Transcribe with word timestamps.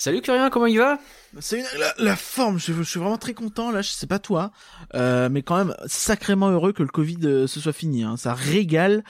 Salut 0.00 0.20
Curien, 0.22 0.48
comment 0.48 0.66
il 0.66 0.78
va? 0.78 1.00
C'est 1.40 1.60
la, 1.76 1.92
la 1.98 2.14
forme, 2.14 2.56
je, 2.60 2.72
je 2.72 2.82
suis 2.84 3.00
vraiment 3.00 3.18
très 3.18 3.34
content 3.34 3.72
là, 3.72 3.82
je 3.82 3.90
sais 3.90 4.06
pas 4.06 4.20
toi, 4.20 4.52
euh, 4.94 5.28
mais 5.28 5.42
quand 5.42 5.56
même 5.56 5.74
sacrément 5.86 6.50
heureux 6.50 6.72
que 6.72 6.84
le 6.84 6.88
Covid 6.88 7.18
euh, 7.24 7.46
se 7.48 7.58
soit 7.58 7.72
fini. 7.72 8.04
Hein. 8.04 8.16
Ça 8.16 8.32
régale, 8.32 9.02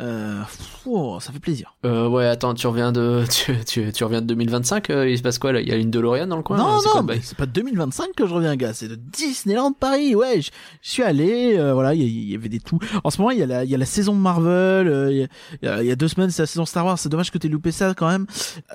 euh, 0.00 0.42
pfff, 0.42 0.86
ça 1.20 1.32
fait 1.32 1.40
plaisir. 1.40 1.74
euh, 1.84 2.08
Ouais, 2.08 2.26
attends, 2.26 2.54
tu 2.54 2.66
reviens 2.68 2.92
de 2.92 3.24
tu, 3.30 3.52
tu, 3.66 3.92
tu 3.92 4.04
reviens 4.04 4.20
de 4.22 4.26
2025 4.26 4.90
euh, 4.90 5.08
Il 5.10 5.18
se 5.18 5.22
passe 5.22 5.38
quoi 5.38 5.52
là? 5.52 5.60
Il 5.60 5.68
y 5.68 5.72
a 5.72 5.76
une 5.76 5.90
DeLorean 5.90 6.26
dans 6.28 6.36
le 6.36 6.42
coin 6.42 6.56
non, 6.56 6.78
non, 6.94 7.02
mais 7.02 7.20
c'est 7.22 7.36
pas 7.36 7.46
de 7.46 7.50
2025 7.52 8.08
que 8.16 8.26
je 8.26 8.32
reviens, 8.34 8.54
gars, 8.56 8.72
c'est 8.74 8.88
de 8.88 8.94
Disneyland 8.94 9.72
Paris. 9.72 10.14
Ouais, 10.14 10.40
je, 10.40 10.50
je 10.82 10.90
suis 10.90 11.02
allé, 11.02 11.56
euh, 11.58 11.74
voilà, 11.74 11.94
il 11.94 12.02
y, 12.30 12.34
avait 12.34 12.48
des 12.48 12.60
tout. 12.60 12.78
En 13.02 13.10
ce 13.10 13.18
moment, 13.20 13.32
il 13.32 13.38
y 13.38 13.42
a 13.42 13.46
la, 13.46 13.64
il 13.64 13.70
y 13.70 13.74
a 13.74 13.78
la 13.78 13.86
saison 13.86 14.14
Marvel. 14.14 14.88
euh, 14.88 15.10
Il 15.12 15.28
y, 15.62 15.86
y 15.86 15.90
a- 15.90 15.96
deux 15.96 16.08
semaines, 16.08 16.30
c'est 16.30 16.42
la 16.42 16.46
saison 16.46 16.64
Star 16.64 16.86
Wars. 16.86 16.98
C'est 16.98 17.08
dommage 17.08 17.30
que 17.32 17.38
t'aies 17.38 17.48
loupé 17.48 17.72
ça 17.72 17.92
quand 17.94 18.08
même. 18.08 18.26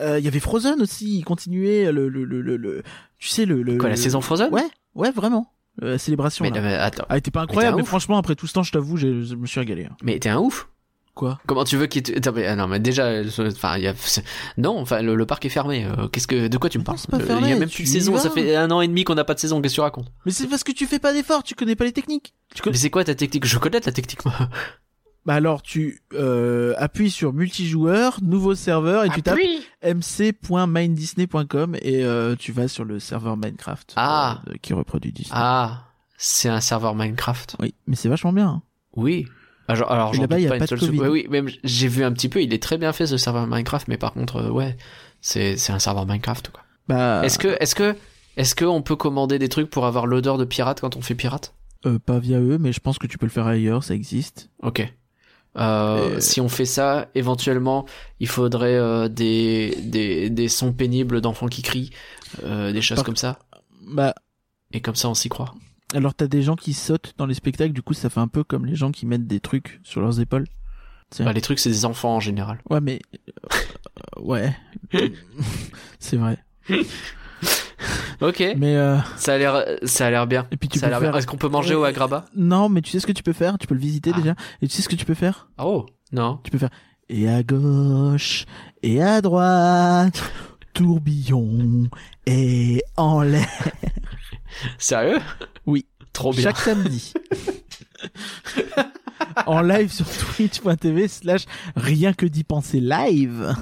Euh, 0.02 0.20
Il 0.20 0.26
y 0.26 0.28
avait 0.28 0.40
Frozen 0.42 0.82
aussi. 0.82 1.18
Il 1.20 1.24
continuait 1.24 1.92
le, 1.92 2.10
le, 2.10 2.26
le, 2.26 2.42
le, 2.42 2.58
le- 2.58 2.84
tu 3.18 3.30
sais 3.30 3.46
le, 3.46 3.64
le 3.64 3.78
Quoi, 3.78 3.90
la 3.90 3.96
le- 3.96 4.02
saison 4.02 4.20
Frozen? 4.20 4.50
Ouais, 4.52 4.68
ouais, 4.96 5.12
vraiment. 5.12 5.54
Euh, 5.82 5.92
la 5.92 5.98
célébration. 5.98 6.44
mais, 6.44 6.52
là. 6.52 6.62
mais 6.62 6.74
attends, 6.76 7.06
Ah, 7.10 7.18
était 7.18 7.32
pas 7.32 7.40
t'es 7.42 7.52
incroyable, 7.52 7.78
mais, 7.78 7.84
franchement, 7.86 8.18
après 8.18 8.36
tout 8.36 8.46
ce 8.46 8.54
temps, 8.54 8.62
je 8.64 8.72
t'avoue, 8.72 8.98
je 8.98 9.34
me 9.36 9.46
suis 9.48 9.60
régalé. 9.60 9.86
hein. 9.86 9.96
mais 10.04 10.20
t'es 10.20 10.30
un 10.30 10.38
ouf 10.38 10.68
Quoi 11.16 11.40
Comment 11.46 11.64
tu 11.64 11.78
veux 11.78 11.86
qu'il 11.86 12.02
te... 12.02 12.12
Attends, 12.18 12.32
mais, 12.34 12.48
ah 12.48 12.56
non, 12.56 12.68
mais 12.68 12.80
déjà, 12.80 13.22
enfin, 13.48 13.78
il 13.78 13.84
y 13.84 13.88
a... 13.88 13.94
non, 14.58 14.80
enfin, 14.80 15.02
le, 15.04 15.14
le 15.16 15.26
parc 15.28 15.46
est 15.46 15.50
fermé. 15.50 15.86
euh, 15.86 16.08
Qu'est-ce 16.08 16.26
que, 16.28 16.48
de 16.48 16.58
quoi 16.58 16.70
tu 16.72 16.80
me 16.80 16.84
parles 16.84 16.98
Euh, 17.14 17.38
Il 17.42 17.50
y 17.50 17.52
a 17.52 17.56
même 17.60 17.70
plus 17.70 17.84
de 17.84 17.88
saison. 17.90 18.18
Ça 18.18 18.32
fait 18.32 18.56
un 18.56 18.72
an 18.72 18.82
et 18.82 18.88
demi 18.88 19.04
qu'on 19.04 19.14
n'a 19.16 19.24
pas 19.24 19.36
de 19.36 19.40
saison. 19.40 19.62
Qu'est-ce 19.62 19.74
que 19.74 19.78
tu 19.78 19.82
racontes 19.82 20.12
Mais 20.26 20.32
c'est 20.32 20.48
parce 20.48 20.64
que 20.64 20.72
tu 20.72 20.88
fais 20.88 20.98
pas 21.00 21.14
d'efforts, 21.14 21.44
tu 21.44 21.54
connais 21.54 21.76
pas 21.76 21.86
les 21.86 21.92
techniques. 21.92 22.34
Tu 22.56 22.62
connais... 22.64 22.74
Mais 22.74 22.80
c'est 22.80 22.90
quoi 22.90 23.04
ta 23.04 23.14
technique? 23.14 23.46
Je 23.46 23.60
connais 23.60 23.80
ta 23.80 23.92
technique, 23.92 24.26
moi. 24.26 24.34
Bah 25.26 25.36
alors, 25.36 25.62
tu 25.62 26.02
euh, 26.16 26.74
appuies 26.78 27.10
sur 27.12 27.32
multijoueur, 27.32 28.18
nouveau 28.22 28.56
serveur, 28.56 29.06
et 29.06 29.10
tu 29.10 29.22
tapes 29.22 29.40
mc.minddisney.com 29.82 31.76
et 31.82 32.04
euh, 32.04 32.36
tu 32.36 32.52
vas 32.52 32.68
sur 32.68 32.84
le 32.86 33.00
serveur 33.00 33.38
Minecraft 33.38 33.94
Ah. 33.96 34.42
euh, 34.50 34.54
qui 34.62 34.74
reproduit 34.74 35.12
Disney. 35.12 35.32
Ah, 35.34 35.86
c'est 36.18 36.50
un 36.50 36.60
serveur 36.62 36.96
Minecraft. 36.96 37.56
Oui, 37.60 37.74
mais 37.88 37.96
c'est 37.96 38.10
vachement 38.10 38.34
bien. 38.34 38.48
hein. 38.48 38.62
Oui. 38.96 39.28
Ah, 39.68 39.74
alors, 39.74 40.14
j'en 40.14 40.22
là-bas, 40.22 40.36
a 40.36 40.40
pas, 40.50 40.58
pas 40.60 40.66
une 40.72 40.78
de. 40.78 40.86
Covid. 40.86 41.00
Ouais, 41.00 41.08
oui, 41.08 41.28
même 41.30 41.50
j'ai 41.64 41.88
vu 41.88 42.04
un 42.04 42.12
petit 42.12 42.30
peu. 42.30 42.42
Il 42.42 42.54
est 42.54 42.62
très 42.62 42.78
bien 42.78 42.92
fait 42.94 43.08
ce 43.08 43.18
serveur 43.18 43.48
Minecraft, 43.48 43.88
mais 43.88 43.98
par 43.98 44.14
contre, 44.14 44.38
euh, 44.38 44.50
ouais, 44.50 44.76
c'est 45.22 45.56
c'est 45.58 45.72
un 45.74 45.80
serveur 45.80 46.06
Minecraft 46.06 46.50
quoi. 46.52 46.62
Bah, 46.90 47.22
Est-ce 47.24 47.40
que 47.40 47.56
est-ce 47.62 47.76
que 47.76 47.96
est-ce 48.36 48.56
que 48.56 48.66
on 48.66 48.82
peut 48.82 48.96
commander 48.98 49.40
des 49.40 49.48
trucs 49.50 49.70
pour 49.70 49.86
avoir 49.86 50.06
l'odeur 50.06 50.38
de 50.38 50.44
pirate 50.46 50.82
quand 50.82 50.96
on 50.98 51.02
fait 51.02 51.16
pirate? 51.16 51.54
Euh, 51.86 51.98
pas 52.00 52.20
via 52.20 52.40
eux, 52.40 52.58
mais 52.58 52.74
je 52.74 52.80
pense 52.80 52.98
que 52.98 53.08
tu 53.08 53.18
peux 53.18 53.26
le 53.26 53.32
faire 53.32 53.48
ailleurs, 53.48 53.84
ça 53.84 53.94
existe. 53.94 54.50
Ok. 54.62 54.90
Euh, 55.58 56.18
Et- 56.18 56.22
Si 56.22 56.42
on 56.42 56.50
fait 56.50 56.66
ça, 56.66 57.08
éventuellement, 57.16 57.86
il 58.20 58.28
faudrait 58.28 58.76
euh, 58.76 59.08
des, 59.08 59.78
des 59.84 60.30
des 60.30 60.48
sons 60.50 60.74
pénibles 60.74 61.22
d'enfants 61.22 61.48
qui 61.48 61.62
crient, 61.62 61.92
euh, 62.44 62.72
des 62.72 62.82
choses 62.82 62.98
Par- 62.98 63.06
comme 63.06 63.16
ça. 63.18 63.40
Bah, 63.88 64.14
Et 64.72 64.82
comme 64.82 64.96
ça, 64.96 65.10
on 65.10 65.14
s'y 65.14 65.30
croit. 65.30 65.54
Alors 65.94 66.14
t'as 66.14 66.28
des 66.28 66.42
gens 66.42 66.56
qui 66.56 66.74
sautent 66.74 67.14
dans 67.18 67.26
les 67.26 67.34
spectacles, 67.34 67.74
du 67.74 67.82
coup 67.82 67.94
ça 67.94 68.10
fait 68.10 68.20
un 68.20 68.28
peu 68.28 68.44
comme 68.44 68.66
les 68.66 68.76
gens 68.76 68.92
qui 68.92 69.06
mettent 69.06 69.28
des 69.28 69.40
trucs 69.40 69.80
sur 69.84 70.02
leurs 70.02 70.20
épaules. 70.20 70.46
Bah, 71.20 71.32
les 71.32 71.42
trucs, 71.42 71.60
c'est 71.60 71.70
des 71.70 71.86
enfants 71.86 72.16
en 72.16 72.20
général. 72.20 72.60
Ouais, 72.72 72.82
mais 72.82 73.00
euh, 74.18 74.22
ouais, 74.22 74.56
c'est 76.00 76.18
vrai. 76.18 76.38
Ok. 78.22 78.42
Mais 78.58 78.78
euh, 78.78 78.98
Ça 79.18 79.34
a 79.34 79.38
l'air 79.38 79.66
ça 79.84 80.08
a 80.08 80.10
l'air 80.10 80.26
bien. 80.28 80.48
et 80.52 80.56
puis 80.58 80.70
tu 80.70 80.80
ça 80.80 80.88
peux 80.90 81.00
faire. 81.00 81.16
Est-ce 81.18 81.28
qu'on 81.28 81.36
peut 81.38 81.50
manger 81.50 81.76
au 81.76 81.84
Agraba? 81.84 82.24
Non, 82.36 82.70
mais 82.70 82.82
tu 82.82 82.90
sais 82.92 83.00
ce 83.02 83.08
que 83.08 83.12
tu 83.12 83.24
peux 83.24 83.34
faire? 83.34 83.58
Tu 83.58 83.68
peux 83.68 83.74
le 83.76 83.82
visiter 83.82 84.12
Ah. 84.14 84.18
déjà. 84.18 84.36
Et 84.62 84.68
tu 84.68 84.74
sais 84.74 84.82
ce 84.82 84.88
que 84.88 84.96
tu 84.96 85.04
peux 85.06 85.14
faire? 85.14 85.50
Oh 85.58 85.86
non. 86.14 86.40
Tu 86.44 86.52
peux 86.52 86.58
faire 86.58 86.70
et 87.10 87.28
à 87.30 87.44
gauche 87.44 88.46
et 88.82 89.02
à 89.04 89.20
droite, 89.22 90.24
tourbillon 90.74 91.90
et 92.26 92.82
en 92.96 93.22
l'air. 93.22 93.50
Sérieux? 94.78 95.20
Trop 96.14 96.32
bien. 96.32 96.44
Chaque 96.44 96.60
samedi. 96.60 97.14
en 99.46 99.62
live 99.62 99.92
sur 99.92 100.06
twitch.tv 100.06 101.08
slash 101.08 101.46
rien 101.76 102.14
que 102.14 102.26
d'y 102.26 102.44
penser 102.44 102.80
live. 102.80 103.56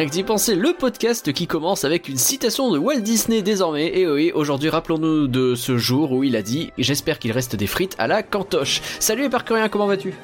Rien 0.00 0.08
d'y 0.08 0.22
penser, 0.22 0.54
le 0.54 0.72
podcast 0.72 1.30
qui 1.30 1.46
commence 1.46 1.84
avec 1.84 2.08
une 2.08 2.16
citation 2.16 2.70
de 2.70 2.78
Walt 2.78 3.00
Disney 3.00 3.42
désormais. 3.42 3.98
Et 3.98 4.08
oui, 4.08 4.32
aujourd'hui, 4.34 4.70
rappelons-nous 4.70 5.28
de 5.28 5.54
ce 5.54 5.76
jour 5.76 6.12
où 6.12 6.24
il 6.24 6.36
a 6.36 6.42
dit 6.42 6.72
J'espère 6.78 7.18
qu'il 7.18 7.32
reste 7.32 7.54
des 7.54 7.66
frites 7.66 7.96
à 7.98 8.06
la 8.06 8.22
cantoche. 8.22 8.80
Salut 8.98 9.24
Éparcurien, 9.24 9.68
comment 9.68 9.86
vas-tu? 9.86 10.14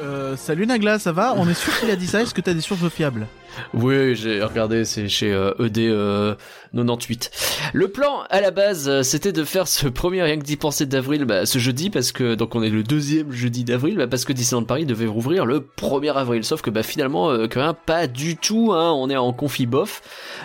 Euh, 0.00 0.36
salut 0.38 0.66
Nagla, 0.66 0.98
ça 0.98 1.12
va? 1.12 1.34
On 1.36 1.46
est 1.50 1.52
sûr 1.52 1.78
qu'il 1.78 1.90
a 1.90 1.96
dit 1.96 2.06
ça? 2.06 2.22
Est-ce 2.22 2.32
que 2.32 2.40
t'as 2.40 2.54
des 2.54 2.62
sources 2.62 2.88
fiables? 2.88 3.26
Oui, 3.74 4.14
j'ai 4.14 4.42
regardé, 4.42 4.84
c'est 4.84 5.08
chez 5.08 5.32
euh, 5.32 5.52
ED 5.58 5.78
euh, 5.78 6.34
98. 6.74 7.30
Le 7.72 7.88
plan 7.88 8.22
à 8.30 8.40
la 8.40 8.50
base, 8.50 8.88
euh, 8.88 9.02
c'était 9.02 9.32
de 9.32 9.44
faire 9.44 9.68
ce 9.68 9.88
premier 9.88 10.22
rien 10.22 10.38
que 10.38 10.44
d'y 10.44 10.56
penser 10.56 10.86
d'avril, 10.86 11.24
bah, 11.24 11.46
ce 11.46 11.58
jeudi, 11.58 11.90
parce 11.90 12.12
que 12.12 12.34
donc 12.34 12.54
on 12.54 12.62
est 12.62 12.70
le 12.70 12.82
deuxième 12.82 13.32
jeudi 13.32 13.64
d'avril, 13.64 13.96
bah, 13.96 14.06
parce 14.06 14.24
que 14.24 14.32
Disneyland 14.32 14.64
Paris 14.64 14.86
devait 14.86 15.06
rouvrir 15.06 15.46
le 15.46 15.60
1er 15.60 16.12
avril. 16.14 16.44
Sauf 16.44 16.62
que 16.62 16.70
bah 16.70 16.82
finalement, 16.82 17.30
euh, 17.30 17.46
que 17.48 17.58
rien, 17.58 17.74
pas 17.74 18.06
du 18.06 18.36
tout. 18.36 18.72
Hein, 18.72 18.92
on 18.92 19.08
est 19.10 19.16
en 19.16 19.32
confi 19.32 19.66
bof. 19.66 20.02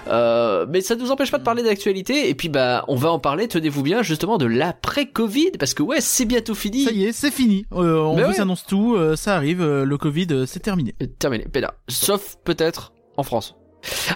Euh, 0.07 0.65
mais 0.69 0.81
ça 0.81 0.95
nous 0.95 1.11
empêche 1.11 1.31
pas 1.31 1.37
de 1.39 1.43
parler 1.43 1.63
d'actualité. 1.63 2.29
Et 2.29 2.35
puis 2.35 2.49
bah 2.49 2.85
on 2.87 2.95
va 2.95 3.11
en 3.11 3.19
parler. 3.19 3.47
Tenez-vous 3.47 3.83
bien 3.83 4.01
justement 4.03 4.37
de 4.37 4.45
l'après 4.45 5.07
Covid, 5.07 5.51
parce 5.59 5.73
que 5.73 5.83
ouais, 5.83 6.01
c'est 6.01 6.25
bientôt 6.25 6.55
fini. 6.55 6.85
Ça 6.85 6.91
y 6.91 7.05
est, 7.05 7.11
c'est 7.11 7.31
fini. 7.31 7.65
Euh, 7.73 7.97
on 7.97 8.15
vous 8.15 8.21
ouais. 8.21 8.39
annonce 8.39 8.65
tout, 8.65 8.95
euh, 8.95 9.15
ça 9.15 9.35
arrive, 9.35 9.61
euh, 9.61 9.85
le 9.85 9.97
Covid, 9.97 10.27
euh, 10.31 10.45
c'est 10.45 10.59
terminé. 10.59 10.95
Euh, 11.01 11.07
Terminé, 11.19 11.45
pédard. 11.45 11.73
Sauf 11.87 12.37
peut-être 12.43 12.93
France. 13.23 13.55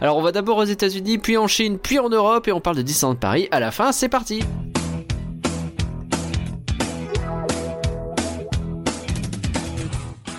Alors 0.02 0.18
on 0.18 0.22
va 0.22 0.32
d'abord 0.32 0.58
aux 0.58 0.66
États-Unis, 0.66 1.18
puis 1.18 1.38
en 1.38 1.48
Chine, 1.48 1.80
puis 1.80 2.00
en 2.00 2.10
Europe, 2.10 2.48
et 2.48 2.52
on 2.52 2.62
parle 2.62 2.78
de 2.78 2.82
Disneyland 2.82 3.16
Paris. 3.16 3.48
À 3.52 3.60
la 3.60 3.72
fin, 3.72 3.92
c'est 3.92 4.10
parti. 4.10 4.44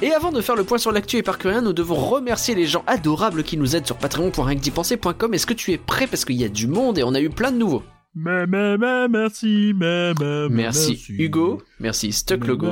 Et 0.03 0.12
avant 0.12 0.31
de 0.31 0.43
faire 0.43 0.56
le 0.56 0.65
point 0.65 0.77
sur 0.77 0.93
l'actu 0.93 1.16
et 1.16 1.22
par 1.22 1.38
rien, 1.43 1.62
nous 1.62 1.72
devons 1.72 1.94
remercier 1.94 2.54
les 2.54 2.66
gens 2.66 2.84
adorables 2.87 3.43
qui 3.43 3.56
nous 3.56 3.75
aident 3.75 3.87
sur 3.87 3.97
patreon.rienquedipenser.com. 3.97 5.33
Est-ce 5.33 5.47
que 5.47 5.54
tu 5.54 5.72
es 5.72 5.78
prêt? 5.78 6.06
Parce 6.06 6.27
qu'il 6.27 6.37
y 6.37 6.44
a 6.44 6.48
du 6.48 6.66
monde 6.66 6.98
et 6.98 7.03
on 7.03 7.15
a 7.15 7.21
eu 7.21 7.31
plein 7.31 7.50
de 7.50 7.56
nouveaux 7.56 7.83
merci, 8.16 9.72
mais, 9.75 10.15
mais, 10.19 10.49
mais, 10.49 10.49
Merci 10.49 11.04
Hugo, 11.10 11.62
merci 11.78 12.12
Stuck 12.12 12.47
Logo, 12.47 12.66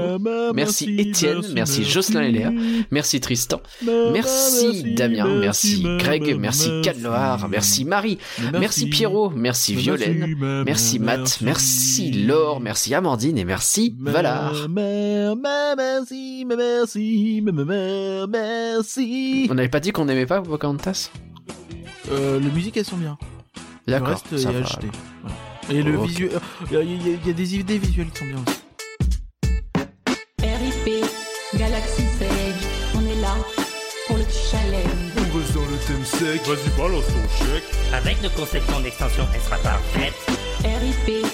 merci 0.55 0.95
Étienne, 0.99 1.43
merci 1.55 1.85
Jocelyn 1.85 2.23
Heller, 2.23 2.51
merci 2.91 3.21
Tristan, 3.21 3.61
merci 4.13 4.95
Damien, 4.95 5.41
merci 5.41 5.83
Greg, 5.99 6.37
merci 6.39 6.71
Cadloar, 6.83 7.49
merci 7.49 7.85
Marie, 7.85 8.19
merci 8.59 8.89
Pierrot, 8.89 9.31
merci 9.31 9.75
Violaine, 9.75 10.35
merci 10.65 10.99
Matt, 10.99 11.39
merci 11.43 12.11
Laure, 12.13 12.61
merci 12.61 12.95
Amandine 12.95 13.39
et 13.39 13.45
merci 13.45 13.95
Valar. 14.01 14.55
Merci, 14.69 16.47
merci, 16.47 17.43
merci. 18.29 19.49
On 19.51 19.55
n'avait 19.55 19.69
pas 19.69 19.81
dit 19.81 19.93
qu'on 19.93 20.05
n'aimait 20.05 20.27
pas 20.27 20.41
Pocahontas? 20.41 21.11
Euh, 22.11 22.39
les 22.39 22.51
musiques, 22.51 22.77
elles 22.77 22.85
sont 22.85 22.97
bien. 22.97 23.19
Le 23.87 23.97
reste, 24.03 24.27
il 24.33 24.39
y 24.39 24.43
ça 24.43 24.49
a 24.49 24.53
va. 24.53 24.59
acheté. 24.61 24.89
Voilà. 25.23 25.37
Et 25.71 25.83
le 25.83 25.99
visuel, 26.03 26.31
il 26.71 26.73
y, 26.73 26.77
a- 26.77 26.83
il 26.83 26.91
y 26.91 27.13
a- 27.15 27.19
il 27.23 27.27
y 27.27 27.31
a 27.31 27.33
des 27.33 27.55
idées 27.57 27.79
visuelles 27.79 28.11
qui 28.11 28.19
sont 28.21 28.25
bien 28.27 28.37
aussi. 28.47 28.61
RIP, 30.43 31.05
Galaxy 31.59 32.03
Seg, 32.19 32.55
on 32.95 33.01
est 33.07 33.21
là 33.21 33.35
pour 34.07 34.17
le 34.17 34.25
challenge. 34.25 35.15
On 35.17 35.39
reste 35.39 35.55
dans 35.55 35.61
le 35.61 35.79
thème 35.87 36.05
sec. 36.05 36.43
Vas-y, 36.47 36.79
balance 36.79 37.07
ton 37.07 37.45
chèque. 37.45 37.65
Avec 37.93 38.23
nos 38.23 38.31
conceptions 38.31 38.81
d'extension, 38.81 39.25
elle 39.35 39.41
sera 39.41 39.57
parfaite. 39.59 40.15
RIP, 40.65 41.25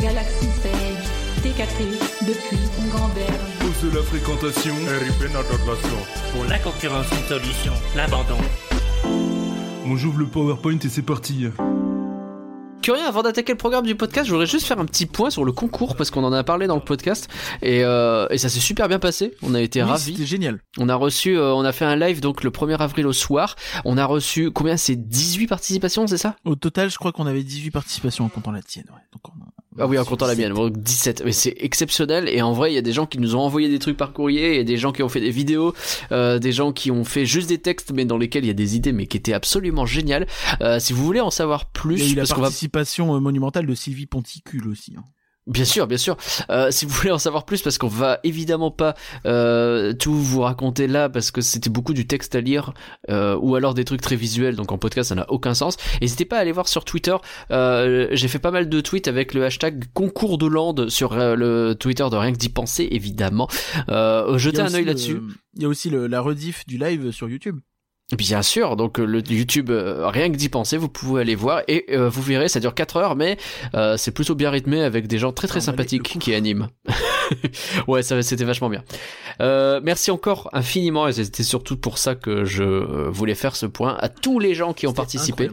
Galaxy 0.00 0.46
Seg, 0.62 1.42
TKT, 1.42 2.26
depuis 2.26 2.58
une 2.80 2.88
grande-berge. 2.90 3.30
Pose 3.60 3.90
de 3.90 3.96
la 3.96 4.02
fréquentation. 4.02 4.74
RIP 4.74 5.32
notre 5.32 5.52
relation. 5.64 5.98
Pour 6.32 6.44
la 6.44 6.58
concurrence, 6.58 7.06
une 7.12 7.28
solution, 7.28 7.72
l'abandon. 7.94 8.38
Bon, 9.84 9.96
j'ouvre 9.96 10.18
le 10.18 10.26
PowerPoint 10.26 10.78
et 10.84 10.88
c'est 10.88 11.02
parti. 11.02 11.46
Avant 12.94 13.22
d'attaquer 13.22 13.52
le 13.52 13.58
programme 13.58 13.84
du 13.84 13.94
podcast, 13.96 14.26
je 14.26 14.32
voudrais 14.32 14.46
juste 14.46 14.66
faire 14.66 14.78
un 14.78 14.84
petit 14.84 15.06
point 15.06 15.30
sur 15.30 15.44
le 15.44 15.50
concours 15.52 15.96
parce 15.96 16.10
qu'on 16.10 16.22
en 16.24 16.32
a 16.32 16.44
parlé 16.44 16.66
dans 16.66 16.76
le 16.76 16.80
podcast 16.80 17.28
et, 17.62 17.82
euh, 17.84 18.26
et 18.30 18.38
ça 18.38 18.48
s'est 18.48 18.60
super 18.60 18.86
bien 18.88 18.98
passé. 19.00 19.34
On 19.42 19.54
a 19.54 19.60
été 19.60 19.82
Oui, 19.82 19.88
ravis. 19.88 20.12
C'était 20.12 20.24
génial. 20.26 20.60
On 20.78 20.88
a 20.88 20.94
reçu, 20.94 21.36
euh, 21.36 21.52
on 21.54 21.64
a 21.64 21.72
fait 21.72 21.84
un 21.84 21.96
live 21.96 22.20
donc 22.20 22.44
le 22.44 22.50
1er 22.50 22.76
avril 22.78 23.06
au 23.06 23.12
soir. 23.12 23.56
On 23.84 23.98
a 23.98 24.04
reçu 24.04 24.50
combien? 24.52 24.76
C'est 24.76 24.96
18 24.96 25.46
participations, 25.48 26.06
c'est 26.06 26.18
ça? 26.18 26.36
Au 26.44 26.54
total, 26.54 26.90
je 26.90 26.96
crois 26.98 27.12
qu'on 27.12 27.26
avait 27.26 27.42
18 27.42 27.70
participations 27.72 28.24
en 28.24 28.28
comptant 28.28 28.52
la 28.52 28.62
tienne. 28.62 28.86
Ouais. 28.90 29.00
Donc 29.12 29.22
on 29.28 29.42
a- 29.42 29.52
Ah 29.78 29.86
oui, 29.86 29.98
en 29.98 30.04
comptant 30.04 30.26
la 30.26 30.34
17. 30.34 30.48
mienne, 30.48 30.56
donc 30.56 30.76
17. 30.76 31.22
Mais 31.24 31.32
c'est 31.32 31.54
exceptionnel. 31.58 32.28
Et 32.28 32.42
en 32.42 32.52
vrai, 32.52 32.72
il 32.72 32.74
y 32.74 32.78
a 32.78 32.82
des 32.82 32.92
gens 32.92 33.06
qui 33.06 33.18
nous 33.18 33.36
ont 33.36 33.40
envoyé 33.40 33.68
des 33.68 33.78
trucs 33.78 33.96
par 33.96 34.12
courrier, 34.12 34.52
il 34.52 34.56
y 34.56 34.60
a 34.60 34.64
des 34.64 34.76
gens 34.78 34.92
qui 34.92 35.02
ont 35.02 35.08
fait 35.08 35.20
des 35.20 35.30
vidéos, 35.30 35.74
euh, 36.12 36.38
des 36.38 36.52
gens 36.52 36.72
qui 36.72 36.90
ont 36.90 37.04
fait 37.04 37.26
juste 37.26 37.48
des 37.48 37.58
textes, 37.58 37.92
mais 37.92 38.04
dans 38.04 38.18
lesquels 38.18 38.44
il 38.44 38.48
y 38.48 38.50
a 38.50 38.54
des 38.54 38.76
idées, 38.76 38.92
mais 38.92 39.06
qui 39.06 39.16
étaient 39.16 39.32
absolument 39.34 39.86
géniales. 39.86 40.26
Euh, 40.60 40.78
si 40.78 40.92
vous 40.92 41.04
voulez 41.04 41.20
en 41.20 41.30
savoir 41.30 41.62
Il 41.62 41.64
y 41.64 41.68
a 41.68 41.82
plus, 41.82 42.12
eu 42.12 42.14
la 42.14 42.22
parce 42.22 42.38
participation 42.40 43.14
euh, 43.16 43.20
monumentale 43.20 43.66
de 43.66 43.74
Sylvie 43.74 44.06
Ponticule 44.06 44.68
aussi. 44.68 44.94
hein. 44.96 45.04
Bien 45.46 45.64
sûr, 45.64 45.86
bien 45.86 45.96
sûr. 45.96 46.16
Euh, 46.50 46.72
si 46.72 46.86
vous 46.86 46.92
voulez 46.92 47.12
en 47.12 47.18
savoir 47.18 47.44
plus, 47.44 47.62
parce 47.62 47.78
qu'on 47.78 47.86
va 47.86 48.18
évidemment 48.24 48.72
pas 48.72 48.94
euh, 49.26 49.92
tout 49.92 50.12
vous 50.12 50.40
raconter 50.40 50.88
là, 50.88 51.08
parce 51.08 51.30
que 51.30 51.40
c'était 51.40 51.70
beaucoup 51.70 51.94
du 51.94 52.04
texte 52.08 52.34
à 52.34 52.40
lire, 52.40 52.72
euh, 53.10 53.36
ou 53.40 53.54
alors 53.54 53.72
des 53.72 53.84
trucs 53.84 54.00
très 54.00 54.16
visuels, 54.16 54.56
donc 54.56 54.72
en 54.72 54.78
podcast 54.78 55.10
ça 55.10 55.14
n'a 55.14 55.24
aucun 55.30 55.54
sens. 55.54 55.76
N'hésitez 56.00 56.24
pas 56.24 56.38
à 56.38 56.40
aller 56.40 56.50
voir 56.50 56.66
sur 56.66 56.84
Twitter. 56.84 57.14
Euh, 57.52 58.08
J'ai 58.10 58.26
fait 58.26 58.40
pas 58.40 58.50
mal 58.50 58.68
de 58.68 58.80
tweets 58.80 59.06
avec 59.06 59.34
le 59.34 59.44
hashtag 59.44 59.84
concours 59.94 60.36
de 60.36 60.46
Land 60.46 60.88
sur 60.88 61.12
euh, 61.12 61.36
le 61.36 61.74
Twitter 61.78 62.06
de 62.10 62.16
rien 62.16 62.32
que 62.32 62.38
d'y 62.38 62.48
penser, 62.48 62.88
évidemment. 62.90 63.48
Euh, 63.88 64.38
jetez 64.38 64.60
un 64.62 64.74
œil 64.74 64.84
là-dessus. 64.84 65.20
Il 65.54 65.62
y 65.62 65.64
a 65.64 65.68
aussi 65.68 65.90
le- 65.90 66.08
la 66.08 66.20
rediff 66.20 66.66
du 66.66 66.76
live 66.76 67.12
sur 67.12 67.28
YouTube. 67.28 67.60
Bien 68.12 68.40
sûr, 68.42 68.76
donc 68.76 69.00
euh, 69.00 69.04
le 69.04 69.20
YouTube, 69.28 69.68
euh, 69.68 70.06
rien 70.06 70.30
que 70.30 70.36
d'y 70.36 70.48
penser, 70.48 70.76
vous 70.76 70.88
pouvez 70.88 71.22
aller 71.22 71.34
voir 71.34 71.62
et 71.66 71.86
euh, 71.90 72.08
vous 72.08 72.22
verrez, 72.22 72.48
ça 72.48 72.60
dure 72.60 72.72
4 72.72 72.96
heures, 72.98 73.16
mais 73.16 73.36
euh, 73.74 73.96
c'est 73.96 74.12
plutôt 74.12 74.36
bien 74.36 74.48
rythmé 74.50 74.80
avec 74.80 75.08
des 75.08 75.18
gens 75.18 75.32
très 75.32 75.48
très 75.48 75.58
Ah, 75.58 75.62
sympathiques 75.62 76.16
qui 76.20 76.32
animent. 76.32 76.68
ouais, 77.88 78.04
ça 78.04 78.22
c'était 78.22 78.44
vachement 78.44 78.68
bien. 78.68 78.84
Euh, 79.40 79.80
merci 79.82 80.12
encore 80.12 80.48
infiniment 80.52 81.08
et 81.08 81.12
c'était 81.12 81.42
surtout 81.42 81.76
pour 81.76 81.98
ça 81.98 82.14
que 82.14 82.44
je 82.44 82.62
voulais 83.08 83.34
faire 83.34 83.56
ce 83.56 83.66
point 83.66 83.96
à 83.98 84.08
tous 84.08 84.38
les 84.38 84.54
gens 84.54 84.72
qui 84.72 84.86
ont 84.86 84.92
participé. 84.92 85.50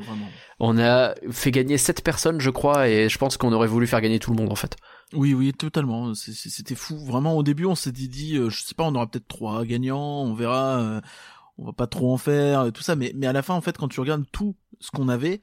On 0.60 0.78
a 0.78 1.16
fait 1.32 1.50
gagner 1.50 1.80
7 1.80 2.04
personnes, 2.04 2.40
je 2.40 2.52
crois, 2.52 2.88
et 2.88 3.10
je 3.10 3.18
pense 3.18 3.36
qu'on 3.38 3.52
aurait 3.52 3.68
voulu 3.68 3.88
faire 3.88 4.00
gagner 4.00 4.20
tout 4.20 4.30
le 4.32 4.38
monde 4.38 4.52
en 4.52 4.56
fait. 4.56 4.76
Oui, 5.12 5.34
oui, 5.34 5.54
totalement. 5.54 6.14
C'était 6.16 6.76
fou. 6.76 6.98
Vraiment, 7.06 7.36
au 7.36 7.44
début, 7.44 7.66
on 7.66 7.76
s'était 7.76 8.08
dit, 8.08 8.38
euh, 8.38 8.50
je 8.50 8.64
sais 8.64 8.74
pas, 8.76 8.84
on 8.84 8.96
aura 8.96 9.08
peut-être 9.08 9.28
trois 9.28 9.66
gagnants, 9.66 10.24
on 10.24 10.34
verra. 10.34 11.02
On 11.58 11.66
va 11.66 11.74
pas 11.74 11.88
trop 11.88 12.14
en 12.14 12.18
faire, 12.18 12.72
tout 12.74 12.84
ça. 12.84 12.96
Mais, 12.96 13.12
mais 13.16 13.28
à 13.28 13.34
la 13.34 13.42
fin, 13.44 13.54
en 13.54 13.62
fait, 13.62 13.78
quand 13.78 13.88
tu 13.88 14.00
regardes 14.00 14.26
tout 14.32 14.56
ce 14.80 14.92
qu'on 14.92 15.08
avait, 15.10 15.42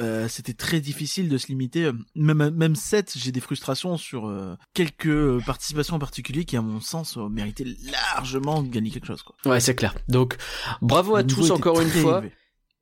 euh, 0.00 0.26
c'était 0.26 0.54
très 0.54 0.80
difficile 0.80 1.28
de 1.28 1.38
se 1.38 1.46
limiter. 1.46 1.84
euh, 1.84 1.92
Même 2.16 2.50
même 2.50 2.74
7, 2.74 3.12
j'ai 3.16 3.30
des 3.30 3.40
frustrations 3.40 3.96
sur 3.96 4.26
euh, 4.26 4.56
quelques 4.72 5.40
participations 5.44 5.94
en 5.96 5.98
particulier 6.00 6.44
qui, 6.44 6.56
à 6.56 6.62
mon 6.62 6.80
sens, 6.80 7.16
euh, 7.16 7.28
méritaient 7.28 7.66
largement 7.84 8.62
de 8.62 8.68
gagner 8.68 8.90
quelque 8.90 9.06
chose. 9.06 9.22
Quoi. 9.22 9.36
Ouais, 9.46 9.60
c'est 9.60 9.74
clair. 9.76 9.94
Donc, 10.08 10.36
bravo 10.82 11.14
à 11.14 11.22
tous 11.22 11.50
encore 11.52 11.80
une 11.80 11.88
fois. 11.90 12.18
élevé. 12.18 12.32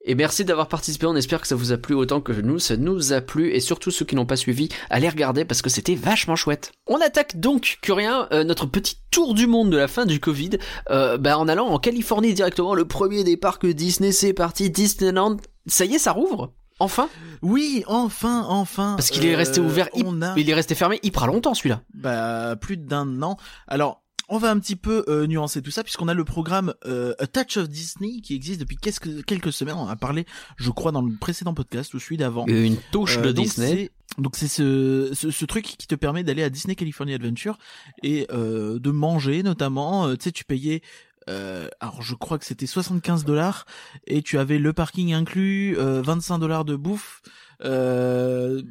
Et 0.04 0.16
merci 0.16 0.44
d'avoir 0.44 0.66
participé, 0.66 1.06
on 1.06 1.14
espère 1.14 1.40
que 1.40 1.46
ça 1.46 1.54
vous 1.54 1.70
a 1.70 1.76
plu 1.76 1.94
autant 1.94 2.20
que 2.20 2.32
nous, 2.32 2.58
ça 2.58 2.76
nous 2.76 3.12
a 3.12 3.20
plu, 3.20 3.52
et 3.52 3.60
surtout 3.60 3.92
ceux 3.92 4.04
qui 4.04 4.16
n'ont 4.16 4.26
pas 4.26 4.36
suivi, 4.36 4.68
allez 4.90 5.08
regarder 5.08 5.44
parce 5.44 5.62
que 5.62 5.70
c'était 5.70 5.94
vachement 5.94 6.34
chouette. 6.34 6.72
On 6.88 7.00
attaque 7.00 7.38
donc, 7.38 7.78
Curien, 7.82 8.26
euh, 8.32 8.42
notre 8.42 8.66
petit 8.66 8.96
tour 9.12 9.34
du 9.34 9.46
monde 9.46 9.70
de 9.70 9.76
la 9.76 9.86
fin 9.86 10.04
du 10.04 10.18
Covid, 10.18 10.58
euh, 10.90 11.18
bah, 11.18 11.38
en 11.38 11.46
allant 11.46 11.68
en 11.68 11.78
Californie 11.78 12.34
directement, 12.34 12.74
le 12.74 12.84
premier 12.84 13.22
des 13.22 13.36
parcs 13.36 13.64
Disney, 13.64 14.10
c'est 14.10 14.32
parti, 14.32 14.70
Disneyland, 14.70 15.36
ça 15.66 15.84
y 15.84 15.94
est, 15.94 15.98
ça 15.98 16.10
rouvre? 16.10 16.52
Enfin? 16.80 17.08
Oui, 17.42 17.84
enfin, 17.86 18.44
enfin. 18.48 18.94
Parce 18.96 19.10
qu'il 19.10 19.24
est 19.24 19.36
resté 19.36 19.60
euh, 19.60 19.64
ouvert, 19.64 19.86
a 19.94 20.34
il 20.36 20.50
est 20.50 20.54
resté 20.54 20.74
fermé 20.74 20.98
hyper 21.04 21.28
longtemps 21.28 21.54
celui-là. 21.54 21.82
bah, 21.94 22.56
plus 22.60 22.76
d'un 22.76 23.22
an. 23.22 23.36
Alors, 23.68 24.01
on 24.34 24.38
va 24.38 24.50
un 24.50 24.58
petit 24.58 24.76
peu 24.76 25.04
euh, 25.08 25.26
nuancer 25.26 25.60
tout 25.60 25.70
ça 25.70 25.82
puisqu'on 25.84 26.08
a 26.08 26.14
le 26.14 26.24
programme 26.24 26.72
euh, 26.86 27.14
A 27.18 27.26
Touch 27.26 27.58
of 27.58 27.68
Disney 27.68 28.20
qui 28.22 28.34
existe 28.34 28.60
depuis 28.60 28.76
quelques, 28.78 29.24
quelques 29.26 29.52
semaines. 29.52 29.74
On 29.76 29.82
en 29.82 29.88
a 29.88 29.96
parlé, 29.96 30.24
je 30.56 30.70
crois, 30.70 30.90
dans 30.90 31.02
le 31.02 31.12
précédent 31.14 31.52
podcast 31.52 31.92
ou 31.92 31.98
celui 32.00 32.16
d'avant. 32.16 32.46
Une 32.46 32.78
touche 32.92 33.18
Euh, 33.18 33.22
de 33.22 33.32
Disney. 33.32 33.90
Donc 34.16 34.36
c'est 34.36 34.48
ce, 34.48 35.10
ce, 35.14 35.30
ce 35.30 35.44
truc 35.44 35.64
qui 35.64 35.86
te 35.86 35.94
permet 35.94 36.22
d'aller 36.24 36.42
à 36.42 36.48
Disney 36.50 36.74
California 36.74 37.14
Adventure 37.16 37.58
et 38.02 38.26
euh, 38.32 38.78
de 38.78 38.90
manger 38.90 39.42
notamment. 39.42 40.06
Euh, 40.06 40.16
tu 40.16 40.24
sais, 40.24 40.32
tu 40.32 40.44
payais. 40.44 40.80
Euh, 41.28 41.68
alors 41.80 42.02
je 42.02 42.14
crois 42.14 42.38
que 42.38 42.44
c'était 42.46 42.66
75 42.66 43.24
dollars 43.24 43.66
et 44.06 44.22
tu 44.22 44.38
avais 44.38 44.58
le 44.58 44.72
parking 44.72 45.12
inclus, 45.12 45.76
euh, 45.78 46.00
25 46.02 46.38
dollars 46.38 46.64
de 46.64 46.74
bouffe. 46.74 47.20
Euh, 47.64 48.62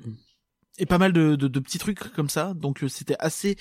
et 0.82 0.86
pas 0.88 0.98
mal 0.98 1.14
de, 1.14 1.36
de, 1.36 1.48
de 1.48 1.60
petits 1.60 1.78
trucs 1.78 2.00
comme 2.14 2.28
ça, 2.28 2.54
donc 2.56 2.84
euh, 2.84 2.90
c'était 2.90 3.16
assez. 3.20 3.56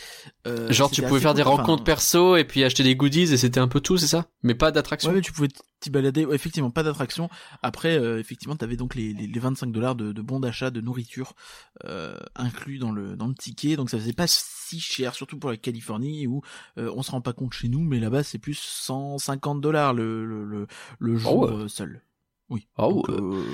euh, 0.47 0.73
Genre 0.73 0.91
tu 0.91 1.03
pouvais 1.03 1.21
faire 1.21 1.35
des. 1.35 1.43
Enfin, 1.43 1.57
rencontres 1.59 1.85
perso 1.85 2.37
et 2.37 2.45
puis 2.45 2.65
acheter 2.65 2.83
des 2.83 2.97
goodies 2.97 3.33
et 3.33 3.37
c'était 3.37 3.61
un 3.61 3.69
peu 3.69 3.81
tout, 3.81 3.99
c'est 3.99 4.07
ça? 4.07 4.27
Mais 4.43 4.55
pas 4.55 4.73
d'attraction 4.73 5.11
Ouais, 5.11 5.17
mais 5.17 5.21
tu 5.23 5.31
pouvais 5.33 5.49
t'y 5.81 5.91
balader. 5.91 6.25
Ouais, 6.25 6.35
effectivement, 6.35 6.71
pas 6.71 6.83
d'attraction. 6.83 7.29
Après, 7.63 7.99
euh, 7.99 8.19
effectivement, 8.19 8.57
t'avais 8.57 8.77
donc 8.77 8.95
les, 8.95 9.13
les, 9.13 9.27
les 9.27 9.41
25 9.41 9.71
dollars 9.71 9.95
de, 9.97 10.13
de 10.13 10.23
bons 10.23 10.41
d'achat 10.41 10.71
de 10.71 10.81
nourriture 10.81 11.35
euh, 11.85 12.17
inclus 12.37 12.79
dans 12.79 12.91
le 12.91 13.17
dans 13.17 13.29
le 13.29 13.35
ticket. 13.35 13.77
Donc 13.77 13.91
ça 13.91 13.99
faisait 13.99 14.13
pas 14.15 14.27
si 14.27 14.81
cher, 14.81 15.15
surtout 15.15 15.39
pour 15.39 15.51
la 15.51 15.57
Californie 15.59 16.27
où 16.27 16.41
euh, 16.79 16.91
on 16.97 17.03
se 17.03 17.11
rend 17.11 17.21
pas 17.21 17.35
compte 17.35 17.53
chez 17.53 17.69
nous, 17.69 17.81
mais 17.81 18.01
là-bas 18.01 18.23
c'est 18.23 18.39
plus 18.39 18.59
150 18.59 19.61
dollars 19.61 19.93
le 19.93 20.25
le 20.25 20.45
le, 20.45 20.67
le 20.99 21.17
jour 21.17 21.41
ouais. 21.41 21.53
euh, 21.53 21.69
seul. 21.69 22.03
Oui. 22.51 22.67
Oh, 22.79 23.03
euh, 23.09 23.45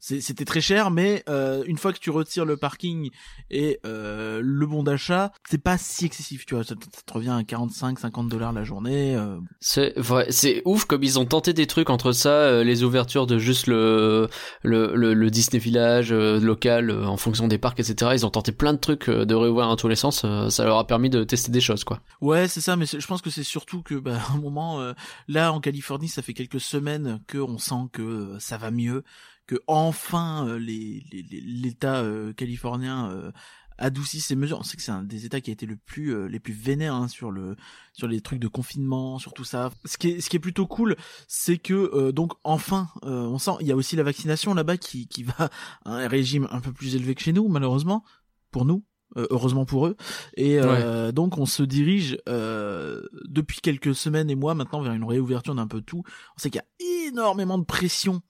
c'était 0.00 0.44
très 0.46 0.60
cher, 0.60 0.90
mais 0.90 1.22
euh, 1.28 1.62
une 1.66 1.76
fois 1.78 1.92
que 1.92 1.98
tu 1.98 2.10
retires 2.10 2.44
le 2.46 2.56
parking 2.56 3.10
et 3.50 3.78
euh, 3.84 4.40
le 4.42 4.66
bon 4.66 4.82
d'achat, 4.82 5.30
c'est 5.48 5.62
pas 5.62 5.76
si 5.78 6.06
excessif, 6.06 6.46
tu 6.46 6.54
vois. 6.54 6.64
Ça, 6.64 6.74
te- 6.74 6.84
ça 6.84 7.02
te 7.04 7.12
revient 7.12 7.30
à 7.30 7.42
45-50 7.42 8.28
dollars 8.28 8.52
la 8.52 8.64
journée. 8.64 9.14
euh, 9.14 9.38
C'est 9.60 9.92
vrai, 9.98 10.26
c'est 10.30 10.62
ouf 10.64 10.84
comme 10.86 11.02
ils 11.02 11.18
ont 11.18 11.26
tenté 11.26 11.52
des 11.52 11.66
trucs 11.66 11.90
entre 11.90 12.12
ça, 12.12 12.30
euh, 12.30 12.64
les 12.64 12.82
ouvertures 12.82 13.26
de 13.26 13.38
juste 13.38 13.66
le 13.66 14.28
le, 14.62 14.94
le, 14.96 15.14
le 15.14 15.30
Disney 15.30 15.58
Village 15.60 16.12
euh, 16.12 16.40
local 16.40 16.90
euh, 16.90 17.04
en 17.06 17.16
fonction 17.16 17.48
des 17.48 17.58
parcs, 17.58 17.78
etc. 17.80 18.12
Ils 18.14 18.24
ont 18.26 18.30
tenté 18.30 18.52
plein 18.52 18.72
de 18.72 18.78
trucs 18.78 19.08
euh, 19.08 19.24
de 19.26 19.34
réouvrir 19.34 19.66
dans 19.68 19.76
tous 19.76 19.88
les 19.88 19.96
sens. 19.96 20.22
euh, 20.24 20.48
ça 20.48 20.64
leur 20.64 20.78
a 20.78 20.86
permis 20.86 21.10
de 21.10 21.24
tester 21.24 21.50
des 21.52 21.60
choses, 21.60 21.84
quoi. 21.84 22.00
Ouais, 22.20 22.48
c'est 22.48 22.60
ça, 22.60 22.76
mais 22.76 22.86
je 22.86 23.06
pense 23.06 23.20
que 23.22 23.30
c'est 23.30 23.44
surtout 23.44 23.82
que, 23.82 23.94
bah, 23.96 24.18
à 24.30 24.32
un 24.32 24.38
moment, 24.38 24.80
euh, 24.80 24.92
là, 25.28 25.52
en 25.52 25.60
Californie, 25.60 26.08
ça 26.08 26.22
fait 26.22 26.32
quelques 26.34 26.60
semaines 26.60 27.20
que 27.26 27.38
on 27.38 27.58
sent 27.58 27.74
que 27.92 28.02
euh, 28.02 28.38
ça 28.46 28.56
va 28.58 28.70
mieux, 28.70 29.02
que 29.46 29.56
enfin 29.66 30.46
euh, 30.48 30.58
les 30.58 31.04
les- 31.12 31.22
les- 31.22 31.40
l'État 31.40 31.96
euh, 32.02 32.32
californien 32.32 33.10
euh, 33.10 33.30
adoucit 33.78 34.20
ses 34.20 34.36
mesures. 34.36 34.58
On 34.58 34.62
sait 34.62 34.76
que 34.78 34.82
c'est 34.82 34.90
un 34.92 35.02
des 35.02 35.26
États 35.26 35.40
qui 35.42 35.50
a 35.50 35.52
été 35.52 35.66
le 35.66 35.76
plus 35.76 36.14
euh, 36.14 36.26
les 36.28 36.40
plus 36.40 36.54
vénères 36.54 36.94
hein, 36.94 37.08
sur 37.08 37.30
le 37.30 37.56
sur 37.92 38.08
les 38.08 38.20
trucs 38.22 38.38
de 38.40 38.48
confinement, 38.48 39.18
sur 39.18 39.34
tout 39.34 39.44
ça. 39.44 39.70
Ce 39.84 39.98
qui 39.98 40.08
est 40.08 40.20
ce 40.20 40.30
qui 40.30 40.36
est 40.36 40.40
plutôt 40.40 40.66
cool, 40.66 40.96
c'est 41.28 41.58
que 41.58 41.74
euh, 41.74 42.10
donc 42.12 42.32
enfin, 42.42 42.88
euh, 43.04 43.22
on 43.26 43.38
sent, 43.38 43.52
il 43.60 43.66
y 43.66 43.72
a 43.72 43.76
aussi 43.76 43.94
la 43.96 44.02
vaccination 44.02 44.54
là-bas 44.54 44.78
qui 44.78 45.06
qui 45.08 45.24
va 45.24 45.50
à 45.84 45.92
un 45.96 46.08
régime 46.08 46.48
un 46.50 46.60
peu 46.60 46.72
plus 46.72 46.94
élevé 46.96 47.14
que 47.14 47.22
chez 47.22 47.32
nous, 47.34 47.46
malheureusement 47.48 48.02
pour 48.50 48.64
nous. 48.64 48.82
heureusement 49.14 49.64
pour 49.64 49.86
eux 49.86 49.96
et 50.36 50.58
euh, 50.58 51.12
donc 51.12 51.38
on 51.38 51.46
se 51.46 51.62
dirige 51.62 52.18
euh, 52.28 53.02
depuis 53.28 53.60
quelques 53.60 53.94
semaines 53.94 54.28
et 54.30 54.34
mois 54.34 54.54
maintenant 54.54 54.82
vers 54.82 54.92
une 54.94 55.04
réouverture 55.04 55.54
d'un 55.54 55.68
peu 55.68 55.80
tout. 55.80 56.02
On 56.36 56.38
sait 56.40 56.50
qu'il 56.50 56.60
y 56.60 56.84
a 56.84 57.06
énormément 57.06 57.56
de 57.56 57.64
pression 57.64 58.20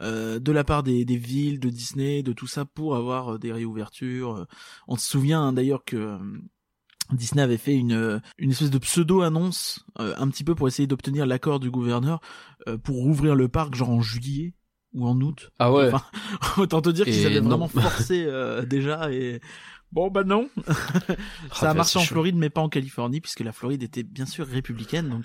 euh, 0.00 0.38
de 0.40 0.52
la 0.52 0.64
part 0.64 0.82
des, 0.82 1.04
des 1.04 1.16
villes, 1.16 1.60
de 1.60 1.70
Disney, 1.70 2.22
de 2.22 2.32
tout 2.32 2.46
ça 2.46 2.64
pour 2.64 2.96
avoir 2.96 3.34
euh, 3.34 3.38
des 3.38 3.52
réouvertures. 3.52 4.36
Euh, 4.36 4.44
On 4.88 4.96
se 4.96 5.08
souvient 5.08 5.40
hein, 5.42 5.52
d'ailleurs 5.52 5.84
que 5.84 6.18
Disney 7.12 7.42
avait 7.42 7.58
fait 7.58 7.74
une, 7.76 8.20
une 8.38 8.50
espèce 8.50 8.70
de 8.70 8.78
pseudo-annonce 8.78 9.84
euh, 10.00 10.14
un 10.16 10.28
petit 10.28 10.42
peu 10.42 10.54
pour 10.54 10.68
essayer 10.68 10.86
d'obtenir 10.86 11.26
l'accord 11.26 11.60
du 11.60 11.70
gouverneur 11.70 12.20
euh, 12.66 12.78
pour 12.78 12.96
rouvrir 12.96 13.34
le 13.34 13.48
parc 13.48 13.74
genre 13.74 13.90
en 13.90 14.00
juillet 14.00 14.54
ou 14.94 15.06
en 15.06 15.20
août. 15.20 15.50
Ah 15.58 15.70
ouais. 15.72 15.92
Enfin, 15.92 16.04
autant 16.62 16.80
te 16.80 16.88
dire 16.90 17.04
qu'ils 17.04 17.26
avaient 17.26 17.40
non. 17.40 17.48
vraiment 17.50 17.68
forcé 17.68 18.24
euh, 18.26 18.64
déjà 18.64 19.12
et 19.12 19.40
bon 19.92 20.10
bah 20.10 20.24
non. 20.24 20.48
Ça 21.52 21.68
a 21.68 21.70
Ah, 21.70 21.74
marché 21.74 21.98
c'est 21.98 21.98
en. 21.98 22.02
Floride 22.06 22.36
mais 22.36 22.48
pas 22.50 22.62
en 22.62 22.68
Californie 22.70 23.20
puisque 23.20 23.40
la 23.40 23.52
Floride 23.52 23.82
était 23.82 24.02
bien 24.02 24.26
sûr 24.26 24.46
républicaine 24.46 25.10
donc 25.10 25.24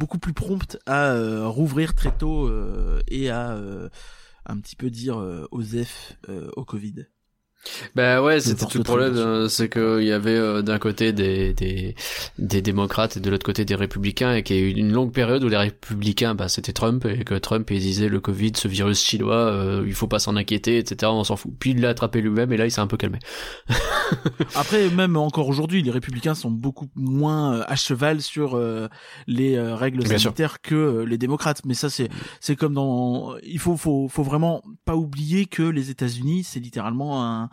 beaucoup 0.00 0.18
plus 0.18 0.32
prompte 0.32 0.78
à 0.86 1.12
euh, 1.12 1.46
rouvrir 1.46 1.94
très 1.94 2.10
tôt 2.16 2.48
euh, 2.48 3.00
et 3.06 3.28
à 3.28 3.50
euh, 3.50 3.90
un 4.46 4.58
petit 4.58 4.74
peu 4.74 4.88
dire 4.88 5.18
aux 5.50 5.62
F 5.62 6.16
au 6.56 6.64
Covid. 6.64 7.06
Bah 7.94 8.22
ouais, 8.22 8.40
c'était 8.40 8.64
tout 8.64 8.78
le 8.78 8.84
problème, 8.84 9.16
euh, 9.16 9.48
c'est 9.48 9.68
qu'il 9.68 10.02
y 10.04 10.12
avait 10.12 10.36
euh, 10.36 10.62
d'un 10.62 10.78
côté 10.78 11.12
des, 11.12 11.52
des 11.52 11.94
des 12.38 12.62
démocrates 12.62 13.18
et 13.18 13.20
de 13.20 13.28
l'autre 13.30 13.44
côté 13.44 13.64
des 13.66 13.74
républicains 13.74 14.32
et 14.34 14.42
qu'il 14.42 14.56
y 14.56 14.58
a 14.60 14.62
eu 14.62 14.70
une 14.70 14.92
longue 14.92 15.12
période 15.12 15.44
où 15.44 15.48
les 15.48 15.56
républicains, 15.58 16.34
bah 16.34 16.48
c'était 16.48 16.72
Trump 16.72 17.04
et 17.04 17.22
que 17.24 17.34
Trump 17.34 17.70
il 17.70 17.80
disait 17.80 18.08
le 18.08 18.18
Covid, 18.20 18.52
ce 18.56 18.66
virus 18.66 19.04
chinois, 19.04 19.34
euh, 19.36 19.84
il 19.86 19.92
faut 19.92 20.08
pas 20.08 20.18
s'en 20.18 20.36
inquiéter, 20.36 20.78
etc. 20.78 21.12
On 21.12 21.22
s'en 21.24 21.36
fout. 21.36 21.52
Puis 21.58 21.70
il 21.70 21.80
l'a 21.80 21.90
attrapé 21.90 22.22
lui-même 22.22 22.50
et 22.52 22.56
là 22.56 22.64
il 22.64 22.70
s'est 22.70 22.80
un 22.80 22.86
peu 22.86 22.96
calmé. 22.96 23.18
Après 24.54 24.88
même 24.90 25.16
encore 25.16 25.48
aujourd'hui 25.48 25.82
les 25.82 25.90
républicains 25.90 26.34
sont 26.34 26.50
beaucoup 26.50 26.88
moins 26.94 27.56
euh, 27.56 27.64
à 27.66 27.76
cheval 27.76 28.22
sur 28.22 28.56
euh, 28.56 28.88
les 29.26 29.56
euh, 29.56 29.74
règles 29.74 29.98
Bien 30.02 30.18
sûr. 30.18 30.30
sanitaires 30.30 30.60
que 30.62 30.74
euh, 30.74 31.04
les 31.04 31.18
démocrates 31.18 31.62
mais 31.64 31.74
ça 31.74 31.90
c'est 31.90 32.08
c'est 32.40 32.56
comme 32.56 32.74
dans 32.74 33.36
il 33.42 33.58
faut 33.58 33.76
faut 33.76 34.08
faut 34.08 34.22
vraiment 34.22 34.62
pas 34.84 34.96
oublier 34.96 35.46
que 35.46 35.62
les 35.62 35.90
États-Unis 35.90 36.44
c'est 36.44 36.60
littéralement 36.60 37.22
un 37.24 37.50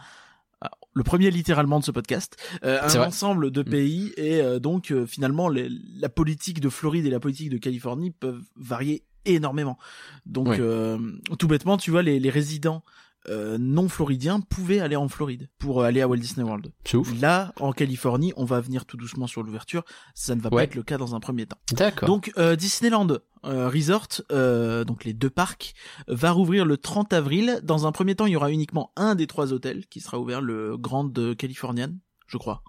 le 0.98 1.04
premier 1.04 1.30
littéralement 1.32 1.80
de 1.80 1.86
ce 1.86 1.92
podcast, 1.92 2.36
euh, 2.64 2.80
un 2.82 2.88
vrai. 2.88 3.06
ensemble 3.08 3.52
de 3.52 3.62
Mm. 3.62 3.66
pays 3.66 4.14
et 4.18 4.42
euh, 4.42 4.60
donc 4.60 4.92
euh, 4.92 5.06
finalement 5.06 5.48
les- 5.50 5.70
la 6.00 6.10
politique 6.10 6.60
de 6.60 6.70
Floride 6.70 7.06
et 7.06 7.10
la 7.10 7.20
politique 7.20 7.50
de 7.50 7.58
Californie 7.58 8.12
peuvent 8.12 8.42
varier 8.56 9.04
énormément. 9.26 9.78
Donc 10.26 10.48
Oui. 10.50 10.58
euh, 10.60 10.98
tout 11.38 11.48
bêtement, 11.48 11.78
tu 11.78 11.92
vois 11.92 12.02
les, 12.02 12.20
les 12.20 12.30
résidents 12.30 12.84
euh, 13.30 13.58
non 13.60 13.90
floridiens 13.90 14.40
pouvaient 14.40 14.80
aller 14.80 14.96
en 14.96 15.08
Floride 15.08 15.50
pour 15.60 15.82
euh, 15.82 15.86
aller 15.86 16.02
à 16.02 16.08
Walt 16.08 16.18
Disney 16.18 16.44
World. 16.46 16.72
C'est 16.86 16.98
ouf. 16.98 17.12
Là, 17.22 17.54
en 17.60 17.72
Californie, 17.74 18.34
on 18.38 18.46
va 18.46 18.60
venir 18.62 18.86
tout 18.86 18.98
doucement 18.98 19.28
sur 19.28 19.44
l'ouverture. 19.44 19.84
Ça 20.16 20.36
ne 20.36 20.42
va 20.42 20.50
Ouais. 20.50 20.56
pas 20.56 20.64
être 20.64 20.76
le 20.76 20.84
cas 20.84 20.98
dans 20.98 21.16
un 21.16 21.20
premier 21.20 21.46
temps. 21.46 21.58
D'accord. 21.74 22.08
Donc 22.08 22.32
euh, 22.38 22.56
Disneyland 22.56 23.08
euh, 23.46 23.70
Resort, 23.70 24.08
euh, 24.32 24.84
donc 24.84 25.06
les 25.06 25.14
deux 25.14 25.30
parcs, 25.30 25.74
va 26.08 26.32
rouvrir 26.32 26.66
le 26.66 26.78
30 26.78 27.14
avril. 27.14 27.60
Dans 27.64 27.86
un 27.88 27.92
premier 27.92 28.16
temps, 28.16 28.26
il 28.26 28.34
y 28.34 28.36
aura 28.36 28.52
uniquement 28.52 28.92
un 28.96 29.16
des 29.16 29.28
trois 29.28 29.54
hôtels 29.54 29.86
qui 29.88 30.00
sera 30.02 30.20
ouvert, 30.20 30.42
le 30.42 30.78
Grand 30.78 31.10
Californian, 31.36 31.90
je 32.28 32.38
crois. 32.38 32.64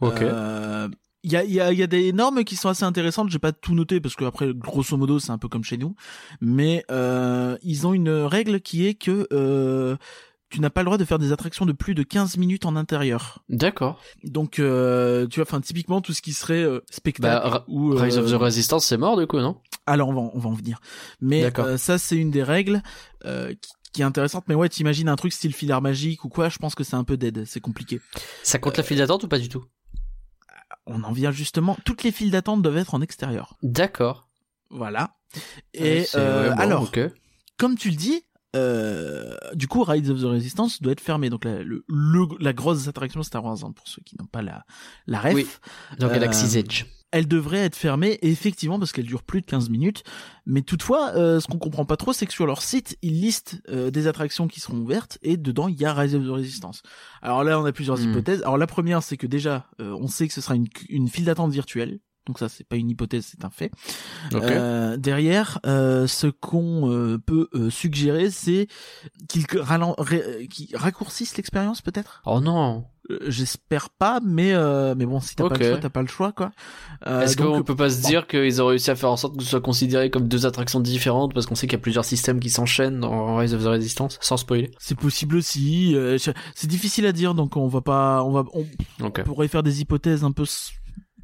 Ok. 0.00 0.22
Euh, 0.22 0.88
Il 1.24 1.32
y 1.32 1.36
a, 1.36 1.44
y, 1.44 1.58
a, 1.58 1.72
y 1.72 1.82
a 1.82 1.86
des 1.86 2.12
normes 2.12 2.44
qui 2.44 2.54
sont 2.54 2.68
assez 2.68 2.84
intéressantes. 2.84 3.30
J'ai 3.30 3.38
pas 3.38 3.52
tout 3.52 3.74
noté 3.74 3.98
parce 4.00 4.14
que 4.14 4.24
après, 4.24 4.52
grosso 4.54 4.96
modo, 4.96 5.18
c'est 5.18 5.30
un 5.32 5.38
peu 5.38 5.48
comme 5.48 5.64
chez 5.64 5.78
nous. 5.78 5.96
Mais 6.40 6.84
euh, 6.90 7.56
ils 7.62 7.86
ont 7.86 7.94
une 7.94 8.10
règle 8.10 8.60
qui 8.60 8.86
est 8.86 8.94
que 8.94 9.26
euh, 9.32 9.96
tu 10.50 10.60
n'as 10.60 10.70
pas 10.70 10.82
le 10.82 10.84
droit 10.84 10.98
de 10.98 11.04
faire 11.04 11.18
des 11.18 11.32
attractions 11.32 11.66
de 11.66 11.72
plus 11.72 11.94
de 11.94 12.02
15 12.02 12.36
minutes 12.36 12.66
en 12.66 12.76
intérieur. 12.76 13.42
D'accord. 13.48 14.00
Donc, 14.22 14.58
euh, 14.58 15.26
tu 15.26 15.40
vois, 15.40 15.46
enfin, 15.48 15.60
typiquement 15.60 16.00
tout 16.00 16.12
ce 16.12 16.22
qui 16.22 16.32
serait 16.32 16.62
euh, 16.62 16.80
spectacle 16.90 17.50
Bah, 17.50 17.64
ou 17.68 17.92
euh, 17.92 18.00
Rise 18.00 18.18
of 18.18 18.30
the 18.30 18.34
Resistance, 18.34 18.86
c'est 18.86 18.96
mort 18.98 19.18
du 19.18 19.26
coup, 19.26 19.40
non? 19.40 19.56
Alors 19.86 20.10
on 20.10 20.14
va, 20.14 20.20
on 20.32 20.38
va 20.38 20.48
en 20.50 20.52
venir. 20.52 20.78
Mais 21.20 21.50
euh, 21.58 21.76
ça 21.76 21.98
c'est 21.98 22.16
une 22.16 22.30
des 22.30 22.42
règles 22.42 22.82
euh, 23.24 23.52
qui, 23.60 23.72
qui 23.94 24.02
est 24.02 24.04
intéressante. 24.04 24.44
Mais 24.48 24.54
ouais, 24.54 24.68
t'imagines 24.68 25.08
un 25.08 25.16
truc 25.16 25.32
style 25.32 25.54
filaire 25.54 25.80
magique 25.82 26.24
ou 26.24 26.28
quoi 26.28 26.48
Je 26.50 26.58
pense 26.58 26.74
que 26.74 26.84
c'est 26.84 26.96
un 26.96 27.04
peu 27.04 27.16
dead, 27.16 27.44
c'est 27.46 27.60
compliqué. 27.60 28.00
Ça 28.42 28.58
compte 28.58 28.76
la 28.76 28.82
file 28.82 28.98
d'attente 28.98 29.24
ou 29.24 29.28
pas 29.28 29.38
du 29.38 29.48
tout? 29.48 29.64
On 30.86 31.02
en 31.04 31.12
vient 31.12 31.30
justement. 31.30 31.76
Toutes 31.84 32.02
les 32.02 32.12
files 32.12 32.30
d'attente 32.30 32.62
doivent 32.62 32.76
être 32.76 32.94
en 32.94 33.00
extérieur. 33.00 33.56
D'accord. 33.62 34.28
Voilà. 34.70 35.16
Et 35.72 35.82
Ouais, 36.00 36.04
c'est- 36.04 36.18
euh, 36.18 36.50
bon, 36.50 36.60
alors, 36.60 36.82
ok. 36.82 37.00
comme 37.56 37.76
tu 37.76 37.90
le 37.90 37.96
dis, 37.96 38.22
euh, 38.54 39.34
du 39.54 39.66
coup, 39.66 39.82
Rise 39.82 40.10
of 40.10 40.20
the 40.20 40.24
Resistance 40.24 40.80
doit 40.82 40.92
être 40.92 41.00
fermé. 41.00 41.30
Donc 41.30 41.44
la, 41.44 41.62
le, 41.62 41.84
le- 41.88 42.38
la 42.38 42.52
grosse 42.52 42.86
attraction 42.86 43.22
Star 43.22 43.44
Wars, 43.44 43.58
hein, 43.64 43.72
pour 43.72 43.88
ceux 43.88 44.02
qui 44.04 44.16
n'ont 44.18 44.26
pas 44.26 44.42
la, 44.42 44.64
la 45.06 45.20
ref. 45.20 45.34
Oui. 45.34 45.46
Euh, 46.02 46.08
Galaxy's 46.08 46.54
Edge. 46.56 46.84
Elle 47.14 47.28
devrait 47.28 47.58
être 47.60 47.76
fermée, 47.76 48.18
effectivement, 48.22 48.78
parce 48.78 48.90
qu'elle 48.92 49.06
dure 49.06 49.22
plus 49.22 49.40
de 49.40 49.46
15 49.46 49.70
minutes. 49.70 50.02
Mais 50.46 50.62
toutefois, 50.62 51.12
euh, 51.14 51.38
ce 51.40 51.46
qu'on 51.46 51.58
comprend 51.58 51.84
pas 51.84 51.96
trop, 51.96 52.12
c'est 52.12 52.26
que 52.26 52.32
sur 52.32 52.44
leur 52.46 52.60
site, 52.60 52.98
ils 53.02 53.20
listent 53.20 53.62
euh, 53.70 53.90
des 53.90 54.06
attractions 54.08 54.48
qui 54.48 54.58
seront 54.60 54.78
ouvertes, 54.78 55.18
et 55.22 55.36
dedans, 55.36 55.68
il 55.68 55.80
y 55.80 55.84
a 55.84 55.94
Rise 55.94 56.14
of 56.14 56.24
the 56.24 56.28
Resistance. 56.30 56.82
Alors 57.22 57.44
là, 57.44 57.58
on 57.60 57.64
a 57.64 57.72
plusieurs 57.72 57.98
Hmm. 57.98 58.10
hypothèses. 58.10 58.42
Alors 58.42 58.58
la 58.58 58.66
première, 58.66 59.02
c'est 59.02 59.16
que 59.16 59.26
déjà, 59.28 59.66
euh, 59.80 59.96
on 59.98 60.08
sait 60.08 60.26
que 60.28 60.34
ce 60.34 60.40
sera 60.40 60.54
une, 60.56 60.66
une 60.88 61.08
file 61.08 61.24
d'attente 61.24 61.52
virtuelle. 61.52 62.00
Donc 62.26 62.38
ça, 62.38 62.48
c'est 62.48 62.64
pas 62.66 62.76
une 62.76 62.88
hypothèse, 62.88 63.26
c'est 63.30 63.44
un 63.44 63.50
fait. 63.50 63.70
Ok. 64.32 64.42
Euh, 64.42 64.96
derrière, 64.96 65.60
euh, 65.66 66.06
ce 66.06 66.26
qu'on 66.26 66.90
euh, 66.90 67.18
peut 67.18 67.48
euh, 67.54 67.68
suggérer, 67.68 68.30
c'est 68.30 68.66
qu'ils 69.28 69.44
ré- 69.98 70.48
qu'ils 70.50 70.74
raccourcissent 70.74 71.36
l'expérience, 71.36 71.82
peut-être? 71.82 72.22
Oh 72.24 72.40
non. 72.40 72.86
Euh, 73.10 73.18
J'espère 73.28 73.90
pas, 73.90 74.20
mais 74.24 74.54
euh, 74.54 74.94
mais 74.96 75.04
bon, 75.04 75.20
si 75.20 75.36
t'as 75.36 75.48
pas 75.48 75.56
le 75.58 75.64
choix, 75.64 75.78
t'as 75.78 75.88
pas 75.90 76.00
le 76.02 76.08
choix, 76.08 76.32
quoi. 76.32 76.52
Euh, 77.06 77.20
Est-ce 77.20 77.36
qu'on 77.36 77.62
peut 77.62 77.76
pas 77.76 77.90
se 77.90 78.00
dire 78.00 78.26
qu'ils 78.26 78.62
ont 78.62 78.66
réussi 78.66 78.90
à 78.90 78.96
faire 78.96 79.10
en 79.10 79.16
sorte 79.16 79.36
que 79.36 79.42
ce 79.44 79.50
soit 79.50 79.60
considéré 79.60 80.08
comme 80.10 80.26
deux 80.26 80.46
attractions 80.46 80.80
différentes 80.80 81.34
parce 81.34 81.44
qu'on 81.46 81.54
sait 81.54 81.66
qu'il 81.66 81.76
y 81.76 81.80
a 81.80 81.82
plusieurs 81.82 82.04
systèmes 82.06 82.40
qui 82.40 82.48
s'enchaînent 82.50 83.00
dans 83.00 83.36
Rise 83.36 83.52
of 83.52 83.62
the 83.62 83.66
Resistance 83.66 84.18
sans 84.22 84.38
spoiler 84.38 84.70
C'est 84.78 84.98
possible 84.98 85.36
aussi. 85.36 85.94
euh, 85.94 86.16
c'est 86.54 86.66
difficile 86.66 87.04
à 87.06 87.12
dire, 87.12 87.34
donc 87.34 87.56
on 87.58 87.68
va 87.68 87.82
pas, 87.82 88.22
on 88.24 88.30
va, 88.32 88.44
on 89.00 89.10
pourrait 89.10 89.48
faire 89.48 89.62
des 89.62 89.82
hypothèses 89.82 90.24
un 90.24 90.32
peu 90.32 90.44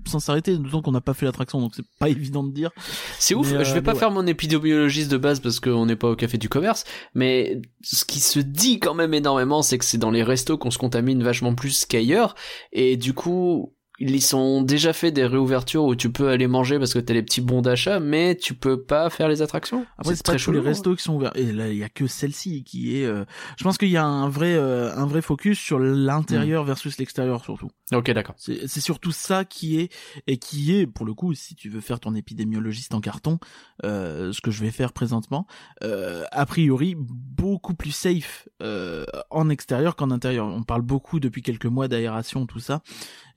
s- 0.07 0.11
sans 0.13 0.21
s'arrêter, 0.21 0.57
d'autant 0.57 0.83
qu'on 0.83 0.93
n'a 0.93 1.01
pas 1.01 1.15
fait 1.15 1.27
l'attraction, 1.27 1.61
donc 1.61 1.73
c'est 1.75 1.85
pas 1.99 2.09
évident 2.11 2.43
de 2.45 2.53
dire. 2.53 2.71
C'est 3.19 3.35
ouf, 3.35 3.53
euh, 3.53 3.65
je 3.65 3.75
vais 3.75 3.83
pas 3.83 3.95
faire 3.95 4.11
mon 4.11 4.27
épidémiologiste 4.27 5.11
de 5.11 5.17
base 5.17 5.41
parce 5.41 5.61
qu'on 5.61 5.87
n'est 5.87 5.97
pas 5.97 6.09
au 6.11 6.17
café 6.17 6.39
du 6.39 6.49
commerce, 6.49 6.85
mais 7.15 7.61
ce 7.83 8.05
qui 8.05 8.21
se 8.21 8.41
dit 8.41 8.81
quand 8.81 8.95
même 8.95 9.15
énormément, 9.15 9.63
c'est 9.63 9.79
que 9.79 9.85
c'est 9.85 9.99
dans 9.99 10.11
les 10.11 10.23
restos 10.23 10.59
qu'on 10.59 10.71
se 10.71 10.79
contamine 10.79 11.23
vachement 11.23 11.55
plus 11.55 11.85
qu'ailleurs, 11.87 12.35
et 12.73 12.97
du 12.97 13.13
coup, 13.15 13.75
ils 14.01 14.23
sont 14.23 14.63
déjà 14.63 14.93
fait 14.95 15.13
des 15.13 15.27
réouvertures 15.27 15.85
où 15.85 15.95
tu 15.95 16.11
peux 16.11 16.29
aller 16.31 16.47
manger 16.47 16.79
parce 16.79 16.95
que 16.95 16.99
t'as 16.99 17.13
les 17.13 17.23
petits 17.23 17.43
bons 17.43 17.61
d'achat, 17.61 18.01
mais 18.01 18.35
tu 18.35 18.55
peux 18.55 18.83
pas 18.83 19.11
faire 19.11 19.29
les 19.29 19.43
attractions. 19.43 19.85
Après, 19.99 20.17
c'est 20.17 20.25
pas 20.25 20.37
tous 20.37 20.53
les 20.53 20.59
restos 20.61 20.97
qui 20.97 21.03
sont 21.03 21.15
ouverts. 21.15 21.33
Et 21.35 21.53
là, 21.53 21.69
il 21.69 21.77
y 21.77 21.85
a 21.85 21.89
que 21.91 22.07
celle-ci 22.07 22.65
qui 22.65 22.97
est. 22.97 23.05
euh, 23.05 23.25
Je 23.59 23.65
pense 23.65 23.77
qu'il 23.77 23.91
y 23.91 23.99
a 23.99 24.05
un 24.05 24.29
vrai, 24.31 24.55
euh, 24.55 24.91
un 24.97 25.05
vrai 25.07 25.21
focus 25.21 25.59
sur 25.59 25.79
l'intérieur 25.79 26.65
versus 26.65 26.97
l'extérieur 26.99 27.45
surtout. 27.45 27.69
Ok, 27.93 28.11
d'accord. 28.13 28.35
C'est 28.39 28.67
c'est 28.69 28.81
surtout 28.81 29.13
ça 29.13 29.45
qui 29.45 29.81
est 29.81 29.93
et 30.27 30.39
qui 30.39 30.75
est 30.77 30.87
pour 30.87 31.05
le 31.05 31.13
coup, 31.13 31.35
si 31.35 31.55
tu 31.55 31.69
veux 31.69 31.81
faire 31.81 32.01
ton 32.01 32.15
épidémiologiste 32.15 32.95
en 32.95 33.01
carton, 33.01 33.39
euh, 33.85 34.33
ce 34.33 34.41
que 34.41 34.51
je 34.51 34.63
vais 34.63 34.71
faire 34.71 34.93
présentement, 34.93 35.47
euh, 35.85 36.25
a 36.33 36.47
priori 36.47 36.95
beaucoup 36.97 37.75
plus 37.75 37.91
safe 37.93 38.49
euh, 38.63 39.05
en 39.31 39.51
extérieur 39.51 39.95
qu'en 39.97 40.11
intérieur. 40.11 40.47
On 40.47 40.63
parle 40.63 40.83
beaucoup 40.83 41.21
depuis 41.21 41.43
quelques 41.43 41.67
mois 41.67 41.89
d'aération, 41.89 42.47
tout 42.47 42.61
ça, 42.61 42.83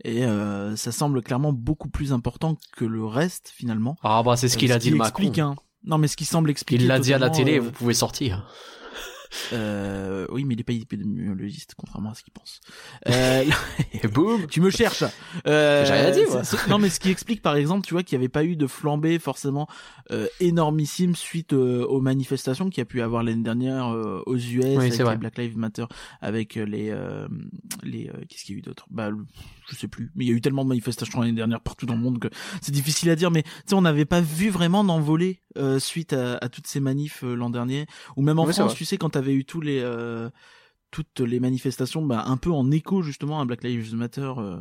et 0.05 0.24
euh, 0.24 0.53
ça 0.76 0.92
semble 0.92 1.22
clairement 1.22 1.54
beaucoup 1.54 1.90
plus 1.90 2.12
important 2.14 2.58
que 2.78 2.86
le 2.86 3.06
reste 3.06 3.52
finalement. 3.56 3.96
Ah 4.04 4.22
bah 4.24 4.36
c'est 4.38 4.50
ce 4.50 4.58
qu'il 4.58 4.72
Euh, 4.72 4.76
a 4.76 4.80
dit 4.80 4.90
le 4.90 4.98
Macron. 4.98 5.24
explique, 5.24 5.40
hein. 5.40 5.56
Non, 5.86 5.98
mais 5.98 6.08
ce 6.08 6.16
qui 6.16 6.26
semble 6.26 6.50
expliquer. 6.50 6.82
Il 6.84 6.88
l'a 6.88 7.00
dit 7.00 7.14
à 7.14 7.18
la 7.20 7.30
télé, 7.30 7.58
euh, 7.58 7.62
vous 7.62 7.72
pouvez 7.72 7.94
sortir. 7.94 8.48
Euh, 9.54 10.25
oui, 10.32 10.46
mais 10.46 10.54
il 10.56 10.60
est 10.60 10.63
pas 10.63 10.74
épidémiologiste, 10.74 11.74
contrairement 11.78 12.12
à 12.12 12.13
ce 12.16 12.24
qu'il 12.24 12.34
pense. 12.34 12.60
Euh, 13.10 13.44
Et 14.02 14.08
boum 14.08 14.48
tu 14.50 14.62
me 14.62 14.70
cherches. 14.70 15.04
Euh, 15.48 15.86
J'ai 15.86 15.94
rien 15.94 16.12
dit, 16.12 16.22
moi. 16.30 16.42
non, 16.70 16.80
mais 16.80 16.90
ce 16.90 17.00
qui 17.00 17.10
explique, 17.10 17.42
par 17.42 17.56
exemple, 17.56 17.86
tu 17.86 17.94
vois, 17.94 18.04
qu'il 18.04 18.18
n'y 18.18 18.24
avait 18.24 18.30
pas 18.30 18.44
eu 18.46 18.56
de 18.56 18.68
flambée 18.68 19.20
forcément 19.20 19.68
euh, 20.12 20.28
énormissime 20.40 21.16
suite 21.16 21.54
aux 21.54 22.02
manifestations 22.02 22.70
qu'il 22.70 22.80
y 22.80 22.82
a 22.82 22.86
pu 22.86 23.02
avoir 23.02 23.24
l'année 23.24 23.44
dernière 23.44 23.88
aux 24.25 24.36
US 24.36 24.63
Oui, 24.66 24.75
avec 24.75 24.98
les 24.98 25.16
Black 25.18 25.38
Lives 25.38 25.58
Matter, 25.58 25.86
avec 26.22 26.56
les 26.56 26.96
les 27.84 28.10
qu'est-ce 28.30 28.44
qu'il 28.46 28.56
y 28.56 28.58
a 28.58 28.60
eu 28.60 28.62
d'autre? 28.62 28.86
Bah, 28.90 29.10
le- 29.10 29.25
je 29.70 29.75
sais 29.75 29.88
plus. 29.88 30.12
Mais 30.16 30.25
il 30.25 30.28
y 30.28 30.32
a 30.32 30.36
eu 30.36 30.42
tellement 30.42 30.63
de 30.63 30.70
manifestations 30.70 31.20
l'année 31.22 31.34
dernière 31.34 31.62
partout 31.62 31.86
dans 31.86 31.96
le 31.96 32.02
monde 32.02 32.20
que 32.20 32.28
c'est 32.62 32.72
difficile 32.74 33.10
à 33.10 33.16
dire. 33.16 33.32
Mais 33.32 33.44
tu 33.44 33.50
sais, 33.68 33.74
on 33.75 33.82
n'avait 33.82 34.06
pas 34.06 34.22
vu 34.22 34.50
vraiment 34.50 34.84
d'envolée 34.84 35.42
euh, 35.58 35.80
suite 35.80 36.13
à, 36.13 36.38
à 36.38 36.50
toutes 36.50 36.68
ces 36.68 36.80
manifs 36.80 37.22
l'an 37.24 37.50
dernier, 37.50 37.86
ou 38.18 38.22
même 38.24 38.40
en 38.40 38.46
Oui, 38.46 38.54
France, 38.54 38.75
tu 38.75 38.86
sais, 38.86 38.98
quand 38.98 39.16
t'avais 39.24 39.36
eu 39.36 39.46
tous 39.46 39.62
les 39.62 39.80
euh, 39.82 40.30
toutes 40.92 41.22
les 41.22 41.39
manifestations, 41.39 42.06
bah, 42.06 42.24
un 42.27 42.38
peu 42.38 42.51
en 42.51 42.70
écho 42.72 43.01
justement 43.01 43.39
à 43.42 43.46
Black 43.46 43.63
Lives 43.63 43.96
Matter. 43.96 44.32
euh, 44.38 44.60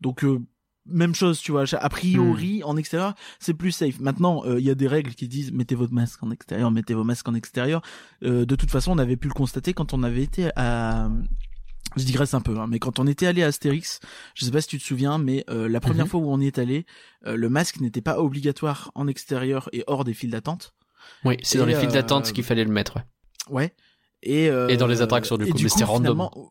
donc 0.00 0.24
euh, 0.24 0.40
même 0.86 1.14
chose, 1.14 1.38
tu 1.40 1.52
vois. 1.52 1.64
A 1.74 1.86
Hmm. 1.86 1.88
priori, 1.90 2.62
en 2.64 2.76
extérieur, 2.78 3.14
c'est 3.38 3.52
plus 3.54 3.72
safe. 3.72 4.00
Maintenant, 4.00 4.42
euh, 4.46 4.58
il 4.58 4.64
y 4.64 4.70
a 4.70 4.74
des 4.74 4.88
règles 4.88 5.14
qui 5.14 5.28
disent 5.28 5.52
mettez 5.52 5.74
votre 5.74 5.92
masque 5.92 6.22
en 6.22 6.30
extérieur, 6.30 6.70
mettez 6.70 6.94
vos 6.94 7.04
masques 7.04 7.28
en 7.28 7.34
extérieur. 7.34 7.82
Euh, 8.22 8.46
de 8.46 8.56
toute 8.56 8.70
façon, 8.70 8.92
on 8.92 8.98
avait 8.98 9.16
pu 9.18 9.28
le 9.28 9.34
constater 9.34 9.74
quand 9.74 9.92
on 9.92 10.02
avait 10.02 10.22
été 10.22 10.50
à 10.56 11.10
je 11.96 12.04
digresse 12.04 12.34
un 12.34 12.40
peu, 12.40 12.58
hein, 12.58 12.66
mais 12.68 12.78
quand 12.78 12.98
on 12.98 13.06
était 13.06 13.26
allé 13.26 13.42
à 13.42 13.46
Astérix, 13.46 14.00
je 14.34 14.44
sais 14.44 14.50
pas 14.50 14.60
si 14.60 14.68
tu 14.68 14.78
te 14.78 14.84
souviens, 14.84 15.16
mais 15.18 15.44
euh, 15.48 15.68
la 15.68 15.80
première 15.80 16.04
Mhm. 16.04 16.10
fois 16.10 16.20
où 16.20 16.30
on 16.30 16.40
y 16.40 16.46
est 16.46 16.58
allé, 16.58 16.84
le 17.24 17.48
masque 17.48 17.80
n'était 17.80 18.02
pas 18.02 18.18
obligatoire 18.20 18.90
en 18.94 19.06
extérieur 19.08 19.68
et 19.72 19.84
hors 19.86 20.04
des 20.04 20.12
files 20.14 20.30
d'attente. 20.30 20.74
Oui, 21.24 21.36
c'est 21.42 21.58
dans 21.58 21.66
les 21.66 21.74
files 21.74 21.90
d'attente 21.92 22.32
qu'il 22.32 22.44
fallait 22.44 22.64
le 22.64 22.70
mettre. 22.72 22.96
ouais. 22.96 23.04
Ouais. 23.50 23.74
Et, 24.22 24.50
euh, 24.50 24.68
Et 24.68 24.76
dans 24.76 24.86
les 24.86 25.02
attractions, 25.02 25.36
du 25.36 25.46
coup, 25.46 25.58
mais 25.62 25.68
c'était 25.68 25.84
random. 25.84 26.14
finalement, 26.14 26.50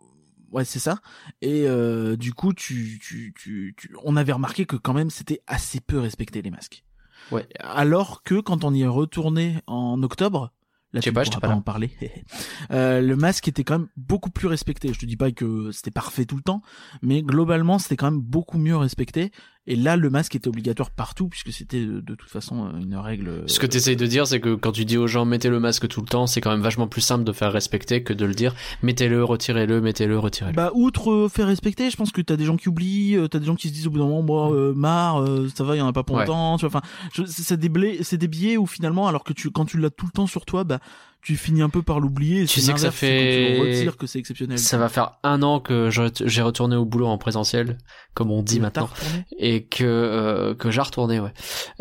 Ouais, 0.51 0.65
c'est 0.65 0.79
ça. 0.79 0.99
Et 1.41 1.67
euh, 1.67 2.15
du 2.15 2.33
coup, 2.33 2.53
tu, 2.53 2.99
tu, 3.01 3.33
tu, 3.37 3.75
tu, 3.77 3.95
on 4.03 4.15
avait 4.15 4.31
remarqué 4.31 4.65
que 4.65 4.75
quand 4.75 4.93
même, 4.93 5.09
c'était 5.09 5.41
assez 5.47 5.79
peu 5.79 5.99
respecté 5.99 6.41
les 6.41 6.51
masques. 6.51 6.83
Ouais. 7.31 7.47
Alors 7.59 8.23
que 8.23 8.39
quand 8.39 8.63
on 8.63 8.73
y 8.73 8.83
est 8.83 8.87
retourné 8.87 9.57
en 9.67 10.01
octobre, 10.01 10.53
là 10.93 11.01
tu 11.01 11.11
pas, 11.11 11.23
pourras 11.23 11.39
pas 11.41 11.47
pas 11.49 11.53
en 11.53 11.61
parler. 11.61 11.91
euh, 12.71 13.01
le 13.01 13.15
masque 13.17 13.47
était 13.49 13.65
quand 13.65 13.79
même 13.79 13.89
beaucoup 13.97 14.29
plus 14.29 14.47
respecté. 14.47 14.93
Je 14.93 14.99
te 14.99 15.05
dis 15.05 15.17
pas 15.17 15.31
que 15.31 15.71
c'était 15.71 15.91
parfait 15.91 16.25
tout 16.25 16.37
le 16.37 16.43
temps, 16.43 16.61
mais 17.01 17.21
globalement, 17.21 17.79
c'était 17.79 17.97
quand 17.97 18.09
même 18.09 18.21
beaucoup 18.21 18.57
mieux 18.57 18.77
respecté. 18.77 19.31
Et 19.67 19.75
là, 19.75 19.97
le 19.97 20.09
masque 20.09 20.35
était 20.35 20.47
obligatoire 20.47 20.91
partout 20.91 21.27
puisque 21.27 21.51
c'était 21.51 21.85
de, 21.85 21.99
de 21.99 22.15
toute 22.15 22.29
façon 22.29 22.71
une 22.81 22.95
règle. 22.95 23.43
Ce 23.47 23.59
que 23.59 23.65
tu 23.65 23.77
essayes 23.77 23.97
de 23.97 24.05
dire, 24.05 24.25
c'est 24.25 24.39
que 24.39 24.55
quand 24.55 24.71
tu 24.71 24.85
dis 24.85 24.97
aux 24.97 25.07
gens 25.07 25.25
mettez 25.25 25.49
le 25.49 25.59
masque 25.59 25.87
tout 25.89 25.99
le 26.01 26.07
temps, 26.07 26.25
c'est 26.25 26.39
quand 26.41 26.51
même 26.51 26.61
vachement 26.61 26.87
plus 26.87 27.01
simple 27.01 27.23
de 27.25 27.31
faire 27.33 27.51
respecter 27.51 28.01
que 28.03 28.13
de 28.13 28.25
le 28.25 28.33
dire 28.33 28.55
mettez-le, 28.81 29.23
retirez-le, 29.23 29.81
mettez-le, 29.81 30.17
retirez-le. 30.17 30.55
Bah 30.55 30.71
outre 30.73 31.11
euh, 31.11 31.29
faire 31.29 31.47
respecter, 31.47 31.89
je 31.89 31.97
pense 31.97 32.11
que 32.11 32.21
t'as 32.21 32.37
des 32.37 32.45
gens 32.45 32.55
qui 32.57 32.69
oublient, 32.69 33.15
euh, 33.17 33.27
t'as 33.27 33.39
des 33.39 33.45
gens 33.45 33.55
qui 33.55 33.67
se 33.67 33.73
disent 33.73 33.87
au 33.87 33.91
bout 33.91 33.99
d'un 33.99 34.05
moment, 34.05 34.21
moi 34.21 34.53
euh, 34.53 34.73
marre, 34.73 35.21
euh, 35.21 35.49
ça 35.53 35.63
va, 35.63 35.75
il 35.75 35.79
y 35.79 35.81
en 35.81 35.87
a 35.87 35.93
pas 35.93 36.03
pour 36.03 36.15
Ouais. 36.15 36.25
longtemps, 36.25 36.57
tu 36.57 36.65
vois. 36.65 36.79
Enfin, 37.13 37.25
c'est 37.25 37.59
des 37.59 37.67
des 37.69 38.27
billets 38.27 38.57
où 38.57 38.65
finalement, 38.65 39.07
alors 39.07 39.23
que 39.23 39.33
tu 39.33 39.51
quand 39.51 39.65
tu 39.65 39.77
l'as 39.77 39.89
tout 39.89 40.05
le 40.05 40.11
temps 40.11 40.27
sur 40.27 40.45
toi, 40.45 40.63
bah 40.63 40.79
tu 41.27 41.35
finis 41.35 41.61
un 41.61 41.67
peu 41.69 41.81
par 41.81 41.99
l'oublier. 41.99 42.45
Tu 42.45 42.61
sais 42.61 42.71
que 42.71 42.79
ça 42.79 42.89
fait- 42.91 43.57
retires 43.59 43.97
que 43.97 44.07
c'est 44.07 44.17
exceptionnel. 44.19 44.57
Ça 44.57 44.77
va 44.77 44.87
faire 44.87 45.17
un 45.23 45.43
an 45.43 45.59
que 45.59 45.89
j'ai 45.89 46.41
retourné 46.41 46.77
au 46.77 46.85
boulot 46.85 47.07
en 47.07 47.17
présentiel, 47.17 47.77
comme 48.13 48.31
on 48.31 48.41
dit 48.41 48.61
maintenant, 48.61 48.89
et 49.37 49.65
que 49.65 49.83
euh, 49.83 50.55
que 50.55 50.71
j'ai 50.71 50.79
retourné, 50.79 51.19
ouais, 51.19 51.33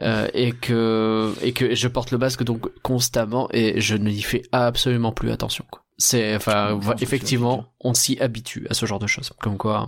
Euh, 0.02 0.26
et 0.34 0.50
que 0.50 1.32
et 1.42 1.52
que 1.52 1.76
je 1.76 1.86
porte 1.86 2.10
le 2.10 2.18
masque 2.18 2.42
donc 2.42 2.68
constamment 2.82 3.48
et 3.52 3.80
je 3.80 3.94
n'y 3.94 4.20
fais 4.22 4.42
absolument 4.50 5.12
plus 5.12 5.30
attention. 5.30 5.64
C'est 5.96 6.34
enfin 6.34 6.78
que 6.98 7.02
effectivement, 7.02 7.72
on 7.80 7.94
s'y 7.94 8.18
habitue 8.18 8.66
à 8.68 8.74
ce 8.74 8.84
genre 8.84 8.98
de 8.98 9.06
choses, 9.06 9.32
comme 9.40 9.56
quoi. 9.58 9.86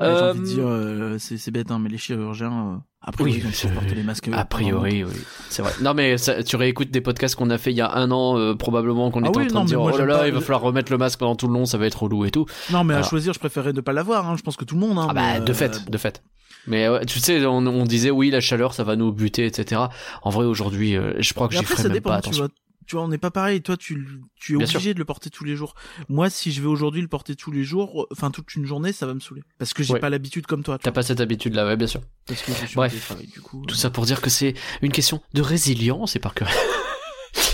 J'ai 0.00 0.06
Euh, 0.06 0.30
envie 0.30 0.40
de 0.40 0.44
dire, 0.44 0.64
euh, 0.66 1.16
c'est 1.18 1.50
bête, 1.50 1.70
hein, 1.70 1.78
mais 1.78 1.88
les 1.90 1.98
chirurgiens, 1.98 2.50
euh, 2.52 2.76
a 3.02 3.12
priori, 3.12 3.42
Oui, 3.44 3.70
porté 3.74 3.94
les 3.94 4.02
masques. 4.02 4.28
A 4.32 4.44
priori, 4.46 5.04
oui, 5.04 5.12
c'est 5.50 5.60
vrai. 5.62 5.72
Non, 5.82 5.92
mais 5.94 6.16
ça, 6.16 6.42
tu 6.42 6.56
réécoutes 6.56 6.90
des 6.90 7.00
podcasts 7.02 7.34
qu'on 7.36 7.50
a 7.50 7.58
fait 7.58 7.70
il 7.70 7.76
y 7.76 7.80
a 7.82 7.94
un 7.94 8.10
an, 8.10 8.38
euh, 8.38 8.54
probablement 8.54 9.10
qu'on 9.10 9.22
Ah 9.24 9.28
était 9.28 9.38
oui, 9.38 9.44
en 9.44 9.48
train 9.48 9.58
non, 9.58 9.64
de 9.64 9.68
dire, 9.68 9.78
moi, 9.80 9.92
oh 9.94 9.98
là 9.98 10.06
là, 10.06 10.18
pas- 10.20 10.28
il 10.28 10.32
va 10.34 10.40
falloir 10.40 10.62
remettre 10.62 10.90
le 10.90 10.96
masque 10.98 11.18
pendant 11.18 11.36
tout 11.36 11.46
le 11.48 11.52
long, 11.52 11.66
ça 11.66 11.76
va 11.78 11.86
être 11.86 12.02
relou 12.02 12.24
et 12.24 12.30
tout. 12.30 12.46
Non, 12.72 12.82
mais 12.82 12.94
à 12.94 13.02
choisir, 13.02 13.32
je 13.34 13.38
préférais 13.38 13.72
ne 13.74 13.80
pas 13.82 13.92
l'avoir. 13.92 14.26
Hein. 14.28 14.36
Je 14.36 14.42
pense 14.42 14.56
que 14.56 14.64
tout 14.64 14.74
le 14.74 14.80
monde. 14.80 14.98
Hein, 14.98 15.06
Ah 15.10 15.12
bah, 15.14 15.40
de 15.40 15.50
euh, 15.50 15.54
fait, 15.54 15.68
bon. 15.84 15.90
de 15.90 15.98
fait. 15.98 16.22
Mais 16.66 16.88
ouais, 16.88 17.04
tu 17.06 17.18
sais, 17.20 17.44
on, 17.46 17.58
on 17.66 17.84
disait 17.84 18.10
oui, 18.10 18.30
la 18.30 18.40
chaleur, 18.40 18.74
ça 18.74 18.84
va 18.84 18.96
nous 18.96 19.12
buter, 19.12 19.46
etc. 19.46 19.82
En 20.22 20.30
vrai, 20.30 20.44
aujourd'hui, 20.46 20.96
euh, 20.96 21.12
je 21.18 21.32
crois 21.34 21.46
que 21.48 21.54
j'y 21.54 21.60
après, 21.60 21.72
ferai 21.74 21.82
ça 21.82 21.88
même 21.88 21.94
dépend. 21.96 22.10
pas 22.10 22.20
tu 22.20 22.28
attention. 22.28 22.44
vois, 22.44 22.52
tu 22.90 22.96
vois, 22.96 23.04
on 23.04 23.08
n'est 23.08 23.18
pas 23.18 23.30
pareil. 23.30 23.62
Toi, 23.62 23.76
tu, 23.76 24.04
tu 24.34 24.54
es 24.54 24.56
Bien 24.56 24.64
obligé 24.66 24.80
sûr. 24.80 24.94
de 24.94 24.98
le 24.98 25.04
porter 25.04 25.30
tous 25.30 25.44
les 25.44 25.54
jours. 25.54 25.76
Moi, 26.08 26.28
si 26.28 26.50
je 26.50 26.60
vais 26.60 26.66
aujourd'hui 26.66 27.00
le 27.00 27.06
porter 27.06 27.36
tous 27.36 27.52
les 27.52 27.62
jours, 27.62 28.08
enfin 28.10 28.32
toute 28.32 28.52
une 28.56 28.66
journée, 28.66 28.92
ça 28.92 29.06
va 29.06 29.14
me 29.14 29.20
saouler. 29.20 29.42
Parce 29.58 29.72
que 29.74 29.84
j'ai 29.84 29.92
Ouais. 29.94 30.00
pas 30.00 30.10
l'habitude 30.10 30.46
comme 30.48 30.64
toi. 30.64 30.76
tu 30.76 30.82
T'as 30.82 30.90
pas 30.90 31.04
cette 31.04 31.20
habitude-là, 31.20 31.66
ouais, 31.66 31.76
bien 31.76 31.86
sûr. 31.86 32.00
Parce 32.26 32.42
que 32.42 32.50
je 32.50 32.66
suis 32.66 32.74
Bref. 32.74 33.12
du 33.32 33.40
coup. 33.40 33.64
Tout 33.68 33.76
ça 33.76 33.90
pour 33.90 34.06
dire 34.06 34.20
que 34.20 34.28
c'est 34.28 34.54
une 34.82 34.90
question 34.90 35.22
de 35.34 35.40
résilience 35.40 36.16
et 36.16 36.18
par 36.18 36.34
cœur. 36.34 36.50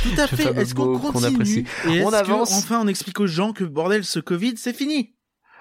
Tout 0.03 0.19
à 0.19 0.27
fait. 0.27 0.57
Est-ce 0.57 0.75
qu'on 0.75 0.99
continue 0.99 1.27
apprécie. 1.35 1.65
Et 1.87 1.97
est-ce 1.97 2.07
On 2.07 2.11
que, 2.11 2.15
avance. 2.15 2.53
enfin, 2.55 2.81
on 2.83 2.89
explique 2.89 3.21
aux 3.21 3.27
gens 3.27 3.53
que 3.53 3.65
bordel, 3.65 4.05
ce 4.07 4.21
Covid, 4.21 4.55
c'est 4.57 4.73
fini? 4.75 5.15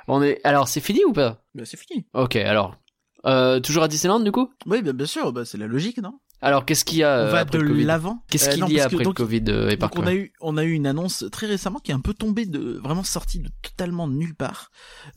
On 0.07 0.21
est, 0.23 0.39
alors, 0.45 0.69
c'est 0.69 0.79
fini 0.79 1.03
ou 1.03 1.11
pas? 1.11 1.43
Bah, 1.53 1.63
c'est 1.65 1.77
fini. 1.77 2.05
Ok, 2.13 2.37
alors. 2.37 2.77
Euh, 3.25 3.59
toujours 3.59 3.83
à 3.83 3.87
Disneyland, 3.89 4.19
du 4.21 4.31
coup? 4.31 4.51
Oui, 4.67 4.81
bah, 4.83 4.93
bien 4.93 5.07
sûr. 5.07 5.33
Bah, 5.33 5.43
c'est 5.43 5.57
la 5.57 5.67
logique, 5.67 5.97
non? 5.97 6.19
Alors, 6.41 6.65
qu'est-ce 6.65 6.85
qu'il 6.85 6.99
y 6.99 7.03
a 7.03 7.09
On 7.15 7.19
euh, 7.27 7.31
va 7.31 7.39
après 7.39 7.57
de 7.57 7.63
l'avant. 7.63 8.23
Qu'est-ce 8.29 8.49
Euh, 8.49 8.53
qu'il 8.53 8.69
y 8.73 8.79
a 8.79 8.87
que 8.87 8.93
après 8.95 9.03
le 9.05 9.13
Covid 9.13 9.43
euh, 9.47 9.69
et 9.69 9.77
par 9.77 9.89
Donc 9.89 10.03
on 10.03 10.07
a 10.07 10.13
eu 10.13 10.31
on 10.41 10.57
a 10.57 10.63
eu 10.63 10.71
une 10.73 10.85
annonce 10.85 11.25
très 11.31 11.47
récemment 11.47 11.79
qui 11.79 11.91
est 11.91 11.93
un 11.95 11.99
peu 12.01 12.13
tombée 12.13 12.45
de 12.45 12.79
vraiment 12.83 13.03
sortie 13.03 13.39
de 13.39 13.49
totalement 13.61 14.07
nulle 14.07 14.35
part 14.35 14.69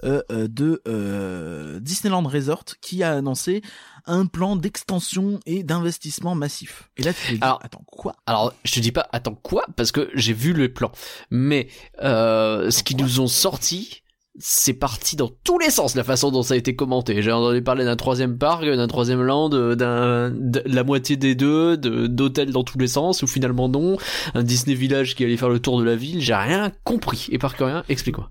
euh, 0.04 0.22
de 0.30 0.80
euh, 0.88 1.80
Disneyland 1.80 2.22
Resort 2.26 2.64
qui 2.80 3.02
a 3.02 3.12
annoncé 3.14 3.62
un 4.06 4.25
plan 4.26 4.56
d'extension 4.56 5.38
et 5.44 5.62
d'investissement 5.64 6.34
massif. 6.34 6.88
Et 6.96 7.02
là 7.02 7.12
tu 7.12 7.26
te 7.26 7.32
dis 7.34 7.38
Alors- 7.42 7.60
attends 7.62 7.84
quoi? 7.87 8.14
Alors, 8.26 8.54
je 8.64 8.72
te 8.72 8.80
dis 8.80 8.92
pas, 8.92 9.06
attends 9.12 9.34
quoi 9.34 9.64
Parce 9.76 9.92
que 9.92 10.10
j'ai 10.14 10.32
vu 10.32 10.52
le 10.54 10.72
plan. 10.72 10.90
Mais 11.30 11.68
euh, 12.02 12.70
ce 12.70 12.82
qu'ils 12.82 12.96
nous 12.96 13.20
ont 13.20 13.26
sorti, 13.26 14.02
c'est 14.38 14.75
parti 14.75 15.16
dans 15.16 15.30
tous 15.45 15.59
les 15.59 15.71
sens 15.71 15.95
la 15.95 16.04
façon 16.04 16.30
dont 16.30 16.42
ça 16.42 16.54
a 16.54 16.57
été 16.57 16.76
commenté. 16.76 17.23
J'ai 17.23 17.33
entendu 17.33 17.62
parler 17.62 17.85
d'un 17.85 17.97
troisième 17.97 18.38
parc, 18.38 18.64
d'un 18.64 18.87
troisième 18.87 19.23
land, 19.23 19.50
euh, 19.52 19.75
d'un 19.75 20.30
de 20.30 20.62
la 20.64 20.85
moitié 20.85 21.16
des 21.16 21.35
deux, 21.35 21.76
de- 21.76 22.07
d'hôtels 22.07 22.52
dans 22.52 22.64
tous 22.64 22.78
les 22.78 22.88
sens, 22.88 23.23
ou 23.23 23.26
finalement 23.26 23.68
non, 23.68 23.97
un 24.35 24.42
Disney 24.42 24.75
Village 24.76 25.14
qui 25.14 25.25
allait 25.25 25.37
faire 25.37 25.49
le 25.49 25.61
tour 25.61 25.78
de 25.78 25.85
la 25.85 25.97
ville. 25.97 26.21
J'ai 26.21 26.35
rien 26.35 26.73
compris. 26.85 27.26
Et 27.30 27.38
par 27.38 27.57
que 27.57 27.64
rien, 27.64 27.83
explique-moi. 27.88 28.30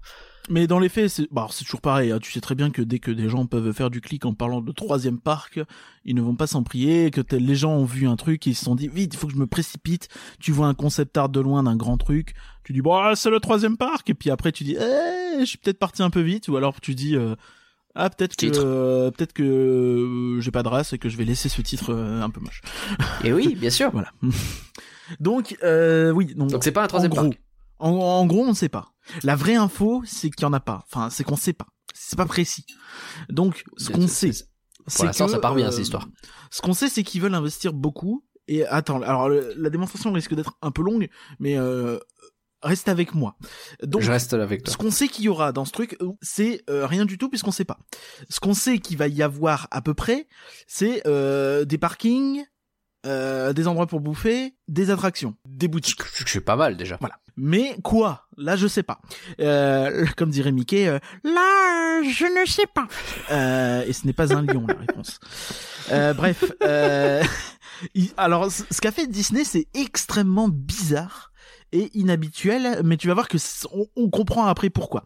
Mais 0.50 0.66
dans 0.68 0.80
les 0.80 0.90
faits, 0.90 1.10
c'est 1.10 1.28
bah, 1.32 1.48
toujours 1.58 1.82
pareil. 1.82 2.12
hein. 2.12 2.20
Tu 2.22 2.32
sais 2.32 2.40
très 2.42 2.56
bien 2.56 2.70
que 2.72 2.82
dès 2.82 3.00
que 3.00 3.12
des 3.12 3.28
gens 3.30 3.46
peuvent 3.46 3.74
faire 3.74 3.90
du 3.90 4.00
clic 4.02 4.26
en 4.26 4.34
parlant 4.34 4.62
de 4.62 4.72
troisième 4.72 5.20
parc, 5.20 5.60
ils 6.06 6.16
ne 6.16 6.22
vont 6.22 6.36
pas 6.36 6.48
s'en 6.48 6.64
prier. 6.64 7.12
Que 7.12 7.22
les 7.36 7.56
gens 7.56 7.74
ont 7.74 7.86
vu 7.86 8.08
un 8.08 8.16
truc, 8.16 8.48
et 8.48 8.52
ils 8.52 8.56
se 8.56 8.66
sont 8.66 8.76
dit 8.76 8.88
vite, 8.88 9.14
il 9.14 9.18
faut 9.18 9.28
que 9.28 9.34
je 9.34 9.40
me 9.40 9.48
précipite. 9.48 10.08
Tu 10.40 10.52
vois 10.52 10.68
un 10.68 10.74
concept 10.74 11.18
art 11.18 11.30
de 11.30 11.40
loin 11.40 11.64
d'un 11.64 11.76
grand 11.76 11.98
truc, 11.98 12.34
tu 12.64 12.74
dis 12.74 12.82
bon, 12.82 12.96
ah, 12.96 13.14
c'est 13.16 13.30
le 13.30 13.40
troisième 13.40 13.78
parc, 13.78 14.10
et 14.10 14.14
puis 14.14 14.30
après 14.30 14.52
tu 14.52 14.64
dis, 14.64 14.76
eh, 14.80 15.40
je 15.40 15.46
suis 15.46 15.58
peut-être 15.58 15.80
parti 15.80 16.02
un 16.04 16.10
peu 16.10 16.22
vite, 16.22 16.48
ou 16.48 16.56
alors 16.58 16.80
tu 16.82 16.96
dis. 16.96 17.16
euh, 17.16 17.36
ah 18.00 18.12
peut-être 18.12 18.36
que 18.36 18.46
euh, 18.60 19.10
peut-être 19.10 19.34
que 19.34 19.42
euh, 19.44 20.40
j'ai 20.40 20.52
pas 20.52 20.62
de 20.62 20.68
race 20.68 20.94
et 20.94 21.00
que 21.00 21.10
je 21.10 21.18
vais 21.18 21.26
laisser 21.26 21.50
ce 21.50 21.62
titre 21.64 21.92
euh, 21.94 22.22
un 22.22 22.30
peu 22.30 22.40
moche. 22.40 22.62
Et 23.24 23.34
oui, 23.34 23.56
bien 23.56 23.72
sûr. 23.72 23.90
Voilà. 23.92 24.12
donc 25.20 25.58
euh, 25.64 26.12
oui 26.12 26.34
donc, 26.36 26.52
Donc 26.52 26.64
c'est 26.64 26.72
pas 26.72 26.84
un 26.84 26.88
troisième 26.88 27.12
en 27.14 27.16
gros, 27.16 27.24
parc. 27.30 27.42
en, 27.80 27.90
en 27.90 28.26
gros, 28.28 28.44
on 28.44 28.50
ne 28.50 28.54
sait 28.54 28.70
pas. 28.70 28.90
La 29.24 29.36
vraie 29.36 29.56
info, 29.56 30.04
c'est 30.06 30.30
qu'il 30.30 30.44
y 30.44 30.46
en 30.46 30.54
a 30.54 30.60
pas. 30.60 30.84
Enfin, 30.92 31.10
c'est 31.10 31.24
qu'on 31.24 31.36
sait 31.36 31.54
pas. 31.54 31.68
C'est 31.94 32.16
pas 32.18 32.26
précis. 32.26 32.66
Donc, 33.30 33.64
ce 33.78 33.90
qu'on 33.90 34.08
sait, 34.08 34.32
Pour 34.96 35.06
l'instant, 35.06 35.26
que, 35.26 35.32
ça 35.32 35.40
part 35.40 35.56
bien 35.56 35.68
euh, 35.68 35.72
cette 35.72 35.82
histoire. 35.82 36.08
Ce 36.52 36.62
qu'on 36.62 36.74
sait, 36.74 36.90
c'est 36.90 37.04
qu'ils 37.04 37.22
veulent 37.22 37.34
investir 37.36 37.74
beaucoup. 37.74 38.24
Et 38.48 38.66
attends, 38.66 39.02
alors 39.02 39.28
le- 39.30 39.54
la 39.58 39.70
démonstration 39.70 40.12
risque 40.14 40.34
d'être 40.34 40.58
un 40.62 40.72
peu 40.72 40.82
longue, 40.82 41.10
mais 41.40 41.58
euh, 41.58 42.00
reste 42.62 42.88
avec 42.88 43.14
moi. 43.14 43.36
Donc, 43.84 44.02
Je 44.04 44.12
reste 44.12 44.34
avec 44.34 44.64
toi. 44.64 44.72
ce 44.72 44.78
qu'on 44.78 44.92
sait 44.92 45.08
qu'il 45.10 45.26
y 45.26 45.30
aura 45.30 45.52
dans 45.52 45.66
ce 45.66 45.72
truc, 45.72 45.98
euh, 46.02 46.12
c'est 46.22 46.64
euh, 46.70 46.86
rien 46.88 47.06
du 47.06 47.18
tout 47.18 47.28
puisqu'on 47.30 47.52
sait 47.52 47.66
pas. 47.66 47.80
Ce 48.30 48.40
qu'on 48.40 48.54
sait 48.54 48.80
qu'il 48.80 48.98
va 48.98 49.08
y 49.08 49.22
avoir 49.22 49.68
à 49.72 49.82
peu 49.82 49.94
près, 49.94 50.28
c'est 50.68 51.06
euh, 51.08 51.66
des 51.66 51.78
parkings, 51.78 52.46
euh, 53.08 53.54
des 53.54 53.68
endroits 53.68 53.88
pour 53.88 54.02
bouffer, 54.02 54.54
des 54.68 54.92
attractions, 54.92 55.36
des 55.48 55.68
boutiques. 55.68 56.02
Je 56.14 56.28
suis 56.28 56.42
pas 56.42 56.56
mal 56.56 56.78
déjà. 56.78 56.98
Voilà. 57.00 57.16
Mais 57.38 57.78
quoi? 57.84 58.28
Là, 58.36 58.56
je 58.56 58.68
sais 58.68 58.84
pas. 58.84 59.00
Euh, 59.40 60.06
comme 60.18 60.32
dirait 60.32 60.52
Mickey, 60.52 60.88
euh, 60.88 61.00
là, 61.24 62.02
je 62.04 62.26
ne 62.26 62.46
sais 62.46 62.66
pas. 62.66 62.88
Euh, 63.32 63.86
et 63.88 63.94
ce 63.94 64.06
n'est 64.06 64.14
pas 64.14 64.34
un 64.34 64.42
lion, 64.42 64.66
la 64.68 64.74
réponse. 64.88 65.20
Euh, 65.92 66.14
bref. 66.14 66.44
Euh, 66.64 67.24
alors, 68.18 68.52
ce 68.52 68.82
qu'a 68.82 68.92
fait 68.92 69.08
Disney, 69.08 69.44
c'est 69.44 69.68
extrêmement 69.74 70.50
bizarre 70.50 71.32
et 71.72 71.92
inhabituel, 71.98 72.82
mais 72.84 72.98
tu 72.98 73.08
vas 73.08 73.14
voir 73.14 73.28
que 73.28 73.38
on, 73.72 73.86
on 73.96 74.10
comprend 74.10 74.46
après 74.48 74.70
pourquoi. 74.70 75.06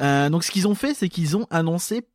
Euh, 0.00 0.30
donc, 0.30 0.44
ce 0.44 0.50
qu'ils 0.50 0.68
ont 0.68 0.74
fait, 0.74 0.94
c'est 0.94 1.08
qu'ils 1.08 1.36
ont 1.36 1.46
annoncé 1.50 2.06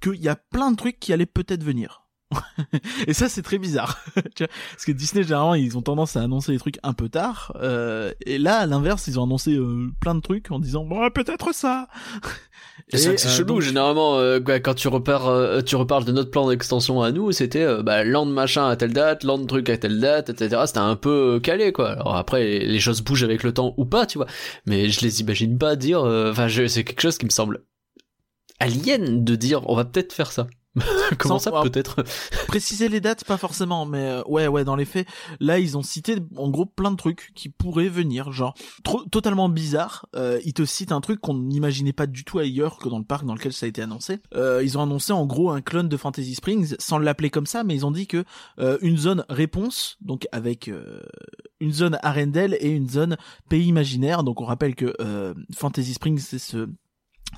qu'il 0.00 0.20
y 0.20 0.28
a 0.28 0.36
plein 0.36 0.70
de 0.70 0.76
trucs 0.76 0.98
qui 0.98 1.12
allaient 1.12 1.26
peut-être 1.26 1.64
venir. 1.64 1.99
et 3.06 3.12
ça, 3.12 3.28
c'est 3.28 3.42
très 3.42 3.58
bizarre. 3.58 3.98
Tu 4.36 4.44
vois, 4.44 4.52
Parce 4.72 4.84
que 4.84 4.92
Disney, 4.92 5.22
généralement, 5.24 5.54
ils 5.54 5.76
ont 5.76 5.82
tendance 5.82 6.16
à 6.16 6.22
annoncer 6.22 6.52
des 6.52 6.58
trucs 6.58 6.78
un 6.82 6.92
peu 6.92 7.08
tard. 7.08 7.52
euh, 7.60 8.12
et 8.24 8.38
là, 8.38 8.58
à 8.58 8.66
l'inverse, 8.66 9.06
ils 9.08 9.18
ont 9.18 9.24
annoncé 9.24 9.54
euh, 9.54 9.88
plein 10.00 10.14
de 10.14 10.20
trucs 10.20 10.50
en 10.50 10.58
disant, 10.58 10.84
bon, 10.84 11.10
peut-être 11.10 11.52
ça. 11.54 11.88
Et 12.92 12.98
c'est 12.98 13.14
euh, 13.14 13.28
chelou, 13.28 13.54
donc- 13.54 13.60
généralement, 13.62 14.16
euh, 14.16 14.40
quoi, 14.40 14.60
quand 14.60 14.74
tu 14.74 14.88
repars, 14.88 15.62
tu 15.64 15.76
reparles 15.76 16.04
de 16.04 16.12
notre 16.12 16.30
plan 16.30 16.48
d'extension 16.48 17.02
à 17.02 17.10
nous, 17.12 17.32
c'était, 17.32 17.82
bah, 17.82 18.04
land 18.04 18.26
machin 18.26 18.68
à 18.68 18.76
telle 18.76 18.92
date, 18.92 19.24
land 19.24 19.44
truc 19.46 19.68
à 19.68 19.76
telle 19.76 20.00
date, 20.00 20.30
etc. 20.30 20.62
C'était 20.66 20.78
un 20.78 20.96
peu 20.96 21.40
calé, 21.42 21.72
quoi. 21.72 21.90
Alors 21.92 22.16
après, 22.16 22.44
les, 22.44 22.66
les 22.66 22.80
choses 22.80 23.02
bougent 23.02 23.24
avec 23.24 23.42
le 23.42 23.52
temps 23.52 23.74
ou 23.76 23.84
pas, 23.84 24.06
tu 24.06 24.18
vois. 24.18 24.26
Mais 24.66 24.88
je 24.88 25.00
les 25.00 25.20
imagine 25.20 25.58
pas 25.58 25.76
dire, 25.76 26.02
enfin, 26.04 26.48
c'est 26.48 26.84
quelque 26.84 27.00
chose 27.02 27.18
qui 27.18 27.26
me 27.26 27.30
semble 27.30 27.64
alien 28.60 29.24
de 29.24 29.34
dire, 29.36 29.68
on 29.68 29.74
va 29.74 29.84
peut-être 29.84 30.12
faire 30.12 30.32
ça. 30.32 30.46
Comment 31.18 31.38
Sans- 31.38 31.50
ça, 31.50 31.62
peut-être? 31.62 32.04
Préciser 32.46 32.88
les 32.88 33.00
dates, 33.00 33.24
pas 33.24 33.36
forcément, 33.36 33.86
mais 33.86 34.06
euh, 34.06 34.22
ouais, 34.26 34.46
ouais, 34.46 34.64
dans 34.64 34.76
les 34.76 34.84
faits, 34.84 35.08
là, 35.40 35.58
ils 35.58 35.76
ont 35.76 35.82
cité 35.82 36.16
en 36.36 36.48
gros 36.48 36.66
plein 36.66 36.92
de 36.92 36.96
trucs 36.96 37.32
qui 37.34 37.48
pourraient 37.48 37.88
venir, 37.88 38.30
genre 38.30 38.54
trop, 38.84 39.04
totalement 39.04 39.48
bizarre. 39.48 40.06
Euh, 40.14 40.40
ils 40.44 40.54
te 40.54 40.64
citent 40.64 40.92
un 40.92 41.00
truc 41.00 41.20
qu'on 41.20 41.34
n'imaginait 41.34 41.92
pas 41.92 42.06
du 42.06 42.24
tout 42.24 42.38
ailleurs 42.38 42.78
que 42.78 42.88
dans 42.88 42.98
le 42.98 43.04
parc 43.04 43.24
dans 43.24 43.34
lequel 43.34 43.52
ça 43.52 43.66
a 43.66 43.68
été 43.68 43.82
annoncé. 43.82 44.20
Euh, 44.34 44.62
ils 44.62 44.78
ont 44.78 44.82
annoncé 44.82 45.12
en 45.12 45.26
gros 45.26 45.50
un 45.50 45.60
clone 45.60 45.88
de 45.88 45.96
Fantasy 45.96 46.36
Springs, 46.36 46.76
sans 46.78 46.98
l'appeler 46.98 47.30
comme 47.30 47.46
ça, 47.46 47.64
mais 47.64 47.74
ils 47.74 47.84
ont 47.84 47.90
dit 47.90 48.06
que 48.06 48.24
euh, 48.60 48.78
une 48.80 48.96
zone 48.96 49.24
réponse, 49.28 49.96
donc 50.00 50.28
avec 50.30 50.68
euh, 50.68 51.00
une 51.58 51.72
zone 51.72 51.98
Arendelle 52.02 52.56
et 52.60 52.70
une 52.70 52.88
zone 52.88 53.16
pays 53.48 53.66
imaginaire. 53.66 54.22
Donc 54.22 54.40
on 54.40 54.44
rappelle 54.44 54.76
que 54.76 54.94
euh, 55.00 55.34
Fantasy 55.52 55.94
Springs, 55.94 56.18
c'est 56.18 56.38
ce 56.38 56.68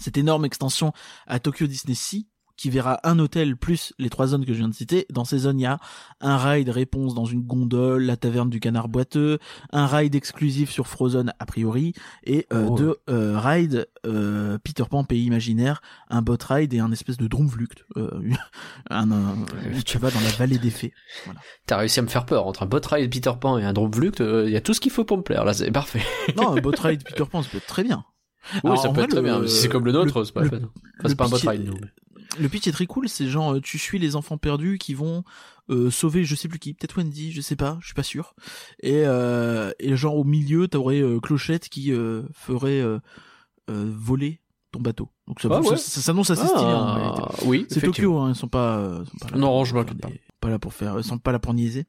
cette 0.01 0.17
énorme 0.17 0.47
extension 0.47 0.93
à 1.27 1.39
Tokyo 1.39 1.67
Disney 1.67 1.95
Sea 1.95 2.27
qui 2.57 2.71
verra 2.71 3.01
un 3.05 3.19
hôtel 3.19 3.57
plus 3.57 3.93
les 3.99 4.11
trois 4.11 4.29
zones 4.29 4.45
que 4.45 4.53
je 4.53 4.59
viens 4.59 4.69
de 4.69 4.75
citer. 4.75 5.07
Dans 5.11 5.25
ces 5.25 5.39
zones, 5.39 5.61
il 5.61 5.65
y 5.65 5.67
a 5.67 5.79
un 6.21 6.37
ride 6.37 6.69
réponse 6.69 7.15
dans 7.15 7.25
une 7.25 7.43
gondole, 7.43 8.05
la 8.05 8.17
taverne 8.17 8.51
du 8.51 8.61
canard 8.61 8.89
boiteux, 8.89 9.39
un 9.71 9.87
ride 9.87 10.15
exclusif 10.15 10.71
sur 10.71 10.87
Frozen 10.87 11.33
a 11.39 11.47
priori, 11.47 11.93
et 12.25 12.47
euh, 12.53 12.67
Oh. 12.69 12.77
deux 12.77 12.97
euh, 13.11 13.39
rides 13.39 13.89
euh, 14.07 14.59
Peter 14.63 14.85
Pan 14.89 15.05
pays 15.05 15.25
imaginaire, 15.25 15.83
un 16.09 16.23
boat 16.23 16.39
ride 16.49 16.73
et 16.75 16.79
un 16.79 16.93
espèce 16.93 17.17
de 17.17 17.27
Drumvlucht, 17.27 17.85
un, 18.91 19.09
tu 19.85 19.99
vas 19.99 20.11
dans 20.11 20.21
la 20.21 20.31
vallée 20.31 20.59
des 20.59 20.71
fées. 20.71 20.93
T'as 21.67 21.79
réussi 21.79 22.01
à 22.01 22.03
me 22.03 22.09
faire 22.09 22.27
peur. 22.27 22.47
Entre 22.47 22.63
un 22.63 22.67
bot 22.67 22.81
ride 22.91 23.11
Peter 23.11 23.33
Pan 23.41 23.59
et 23.59 23.65
un 23.65 23.73
Dromvlucht, 23.73 24.21
il 24.21 24.51
y 24.51 24.57
a 24.57 24.61
tout 24.61 24.75
ce 24.75 24.81
qu'il 24.81 24.93
faut 24.93 25.05
pour 25.05 25.17
me 25.17 25.23
plaire. 25.23 25.45
Là, 25.45 25.53
c'est 25.55 25.71
parfait. 25.71 26.03
Non, 26.37 26.57
un 26.57 26.61
boat 26.61 26.73
ride 26.81 27.03
Peter 27.05 27.25
Pan, 27.31 27.43
ça 27.43 27.51
peut 27.51 27.59
être 27.59 27.67
très 27.67 27.83
bien. 27.85 28.05
Oui, 28.55 28.61
Alors, 28.65 28.79
ça 28.79 28.89
peut 28.89 28.95
vrai, 28.95 29.05
être 29.05 29.11
très 29.11 29.23
bien. 29.23 29.47
Si 29.47 29.63
c'est 29.63 29.69
comme 29.69 29.85
le 29.85 29.93
nôtre, 29.93 30.25
c'est 30.25 30.33
pas 30.33 30.43
le-. 30.43 30.51
Enfin, 31.05 31.15
pas 31.15 31.27
un 31.27 31.29
bot 31.29 31.37
ride, 31.37 31.65
nous. 31.65 31.75
Le 32.39 32.49
pitch 32.49 32.67
est 32.67 32.73
très 32.73 32.87
cool, 32.87 33.09
c'est 33.09 33.29
genre 33.29 33.55
euh, 33.55 33.61
tu 33.61 33.79
suis 33.79 33.99
les 33.99 34.17
enfants 34.17 34.39
perdus 34.39 34.79
qui 34.79 34.95
vont 34.95 35.23
euh, 35.71 35.91
sauver 35.91 36.25
je 36.25 36.35
sais 36.35 36.49
plus 36.49 36.59
qui, 36.59 36.73
peut-être 36.75 36.97
Wendy, 36.97 37.31
je 37.33 37.41
sais 37.41 37.57
pas, 37.57 37.79
je 37.81 37.87
suis 37.87 37.95
pas 37.95 38.03
sûr. 38.03 38.35
Et 38.83 39.03
euh, 39.07 39.71
et 39.79 39.97
genre 39.97 40.17
au 40.17 40.25
milieu 40.25 40.67
t'aurais 40.69 41.01
euh, 41.03 41.21
Clochette 41.21 41.69
qui 41.69 41.93
euh, 41.93 42.23
ferait 42.33 42.81
euh, 42.81 42.99
euh, 43.71 43.91
voler 43.95 44.41
ton 44.73 44.81
bateau. 44.81 45.09
Donc 45.29 45.41
ça, 45.41 45.49
Ah 45.53 45.63
ça- 45.63 45.71
ouais. 45.71 45.77
ça 45.77 46.01
s'annonce 46.01 46.31
assez 46.31 46.47
stylé 46.47 46.65
réalité. 46.65 47.23
Ah, 47.25 47.33
oui, 47.45 47.67
C'est. 47.69 47.81
Tokyo, 47.83 48.19
hein, 48.19 48.31
ils 48.31 48.35
sont 48.35 48.49
pas, 48.49 48.79
euh, 48.79 49.05
sont 49.05 49.19
pas 49.27 49.31
là 49.33 49.37
Non, 49.39 49.49
pour 49.49 49.65
je 49.67 49.75
des- 49.83 50.21
pas 50.41 50.49
là 50.49 50.59
pour 50.59 50.73
faire, 50.73 50.95
ils 50.99 51.05
sont 51.05 51.19
pas 51.19 51.33
là 51.33 51.39
pour 51.39 51.53
niaiser. 51.55 51.85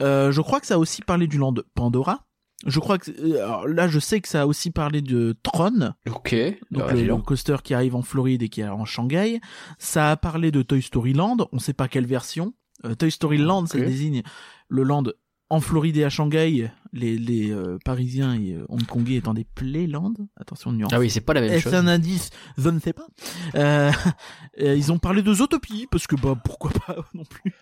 Euh, 0.00 0.30
je 0.30 0.40
crois 0.40 0.60
que 0.60 0.66
ça 0.66 0.74
a 0.74 0.78
aussi 0.78 1.02
parlé 1.02 1.26
du 1.26 1.36
land 1.38 1.54
Pandora. 1.74 2.24
Je 2.66 2.78
crois 2.78 2.98
que 2.98 3.10
euh, 3.10 3.42
alors 3.42 3.66
là 3.66 3.88
je 3.88 3.98
sais 3.98 4.20
que 4.20 4.28
ça 4.28 4.42
a 4.42 4.46
aussi 4.46 4.70
parlé 4.70 5.00
de 5.00 5.34
Tron. 5.42 5.94
Ok. 6.08 6.34
Donc 6.70 6.84
bah, 6.84 6.92
le, 6.92 7.02
le 7.04 7.16
coaster 7.16 7.56
qui 7.64 7.72
arrive 7.74 7.94
en 7.96 8.02
Floride 8.02 8.42
et 8.42 8.48
qui 8.48 8.60
est 8.60 8.68
en 8.68 8.84
Shanghai. 8.84 9.40
Ça 9.78 10.10
a 10.10 10.16
parlé 10.16 10.50
de 10.50 10.62
Toy 10.62 10.82
Story 10.82 11.12
Land, 11.14 11.48
on 11.52 11.58
sait 11.58 11.72
pas 11.72 11.88
quelle 11.88 12.06
version. 12.06 12.54
Euh, 12.84 12.94
Toy 12.94 13.10
Story 13.10 13.38
Land, 13.38 13.66
ça 13.66 13.78
désigne 13.78 14.22
le 14.68 14.82
land 14.82 15.04
en 15.50 15.60
Floride 15.60 15.96
et 15.96 16.04
à 16.04 16.10
Shanghai, 16.10 16.70
les, 16.92 17.18
les 17.18 17.50
euh, 17.50 17.76
Parisiens 17.84 18.34
et 18.34 18.52
euh, 18.54 18.64
Hongkongais 18.68 19.16
étant 19.16 19.34
des 19.34 19.42
playland, 19.44 20.14
attention 20.36 20.70
nuance. 20.70 20.92
Ah 20.94 21.00
oui, 21.00 21.10
c'est 21.10 21.20
pas 21.20 21.34
la 21.34 21.40
même 21.40 21.50
Est-ce 21.50 21.64
chose. 21.64 21.74
un 21.74 21.88
indice? 21.88 22.30
Je 22.56 22.68
ne 22.68 22.78
sais 22.78 22.92
pas. 22.92 23.08
Euh, 23.56 23.90
euh, 24.60 24.76
ils 24.76 24.92
ont 24.92 24.98
parlé 25.00 25.22
de 25.22 25.34
Zootopie, 25.34 25.88
parce 25.90 26.06
que 26.06 26.14
bah 26.14 26.40
pourquoi 26.44 26.70
pas 26.70 26.96
non 27.14 27.24
plus. 27.24 27.52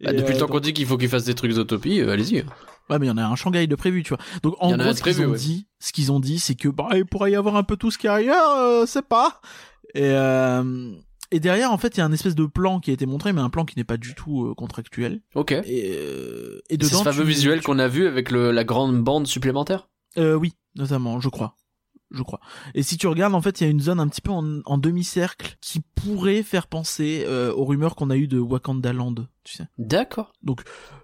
Bah, 0.00 0.12
depuis 0.12 0.28
le 0.30 0.36
euh, 0.36 0.38
temps 0.38 0.38
donc- 0.46 0.50
qu'on 0.50 0.60
dit 0.60 0.72
qu'il 0.72 0.86
faut 0.86 0.96
qu'ils 0.96 1.08
fassent 1.08 1.24
des 1.24 1.34
trucs 1.34 1.52
d'utopie, 1.52 2.00
euh, 2.00 2.12
allez-y. 2.12 2.44
Ouais, 2.90 2.98
mais 2.98 3.06
il 3.06 3.08
y 3.08 3.12
en 3.12 3.18
a 3.18 3.24
un 3.24 3.34
Shanghai 3.36 3.66
de 3.66 3.74
prévu, 3.74 4.02
tu 4.02 4.10
vois. 4.10 4.18
Donc 4.42 4.54
y 4.62 4.64
en 4.66 4.78
a 4.78 4.84
gros, 4.84 4.92
ce 4.94 5.02
qu'ils 5.02 5.20
ont 5.22 5.30
ouais. 5.30 5.36
dit, 5.38 5.66
ce 5.80 5.92
qu'ils 5.92 6.10
ont 6.12 6.20
dit, 6.20 6.38
c'est 6.38 6.54
que 6.54 6.68
bah 6.68 6.88
il 6.94 7.04
pourrait 7.04 7.32
y 7.32 7.36
avoir 7.36 7.56
un 7.56 7.62
peu 7.64 7.76
tout 7.76 7.90
ce 7.90 7.98
qui 7.98 8.06
est 8.06 8.10
ailleurs, 8.10 8.50
euh, 8.56 8.84
c'est 8.86 9.06
pas. 9.06 9.40
Et 9.94 10.02
euh, 10.04 10.92
et 11.30 11.40
derrière, 11.40 11.72
en 11.72 11.76
fait, 11.78 11.96
il 11.96 11.98
y 11.98 12.00
a 12.00 12.06
un 12.06 12.12
espèce 12.12 12.34
de 12.34 12.46
plan 12.46 12.80
qui 12.80 12.90
a 12.90 12.94
été 12.94 13.04
montré, 13.04 13.34
mais 13.34 13.40
un 13.42 13.50
plan 13.50 13.66
qui 13.66 13.76
n'est 13.76 13.84
pas 13.84 13.98
du 13.98 14.14
tout 14.14 14.54
contractuel. 14.56 15.20
Ok. 15.34 15.52
Et, 15.52 15.62
et 15.66 16.60
C'est 16.70 16.76
dedans, 16.78 16.98
ce 17.00 17.04
fameux 17.04 17.22
tu- 17.24 17.28
visuel 17.28 17.60
qu'on 17.62 17.78
a 17.78 17.88
vu 17.88 18.06
avec 18.06 18.30
le, 18.30 18.50
la 18.52 18.64
grande 18.64 19.02
bande 19.02 19.26
supplémentaire? 19.26 19.88
Euh, 20.16 20.34
oui, 20.34 20.54
notamment, 20.74 21.20
je 21.20 21.28
crois. 21.28 21.54
Je 22.10 22.22
crois. 22.22 22.40
Et 22.74 22.82
si 22.82 22.96
tu 22.96 23.06
regardes, 23.06 23.34
en 23.34 23.42
fait, 23.42 23.60
il 23.60 23.64
y 23.64 23.66
a 23.66 23.70
une 23.70 23.80
zone 23.80 24.00
un 24.00 24.08
petit 24.08 24.22
peu 24.22 24.30
en, 24.30 24.60
en 24.64 24.78
demi-cercle 24.78 25.56
qui 25.60 25.80
pourrait 25.94 26.42
faire 26.42 26.66
penser 26.66 27.24
euh, 27.26 27.52
aux 27.52 27.64
rumeurs 27.66 27.96
qu'on 27.96 28.08
a 28.10 28.16
eues 28.16 28.28
de 28.28 28.38
Wakanda 28.38 28.92
Land, 28.94 29.14
tu 29.44 29.54
sais. 29.56 29.66
D'accord. 29.76 30.32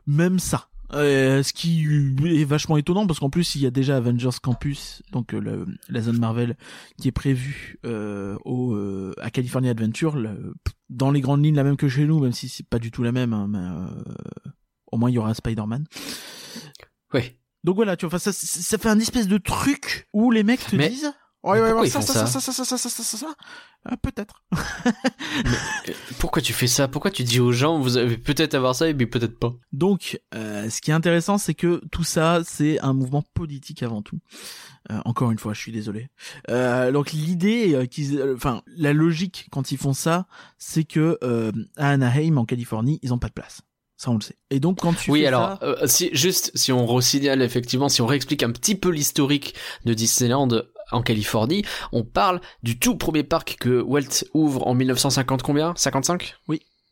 Même 0.07 0.39
ça. 0.39 0.69
Euh, 0.93 1.43
ce 1.43 1.53
qui 1.53 1.85
est 2.25 2.45
vachement 2.45 2.77
étonnant 2.77 3.07
parce 3.07 3.19
qu'en 3.19 3.31
plus 3.31 3.55
il 3.57 3.63
y 3.63 3.67
a 3.67 3.71
déjà 3.71 3.97
Avengers 3.97 4.29
Campus, 4.41 5.03
donc 5.13 5.35
euh, 5.35 5.41
le- 5.41 5.67
la 5.89 6.01
zone 6.03 6.19
Marvel 6.19 6.57
qui 6.99 7.09
est 7.09 7.13
prévue 7.13 7.81
au 8.45 8.77
à 9.21 9.31
California 9.31 9.71
Adventure, 9.73 10.15
le- 10.17 10.55
dans 10.91 11.11
les 11.11 11.21
grandes 11.21 11.43
lignes 11.45 11.57
la 11.57 11.65
même 11.65 11.77
que 11.79 11.89
chez 11.89 12.05
nous, 12.05 12.21
même 12.21 12.33
si 12.33 12.49
c'est 12.49 12.69
pas 12.69 12.79
du 12.79 12.91
tout 12.93 13.03
la 13.03 13.13
même, 13.13 13.33
hein, 13.33 13.49
mais 13.49 14.13
au 14.93 14.99
moins 14.99 15.11
il 15.11 15.15
y 15.15 15.19
aura 15.19 15.35
Spider-Man. 15.35 15.85
Oui. 17.13 17.23
Donc 17.65 17.77
voilà, 17.77 17.97
tu 17.97 18.07
vois, 18.07 18.19
ça, 18.19 18.33
ça 18.33 18.79
fait 18.79 18.89
un 18.89 19.01
espèce 19.01 19.27
de 19.27 19.39
truc 19.39 20.07
où 20.13 20.31
les 20.31 20.43
mecs 20.45 20.65
te 20.67 20.77
Mais- 20.77 20.89
disent. 20.91 21.13
Avoir 21.47 21.73
pourquoi 21.83 21.87
ça, 21.89 22.01
ça, 22.01 22.27
ça 22.27 22.41
ça, 22.41 22.41
ça, 22.41 22.53
ça, 22.65 22.65
ça, 22.65 22.79
ça, 22.79 22.89
ça, 22.89 23.03
ça, 23.03 23.17
ça. 23.19 23.35
Ah, 23.85 23.97
peut-être. 23.99 24.43
Euh, 25.89 25.93
Pourquoi 26.19 26.41
tu 26.41 26.53
fais 26.55 26.67
ça? 26.69 26.89
Pourquoi 26.89 27.11
tu 27.11 27.23
dis 27.25 27.41
aux 27.41 27.53
gens, 27.53 27.79
vous 27.79 27.99
allez 27.99 28.17
peut-être 28.17 28.55
avoir 28.55 28.75
ça 28.75 28.89
et 28.89 28.95
puis 28.95 29.07
peut-être 29.07 29.39
pas? 29.39 29.53
Donc, 29.73 30.19
euh, 30.35 30.71
ce 30.71 30.81
qui 30.81 30.91
est 30.91 30.95
intéressant, 30.95 31.37
c'est 31.39 31.53
que 31.55 31.83
tout 31.91 32.05
ça, 32.05 32.41
c'est 32.47 32.81
un 32.81 32.93
mouvement 32.95 33.23
politique 33.35 33.83
avant 33.83 34.01
tout. 34.01 34.21
Euh, 34.91 34.99
encore 35.05 35.31
une 35.33 35.39
fois, 35.39 35.53
je 35.53 35.61
suis 35.61 35.73
désolé. 35.73 36.09
Euh, 36.49 36.93
donc 36.93 37.13
l'idée, 37.13 37.75
euh, 37.75 37.85
qu'ils, 37.87 38.19
euh, 38.19 38.35
enfin, 38.37 38.63
la 38.77 38.93
logique 38.95 39.49
quand 39.51 39.73
ils 39.73 39.77
font 39.79 39.93
ça, 39.93 40.27
c'est 40.57 40.85
que 40.85 41.19
euh, 41.23 41.53
à 41.77 41.91
Anaheim, 41.91 42.37
en 42.39 42.45
Californie, 42.47 43.01
ils 43.03 43.13
ont 43.13 43.19
pas 43.19 43.29
de 43.29 43.35
place. 43.35 43.61
Ça, 43.97 44.11
on 44.11 44.15
le 44.15 44.21
sait. 44.23 44.37
Et 44.51 44.59
donc, 44.61 44.81
quand 44.81 44.93
tu 44.95 45.11
Oui, 45.11 45.21
fais 45.21 45.27
alors, 45.29 45.59
ça- 45.59 45.59
euh, 45.63 45.87
si, 45.87 46.11
juste, 46.13 46.51
si 46.57 46.73
on 46.73 46.85
resignale 46.87 47.43
effectivement, 47.43 47.89
si 47.89 48.03
on 48.03 48.07
réexplique 48.07 48.43
un 48.43 48.51
petit 48.51 48.75
peu 48.75 48.89
l'historique 48.91 49.55
de 49.85 49.95
Disneyland 49.95 50.49
en 50.91 51.03
Californie, 51.03 51.65
on 51.93 52.03
parle 52.05 52.41
du 52.63 52.79
tout 52.79 52.97
premier 52.97 53.23
parc 53.23 53.57
que 53.61 53.81
Walt 53.81 54.25
ouvre 54.35 54.67
en 54.67 54.75
1950 54.75 55.43
combien? 55.43 55.73
55 55.77 56.35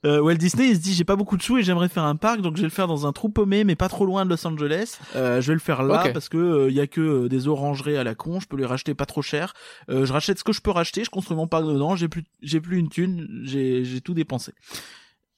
Euh, 0.04 0.20
Walt 0.20 0.34
Disney 0.34 0.70
il 0.70 0.74
se 0.76 0.80
dit 0.80 0.94
j'ai 0.94 1.04
pas 1.04 1.14
beaucoup 1.14 1.36
de 1.36 1.42
sous 1.42 1.58
et 1.58 1.62
j'aimerais 1.62 1.88
faire 1.88 2.02
un 2.02 2.16
parc 2.16 2.40
donc 2.40 2.56
je 2.56 2.62
vais 2.62 2.66
le 2.66 2.72
faire 2.72 2.88
dans 2.88 3.06
un 3.06 3.12
trou 3.12 3.28
paumé 3.28 3.62
mais 3.62 3.76
pas 3.76 3.88
trop 3.88 4.04
loin 4.04 4.24
de 4.24 4.30
Los 4.30 4.44
Angeles. 4.46 4.98
Euh, 5.14 5.40
je 5.40 5.48
vais 5.48 5.54
le 5.54 5.60
faire 5.60 5.82
là 5.84 6.02
parce 6.12 6.28
que 6.28 6.36
euh, 6.38 6.70
il 6.70 6.76
y 6.76 6.80
a 6.80 6.86
que 6.88 7.00
euh, 7.00 7.28
des 7.28 7.46
orangeries 7.46 7.96
à 7.96 8.02
la 8.04 8.14
con, 8.16 8.40
je 8.40 8.48
peux 8.48 8.56
les 8.56 8.66
racheter 8.66 8.94
pas 8.94 9.06
trop 9.06 9.22
cher. 9.22 9.54
Euh, 9.90 10.04
je 10.06 10.12
rachète 10.12 10.38
ce 10.40 10.44
que 10.44 10.52
je 10.52 10.60
peux 10.60 10.72
racheter, 10.72 11.04
je 11.04 11.10
construis 11.10 11.36
mon 11.36 11.46
parc 11.46 11.66
dedans, 11.66 11.94
j'ai 11.94 12.08
plus 12.08 12.24
j'ai 12.42 12.60
plus 12.60 12.78
une 12.78 12.88
thune, 12.88 13.28
j'ai 13.44 13.84
j'ai 13.84 14.00
tout 14.00 14.14
dépensé. 14.14 14.52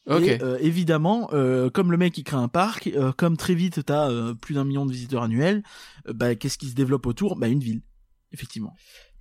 Ok. 0.07 0.23
Et 0.23 0.43
euh, 0.43 0.59
évidemment, 0.61 1.31
euh, 1.33 1.71
comme 1.71 1.91
le 1.91 1.97
mec 1.97 2.19
il 2.19 2.25
crée 2.25 2.37
un 2.37 2.49
parc, 2.49 2.89
euh, 2.89 3.13
comme 3.13 3.37
très 3.37 3.55
vite 3.55 3.85
t'as 3.85 4.11
euh, 4.11 4.35
plus 4.35 4.55
d'un 4.55 4.65
million 4.65 4.85
de 4.85 4.93
visiteurs 4.93 5.23
annuels, 5.23 5.63
euh, 6.09 6.13
bah 6.13 6.35
qu'est-ce 6.35 6.59
qui 6.59 6.69
se 6.69 6.75
développe 6.75 7.07
autour? 7.07 7.37
Bah 7.37 7.49
une 7.49 7.61
ville, 7.61 7.81
effectivement. 8.33 8.75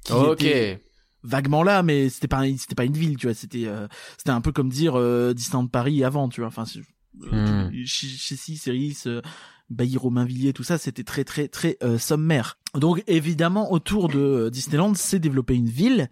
Qui 0.03 0.13
ok. 0.13 0.41
était 0.41 0.81
vaguement 1.23 1.63
là, 1.63 1.83
mais 1.83 2.09
c'était 2.09 2.27
pas 2.27 2.43
c'était 2.57 2.75
pas 2.75 2.83
une 2.83 2.97
ville, 2.97 3.15
tu 3.15 3.27
vois. 3.27 3.33
C'était 3.33 3.65
euh, 3.67 3.87
c'était 4.17 4.31
un 4.31 4.41
peu 4.41 4.51
comme 4.51 4.69
dire 4.69 4.95
euh, 4.95 5.33
Disneyland 5.33 5.67
Paris 5.67 6.03
avant, 6.03 6.27
tu 6.27 6.41
vois. 6.41 6.49
Enfin, 6.49 6.65
euh, 6.75 6.81
Hmm. 7.15 7.71
Six, 7.85 8.57
Ceris, 8.57 9.03
euh, 9.05 9.21
Bailly 9.69 9.97
Romainvilliers, 9.97 10.51
tout 10.53 10.63
ça, 10.63 10.77
c'était 10.77 11.03
très 11.03 11.23
très 11.23 11.47
très 11.47 11.77
euh, 11.83 11.97
sommaire. 11.97 12.57
Donc 12.75 13.03
évidemment, 13.07 13.71
autour 13.71 14.09
de 14.09 14.49
Disneyland, 14.51 14.95
s'est 14.95 15.19
développée 15.19 15.55
une 15.55 15.69
ville. 15.69 16.09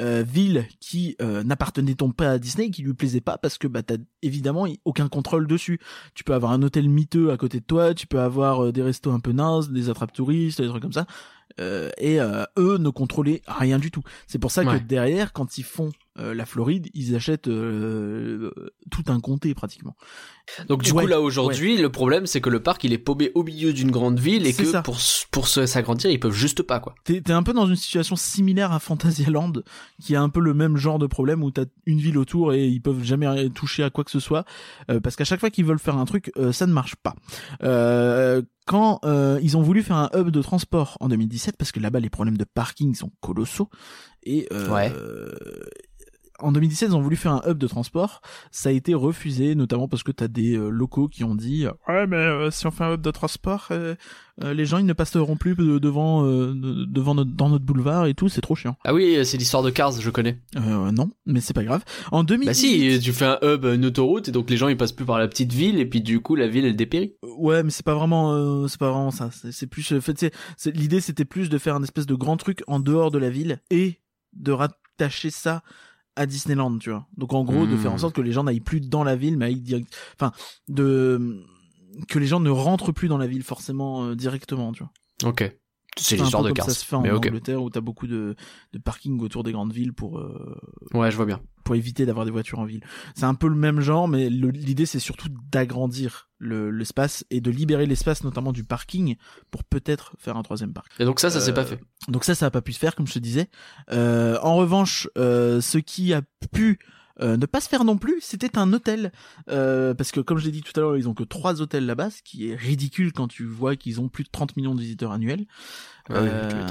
Euh, 0.00 0.24
ville 0.26 0.66
qui 0.80 1.16
euh, 1.20 1.42
n'appartenait 1.44 1.94
donc 1.94 2.16
pas 2.16 2.30
à 2.32 2.38
Disney, 2.38 2.70
qui 2.70 2.82
lui 2.82 2.94
plaisait 2.94 3.20
pas 3.20 3.38
parce 3.38 3.58
que 3.58 3.66
bah 3.68 3.82
t'as 3.82 3.96
évidemment 4.22 4.66
aucun 4.84 5.08
contrôle 5.08 5.46
dessus. 5.46 5.78
Tu 6.14 6.24
peux 6.24 6.34
avoir 6.34 6.52
un 6.52 6.62
hôtel 6.62 6.88
miteux 6.88 7.30
à 7.30 7.36
côté 7.36 7.60
de 7.60 7.64
toi, 7.64 7.94
tu 7.94 8.06
peux 8.06 8.20
avoir 8.20 8.64
euh, 8.64 8.72
des 8.72 8.82
restos 8.82 9.12
un 9.12 9.20
peu 9.20 9.32
nazes, 9.32 9.70
des 9.70 9.90
attrapes 9.90 10.12
touristes, 10.12 10.60
des 10.60 10.68
trucs 10.68 10.82
comme 10.82 10.92
ça. 10.92 11.06
Euh, 11.60 11.90
et 11.98 12.20
euh, 12.20 12.44
eux 12.58 12.78
ne 12.78 12.88
contrôlaient 12.90 13.42
rien 13.46 13.78
du 13.78 13.90
tout. 13.90 14.02
C'est 14.26 14.38
pour 14.38 14.50
ça 14.50 14.64
Ouais. 14.64 14.78
que 14.78 14.84
derrière, 14.84 15.32
quand 15.32 15.58
ils 15.58 15.62
font 15.64 15.92
euh, 16.18 16.32
la 16.34 16.46
Floride, 16.46 16.88
ils 16.94 17.14
achètent 17.16 17.48
euh, 17.48 18.50
tout 18.90 19.02
un 19.08 19.18
comté 19.20 19.52
pratiquement. 19.54 19.96
Donc 20.68 20.82
du 20.82 20.92
Ouais, 20.92 21.04
coup 21.04 21.08
là 21.08 21.20
aujourd'hui, 21.20 21.76
le 21.78 21.90
problème 21.90 22.26
c'est 22.26 22.40
que 22.40 22.50
le 22.50 22.60
parc 22.62 22.84
il 22.84 22.92
est 22.92 22.98
paumé 22.98 23.32
au 23.34 23.42
milieu 23.42 23.72
d'une 23.72 23.90
grande 23.90 24.18
ville 24.20 24.46
et 24.46 24.52
que 24.52 24.64
ça. 24.64 24.82
pour 24.82 24.98
pour 25.30 25.48
s'agrandir 25.48 26.10
ils 26.10 26.20
peuvent 26.20 26.32
juste 26.34 26.62
pas 26.62 26.80
quoi. 26.80 26.94
T'es 27.04 27.20
t'es 27.22 27.32
un 27.32 27.42
peu 27.42 27.52
dans 27.54 27.66
une 27.66 27.76
situation 27.76 28.14
similaire 28.14 28.70
à 28.72 28.78
Fantasyland, 28.78 29.52
qui 30.02 30.14
a 30.14 30.20
un 30.22 30.28
peu 30.28 30.40
le 30.40 30.52
même 30.54 30.76
genre 30.76 30.98
de 30.98 31.06
problème 31.06 31.42
où 31.42 31.50
t'as 31.50 31.64
une 31.86 31.98
ville 31.98 32.18
autour 32.18 32.52
et 32.52 32.66
ils 32.68 32.80
peuvent 32.82 33.02
jamais 33.02 33.48
toucher 33.50 33.82
à 33.84 33.90
quoi 33.90 34.04
que 34.04 34.10
ce 34.10 34.20
soit, 34.20 34.44
euh, 34.90 35.00
parce 35.00 35.16
qu'à 35.16 35.24
chaque 35.24 35.40
fois 35.40 35.50
qu'ils 35.50 35.64
veulent 35.64 35.78
faire 35.78 35.96
un 35.96 36.04
truc, 36.04 36.30
euh, 36.36 36.52
ça 36.52 36.66
ne 36.66 36.72
marche 36.72 36.96
pas. 36.96 37.14
Euh, 37.62 38.42
quand 38.66 39.00
euh, 39.04 39.38
ils 39.42 39.56
ont 39.56 39.62
voulu 39.62 39.82
faire 39.82 39.96
un 39.96 40.10
hub 40.14 40.30
de 40.30 40.42
transport 40.42 40.96
en 41.00 41.08
2017, 41.08 41.56
parce 41.56 41.72
que 41.72 41.80
là-bas 41.80 42.00
les 42.00 42.08
problèmes 42.10 42.36
de 42.38 42.44
parking 42.44 42.94
sont 42.94 43.10
colossaux, 43.20 43.68
et 44.24 44.46
euh, 44.52 44.68
Ouais. 44.70 44.92
En 46.40 46.52
2017 46.52 46.88
ils 46.90 46.94
ont 46.96 47.00
voulu 47.00 47.16
faire 47.16 47.32
un 47.32 47.42
hub 47.48 47.58
de 47.58 47.66
transport, 47.66 48.20
ça 48.50 48.68
a 48.68 48.72
été 48.72 48.94
refusé, 48.94 49.54
notamment 49.54 49.88
parce 49.88 50.02
que 50.02 50.12
t'as 50.12 50.28
des 50.28 50.56
euh, 50.56 50.68
locaux 50.68 51.08
qui 51.08 51.22
ont 51.24 51.34
dit 51.34 51.66
ouais 51.88 52.06
mais 52.06 52.16
euh, 52.16 52.50
si 52.50 52.66
on 52.66 52.70
fait 52.70 52.84
un 52.84 52.94
hub 52.94 53.00
de 53.00 53.10
transport, 53.10 53.68
euh, 53.70 53.94
euh, 54.42 54.52
les 54.52 54.66
gens 54.66 54.78
ils 54.78 54.86
ne 54.86 54.92
passeront 54.92 55.36
plus 55.36 55.54
de- 55.54 55.78
devant 55.78 56.24
euh, 56.26 56.52
de- 56.52 56.84
devant 56.86 57.14
notre, 57.14 57.30
dans 57.30 57.48
notre 57.48 57.64
boulevard 57.64 58.06
et 58.06 58.14
tout, 58.14 58.28
c'est 58.28 58.40
trop 58.40 58.56
chiant. 58.56 58.76
Ah 58.84 58.92
oui, 58.92 59.24
c'est 59.24 59.36
l'histoire 59.36 59.62
de 59.62 59.70
Cars, 59.70 59.92
je 60.00 60.10
connais. 60.10 60.40
Euh, 60.56 60.90
non, 60.90 61.10
mais 61.24 61.40
c'est 61.40 61.52
pas 61.54 61.62
grave. 61.64 61.84
En 62.10 62.24
2018, 62.24 62.46
Bah 62.46 62.54
si, 62.98 63.00
tu 63.00 63.12
fais 63.12 63.26
un 63.26 63.38
hub, 63.42 63.64
une 63.64 63.84
autoroute 63.86 64.28
et 64.28 64.32
donc 64.32 64.50
les 64.50 64.56
gens 64.56 64.66
ils 64.68 64.76
passent 64.76 64.90
plus 64.92 65.06
par 65.06 65.18
la 65.20 65.28
petite 65.28 65.52
ville 65.52 65.78
et 65.78 65.86
puis 65.86 66.00
du 66.00 66.20
coup 66.20 66.34
la 66.34 66.48
ville 66.48 66.64
elle 66.64 66.74
dépérit. 66.76 67.14
ouais, 67.38 67.62
mais 67.62 67.70
c'est 67.70 67.84
pas 67.84 67.94
vraiment 67.94 68.32
euh, 68.34 68.66
c'est 68.66 68.80
pas 68.80 68.90
vraiment 68.90 69.12
ça. 69.12 69.30
C'est 69.52 69.68
plus 69.68 69.92
en 69.92 70.00
fait 70.00 70.26
l'idée 70.66 71.00
c'était 71.00 71.24
plus 71.24 71.48
de 71.48 71.58
faire 71.58 71.76
un 71.76 71.82
espèce 71.84 72.06
de 72.06 72.14
grand 72.14 72.36
truc 72.36 72.62
en 72.66 72.80
dehors 72.80 73.12
de 73.12 73.18
la 73.18 73.30
ville 73.30 73.60
et 73.70 74.00
de 74.32 74.50
rattacher 74.50 75.30
ça 75.30 75.62
à 76.16 76.26
Disneyland, 76.26 76.78
tu 76.78 76.90
vois. 76.90 77.06
Donc 77.16 77.32
en 77.32 77.44
gros 77.44 77.66
de 77.66 77.74
Hmm. 77.74 77.78
faire 77.78 77.92
en 77.92 77.98
sorte 77.98 78.14
que 78.14 78.20
les 78.20 78.32
gens 78.32 78.44
n'aillent 78.44 78.60
plus 78.60 78.80
dans 78.80 79.02
la 79.04 79.16
ville 79.16 79.36
mais 79.36 79.46
aillent 79.46 79.60
direct 79.60 79.94
enfin 80.14 80.32
de 80.68 81.42
que 82.08 82.18
les 82.18 82.26
gens 82.26 82.40
ne 82.40 82.50
rentrent 82.50 82.92
plus 82.92 83.08
dans 83.08 83.18
la 83.18 83.26
ville 83.26 83.42
forcément 83.44 84.04
euh, 84.04 84.14
directement, 84.16 84.72
tu 84.72 84.82
vois. 84.82 85.30
Ok. 85.30 85.56
C'est 85.96 86.16
l'histoire 86.16 86.42
de 86.42 86.50
Cars. 86.50 86.66
Ça 86.66 86.72
se 86.74 86.84
fait 86.84 86.96
en 86.96 87.02
Mais. 87.02 87.10
Angleterre 87.10 87.62
où 87.62 87.70
t'as 87.70 87.80
beaucoup 87.80 88.06
de, 88.06 88.34
de 88.72 88.78
parking 88.78 89.20
autour 89.20 89.42
des 89.44 89.52
grandes 89.52 89.72
villes 89.72 89.92
pour 89.92 90.18
euh, 90.18 90.58
Ouais, 90.92 91.10
je 91.10 91.16
vois 91.16 91.26
bien. 91.26 91.40
pour 91.64 91.74
éviter 91.76 92.04
d'avoir 92.06 92.24
des 92.24 92.30
voitures 92.32 92.58
en 92.58 92.64
ville. 92.64 92.82
C'est 93.14 93.24
un 93.24 93.34
peu 93.34 93.48
le 93.48 93.54
même 93.54 93.80
genre, 93.80 94.08
mais 94.08 94.28
l'idée 94.30 94.86
c'est 94.86 94.98
surtout 94.98 95.28
d'agrandir 95.50 96.28
le- 96.38 96.70
l'espace 96.70 97.24
et 97.30 97.40
de 97.40 97.50
libérer 97.50 97.86
l'espace 97.86 98.24
notamment 98.24 98.52
du 98.52 98.64
parking 98.64 99.16
pour 99.50 99.64
peut-être 99.64 100.14
faire 100.18 100.36
un 100.36 100.42
troisième 100.42 100.72
parc. 100.72 100.92
Et 100.98 101.04
donc 101.04 101.20
ça, 101.20 101.30
ça 101.30 101.40
s'est 101.40 101.52
Euh, 101.52 101.54
pas 101.54 101.64
fait. 101.64 101.80
Donc 102.08 102.24
ça, 102.24 102.34
ça 102.34 102.46
a 102.46 102.50
pas 102.50 102.60
pu 102.60 102.72
se 102.72 102.78
faire 102.78 102.94
comme 102.96 103.06
je 103.06 103.14
te 103.14 103.18
disais. 103.18 103.48
Euh, 103.92 104.38
en 104.42 104.56
revanche, 104.56 105.08
euh, 105.16 105.60
ce 105.60 105.78
qui 105.78 106.12
a 106.12 106.22
pu 106.52 106.78
euh, 107.20 107.36
ne 107.36 107.46
pas 107.46 107.60
se 107.60 107.68
faire 107.68 107.84
non 107.84 107.96
plus, 107.96 108.20
c'était 108.20 108.58
un 108.58 108.72
hôtel. 108.72 109.12
Euh, 109.48 109.94
parce 109.94 110.10
que 110.12 110.20
comme 110.20 110.38
je 110.38 110.44
l'ai 110.46 110.50
dit 110.52 110.62
tout 110.62 110.72
à 110.76 110.80
l'heure, 110.80 110.96
ils 110.96 111.08
ont 111.08 111.14
que 111.14 111.24
trois 111.24 111.60
hôtels 111.62 111.86
là-bas, 111.86 112.10
ce 112.10 112.22
qui 112.22 112.48
est 112.50 112.54
ridicule 112.56 113.12
quand 113.12 113.28
tu 113.28 113.44
vois 113.44 113.76
qu'ils 113.76 114.00
ont 114.00 114.08
plus 114.08 114.24
de 114.24 114.30
30 114.30 114.56
millions 114.56 114.74
de 114.74 114.80
visiteurs 114.80 115.12
annuels. 115.12 115.46
Ouais, 116.10 116.16
ouais, 116.16 116.28
Euh, 116.28 116.66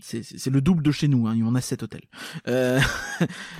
c'est 0.00 0.50
le 0.50 0.60
double 0.60 0.82
de 0.82 0.92
chez 0.92 1.08
nous, 1.08 1.26
hein, 1.26 1.36
on 1.44 1.54
a 1.54 1.60
sept 1.60 1.82
hôtels. 1.82 2.04
Euh, 2.48 2.80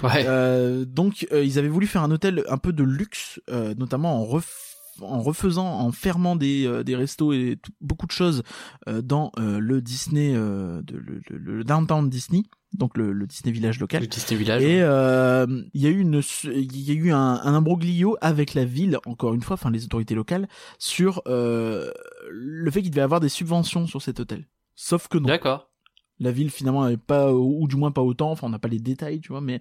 Ouais. 0.02 0.24
euh, 0.28 0.84
donc 0.84 1.26
euh, 1.32 1.44
ils 1.44 1.58
avaient 1.58 1.68
voulu 1.68 1.86
faire 1.86 2.02
un 2.02 2.10
hôtel 2.10 2.44
un 2.48 2.58
peu 2.58 2.72
de 2.72 2.84
luxe, 2.84 3.40
euh, 3.50 3.74
notamment 3.76 4.20
en 4.20 4.24
ref- 4.24 4.76
en 5.00 5.20
refaisant, 5.22 5.66
en 5.66 5.90
fermant 5.90 6.36
des, 6.36 6.66
euh, 6.66 6.84
des 6.84 6.94
restos 6.94 7.32
et 7.32 7.58
beaucoup 7.80 8.06
de 8.06 8.12
choses 8.12 8.42
euh, 8.88 9.00
dans 9.02 9.32
euh, 9.38 9.58
le 9.58 9.80
Disney, 9.80 10.32
euh, 10.36 10.82
de, 10.82 10.96
le, 10.98 11.20
le- 11.30 11.38
le 11.38 11.64
downtown 11.64 12.08
Disney, 12.10 12.42
donc 12.74 12.96
le, 12.96 13.12
le 13.12 13.26
Disney 13.26 13.52
Village 13.52 13.78
local. 13.80 14.02
Le 14.02 14.08
Disney 14.08 14.38
Village. 14.38 14.62
Et 14.62 14.82
euh, 14.82 15.46
il 15.74 15.80
y 15.80 15.86
a 15.86 15.90
eu 15.90 16.00
une, 16.00 16.22
il 16.44 16.80
y 16.80 16.90
a 16.90 16.94
eu 16.94 17.12
un, 17.12 17.18
un 17.18 17.54
imbroglio 17.54 18.16
avec 18.20 18.54
la 18.54 18.64
ville, 18.64 18.98
encore 19.06 19.34
une 19.34 19.42
fois, 19.42 19.54
enfin 19.54 19.70
les 19.70 19.84
autorités 19.84 20.14
locales, 20.14 20.48
sur 20.78 21.22
euh, 21.26 21.90
le 22.30 22.70
fait 22.70 22.82
qu'il 22.82 22.90
devait 22.90 23.02
avoir 23.02 23.20
des 23.20 23.28
subventions 23.28 23.86
sur 23.86 24.00
cet 24.00 24.20
hôtel. 24.20 24.48
Sauf 24.74 25.08
que 25.08 25.18
non 25.18 25.28
D'accord. 25.28 25.70
la 26.18 26.32
ville 26.32 26.50
finalement 26.50 26.82
avait 26.82 26.96
pas 26.96 27.32
ou 27.34 27.68
du 27.68 27.76
moins 27.76 27.90
pas 27.92 28.02
autant 28.02 28.30
enfin 28.30 28.46
on 28.46 28.50
n'a 28.50 28.58
pas 28.58 28.68
les 28.68 28.78
détails 28.78 29.20
tu 29.20 29.28
vois 29.28 29.40
mais 29.42 29.60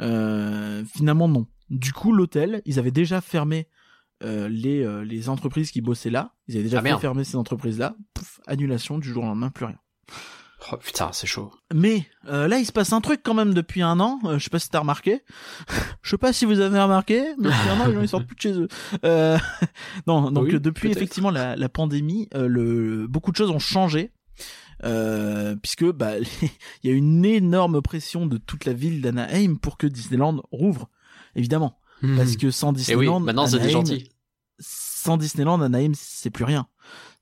euh, 0.00 0.82
finalement 0.84 1.28
non 1.28 1.46
du 1.68 1.92
coup 1.92 2.12
l'hôtel 2.12 2.62
ils 2.64 2.78
avaient 2.78 2.90
déjà 2.90 3.20
fermé 3.20 3.68
euh, 4.22 4.48
les 4.48 4.82
euh, 4.82 5.04
les 5.04 5.28
entreprises 5.28 5.70
qui 5.70 5.82
bossaient 5.82 6.08
là, 6.10 6.32
ils 6.48 6.54
avaient 6.54 6.64
déjà 6.64 6.78
Ah, 6.78 6.82
fait 6.82 6.98
fermer 6.98 7.22
ces 7.22 7.36
entreprises-là. 7.36 7.96
Pouf, 8.14 8.40
annulation 8.46 8.98
du 8.98 9.10
jour 9.10 9.24
au 9.24 9.26
lendemain, 9.26 9.50
plus 9.50 9.66
rien. 9.66 9.78
Oh, 10.72 10.76
putain, 10.78 11.10
c'est 11.12 11.26
chaud. 11.26 11.52
Mais 11.72 12.06
euh, 12.28 12.48
là, 12.48 12.58
il 12.58 12.64
se 12.66 12.72
passe 12.72 12.92
un 12.92 13.00
truc 13.00 13.20
quand 13.22 13.34
même 13.34 13.54
depuis 13.54 13.82
un 13.82 14.00
an. 14.00 14.18
Euh, 14.24 14.38
je 14.38 14.44
sais 14.44 14.50
pas 14.50 14.58
si 14.58 14.68
t'as 14.70 14.80
remarqué. 14.80 15.22
je 16.02 16.10
sais 16.10 16.18
pas 16.18 16.32
si 16.32 16.44
vous 16.44 16.60
avez 16.60 16.80
remarqué, 16.80 17.22
mais 17.38 17.48
depuis 17.50 17.68
un 17.68 17.80
an, 17.80 17.86
les 17.86 17.94
gens 17.94 18.00
ils 18.00 18.08
sortent 18.08 18.26
plus 18.26 18.36
de 18.36 18.40
chez 18.40 18.52
eux. 18.52 18.68
Euh, 19.04 19.38
non, 20.06 20.30
donc 20.30 20.44
Oui, 20.44 20.54
euh, 20.54 20.58
depuis 20.58 20.90
effectivement 20.90 21.30
la, 21.30 21.56
la 21.56 21.68
pandémie, 21.68 22.28
euh, 22.34 22.46
le 22.48 23.06
beaucoup 23.06 23.32
de 23.32 23.36
choses 23.36 23.50
ont 23.50 23.58
changé. 23.58 24.12
Euh, 24.84 25.56
puisque 25.56 25.90
bah 25.90 26.18
il 26.82 26.90
y 26.90 26.90
a 26.90 26.94
une 26.94 27.24
énorme 27.24 27.80
pression 27.80 28.26
de 28.26 28.36
toute 28.36 28.66
la 28.66 28.74
ville 28.74 29.00
d'Anaheim 29.00 29.56
pour 29.56 29.78
que 29.78 29.86
Disneyland 29.86 30.42
rouvre, 30.52 30.90
évidemment. 31.34 31.78
Parce 32.16 32.36
que 32.36 32.50
sans 32.50 32.72
Et 32.72 32.72
Hmm. 32.72 32.76
Eh 32.76 32.94
oui, 32.94 33.06
Disneyland, 33.06 33.20
maintenant 33.20 33.46
c'est 33.46 33.70
gentils. 33.70 34.10
Sans 35.06 35.16
Disneyland, 35.16 35.60
Anaheim, 35.62 35.92
c'est 35.94 36.30
plus 36.30 36.44
rien. 36.44 36.66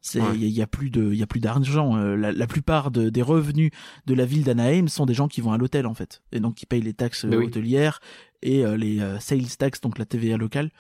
C'est, 0.01 0.19
il 0.19 0.25
Ouais. 0.25 0.39
y, 0.39 0.45
a- 0.45 0.49
y 0.49 0.63
a 0.63 0.67
plus 0.67 0.91
de, 0.91 1.13
il 1.13 1.19
y 1.19 1.23
a 1.23 1.27
plus 1.27 1.41
d'argent. 1.41 1.97
Euh, 1.97 2.15
la, 2.15 2.31
la 2.31 2.47
plupart 2.47 2.91
de- 2.91 3.09
des 3.09 3.23
revenus 3.23 3.71
de 4.05 4.13
la 4.15 4.27
ville 4.27 4.45
d'Anaheim 4.45 4.87
sont 4.89 5.07
des 5.07 5.15
gens 5.15 5.29
qui 5.29 5.41
vont 5.41 5.53
à 5.53 5.57
l'hôtel 5.59 5.87
en 5.87 5.95
fait, 5.95 6.23
et 6.33 6.41
donc 6.41 6.57
qui 6.57 6.67
payent 6.67 6.83
les 6.83 6.93
taxes 6.93 7.25
Mais 7.25 7.37
euh, 7.37 7.39
oui. 7.39 7.47
hôtelières 7.47 8.01
et 8.43 8.67
euh, 8.67 8.77
les 8.77 9.01
euh, 9.01 9.19
sales 9.19 9.47
tax, 9.59 9.81
donc 9.81 9.99
la 9.99 10.05
TVA 10.05 10.37
locale. 10.37 10.71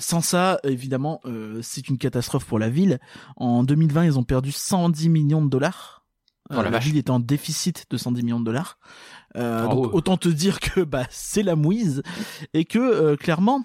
Sans 0.00 0.20
ça, 0.20 0.58
évidemment, 0.64 1.20
c'est 1.62 1.88
une 1.88 1.98
catastrophe 1.98 2.46
pour 2.46 2.58
la 2.58 2.68
ville. 2.68 2.98
En 3.36 3.62
2020, 3.62 4.04
ils 4.06 4.18
ont 4.18 4.24
perdu 4.24 4.50
110 4.52 5.08
millions 5.08 5.44
de 5.44 5.48
dollars. 5.50 6.04
Oh 6.50 6.62
la 6.62 6.78
ville 6.78 6.96
est 6.96 7.10
en 7.10 7.18
déficit 7.18 7.86
de 7.90 7.96
110 7.96 8.22
millions 8.22 8.40
de 8.40 8.44
dollars. 8.44 8.78
Donc 9.36 9.92
autant 9.94 10.16
te 10.16 10.28
dire 10.28 10.58
que 10.60 10.80
bah 10.80 11.06
c'est 11.10 11.42
la 11.42 11.54
mouise 11.56 12.02
et 12.54 12.64
que 12.64 13.14
clairement 13.16 13.62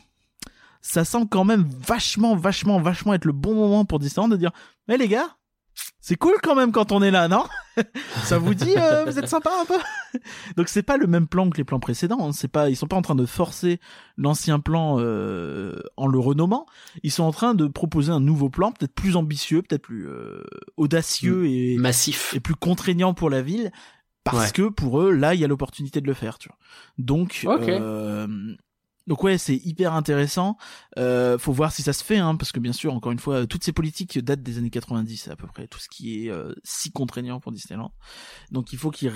ça 0.82 1.06
semble 1.06 1.30
quand 1.30 1.44
même 1.46 1.66
vachement, 1.88 2.36
vachement, 2.36 2.80
vachement 2.82 3.14
être 3.14 3.26
le 3.26 3.34
bon 3.34 3.54
moment 3.56 3.86
pour 3.86 4.00
Disneyland 4.00 4.30
de 4.30 4.38
dire, 4.38 4.52
mais 4.88 4.98
les 4.98 5.08
gars, 5.08 5.36
c'est 6.02 6.16
cool 6.18 6.34
quand 6.44 6.54
même 6.56 6.72
quand 6.74 6.92
on 6.92 7.02
est 7.02 7.12
là, 7.12 7.28
non? 7.30 7.46
Ça 8.24 8.38
vous 8.38 8.54
dit, 8.54 8.74
euh, 8.78 9.06
vous 9.06 9.18
êtes 9.18 9.30
sympa 9.30 9.50
un 9.62 9.66
peu? 9.66 9.78
Donc 10.58 10.68
c'est 10.68 10.84
pas 10.84 10.98
le 10.98 11.08
même 11.08 11.28
plan 11.28 11.50
que 11.50 11.58
les 11.58 11.64
plans 11.64 11.80
précédents. 11.80 12.28
hein. 12.28 12.32
C'est 12.34 12.50
pas, 12.50 12.70
ils 12.70 12.76
sont 12.76 12.88
pas 12.88 12.98
en 12.98 13.02
train 13.02 13.16
de 13.16 13.26
forcer 13.26 13.80
l'ancien 14.18 14.60
plan 14.60 14.98
euh, 15.00 15.80
en 15.96 16.08
le 16.08 16.20
renommant. 16.20 16.66
Ils 17.04 17.12
sont 17.12 17.24
en 17.24 17.32
train 17.32 17.54
de 17.54 17.68
proposer 17.68 18.12
un 18.12 18.20
nouveau 18.20 18.50
plan, 18.50 18.74
peut-être 18.74 18.94
plus 18.94 19.16
ambitieux, 19.16 19.62
peut-être 19.62 19.82
plus 19.84 20.08
euh, 20.10 20.44
audacieux 20.76 21.46
et, 21.48 21.78
Massif. 21.78 22.34
et 22.36 22.42
plus 22.42 22.56
contraignant 22.56 23.14
pour 23.14 23.30
la 23.30 23.42
ville 23.42 23.72
parce 24.26 24.48
Ouais. 24.48 24.52
que 24.52 24.70
pour 24.70 25.02
eux 25.02 25.12
là 25.12 25.34
il 25.34 25.40
y 25.40 25.46
a 25.46 25.48
l'opportunité 25.48 26.00
de 26.02 26.06
le 26.06 26.14
faire 26.14 26.38
tu 26.38 26.48
vois 26.50 26.58
donc 27.00 27.42
Ok. 27.48 27.68
Euh, 29.08 29.10
donc 29.10 29.24
ouais 29.24 29.38
c'est 29.38 29.56
hyper 29.56 29.94
intéressant 29.94 30.58
euh, 30.98 31.38
faut 31.38 31.52
voir 31.54 31.72
si 31.72 31.82
ça 31.82 31.94
se 31.94 32.04
fait 32.04 32.18
hein, 32.18 32.36
parce 32.36 32.52
que 32.52 32.60
bien 32.60 32.74
sûr 32.74 32.94
encore 32.94 33.12
une 33.12 33.20
fois 33.20 33.46
toutes 33.48 33.64
ces 33.64 33.72
politiques 33.72 34.20
datent 34.20 34.44
des 34.44 34.58
années 34.58 34.70
90 34.70 35.28
à 35.30 35.36
peu 35.36 35.48
près 35.48 35.68
tout 35.68 35.80
ce 35.80 35.88
qui 35.90 36.26
est 36.28 36.30
euh, 36.32 36.54
si 36.64 36.92
contraignant 36.92 37.40
pour 37.40 37.52
Disneyland 37.52 37.92
donc 38.52 38.74
il 38.74 38.80
faut 38.80 38.92
qu'ils 38.92 39.12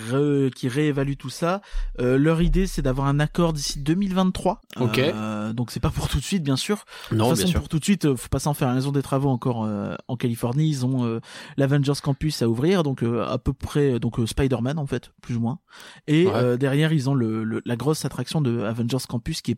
qu'ils 0.55 0.69
réévaluent 0.69 1.17
tout 1.17 1.29
ça 1.29 1.61
Euh, 1.99 2.17
leur 2.17 2.41
idée 2.41 2.67
c'est 2.67 2.81
d'avoir 2.81 3.07
un 3.07 3.19
accord 3.19 3.53
d'ici 3.53 3.79
2023 3.79 4.61
Ok. 4.79 4.99
Euh, 4.99 5.53
donc 5.53 5.71
c'est 5.71 5.79
pas 5.79 5.89
pour 5.89 6.07
tout 6.09 6.17
de 6.19 6.23
suite 6.23 6.43
bien 6.43 6.57
sûr 6.57 6.85
de 7.11 7.15
Non, 7.15 7.25
toute 7.29 7.35
bien 7.35 7.41
façon, 7.43 7.47
sûr. 7.51 7.59
pour 7.61 7.69
tout 7.69 7.79
de 7.79 7.83
suite, 7.83 8.05
euh, 8.05 8.15
faut 8.15 8.27
pas 8.29 8.39
s'en 8.39 8.53
faire. 8.53 8.73
Ils 8.75 8.87
ont 8.87 8.91
des 8.91 9.01
travaux 9.01 9.29
encore 9.29 9.63
euh, 9.63 9.95
en 10.07 10.17
Californie. 10.17 10.67
Ils 10.69 10.85
ont 10.85 11.05
euh, 11.05 11.19
l'Avengers 11.57 11.93
Campus 12.03 12.41
à 12.41 12.49
ouvrir, 12.49 12.83
donc 12.83 13.03
euh, 13.03 13.25
à 13.25 13.37
peu 13.37 13.53
près 13.53 13.93
euh, 13.93 13.99
donc 13.99 14.19
euh, 14.19 14.25
Spider-Man 14.25 14.77
en 14.79 14.85
fait, 14.87 15.11
plus 15.21 15.37
ou 15.37 15.39
moins. 15.41 15.59
Et 16.07 16.25
Ouais. 16.27 16.33
euh, 16.33 16.57
derrière, 16.57 16.91
ils 16.93 17.09
ont 17.09 17.13
le, 17.13 17.43
le- 17.43 17.61
la 17.65 17.75
grosse 17.75 18.03
attraction 18.05 18.41
de 18.41 18.61
Avengers 18.61 19.05
Campus 19.07 19.41
qui 19.41 19.51
est 19.51 19.55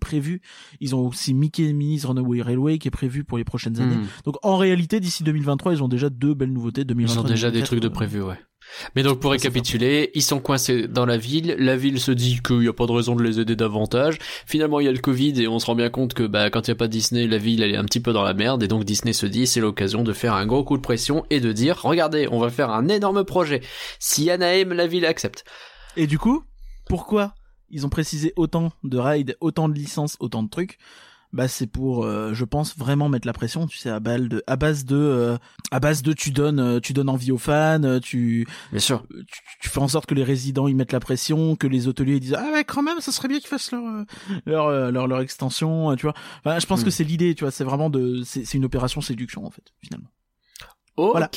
Ils 0.79 0.95
ont 0.95 1.07
aussi 1.07 1.33
Mickey 1.33 1.63
et 1.63 1.73
Minnie's 1.73 2.05
Runaway 2.05 2.41
Railway 2.41 2.77
qui 2.77 2.87
est 2.87 2.91
prévu 2.91 3.23
pour 3.23 3.37
les 3.37 3.43
prochaines 3.43 3.79
années. 3.79 3.95
Hmm. 3.95 4.07
Donc 4.25 4.35
en 4.43 4.57
réalité, 4.57 4.99
d'ici 4.99 5.23
2023, 5.23 5.73
ils 5.73 5.83
ont 5.83 5.87
déjà 5.87 6.09
deux 6.09 6.33
belles 6.33 6.53
nouveautés. 6.53 6.81
Ils 6.81 6.87
2023, 6.87 7.23
ont 7.23 7.27
déjà 7.27 7.47
des 7.47 7.61
2024, 7.61 7.67
trucs 7.67 7.79
de 7.81 7.87
prévu, 7.89 8.21
ouais. 8.21 8.37
Mais 8.95 9.03
donc 9.03 9.19
pour 9.19 9.31
récapituler, 9.31 10.11
ils 10.13 10.21
sont 10.21 10.39
coincés 10.39 10.87
dans 10.87 11.05
la 11.05 11.17
ville, 11.17 11.55
la 11.57 11.75
ville 11.75 11.99
se 11.99 12.11
dit 12.11 12.39
qu'il 12.45 12.59
n'y 12.59 12.67
a 12.67 12.73
pas 12.73 12.85
de 12.85 12.91
raison 12.91 13.15
de 13.15 13.23
les 13.23 13.39
aider 13.39 13.55
davantage. 13.55 14.17
Finalement, 14.45 14.79
il 14.79 14.85
y 14.85 14.89
a 14.89 14.91
le 14.91 14.99
Covid 14.99 15.41
et 15.41 15.47
on 15.47 15.59
se 15.59 15.65
rend 15.65 15.75
bien 15.75 15.89
compte 15.89 16.13
que 16.13 16.23
bah 16.23 16.49
quand 16.49 16.67
il 16.67 16.71
n'y 16.71 16.73
a 16.73 16.75
pas 16.75 16.87
Disney, 16.87 17.27
la 17.27 17.37
ville 17.37 17.63
elle 17.63 17.73
est 17.73 17.77
un 17.77 17.85
petit 17.85 17.99
peu 17.99 18.13
dans 18.13 18.23
la 18.23 18.33
merde 18.33 18.63
et 18.63 18.67
donc 18.67 18.83
Disney 18.83 19.13
se 19.13 19.25
dit 19.25 19.47
c'est 19.47 19.61
l'occasion 19.61 20.03
de 20.03 20.13
faire 20.13 20.33
un 20.33 20.45
gros 20.45 20.63
coup 20.63 20.77
de 20.77 20.81
pression 20.81 21.25
et 21.29 21.39
de 21.39 21.51
dire 21.51 21.79
regardez, 21.81 22.27
on 22.31 22.39
va 22.39 22.49
faire 22.49 22.71
un 22.71 22.87
énorme 22.87 23.23
projet. 23.23 23.61
Si 23.99 24.29
Anaheim 24.29 24.73
la 24.73 24.87
ville 24.87 25.05
accepte. 25.05 25.45
Et 25.95 26.07
du 26.07 26.19
coup, 26.19 26.43
pourquoi? 26.87 27.33
Ils 27.69 27.85
ont 27.85 27.89
précisé 27.89 28.33
autant 28.35 28.71
de 28.83 28.97
rides, 28.97 29.37
autant 29.41 29.69
de 29.69 29.73
licences, 29.75 30.17
autant 30.19 30.43
de 30.43 30.49
trucs 30.49 30.77
bah 31.33 31.49
c'est 31.49 31.67
pour 31.67 32.05
euh, 32.05 32.33
je 32.33 32.45
pense 32.45 32.77
vraiment 32.77 33.09
mettre 33.09 33.27
la 33.27 33.33
pression 33.33 33.67
tu 33.67 33.77
sais 33.77 33.89
à 33.89 33.99
balle 33.99 34.29
de 34.29 34.41
à 34.47 34.55
base 34.55 34.85
de 34.85 34.95
euh, 34.95 35.37
à 35.71 35.81
base 35.81 36.01
de 36.01 36.13
tu 36.13 36.31
donnes 36.31 36.59
euh, 36.61 36.79
tu 36.79 36.93
donnes 36.93 37.09
envie 37.09 37.33
aux 37.33 37.37
fans 37.37 37.83
euh, 37.83 37.99
tu, 37.99 38.47
Bien 38.71 38.79
sûr. 38.79 39.05
tu 39.09 39.41
tu 39.59 39.67
fais 39.69 39.79
en 39.79 39.89
sorte 39.89 40.05
que 40.05 40.15
les 40.15 40.23
résidents 40.23 40.69
ils 40.69 40.75
mettent 40.75 40.93
la 40.93 41.01
pression 41.01 41.57
que 41.57 41.67
les 41.67 41.89
hôteliers 41.89 42.21
disent 42.21 42.33
ah 42.39 42.49
ouais 42.53 42.63
quand 42.63 42.81
même 42.81 43.01
ça 43.01 43.11
serait 43.11 43.27
bien 43.27 43.39
qu'ils 43.39 43.49
fassent 43.49 43.73
leur 43.73 43.83
euh, 43.85 44.05
leur, 44.45 44.67
euh, 44.67 44.89
leur 44.89 45.07
leur 45.07 45.19
extension 45.19 45.91
euh, 45.91 45.95
tu 45.95 46.03
vois 46.03 46.13
enfin, 46.45 46.59
je 46.59 46.65
pense 46.65 46.79
Hmm. 46.81 46.85
que 46.85 46.91
c'est 46.91 47.03
l'idée 47.03 47.35
tu 47.35 47.43
vois 47.43 47.51
c'est 47.51 47.65
vraiment 47.65 47.89
de 47.89 48.21
c'est 48.23 48.45
c'est 48.45 48.57
une 48.57 48.65
opération 48.65 49.01
séduction 49.01 49.45
en 49.45 49.49
fait 49.51 49.73
finalement 49.81 50.07
Ok. 50.97 51.11
Voilà. 51.11 51.29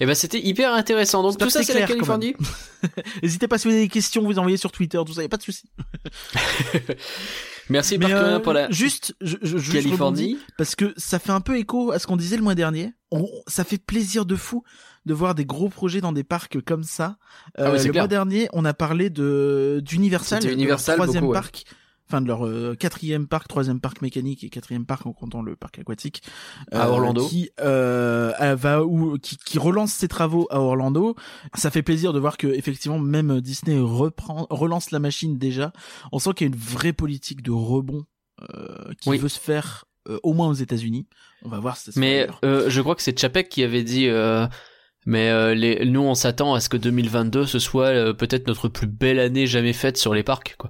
Et 0.00 0.04
ben 0.06 0.14
c'était 0.14 0.40
hyper 0.40 0.74
intéressant. 0.74 1.22
Donc 1.22 1.38
tout 1.38 1.48
ça 1.48 1.62
c'est 1.62 1.72
la. 1.78 1.86
Californie. 1.86 2.34
n'hésitez 3.22 3.48
pas 3.48 3.56
si 3.58 3.68
vous 3.68 3.74
avez 3.74 3.84
des 3.84 3.88
questions 3.88 4.22
vous 4.22 4.38
envoyez 4.38 4.56
sur 4.58 4.70
Twitter 4.72 5.00
tout 5.06 5.14
ça 5.14 5.22
y 5.22 5.24
a 5.24 5.28
pas 5.28 5.36
de 5.38 5.42
souci 5.42 5.70
Merci 7.70 7.96
Marc 7.98 8.12
euh, 8.12 8.38
pour 8.40 8.52
la 8.52 8.70
juste 8.70 9.14
je, 9.20 9.36
je, 9.40 9.56
je-. 9.58 9.72
Californie. 9.72 10.36
parce 10.58 10.74
que 10.74 10.92
ça 10.96 11.18
fait 11.18 11.30
un 11.30 11.40
peu 11.40 11.56
écho 11.58 11.92
à 11.92 11.98
ce 11.98 12.06
qu'on 12.06 12.16
disait 12.16 12.36
le 12.36 12.42
mois 12.42 12.54
dernier. 12.56 12.92
On- 13.10 13.28
ça 13.46 13.64
fait 13.64 13.78
plaisir 13.78 14.26
de 14.26 14.36
fou 14.36 14.64
de 15.06 15.14
voir 15.14 15.34
des 15.34 15.44
gros 15.44 15.68
projets 15.68 16.00
dans 16.00 16.12
des 16.12 16.24
parcs 16.24 16.60
comme 16.64 16.82
ça. 16.84 17.16
Euh, 17.58 17.72
Ah 17.74 17.78
c'est 17.78 17.86
le 17.86 17.92
clair. 17.92 18.02
mois 18.04 18.08
dernier, 18.08 18.48
on 18.52 18.64
a 18.64 18.74
parlé 18.74 19.10
de 19.10 19.80
d'Universal, 19.84 20.44
Universal, 20.50 20.96
troisième 20.96 21.22
beaucoup, 21.22 21.34
ouais. 21.34 21.38
Enfin 22.12 22.20
de 22.20 22.26
leur 22.28 22.46
euh, 22.46 22.74
quatrième 22.78 23.26
parc, 23.26 23.48
troisième 23.48 23.80
parc 23.80 24.02
mécanique 24.02 24.44
et 24.44 24.50
quatrième 24.50 24.84
parc 24.84 25.06
en 25.06 25.14
comptant 25.14 25.40
le 25.40 25.56
parc 25.56 25.78
aquatique 25.78 26.22
À 26.70 26.90
Orlando. 26.90 27.26
qui 27.26 27.48
euh, 27.60 28.34
va 28.54 28.84
ou 28.84 29.16
qui, 29.16 29.38
qui 29.38 29.58
relance 29.58 29.92
ses 29.94 30.08
travaux 30.08 30.46
à 30.50 30.60
Orlando. 30.60 31.14
Ça 31.54 31.70
fait 31.70 31.80
plaisir 31.82 32.12
de 32.12 32.18
voir 32.20 32.36
que 32.36 32.48
effectivement 32.48 32.98
même 32.98 33.40
Disney 33.40 33.78
reprend 33.80 34.46
relance 34.50 34.90
la 34.90 34.98
machine 34.98 35.38
déjà. 35.38 35.72
On 36.12 36.18
sent 36.18 36.34
qu'il 36.36 36.46
y 36.46 36.50
a 36.50 36.52
une 36.54 36.60
vraie 36.60 36.92
politique 36.92 37.40
de 37.42 37.50
rebond 37.50 38.04
euh, 38.42 38.92
qui 39.00 39.08
Oui. 39.08 39.16
veut 39.16 39.30
se 39.30 39.40
faire 39.40 39.86
euh, 40.10 40.18
au 40.22 40.34
moins 40.34 40.48
aux 40.48 40.52
États-Unis. 40.54 41.06
On 41.46 41.48
va 41.48 41.60
voir 41.60 41.78
si 41.78 41.92
ça 41.92 41.98
Mais 41.98 42.26
euh, 42.44 42.68
je 42.68 42.80
crois 42.82 42.94
que 42.94 43.00
c'est 43.02 43.18
Chapek 43.18 43.48
qui 43.48 43.62
avait 43.62 43.84
dit. 43.84 44.06
euh, 44.08 44.46
mais 45.06 45.30
euh, 45.30 45.54
les, 45.54 45.84
nous, 45.86 46.00
on 46.02 46.14
s'attend 46.14 46.52
à 46.52 46.60
ce 46.60 46.68
que 46.68 46.76
2022 46.76 47.46
ce 47.46 47.58
soit 47.58 47.86
euh, 47.86 48.12
peut-être 48.12 48.46
notre 48.48 48.68
plus 48.68 48.86
belle 48.86 49.18
année 49.18 49.46
jamais 49.46 49.72
faite 49.72 49.96
sur 49.96 50.12
les 50.12 50.22
parcs, 50.22 50.56
quoi. 50.58 50.68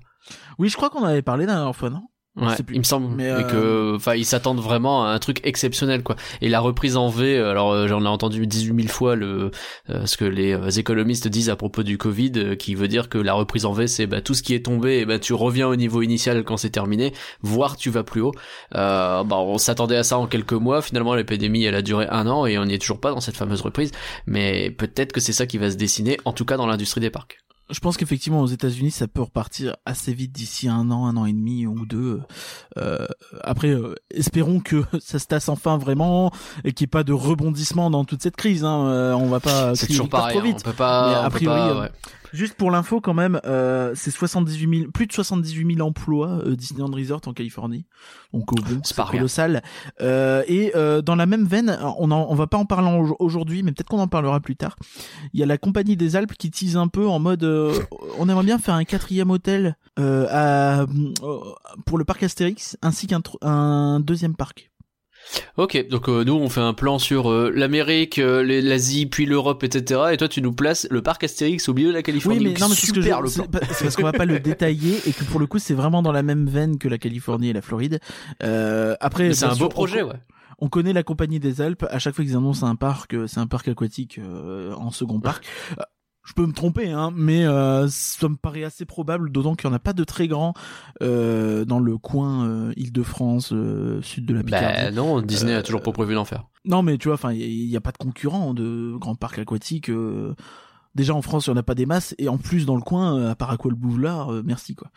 Oui, 0.58 0.68
je 0.68 0.76
crois 0.76 0.90
qu'on 0.90 1.00
en 1.00 1.06
avait 1.06 1.22
parlé 1.22 1.46
la 1.46 1.54
dernière 1.54 1.76
fois, 1.76 1.90
non? 1.90 2.02
Ouais, 2.34 2.54
il 2.72 2.78
me 2.78 2.82
semble 2.82 3.14
Mais, 3.14 3.28
euh, 3.30 3.42
que 3.42 3.96
enfin 3.96 4.14
ils 4.14 4.24
s'attendent 4.24 4.60
vraiment 4.60 5.04
à 5.04 5.10
un 5.10 5.18
truc 5.18 5.42
exceptionnel 5.44 6.02
quoi. 6.02 6.16
Et 6.40 6.48
la 6.48 6.60
reprise 6.60 6.96
en 6.96 7.10
V, 7.10 7.36
alors 7.36 7.72
euh, 7.72 7.88
j'en 7.88 8.02
ai 8.06 8.08
entendu 8.08 8.46
18 8.46 8.84
000 8.84 8.88
fois 8.88 9.16
le 9.16 9.50
euh, 9.90 10.06
ce 10.06 10.16
que 10.16 10.24
les 10.24 10.54
euh, 10.54 10.70
économistes 10.70 11.28
disent 11.28 11.50
à 11.50 11.56
propos 11.56 11.82
du 11.82 11.98
Covid 11.98 12.32
euh, 12.36 12.54
qui 12.54 12.74
veut 12.74 12.88
dire 12.88 13.10
que 13.10 13.18
la 13.18 13.34
reprise 13.34 13.66
en 13.66 13.72
V 13.74 13.86
c'est 13.86 14.06
bah, 14.06 14.22
tout 14.22 14.32
ce 14.32 14.42
qui 14.42 14.54
est 14.54 14.64
tombé 14.64 15.00
et 15.00 15.04
bah 15.04 15.18
tu 15.18 15.34
reviens 15.34 15.68
au 15.68 15.76
niveau 15.76 16.00
initial 16.00 16.42
quand 16.42 16.56
c'est 16.56 16.70
terminé, 16.70 17.12
voire 17.42 17.76
tu 17.76 17.90
vas 17.90 18.02
plus 18.02 18.22
haut. 18.22 18.32
Euh, 18.74 19.22
bah 19.24 19.36
on 19.36 19.58
s'attendait 19.58 19.98
à 19.98 20.02
ça 20.02 20.16
en 20.16 20.26
quelques 20.26 20.54
mois, 20.54 20.80
finalement 20.80 21.14
l'épidémie 21.14 21.64
elle 21.64 21.74
a 21.74 21.82
duré 21.82 22.06
un 22.08 22.26
an 22.26 22.46
et 22.46 22.56
on 22.56 22.64
n'y 22.64 22.72
est 22.72 22.78
toujours 22.78 23.00
pas 23.00 23.10
dans 23.10 23.20
cette 23.20 23.36
fameuse 23.36 23.60
reprise, 23.60 23.90
mais 24.24 24.70
peut-être 24.70 25.12
que 25.12 25.20
c'est 25.20 25.34
ça 25.34 25.44
qui 25.44 25.58
va 25.58 25.70
se 25.70 25.76
dessiner 25.76 26.16
en 26.24 26.32
tout 26.32 26.46
cas 26.46 26.56
dans 26.56 26.66
l'industrie 26.66 27.02
des 27.02 27.10
parcs. 27.10 27.41
Je 27.70 27.80
pense 27.80 27.96
qu'effectivement 27.96 28.40
aux 28.42 28.46
États-Unis 28.46 28.90
ça 28.90 29.08
peut 29.08 29.22
repartir 29.22 29.76
assez 29.86 30.12
vite 30.12 30.32
d'ici 30.32 30.68
un 30.68 30.90
an, 30.90 31.06
un 31.06 31.16
an 31.16 31.26
et 31.26 31.32
demi 31.32 31.66
ou 31.66 31.86
deux. 31.86 32.20
Euh, 32.76 33.06
après, 33.42 33.68
euh, 33.70 33.94
espérons 34.10 34.60
que 34.60 34.84
ça 35.00 35.18
se 35.18 35.26
tasse 35.26 35.48
enfin 35.48 35.78
vraiment 35.78 36.32
et 36.64 36.72
qu'il 36.72 36.84
n'y 36.84 36.88
ait 36.88 36.90
pas 36.90 37.04
de 37.04 37.12
rebondissement 37.12 37.90
dans 37.90 38.04
toute 38.04 38.22
cette 38.22 38.36
crise. 38.36 38.64
Hein. 38.64 38.86
Euh, 38.86 39.12
on 39.14 39.28
va 39.28 39.40
pas. 39.40 39.74
C'est 39.74 39.86
toujours 39.86 40.08
pareil, 40.08 40.36
trop 40.36 40.46
hein, 40.46 40.50
vite. 40.50 40.58
on 40.60 40.70
peut 40.70 40.76
pas 40.76 41.08
Mais 41.08 41.14
a 41.14 41.20
on 41.20 41.24
peut 41.24 41.30
priori, 41.36 41.60
pas, 41.60 41.80
ouais. 41.80 41.90
Juste 42.32 42.54
pour 42.54 42.70
l'info 42.70 43.00
quand 43.00 43.14
même, 43.14 43.40
euh, 43.44 43.92
c'est 43.94 44.10
78 44.10 44.78
000, 44.78 44.90
plus 44.90 45.06
de 45.06 45.12
78 45.12 45.76
000 45.76 45.86
emplois 45.86 46.40
euh, 46.46 46.56
Disneyland 46.56 46.90
Resort 46.90 47.20
en 47.26 47.32
Californie. 47.32 47.86
Donc 48.32 48.52
euh, 48.52 48.62
bon, 48.62 48.80
C'est 48.84 48.96
colossal. 48.96 49.62
Euh, 50.00 50.42
et 50.48 50.72
euh, 50.74 51.02
dans 51.02 51.14
la 51.14 51.26
même 51.26 51.46
veine, 51.46 51.78
on 51.98 52.10
en, 52.10 52.26
on 52.28 52.34
va 52.34 52.46
pas 52.46 52.56
en 52.56 52.64
parler 52.64 52.90
aujourd'hui, 53.18 53.62
mais 53.62 53.72
peut-être 53.72 53.88
qu'on 53.88 54.00
en 54.00 54.08
parlera 54.08 54.40
plus 54.40 54.56
tard. 54.56 54.76
Il 55.34 55.40
y 55.40 55.42
a 55.42 55.46
la 55.46 55.58
compagnie 55.58 55.96
des 55.96 56.16
Alpes 56.16 56.32
qui 56.32 56.50
tease 56.50 56.76
un 56.76 56.88
peu 56.88 57.06
en 57.06 57.18
mode, 57.18 57.44
euh, 57.44 57.74
on 58.18 58.28
aimerait 58.28 58.44
bien 58.44 58.58
faire 58.58 58.74
un 58.74 58.84
quatrième 58.84 59.30
hôtel 59.30 59.76
euh, 59.98 60.26
à, 60.30 60.86
pour 61.86 61.98
le 61.98 62.04
parc 62.04 62.22
Astérix, 62.22 62.76
ainsi 62.82 63.06
qu'un 63.06 63.22
un 63.42 64.00
deuxième 64.00 64.34
parc. 64.34 64.71
Ok, 65.56 65.88
donc 65.88 66.08
euh, 66.08 66.24
nous 66.24 66.34
on 66.34 66.48
fait 66.48 66.60
un 66.60 66.74
plan 66.74 66.98
sur 66.98 67.30
euh, 67.30 67.50
l'Amérique, 67.54 68.18
euh, 68.18 68.42
l'Asie, 68.62 69.06
puis 69.06 69.24
l'Europe, 69.26 69.62
etc. 69.64 70.00
Et 70.12 70.16
toi 70.16 70.28
tu 70.28 70.42
nous 70.42 70.52
places 70.52 70.86
le 70.90 71.00
parc 71.02 71.24
Astérix 71.24 71.68
au 71.68 71.74
milieu 71.74 71.88
de 71.88 71.94
la 71.94 72.02
Californie. 72.02 72.38
Oui, 72.38 72.44
mais 72.54 72.60
non, 72.60 72.68
mais 72.68 72.74
c'est 72.74 72.86
ce 72.88 72.92
que 72.92 73.02
super 73.02 73.18
je- 73.26 73.40
le 73.42 73.48
plan. 73.48 73.60
c'est 73.72 73.84
parce 73.84 73.96
qu'on 73.96 74.02
va 74.02 74.12
pas 74.12 74.24
le 74.26 74.38
détailler 74.40 74.96
et 75.06 75.12
que 75.12 75.24
pour 75.24 75.40
le 75.40 75.46
coup, 75.46 75.58
c'est 75.58 75.74
vraiment 75.74 76.02
dans 76.02 76.12
la 76.12 76.22
même 76.22 76.46
veine 76.48 76.78
que 76.78 76.88
la 76.88 76.98
Californie 76.98 77.48
et 77.50 77.52
la 77.52 77.62
Floride. 77.62 78.00
Euh, 78.42 78.94
après, 79.00 79.28
Mais 79.28 79.34
C'est 79.34 79.44
un 79.46 79.54
beau 79.56 79.68
projet, 79.68 80.02
on, 80.02 80.08
ouais. 80.08 80.16
on 80.58 80.68
connaît 80.68 80.92
la 80.92 81.02
compagnie 81.02 81.40
des 81.40 81.60
Alpes. 81.60 81.86
À 81.90 81.98
chaque 81.98 82.14
fois 82.14 82.24
qu'ils 82.24 82.36
annoncent 82.36 82.66
un 82.66 82.76
parc, 82.76 83.14
euh, 83.14 83.26
c'est 83.26 83.40
un 83.40 83.46
parc 83.46 83.68
aquatique 83.68 84.18
euh, 84.18 84.74
en 84.74 84.90
second 84.90 85.20
parc. 85.20 85.44
Je 86.24 86.34
peux 86.34 86.46
me 86.46 86.52
tromper, 86.52 86.88
hein, 86.90 87.10
mais 87.14 87.44
euh, 87.44 87.88
ça 87.88 88.28
me 88.28 88.36
paraît 88.36 88.62
assez 88.62 88.84
probable, 88.84 89.32
d'autant 89.32 89.54
qu'il 89.56 89.68
n'y 89.68 89.74
en 89.74 89.76
a 89.76 89.80
pas 89.80 89.92
de 89.92 90.04
très 90.04 90.28
grand 90.28 90.54
euh, 91.02 91.64
dans 91.64 91.80
le 91.80 91.98
coin 91.98 92.46
euh, 92.46 92.72
Île-de-France, 92.76 93.52
euh, 93.52 94.00
sud 94.02 94.24
de 94.26 94.34
la 94.34 94.44
Picardie. 94.44 94.82
Bah 94.84 94.90
non, 94.92 95.20
Disney 95.20 95.52
a 95.52 95.62
toujours 95.62 95.82
pas 95.82 95.90
prévu 95.92 96.14
d'en 96.14 96.24
faire. 96.24 96.44
Non, 96.64 96.82
mais 96.82 96.96
tu 96.96 97.08
vois, 97.08 97.14
enfin, 97.14 97.32
il 97.32 97.68
n'y 97.68 97.76
a, 97.76 97.80
pas 97.80 97.90
de 97.90 97.98
concurrent 97.98 98.54
de 98.54 98.94
grands 98.98 99.16
parcs 99.16 99.40
aquatiques. 99.40 99.88
euh, 99.90 100.34
Déjà 100.94 101.14
en 101.14 101.22
France, 101.22 101.46
il 101.46 101.50
n'y 101.50 101.56
en 101.56 101.60
a 101.60 101.62
pas 101.62 101.74
des 101.74 101.86
masses, 101.86 102.14
et 102.18 102.28
en 102.28 102.36
plus 102.36 102.66
dans 102.66 102.76
le 102.76 102.82
coin, 102.82 103.30
à 103.30 103.34
part 103.34 103.50
Aqua 103.50 103.70
le 103.70 103.76
Boulevard, 103.76 104.30
merci 104.44 104.74
quoi. 104.74 104.90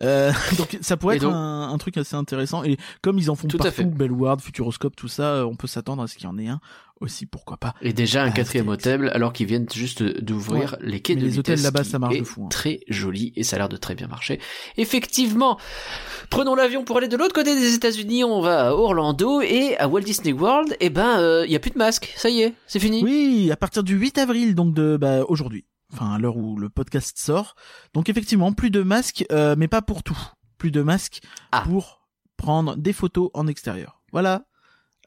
Euh, 0.00 0.32
donc 0.56 0.78
ça 0.80 0.96
pourrait 0.96 1.16
être 1.16 1.26
un, 1.28 1.70
un 1.70 1.76
truc 1.76 1.98
assez 1.98 2.16
intéressant. 2.16 2.64
Et 2.64 2.78
comme 3.02 3.18
ils 3.18 3.30
en 3.30 3.34
font 3.34 3.46
Tout 3.46 3.58
à 3.58 3.64
partout. 3.64 3.84
Bellward, 3.90 4.40
Futuroscope, 4.40 4.96
tout 4.96 5.06
ça, 5.06 5.46
on 5.46 5.54
peut 5.54 5.66
s'attendre 5.66 6.02
à 6.02 6.06
ce 6.06 6.14
qu'il 6.14 6.24
y 6.24 6.28
en 6.28 6.38
ait 6.38 6.48
un 6.48 6.60
aussi, 7.00 7.26
pourquoi 7.26 7.56
pas. 7.56 7.74
Et 7.82 7.92
déjà 7.92 8.22
un 8.22 8.30
quatrième 8.30 8.68
hôtel 8.68 9.10
alors 9.12 9.32
qu'ils 9.32 9.46
viennent 9.46 9.68
juste 9.72 10.02
d'ouvrir 10.02 10.76
les 10.80 11.00
quais 11.00 11.14
Mais 11.14 11.22
de 11.22 11.26
les 11.26 11.38
hôtels 11.38 11.60
là-bas, 11.62 11.84
ça 11.84 11.98
marche 11.98 12.18
de 12.18 12.24
fou, 12.24 12.44
hein. 12.44 12.48
Très 12.50 12.80
joli 12.88 13.32
et 13.36 13.42
ça 13.42 13.56
a 13.56 13.58
l'air 13.58 13.68
de 13.68 13.76
très 13.76 13.94
bien 13.94 14.06
marcher. 14.06 14.40
Effectivement, 14.76 15.58
prenons 16.30 16.54
l'avion 16.54 16.84
pour 16.84 16.96
aller 16.98 17.08
de 17.08 17.16
l'autre 17.16 17.34
côté 17.34 17.54
des 17.58 17.74
États-Unis. 17.74 18.24
On 18.24 18.40
va 18.40 18.68
à 18.68 18.72
Orlando 18.72 19.40
et 19.40 19.76
à 19.78 19.88
Walt 19.88 20.02
Disney 20.02 20.32
World. 20.32 20.76
Et 20.80 20.90
ben, 20.90 21.44
il 21.44 21.50
y 21.50 21.56
a 21.56 21.60
plus 21.60 21.70
de 21.70 21.78
masques. 21.78 22.12
Ça 22.16 22.28
y 22.30 22.42
est, 22.42 22.54
c'est 22.66 22.80
fini. 22.80 23.02
Oui, 23.02 23.50
à 23.50 23.56
partir 23.56 23.82
du 23.82 23.94
8 23.96 24.18
avril, 24.18 24.54
donc 24.54 24.74
de 24.74 24.96
bah, 24.96 25.24
aujourd'hui, 25.28 25.64
enfin 25.92 26.12
à 26.14 26.18
l'heure 26.18 26.36
où 26.36 26.56
le 26.58 26.68
podcast 26.68 27.18
sort. 27.18 27.54
Donc 27.92 28.08
effectivement, 28.08 28.52
plus 28.52 28.70
de 28.70 28.82
masques, 28.82 29.24
euh, 29.32 29.54
mais 29.58 29.68
pas 29.68 29.82
pour 29.82 30.02
tout. 30.02 30.18
Plus 30.58 30.70
de 30.70 30.82
masques 30.82 31.20
Ah. 31.52 31.62
pour 31.66 32.06
prendre 32.36 32.76
des 32.76 32.92
photos 32.92 33.30
en 33.34 33.46
extérieur. 33.46 34.00
Voilà. 34.12 34.44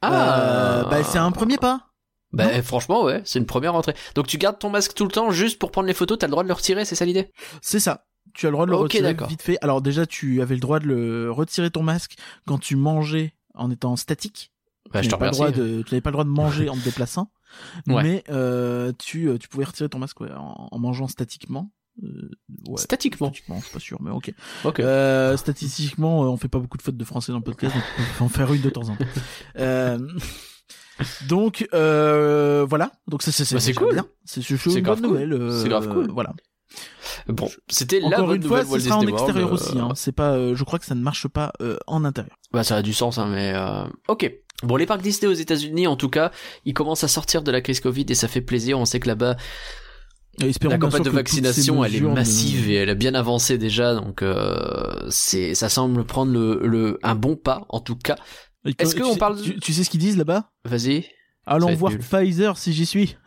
Ah, 0.02 0.80
Euh, 0.80 0.84
bah, 0.84 1.02
c'est 1.04 1.18
un 1.18 1.30
premier 1.30 1.58
pas. 1.58 1.86
Bah, 2.32 2.62
franchement, 2.62 3.04
ouais, 3.04 3.22
c'est 3.24 3.38
une 3.38 3.46
première 3.46 3.74
entrée. 3.74 3.94
Donc 4.14 4.26
tu 4.26 4.36
gardes 4.38 4.58
ton 4.58 4.68
masque 4.70 4.94
tout 4.94 5.04
le 5.04 5.10
temps 5.10 5.30
juste 5.30 5.58
pour 5.58 5.70
prendre 5.70 5.86
les 5.86 5.94
photos. 5.94 6.18
T'as 6.18 6.26
le 6.26 6.30
droit 6.32 6.42
de 6.42 6.48
le 6.48 6.54
retirer, 6.54 6.84
c'est 6.84 6.94
ça 6.94 7.04
l'idée? 7.06 7.32
C'est 7.62 7.80
ça. 7.80 8.04
Tu 8.34 8.46
as 8.46 8.50
le 8.50 8.52
droit 8.52 8.66
de 8.66 8.70
le 8.70 8.76
retirer 8.76 9.14
vite 9.26 9.40
fait. 9.42 9.56
Alors 9.62 9.80
déjà, 9.80 10.04
tu 10.06 10.42
avais 10.42 10.54
le 10.54 10.60
droit 10.60 10.78
de 10.78 10.86
le 10.86 11.30
retirer 11.32 11.70
ton 11.70 11.82
masque 11.82 12.16
quand 12.46 12.58
tu 12.58 12.76
mangeais 12.76 13.34
en 13.54 13.70
étant 13.70 13.96
statique. 13.96 14.52
Bah, 14.92 15.00
je 15.02 15.08
tu 15.08 15.14
te 15.14 15.18
n'avais 15.18 15.30
pas 15.30 15.30
le 15.30 15.32
droit 15.36 15.50
de, 15.50 15.82
tu 15.82 15.94
n'avais 15.94 16.00
pas 16.02 16.10
le 16.10 16.12
droit 16.12 16.24
de 16.24 16.28
manger 16.30 16.68
en 16.68 16.76
te 16.76 16.80
déplaçant. 16.84 17.30
Ouais. 17.86 18.02
Mais 18.02 18.24
euh, 18.28 18.92
tu, 18.98 19.28
euh, 19.28 19.38
tu 19.38 19.48
pouvais 19.48 19.64
retirer 19.64 19.88
ton 19.88 19.98
masque 19.98 20.20
ouais, 20.20 20.30
en, 20.32 20.68
en 20.70 20.78
mangeant 20.78 21.08
statiquement. 21.08 21.70
Euh, 22.02 22.30
ouais, 22.68 22.76
Statiquement. 22.76 23.28
statiquement, 23.28 23.56
je 23.58 23.64
suis 23.64 23.72
pas 23.72 23.80
sûr, 23.80 23.98
mais 24.00 24.10
ok. 24.10 24.32
Ok. 24.64 24.80
Euh, 24.80 25.36
statistiquement, 25.36 26.24
euh, 26.24 26.28
on 26.28 26.36
fait 26.36 26.48
pas 26.48 26.58
beaucoup 26.60 26.76
de 26.76 26.82
fautes 26.82 26.96
de 26.96 27.04
français 27.04 27.32
dans 27.32 27.38
le 27.38 27.44
podcast, 27.44 27.74
donc 27.74 27.84
on 27.98 28.18
peut 28.18 28.24
en 28.24 28.28
faire 28.28 28.52
une 28.52 28.62
de 28.62 28.70
temps 28.70 28.88
en 28.88 28.96
temps. 28.96 29.04
Euh, 29.58 29.98
donc 31.28 31.66
euh, 31.74 32.66
voilà, 32.68 32.90
donc 33.06 33.22
ça 33.22 33.30
c'est 33.32 33.52
Bah, 33.54 33.60
c'est 33.60 33.72
cool. 33.74 34.02
C'est 34.24 34.42
c'est 34.42 34.56
C'est 34.56 34.74
une 34.74 34.80
grave 34.80 35.00
bonne 35.00 35.10
cool. 35.10 35.20
nouvelle. 35.20 35.32
euh, 35.32 35.62
C'est 35.62 35.68
grave 35.68 35.88
cool. 35.88 36.10
Voilà. 36.10 36.34
Bon, 37.28 37.48
c'était 37.68 38.00
la 38.00 38.18
bonne 38.22 38.36
une 38.36 38.42
fois, 38.42 38.62
nouvelle 38.62 38.66
ce 38.66 38.70
Walt 38.70 38.80
sera 38.80 38.96
en 38.96 39.00
Disney 39.00 39.12
World, 39.12 39.28
extérieur 39.28 39.52
aussi. 39.52 39.78
Hein. 39.78 39.92
C'est 39.94 40.12
pas, 40.12 40.32
euh, 40.32 40.54
je 40.54 40.64
crois 40.64 40.78
que 40.78 40.84
ça 40.84 40.94
ne 40.94 41.00
marche 41.00 41.26
pas 41.28 41.52
euh, 41.62 41.78
en 41.86 42.04
intérieur. 42.04 42.36
Bah 42.52 42.62
ça 42.64 42.76
a 42.76 42.82
du 42.82 42.92
sens, 42.92 43.18
hein, 43.18 43.28
mais 43.30 43.52
euh... 43.54 43.84
ok. 44.08 44.30
Bon, 44.64 44.74
les 44.76 44.86
parcs 44.86 45.02
Disney 45.02 45.30
aux 45.30 45.36
États-Unis, 45.36 45.86
en 45.86 45.96
tout 45.96 46.08
cas, 46.10 46.32
ils 46.64 46.74
commencent 46.74 47.04
à 47.04 47.08
sortir 47.08 47.42
de 47.42 47.50
la 47.52 47.60
crise 47.60 47.78
Covid 47.80 48.06
et 48.08 48.14
ça 48.16 48.26
fait 48.26 48.40
plaisir. 48.40 48.78
On 48.78 48.84
sait 48.84 48.98
que 48.98 49.06
là-bas, 49.06 49.36
la 50.70 50.78
campagne 50.78 51.02
de 51.02 51.10
que 51.10 51.14
vaccination, 51.14 51.84
elle 51.84 51.94
est 51.96 52.00
massive 52.00 52.70
et 52.70 52.74
elle 52.74 52.90
a 52.90 52.94
bien 52.94 53.14
avancé 53.14 53.58
déjà, 53.58 53.94
donc 53.94 54.22
euh, 54.22 55.06
c'est, 55.10 55.54
ça 55.54 55.68
semble 55.68 56.04
prendre 56.04 56.32
le, 56.32 56.60
le 56.66 56.98
un 57.02 57.14
bon 57.14 57.36
pas, 57.36 57.64
en 57.68 57.80
tout 57.80 57.96
cas. 57.96 58.16
Est-ce 58.78 58.94
qu'on 58.96 59.16
parle 59.16 59.36
de- 59.38 59.42
tu, 59.42 59.60
tu 59.60 59.72
sais 59.72 59.84
ce 59.84 59.90
qu'ils 59.90 60.00
disent 60.00 60.16
là-bas? 60.16 60.50
Vas-y. 60.64 61.04
Allons 61.46 61.74
voir 61.74 61.92
nul. 61.92 62.00
Pfizer 62.00 62.58
si 62.58 62.72
j'y 62.72 62.84
suis. 62.86 63.16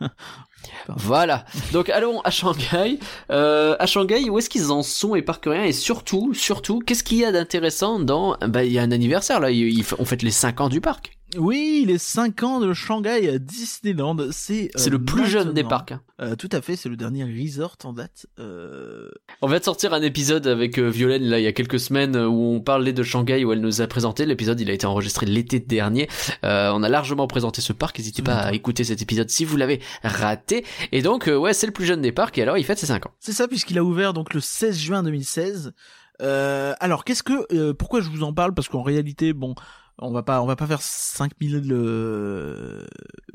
Voilà. 0.88 1.44
Donc 1.72 1.88
allons 1.88 2.20
à 2.20 2.30
Shanghai. 2.30 2.98
Euh, 3.30 3.74
à 3.80 3.86
Shanghai, 3.86 4.28
où 4.30 4.38
est-ce 4.38 4.48
qu'ils 4.48 4.70
en 4.70 4.82
sont 4.84 5.14
et 5.16 5.22
parc 5.22 5.44
rien 5.46 5.64
Et 5.64 5.72
surtout, 5.72 6.34
surtout, 6.34 6.78
qu'est-ce 6.78 7.02
qu'il 7.02 7.18
y 7.18 7.24
a 7.24 7.32
d'intéressant 7.32 7.98
dans 7.98 8.36
Bah, 8.46 8.62
il 8.64 8.72
y 8.72 8.78
a 8.78 8.82
un 8.82 8.92
anniversaire 8.92 9.40
là. 9.40 9.50
Ils, 9.50 9.76
ils- 9.78 9.84
on 9.98 10.04
fête 10.04 10.22
les 10.22 10.30
5 10.30 10.60
ans 10.60 10.68
du 10.68 10.80
parc. 10.80 11.18
Oui, 11.38 11.84
les 11.86 11.96
5 11.98 12.42
ans 12.42 12.60
de 12.60 12.72
Shanghai 12.74 13.28
à 13.30 13.38
Disneyland, 13.38 14.16
c'est 14.32 14.70
C'est 14.74 14.90
euh, 14.90 14.92
le 14.92 15.04
plus 15.04 15.26
jeune 15.26 15.54
des 15.54 15.64
parcs. 15.64 15.92
hein. 15.92 16.02
Euh, 16.20 16.36
tout 16.36 16.48
à 16.52 16.60
fait, 16.60 16.76
c'est 16.76 16.88
le 16.90 16.96
dernier 16.96 17.24
resort 17.24 17.76
en 17.84 17.92
date. 17.94 18.26
Euh... 18.38 19.08
On 19.40 19.46
va 19.48 19.58
te 19.58 19.64
sortir 19.64 19.94
un 19.94 20.02
épisode 20.02 20.46
avec 20.46 20.78
euh, 20.78 20.88
Violaine 20.88 21.22
là 21.24 21.38
il 21.38 21.42
y 21.42 21.46
a 21.46 21.52
quelques 21.52 21.80
semaines 21.80 22.16
où 22.16 22.52
on 22.54 22.60
parlait 22.60 22.92
de 22.92 23.02
Shanghai 23.02 23.44
où 23.44 23.52
elle 23.52 23.60
nous 23.60 23.80
a 23.80 23.86
présenté 23.86 24.26
l'épisode 24.26 24.60
il 24.60 24.68
a 24.70 24.72
été 24.72 24.86
enregistré 24.86 25.26
l'été 25.26 25.58
dernier 25.58 26.08
Euh, 26.44 26.70
on 26.74 26.82
a 26.82 26.88
largement 26.88 27.26
présenté 27.26 27.60
ce 27.60 27.72
parc 27.72 27.98
n'hésitez 27.98 28.22
pas 28.22 28.34
à 28.34 28.52
écouter 28.52 28.84
cet 28.84 29.00
épisode 29.02 29.30
si 29.30 29.44
vous 29.44 29.56
l'avez 29.56 29.80
raté 30.04 30.64
et 30.92 31.02
donc 31.02 31.26
ouais 31.26 31.54
c'est 31.54 31.66
le 31.66 31.72
plus 31.72 31.86
jeune 31.86 32.02
des 32.02 32.12
parcs 32.12 32.36
et 32.38 32.42
alors 32.42 32.58
il 32.58 32.64
fête 32.64 32.78
ses 32.78 32.86
5 32.86 33.06
ans 33.06 33.10
C'est 33.20 33.32
ça, 33.32 33.48
puisqu'il 33.48 33.78
a 33.78 33.84
ouvert 33.84 34.12
donc 34.12 34.34
le 34.34 34.40
16 34.40 34.78
juin 34.78 35.02
2016. 35.02 35.72
Euh, 36.20 36.74
alors, 36.78 37.04
qu'est-ce 37.04 37.22
que, 37.24 37.52
euh, 37.52 37.74
pourquoi 37.74 38.00
je 38.00 38.08
vous 38.08 38.22
en 38.22 38.32
parle? 38.32 38.54
Parce 38.54 38.68
qu'en 38.68 38.82
réalité, 38.82 39.32
bon, 39.32 39.54
on 39.98 40.10
va 40.12 40.22
pas, 40.22 40.42
on 40.42 40.46
va 40.46 40.56
pas 40.56 40.66
faire 40.66 40.82
5000 40.82 41.62
euh, 41.70 42.84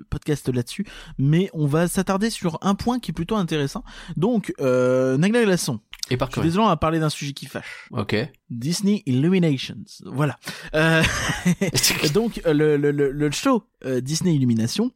podcasts 0.09 0.49
là-dessus, 0.49 0.85
mais 1.17 1.49
on 1.53 1.65
va 1.65 1.87
s'attarder 1.87 2.29
sur 2.29 2.57
un 2.61 2.75
point 2.75 2.99
qui 2.99 3.11
est 3.11 3.13
plutôt 3.13 3.35
intéressant. 3.35 3.83
Donc, 4.15 4.53
euh, 4.59 5.17
Nagla 5.17 5.43
Glaçon. 5.43 5.79
et 6.09 6.17
suis 6.17 6.41
désolé, 6.41 6.63
on 6.65 6.67
va 6.67 6.77
parler 6.77 6.99
d'un 6.99 7.09
sujet 7.09 7.33
qui 7.33 7.45
fâche. 7.45 7.87
ok 7.91 8.15
Disney 8.49 9.03
Illuminations. 9.05 9.83
Voilà. 10.05 10.37
Euh, 10.73 11.03
donc 12.13 12.41
euh, 12.45 12.53
le, 12.53 12.77
le, 12.77 12.91
le, 12.91 13.11
le 13.11 13.31
show 13.31 13.63
euh, 13.85 13.99
Disney 14.01 14.35
Illumination, 14.35 14.91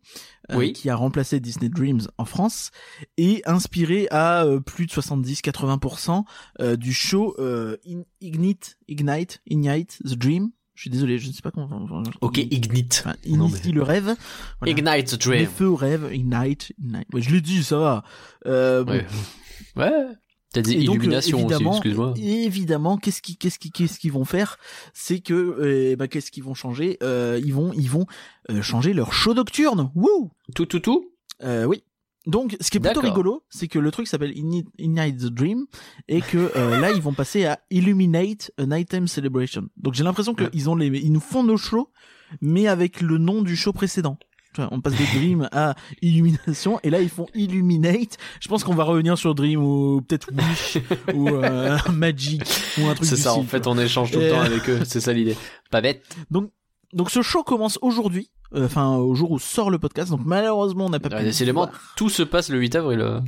euh, 0.51 0.57
Oui. 0.57 0.73
qui 0.73 0.89
a 0.89 0.95
remplacé 0.95 1.39
Disney 1.41 1.69
Dreams 1.69 2.07
en 2.17 2.25
France, 2.25 2.71
est 3.17 3.45
inspiré 3.47 4.07
à 4.09 4.45
plus 4.65 4.85
de 4.87 4.91
70-80% 4.91 6.23
euh, 6.61 6.75
du 6.77 6.93
show 6.93 7.35
Ignite, 8.21 8.77
Ignite, 8.87 9.41
Ignite 9.47 9.99
the 10.05 10.15
Dream. 10.15 10.51
Je 10.81 10.85
suis 10.85 10.89
désolé, 10.89 11.19
je 11.19 11.27
ne 11.27 11.31
sais 11.31 11.43
pas 11.43 11.51
comment. 11.51 11.69
ok 12.21 12.39
ignite 12.39 13.03
Enfin, 13.05 13.15
Non, 13.27 13.49
Initie 13.49 13.71
le 13.71 13.83
rêve. 13.83 14.15
Voilà. 14.59 14.71
ignite 14.71 15.15
the 15.15 15.25
Les 15.27 15.37
dream 15.37 15.47
feux 15.47 15.67
au 15.67 15.75
rêve, 15.75 16.09
Ignite, 16.11 16.73
Ignite. 16.83 17.05
Ouais, 17.13 17.21
je 17.21 17.29
l'ai 17.29 17.41
dit, 17.41 17.63
ça 17.63 17.77
va. 17.77 18.03
Euh, 18.47 18.83
bon. 18.83 18.93
ouais 18.93 19.05
ouais 19.75 19.91
t'as 20.51 20.61
dit 20.63 20.83
donc, 20.83 20.95
illumination 20.95 21.37
aussi 21.37 21.45
évidemment, 21.45 21.71
excuse-moi 21.73 22.13
Évidemment, 22.17 22.97
qu'est-ce 22.97 23.21
qu'ils 23.21 23.37
qu'est-ce 23.37 23.59
qu'ils 23.59 23.71
qu'est-ce 23.71 23.99
qu'ils 23.99 24.11
vont 24.11 24.25
faire? 24.25 24.57
C'est 24.95 25.19
que 25.19 25.35
euh, 25.35 25.95
bah, 25.95 26.07
qu'est-ce 26.07 26.31
qu'ils 26.31 26.43
vont 26.43 26.55
changer? 26.55 26.97
Euh, 27.03 27.39
Ils 27.45 27.53
vont 27.53 27.71
ils 27.73 27.87
vont 27.87 28.07
euh, 28.49 28.63
changer 28.63 28.93
leur 28.93 29.13
show 29.13 29.35
nocturne. 29.35 29.91
Wouh 29.93 30.31
tout 30.55 30.65
tout 30.65 30.79
tout? 30.79 31.11
Euh, 31.43 31.65
Oui. 31.65 31.83
Donc, 32.27 32.55
ce 32.61 32.69
qui 32.69 32.77
est 32.77 32.79
plutôt 32.79 33.01
rigolo, 33.01 33.43
c'est 33.49 33.67
que 33.67 33.79
le 33.79 33.89
truc 33.91 34.07
s'appelle 34.07 34.33
Ignite 34.37 35.17
the 35.17 35.25
Dream 35.25 35.65
et 36.07 36.21
que 36.21 36.51
euh, 36.55 36.79
là 36.79 36.91
ils 36.91 37.01
vont 37.01 37.13
passer 37.13 37.45
à 37.45 37.59
Illuminate 37.71 38.51
a 38.59 38.65
Nighttime 38.65 39.07
Celebration. 39.07 39.63
Donc 39.77 39.95
j'ai 39.95 40.03
l'impression 40.03 40.35
Ouais. 40.37 40.49
qu'ils 40.51 40.69
ont 40.69 40.75
les 40.75 40.87
ils 40.99 41.11
nous 41.11 41.19
font 41.19 41.43
nos 41.43 41.57
shows, 41.57 41.89
mais 42.39 42.67
avec 42.67 43.01
le 43.01 43.17
nom 43.17 43.41
du 43.41 43.55
show 43.55 43.73
précédent. 43.73 44.17
On 44.57 44.81
passe 44.81 44.93
de 44.97 45.17
Dream 45.17 45.47
à 45.53 45.75
Illumination 46.01 46.77
et 46.83 46.89
là 46.89 47.01
ils 47.01 47.09
font 47.09 47.25
Illuminate. 47.33 48.17
Je 48.41 48.49
pense 48.49 48.63
qu'on 48.65 48.75
va 48.75 48.83
revenir 48.83 49.17
sur 49.17 49.33
Dream 49.33 49.63
ou 49.63 50.01
peut-être 50.01 50.29
Wish 50.33 50.77
ou 51.15 51.29
euh, 51.29 51.77
Magic 51.91 52.43
ou 52.77 52.87
un 52.87 52.93
truc 52.93 53.07
c'est 53.07 53.15
ça 53.15 53.33
en 53.33 53.43
fait 53.43 53.65
on 53.65 53.77
échange 53.79 54.11
tout 54.11 54.19
le 54.19 54.29
temps 54.29 54.41
avec 54.41 54.69
eux 54.69 54.81
c'est 54.83 54.99
ça 54.99 55.13
l'idée 55.13 55.37
pas 55.71 55.79
bête 55.81 56.03
Donc 56.29 56.51
donc 56.93 57.09
ce 57.11 57.21
show 57.21 57.43
commence 57.43 57.77
aujourd'hui, 57.81 58.31
euh, 58.53 58.65
enfin 58.65 58.95
au 58.97 59.13
jour 59.15 59.31
où 59.31 59.39
sort 59.39 59.69
le 59.69 59.79
podcast. 59.79 60.09
Donc 60.11 60.21
malheureusement 60.25 60.85
on 60.85 60.89
n'a 60.89 60.99
pas 60.99 61.09
Ouais, 61.09 61.19
pu. 61.19 61.23
décidément 61.25 61.69
tout 61.95 62.09
se 62.09 62.23
passe 62.23 62.49
le 62.49 62.59
8 62.59 62.75
avril 62.75 62.99
euh. 63.01 63.19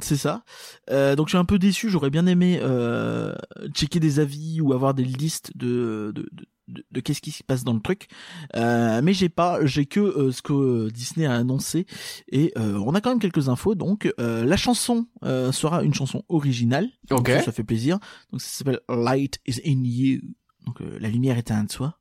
C'est 0.00 0.16
ça. 0.16 0.44
Euh, 0.90 1.14
donc 1.14 1.26
je 1.26 1.32
suis 1.32 1.38
un 1.38 1.44
peu 1.44 1.58
déçu. 1.58 1.90
J'aurais 1.90 2.08
bien 2.08 2.26
aimé 2.26 2.58
euh, 2.62 3.34
checker 3.74 4.00
des 4.00 4.18
avis 4.18 4.62
ou 4.62 4.72
avoir 4.72 4.94
des 4.94 5.04
listes 5.04 5.52
de 5.56 6.10
de, 6.14 6.22
de, 6.32 6.46
de- 6.68 6.84
de 6.90 7.00
qu'est-ce 7.00 7.20
qui 7.20 7.32
se 7.32 7.42
passe 7.42 7.64
dans 7.64 7.74
le 7.74 7.80
truc. 7.80 8.08
Euh, 8.56 9.02
mais 9.02 9.12
j'ai 9.12 9.28
pas. 9.28 9.64
J'ai 9.66 9.84
que 9.84 10.30
ce 10.30 10.40
que 10.40 10.88
Disney 10.90 11.26
a 11.26 11.34
annoncé 11.34 11.84
et 12.32 12.52
on 12.56 12.94
a 12.94 13.02
quand 13.02 13.10
même 13.10 13.18
quelques 13.18 13.50
infos. 13.50 13.74
Donc 13.74 14.10
la 14.16 14.56
chanson 14.56 15.06
sera 15.22 15.82
une 15.82 15.92
chanson 15.92 16.24
originale. 16.30 16.88
Donc 17.10 17.20
Ok. 17.20 17.28
ça, 17.28 17.42
ça 17.42 17.52
fait 17.52 17.64
plaisir. 17.64 17.98
Donc 18.32 18.40
ça 18.40 18.48
s'appelle 18.48 18.80
Light 18.88 19.38
is 19.46 19.60
in 19.66 19.82
you. 19.84 20.20
Donc 20.64 20.80
la 20.98 21.10
lumière 21.10 21.36
est 21.36 21.50
en 21.50 21.66
toi. 21.66 21.98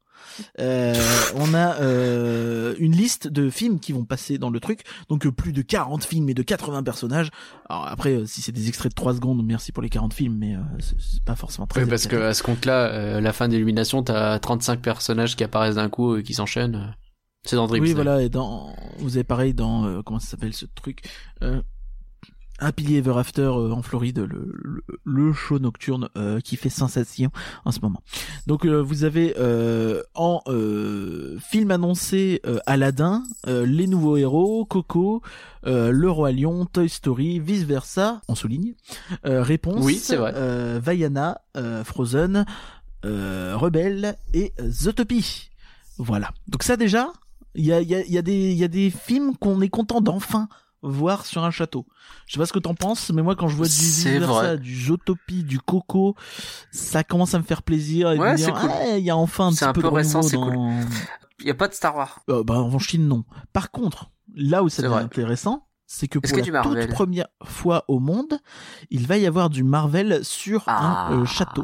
Euh, 0.60 0.94
on 1.36 1.54
a 1.54 1.76
euh, 1.82 2.76
une 2.80 2.92
liste 2.92 3.28
de 3.28 3.50
films 3.50 3.80
qui 3.80 3.92
vont 3.92 4.06
passer 4.06 4.38
dans 4.38 4.50
le 4.50 4.60
truc. 4.60 4.82
Donc 5.10 5.26
euh, 5.26 5.32
plus 5.32 5.54
de 5.54 5.62
40 5.62 6.04
films 6.04 6.30
et 6.30 6.34
de 6.34 6.44
80 6.44 6.84
personnages. 6.84 7.30
Alors 7.70 7.88
après, 7.88 8.26
si 8.26 8.42
c'est 8.42 8.52
des 8.52 8.68
extraits 8.68 8.92
de 8.92 8.96
3 8.96 9.16
secondes, 9.16 9.46
merci 9.46 9.72
pour 9.72 9.84
les 9.84 9.90
40 9.90 10.14
films, 10.14 10.38
mais 10.38 10.56
euh, 10.56 10.60
c'est 10.80 11.24
pas 11.24 11.36
forcément 11.36 11.68
très. 11.68 11.84
Oui, 11.84 11.90
parce 11.90 12.08
que 12.08 12.16
à 12.16 12.34
ce 12.34 12.44
compte-là, 12.44 13.20
la 13.20 13.34
fin 13.34 13.48
d'illumination, 13.48 14.04
t'as 14.04 14.40
35 14.40 14.82
personnages 14.82 15.36
qui 15.36 15.44
apparaissent 15.44 15.76
d'un 15.76 15.90
coup 15.90 16.18
et 16.18 16.24
qui 16.24 16.34
s'enchaînent. 16.34 16.96
C'est 17.44 17.56
dans 17.56 17.68
Dream 17.68 17.84
Oui, 17.84 17.94
voilà. 17.94 18.22
Et 18.22 18.30
dans, 18.30 18.76
vous 19.00 19.16
avez 19.16 19.24
pareil 19.24 19.54
dans 19.54 20.02
comment 20.04 20.20
ça 20.20 20.28
s'appelle 20.28 20.54
ce 20.54 20.65
truc. 20.65 21.04
Happily 22.60 22.98
Ever 22.98 23.14
After 23.18 23.42
euh, 23.44 23.72
en 23.72 23.82
Floride, 23.82 24.20
le, 24.20 24.52
le, 24.64 24.84
le 25.04 25.34
show 25.34 25.60
nocturne 25.60 26.10
euh, 26.18 26.40
qui 26.40 26.56
fait 26.56 26.70
sensation 26.70 27.30
en 27.66 27.72
ce 27.72 27.80
moment. 27.82 28.02
Donc 28.48 28.66
euh, 28.66 28.82
vous 28.82 29.04
avez 29.04 29.36
euh, 29.38 30.02
en 30.16 30.42
euh, 30.48 31.38
film 31.40 31.72
annoncé 31.72 32.42
euh, 32.46 32.60
Aladdin, 32.66 33.24
euh, 33.48 33.66
Les 33.66 33.88
Nouveaux 33.88 34.18
Héros, 34.18 34.66
Coco, 34.66 35.22
euh, 35.66 35.92
Le 35.92 36.10
Roi 36.10 36.32
Lion, 36.32 36.66
Toy 36.66 36.90
Story, 36.90 37.40
Vice 37.40 37.64
Versa, 37.64 38.22
on 38.28 38.36
souligne, 38.36 38.74
euh, 39.26 39.42
Réponse, 39.44 39.84
Oui, 39.84 39.96
c'est 39.96 40.16
vrai. 40.16 40.34
euh, 40.36 40.80
Vaiana, 40.84 41.42
euh, 41.58 41.84
Frozen, 41.84 42.46
euh, 43.06 43.54
Rebelle 43.56 44.16
et 44.34 44.54
Zootopie. 44.68 45.50
Voilà. 45.98 46.32
Donc 46.48 46.64
ça 46.64 46.78
déjà, 46.78 47.12
il 47.56 47.66
y 47.66 47.74
a, 47.74 47.82
y, 47.82 47.96
a, 47.96 48.06
y, 48.06 48.18
a 48.18 48.22
des- 48.22 48.54
y 48.54 48.64
a 48.64 48.68
des 48.68 48.90
films 48.90 49.36
qu'on 49.36 49.62
est 49.62 49.70
content 49.70 50.02
d'enfin 50.02 50.48
voir 50.82 51.25
sur 51.25 51.44
un 51.44 51.52
château. 51.52 51.86
Je 52.28 52.34
sais 52.34 52.40
pas 52.40 52.46
ce 52.46 52.54
que 52.54 52.60
t'en 52.60 52.75
penses, 52.75 53.12
mais 53.12 53.21
moi 53.21 53.36
quand 53.36 53.48
je 53.48 53.56
vois 53.56 53.67
du 53.67 54.19
Versa, 54.19 54.58
du 54.58 54.86
Zootopie, 54.86 55.44
du 55.44 55.60
Coco, 55.60 56.15
ça 56.71 57.04
commence 57.04 57.34
à 57.34 57.40
me 57.40 57.44
faire 57.44 57.63
plaisir 57.63 58.12
et 58.12 58.17
de 58.17 58.21
Ouais, 58.21 58.32
me 58.34 58.38
dire, 58.38 58.54
cool. 58.54 58.69
ah, 58.71 58.98
il 58.98 59.04
y 59.04 59.10
a 59.10 59.17
enfin 59.17 59.48
un 59.48 59.52
C'est 59.52 59.58
petit 59.65 59.69
un 59.69 59.73
peu 59.73 59.82
peu 59.82 59.90
de 59.90 59.94
récent, 59.94 60.21
cool. 60.21 60.56
Il 61.40 61.48
y 61.48 61.52
a 61.52 61.56
pas 61.56 61.67
de 61.67 61.73
Star 61.73 61.96
Wars. 61.96 62.19
Euh, 62.30 62.44
bah, 62.44 62.56
en 62.56 62.80
Chine, 62.80 63.08
non. 63.08 63.23
Par 63.54 63.69
contre, 63.71 64.10
là 64.36 64.63
où 64.63 64.69
ça 64.69 64.78
C'est 64.78 64.82
devient 64.84 64.94
vrai. 64.96 65.04
intéressant, 65.04 65.67
c'est 65.86 66.08
que 66.08 66.19
pour 66.19 66.38
la 66.38 66.63
toute 66.86 66.94
première 66.94 67.28
fois 67.44 67.86
au 67.88 68.00
monde, 68.00 68.40
il 68.90 69.06
va 69.08 69.17
y 69.17 69.25
avoir 69.28 69.50
du 69.50 69.63
Marvel 69.63 70.23
sur 70.25 70.63
Ah. 70.67 71.08
un 71.12 71.21
euh, 71.21 71.25
château. 71.25 71.63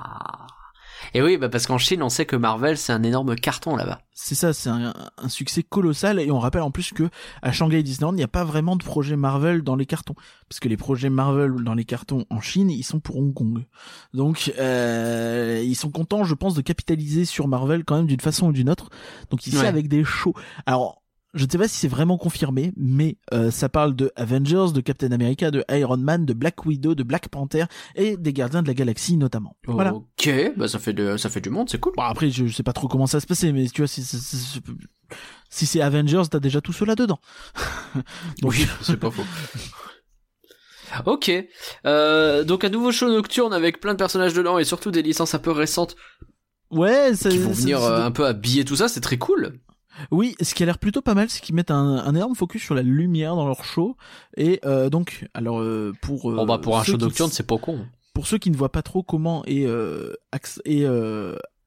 Et 1.14 1.22
oui, 1.22 1.38
bah 1.38 1.50
parce 1.50 1.68
qu'en 1.68 1.78
Chine, 1.78 2.02
on 2.04 2.10
sait 2.10 2.26
que 2.26 2.36
Marvel, 2.36 2.78
c'est 2.78 2.94
un 2.94 3.04
énorme 3.04 3.36
carton 3.36 3.76
là-bas. 3.76 4.02
C'est 4.14 4.36
ça, 4.36 4.54
c'est 4.54 4.70
un, 4.70 4.94
un 5.18 5.30
succès 5.30 5.64
colossal 5.64 6.20
et 6.20 6.30
on 6.32 6.40
rappelle 6.40 6.62
en 6.62 6.72
plus 6.72 6.92
que 6.94 7.10
à 7.42 7.52
Shanghai 7.52 7.82
Disneyland, 7.84 8.14
il 8.14 8.18
n'y 8.18 8.24
a 8.24 8.28
pas 8.28 8.44
vraiment 8.44 8.76
de 8.76 8.84
projet 8.84 9.16
Marvel 9.16 9.64
dans 9.64 9.76
les 9.76 9.86
cartons 9.86 10.14
parce 10.50 10.60
que 10.60 10.70
les 10.70 10.78
projets 10.78 11.10
Marvel 11.10 11.52
dans 11.64 11.74
les 11.74 11.86
cartons 11.86 12.26
en 12.30 12.40
Chine, 12.42 12.70
ils 12.70 12.84
sont 12.84 13.00
pour 13.00 13.18
Hong 13.18 13.34
Kong. 13.34 13.66
Donc 14.14 14.54
euh, 14.60 15.62
ils 15.66 15.76
sont 15.76 15.90
contents, 15.92 16.24
je 16.24 16.36
pense, 16.36 16.54
de 16.54 16.62
capitaliser 16.62 17.26
sur 17.26 17.48
Marvel 17.48 17.84
quand 17.84 17.96
même 17.98 18.08
d'une 18.08 18.20
façon 18.22 18.48
ou 18.48 18.52
d'une 18.54 18.70
autre. 18.70 18.90
Donc 19.30 19.46
ici 19.48 19.58
Ouais. 19.58 19.66
avec 19.68 19.88
des 19.88 20.04
shows. 20.04 20.34
Alors 20.66 21.03
je 21.34 21.46
ne 21.46 21.50
sais 21.50 21.58
pas 21.58 21.68
si 21.68 21.78
c'est 21.78 21.88
vraiment 21.88 22.18
confirmé, 22.18 22.72
mais 22.78 23.18
euh, 23.34 23.50
ça 23.52 23.68
parle 23.70 23.96
de 23.96 24.12
Avengers, 24.16 24.68
de 24.74 24.82
Captain 24.82 25.12
America, 25.12 25.50
de 25.52 25.64
Iron 25.72 25.98
Man, 25.98 26.26
de 26.26 26.34
Black 26.34 26.66
Widow, 26.66 26.94
de 26.96 27.04
Black 27.04 27.30
Panther 27.30 27.66
et 27.96 28.18
des 28.18 28.34
Gardiens 28.34 28.62
de 28.62 28.68
la 28.68 28.74
Galaxie 28.74 29.18
notamment. 29.18 29.56
Voilà. 29.66 29.94
Ok, 29.96 30.30
bah 30.58 30.68
ça 30.68 30.78
fait 30.80 30.94
de, 30.94 31.18
ça 31.18 31.30
fait 31.30 31.42
du 31.42 31.50
monde, 31.50 31.70
c'est 31.70 31.80
cool. 31.80 31.94
Bon 31.98 32.04
après 32.04 32.30
je, 32.30 32.46
je 32.46 32.54
sais 32.54 32.64
pas 32.64 32.74
trop 32.74 32.88
comment 32.88 33.08
ça 33.08 33.18
va 33.18 33.22
se 33.22 33.28
passer 33.28 33.52
mais 33.52 33.68
tu 33.68 33.82
vois 33.82 33.88
si 33.88 34.04
si, 34.04 34.18
si- 34.20 34.60
si 35.50 35.66
c'est 35.66 35.82
Avengers 35.82 36.24
t'as 36.30 36.40
déjà 36.40 36.62
tout 36.62 36.74
cela 36.74 36.96
dedans. 36.96 37.20
Donc 38.42 38.52
oui, 38.52 38.68
c'est 38.82 38.98
pas 38.98 39.10
faux. 39.12 39.24
Ok, 41.08 41.32
euh, 41.88 42.44
donc 42.44 42.64
un 42.66 42.70
nouveau 42.70 42.92
show 42.92 43.08
nocturne 43.10 43.52
avec 43.54 43.80
plein 43.80 43.94
de 43.94 43.98
personnages 43.98 44.34
dedans 44.34 44.60
et 44.60 44.64
surtout 44.64 44.92
des 44.92 45.02
licences 45.02 45.34
un 45.34 45.40
peu 45.40 45.50
récentes 45.52 45.96
ouais 46.70 47.16
ça, 47.16 47.30
qui 47.30 47.40
vont 47.40 47.52
venir 47.52 47.80
ça- 47.80 47.98
euh, 48.02 48.06
un 48.06 48.12
peu 48.12 48.28
habiller 48.28 48.64
tout 48.64 48.76
ça, 48.76 48.88
c'est 48.88 49.02
très 49.02 49.18
cool. 49.18 49.60
Oui 50.12 50.36
ce 50.42 50.54
qui 50.56 50.64
a 50.64 50.66
l'air 50.66 50.78
plutôt 50.80 51.02
pas 51.02 51.14
mal 51.14 51.30
c'est 51.30 51.42
qu'ils 51.42 51.56
mettent 51.56 51.72
un, 51.72 51.98
un 51.98 52.16
énorme 52.16 52.36
focus 52.36 52.62
sur 52.64 52.76
la 52.76 52.82
lumière 52.82 53.36
dans 53.36 53.48
leur 53.48 53.64
show 53.64 53.96
et 54.38 54.60
euh, 54.66 54.90
donc 54.90 55.28
alors 55.34 55.60
euh, 55.62 55.94
pour 56.02 56.32
euh, 56.32 56.36
Bon 56.36 56.46
bah 56.46 56.58
pour 56.60 56.78
un 56.78 56.84
show 56.84 56.98
nocturne, 56.98 57.30
c'est 57.32 57.46
pas 57.48 57.58
con. 57.58 57.86
pour 58.14 58.28
ceux 58.28 58.38
qui 58.38 58.50
ne 58.52 58.56
voient 58.58 58.72
pas 58.72 58.82
trop 58.82 59.04
comment 59.04 59.44
est 59.46 59.66
euh, 59.66 60.14
est 60.66 60.86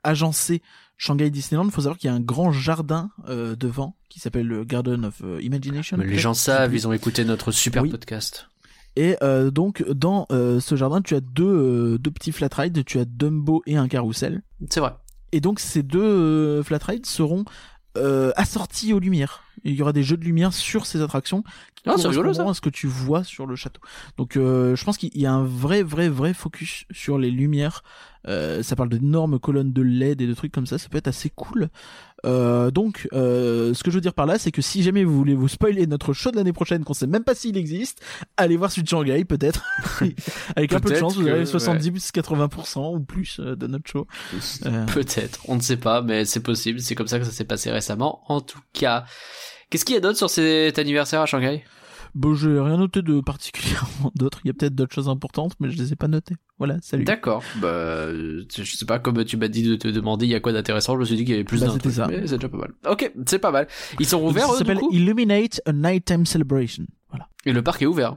agencé 0.03 0.63
Shanghai 0.99 1.29
Disneyland, 1.31 1.69
faut 1.71 1.83
savoir 1.83 1.99
qu'il 1.99 2.09
y 2.09 2.13
a 2.13 2.17
un 2.17 2.21
grand 2.21 2.53
jardin 2.53 3.11
devant 3.29 3.97
qui 4.09 4.19
s'appelle 4.19 4.47
le 4.47 4.65
Garden 4.65 5.05
of 5.05 5.21
Imagination. 5.43 5.99
Mais 5.99 6.07
les 6.07 6.17
gens 6.17 6.33
savent, 6.33 6.75
ils 6.75 6.89
ont 6.89 6.93
écouté 6.95 7.25
notre 7.27 7.53
super 7.53 7.83
Oui. 7.83 7.91
podcast. 7.91 8.49
Et 8.97 9.15
donc 9.53 9.87
dans 9.91 10.27
ce 10.31 10.75
jardin, 10.77 11.03
tu 11.03 11.15
as 11.15 11.21
deux 11.21 11.99
deux 11.99 12.11
petits 12.11 12.33
flat 12.33 12.49
rides, 12.51 12.83
tu 12.87 12.99
as 12.99 13.05
Dumbo 13.05 13.63
et 13.67 13.77
un 13.77 13.89
carrousel. 13.89 14.43
C'est 14.71 14.81
vrai. 14.81 14.95
Et 15.33 15.41
donc 15.41 15.61
ces 15.61 15.83
deux 15.83 16.63
flat 16.63 16.79
rides 16.83 17.05
seront 17.05 17.45
euh, 17.97 18.33
assortis 18.37 18.93
aux 18.93 18.99
lumières. 19.01 19.43
Il 19.65 19.75
y 19.75 19.83
aura 19.83 19.93
des 19.93 20.03
jeux 20.03 20.17
de 20.17 20.25
lumière 20.25 20.53
sur 20.53 20.87
ces 20.87 21.01
attractions 21.03 21.43
qui 21.75 21.83
Ah, 21.87 21.93
rigolo, 21.97 22.23
correspondront 22.23 22.45
ça. 22.45 22.51
à 22.51 22.55
ce 22.55 22.61
que 22.61 22.69
tu 22.71 22.87
vois 22.87 23.25
sur 23.25 23.47
le 23.47 23.57
château. 23.57 23.81
Donc 24.17 24.37
euh, 24.37 24.77
je 24.77 24.85
pense 24.85 24.99
qu'il 24.99 25.17
y 25.17 25.27
a 25.27 25.33
un 25.33 25.45
vrai 25.45 25.83
vrai 25.83 26.09
vrai 26.09 26.35
focus 26.35 26.85
sur 26.93 27.19
les 27.19 27.31
lumières. 27.31 27.83
Euh, 28.29 28.63
ça 28.63 28.75
parle 28.77 28.89
d'énormes 28.89 29.39
colonnes 29.39 29.73
de 29.73 29.83
LED 29.83 30.21
et 30.21 30.27
de 30.27 30.35
trucs 30.35 30.53
comme 30.53 30.67
ça. 30.67 30.79
Ça 30.79 30.89
peut 30.89 30.99
être 30.99 31.09
assez 31.09 31.31
cool. 31.31 31.69
Euh, 32.25 32.71
donc 32.71 33.09
euh, 33.13 33.75
ce 33.75 33.83
que 33.83 33.91
je 33.91 33.97
veux 33.97 34.01
dire 34.01 34.15
par 34.15 34.27
là, 34.27 34.39
c'est 34.39 34.51
que 34.51 34.63
si 34.63 34.83
jamais 34.83 35.05
vous 35.05 35.17
voulez 35.17 35.35
vous 35.35 35.49
spoiler 35.49 35.87
notre 35.87 36.13
show 36.13 36.31
de 36.31 36.37
l'année 36.37 36.53
prochaine, 36.53 36.83
qu'on 36.85 36.95
sait 36.95 37.07
même 37.07 37.25
pas 37.25 37.35
s'il 37.35 37.57
existe, 37.57 38.01
allez 38.37 38.57
voir 38.57 38.71
celui 38.71 38.85
de 38.85 38.89
Shanghai 38.89 39.25
peut-être. 39.25 39.65
Avec 40.57 40.73
un 40.73 40.81
peu 40.81 40.91
de 40.91 40.97
chance, 40.97 41.17
vous 41.17 41.27
avez 41.27 41.45
70-80% 41.45 42.97
ou 42.97 43.01
plus 43.01 43.39
euh, 43.41 43.55
de 43.55 43.67
notre 43.67 43.89
show. 43.89 44.07
Euh, 44.65 44.87
Peut-être, 44.87 45.41
on 45.49 45.57
ne 45.57 45.61
sait 45.61 45.77
pas, 45.77 46.03
mais 46.03 46.25
c'est 46.25 46.41
possible. 46.41 46.81
C'est 46.81 46.95
comme 46.95 47.09
ça 47.09 47.19
que 47.19 47.25
ça 47.25 47.31
s'est 47.31 47.45
passé 47.45 47.71
récemment. 47.71 48.23
En 48.29 48.41
tout 48.41 48.61
cas, 48.73 49.05
qu'est-ce 49.71 49.85
qu'il 49.85 49.95
y 49.95 49.99
a 49.99 50.01
d'autre 50.01 50.19
sur 50.19 50.31
cet 50.31 50.79
anniversaire 50.79 51.21
à 51.21 51.27
Shanghai? 51.27 51.65
Bon, 52.17 52.35
j'ai 52.35 52.59
rien 52.59 52.79
noté 52.79 53.03
de 53.03 53.21
particulièrement 53.21 54.11
d'autres. 54.15 54.41
Il 54.45 54.49
y 54.49 54.51
a 54.51 54.55
peut-être 54.55 54.75
d'autres 54.75 54.95
choses 54.95 55.11
importantes, 55.11 55.53
mais 55.61 55.69
je 55.71 55.77
les 55.77 55.93
ai 55.93 55.97
pas 55.97 56.09
notées. 56.09 56.37
Voilà, 56.57 56.79
salut. 56.81 57.05
D'accord. 57.05 57.43
Bah, 57.61 57.69
euh, 57.69 58.45
je 58.57 58.65
sais 58.65 58.87
pas, 58.87 58.99
comme 58.99 59.23
tu 59.27 59.37
m'as 59.37 59.49
dit 59.49 59.63
de 59.63 59.77
te 59.77 59.87
demander 59.87 60.25
il 60.25 60.31
y 60.31 60.35
a 60.35 60.41
quoi 60.41 60.55
d'intéressant, 60.55 60.95
je 60.95 61.01
me 61.01 61.05
suis 61.05 61.17
dit 61.17 61.25
qu'il 61.27 61.33
y 61.33 61.35
avait 61.35 61.45
plus 61.45 61.61
Bah, 61.61 61.67
d'un 61.67 61.91
ça. 61.91 62.07
mais 62.09 62.27
c'est 62.27 62.39
déjà 62.39 62.49
pas 62.49 62.57
mal. 62.57 62.73
Ok, 62.89 63.13
c'est 63.27 63.39
pas 63.39 63.51
mal. 63.51 63.69
Ils 64.01 64.07
sont 64.07 64.23
ouverts, 64.23 64.47
ça 64.47 64.53
du 64.53 64.59
s'appelle 64.61 64.81
Illuminate 64.93 65.61
a 65.67 65.73
Nighttime 65.75 66.25
Celebration. 66.25 66.87
Voilà. 67.11 67.29
Et 67.45 67.53
le 67.53 67.63
parc 67.63 67.83
est 67.83 67.87
ouvert. 67.87 68.17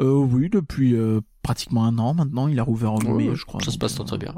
Euh, 0.00 0.14
oui, 0.14 0.48
depuis 0.48 0.94
euh, 0.94 1.20
pratiquement 1.42 1.84
un 1.84 1.98
an 1.98 2.14
maintenant, 2.14 2.48
il 2.48 2.58
a 2.58 2.62
rouvert 2.62 2.92
en 2.92 3.00
mai, 3.00 3.28
Ouais, 3.28 3.34
je 3.34 3.44
crois. 3.44 3.62
Ça 3.62 3.70
se 3.70 3.76
passe 3.76 3.94
très 3.94 4.02
euh, 4.02 4.06
très 4.06 4.18
bien. 4.18 4.34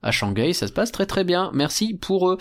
À 0.00 0.12
Shanghai, 0.12 0.52
ça 0.52 0.68
se 0.68 0.72
passe 0.72 0.92
très 0.92 1.06
très 1.06 1.24
bien. 1.24 1.50
Merci 1.54 1.94
pour 1.94 2.30
eux. 2.30 2.38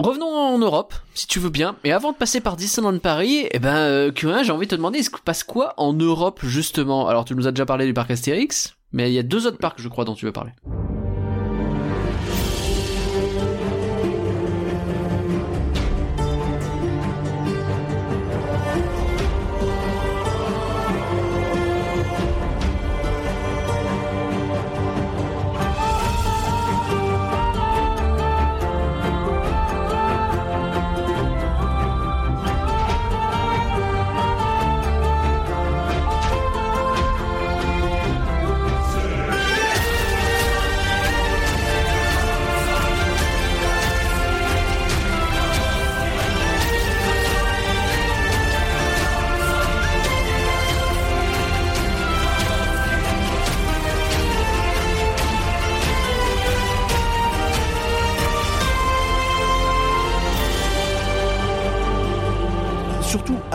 Revenons 0.00 0.34
en 0.34 0.56
Europe, 0.56 0.94
si 1.12 1.26
tu 1.26 1.38
veux 1.40 1.50
bien. 1.50 1.76
Et 1.84 1.92
avant 1.92 2.12
de 2.12 2.16
passer 2.16 2.40
par 2.40 2.56
Disneyland 2.56 2.98
Paris, 3.00 3.46
eh 3.50 3.58
ben, 3.58 3.76
euh, 3.76 4.10
Q1, 4.10 4.44
j'ai 4.44 4.50
envie 4.50 4.64
de 4.64 4.70
te 4.70 4.74
demander, 4.74 5.00
il 5.00 5.04
se 5.04 5.10
passe 5.22 5.44
quoi 5.44 5.74
en 5.76 5.92
Europe, 5.92 6.40
justement? 6.42 7.06
Alors, 7.06 7.26
tu 7.26 7.34
nous 7.34 7.46
as 7.46 7.50
déjà 7.50 7.66
parlé 7.66 7.84
du 7.84 7.92
parc 7.92 8.10
Astérix, 8.10 8.76
mais 8.92 9.10
il 9.10 9.14
y 9.14 9.18
a 9.18 9.22
deux 9.22 9.46
autres 9.46 9.58
parcs, 9.58 9.78
je 9.78 9.88
crois, 9.88 10.06
dont 10.06 10.14
tu 10.14 10.24
veux 10.24 10.32
parler. 10.32 10.52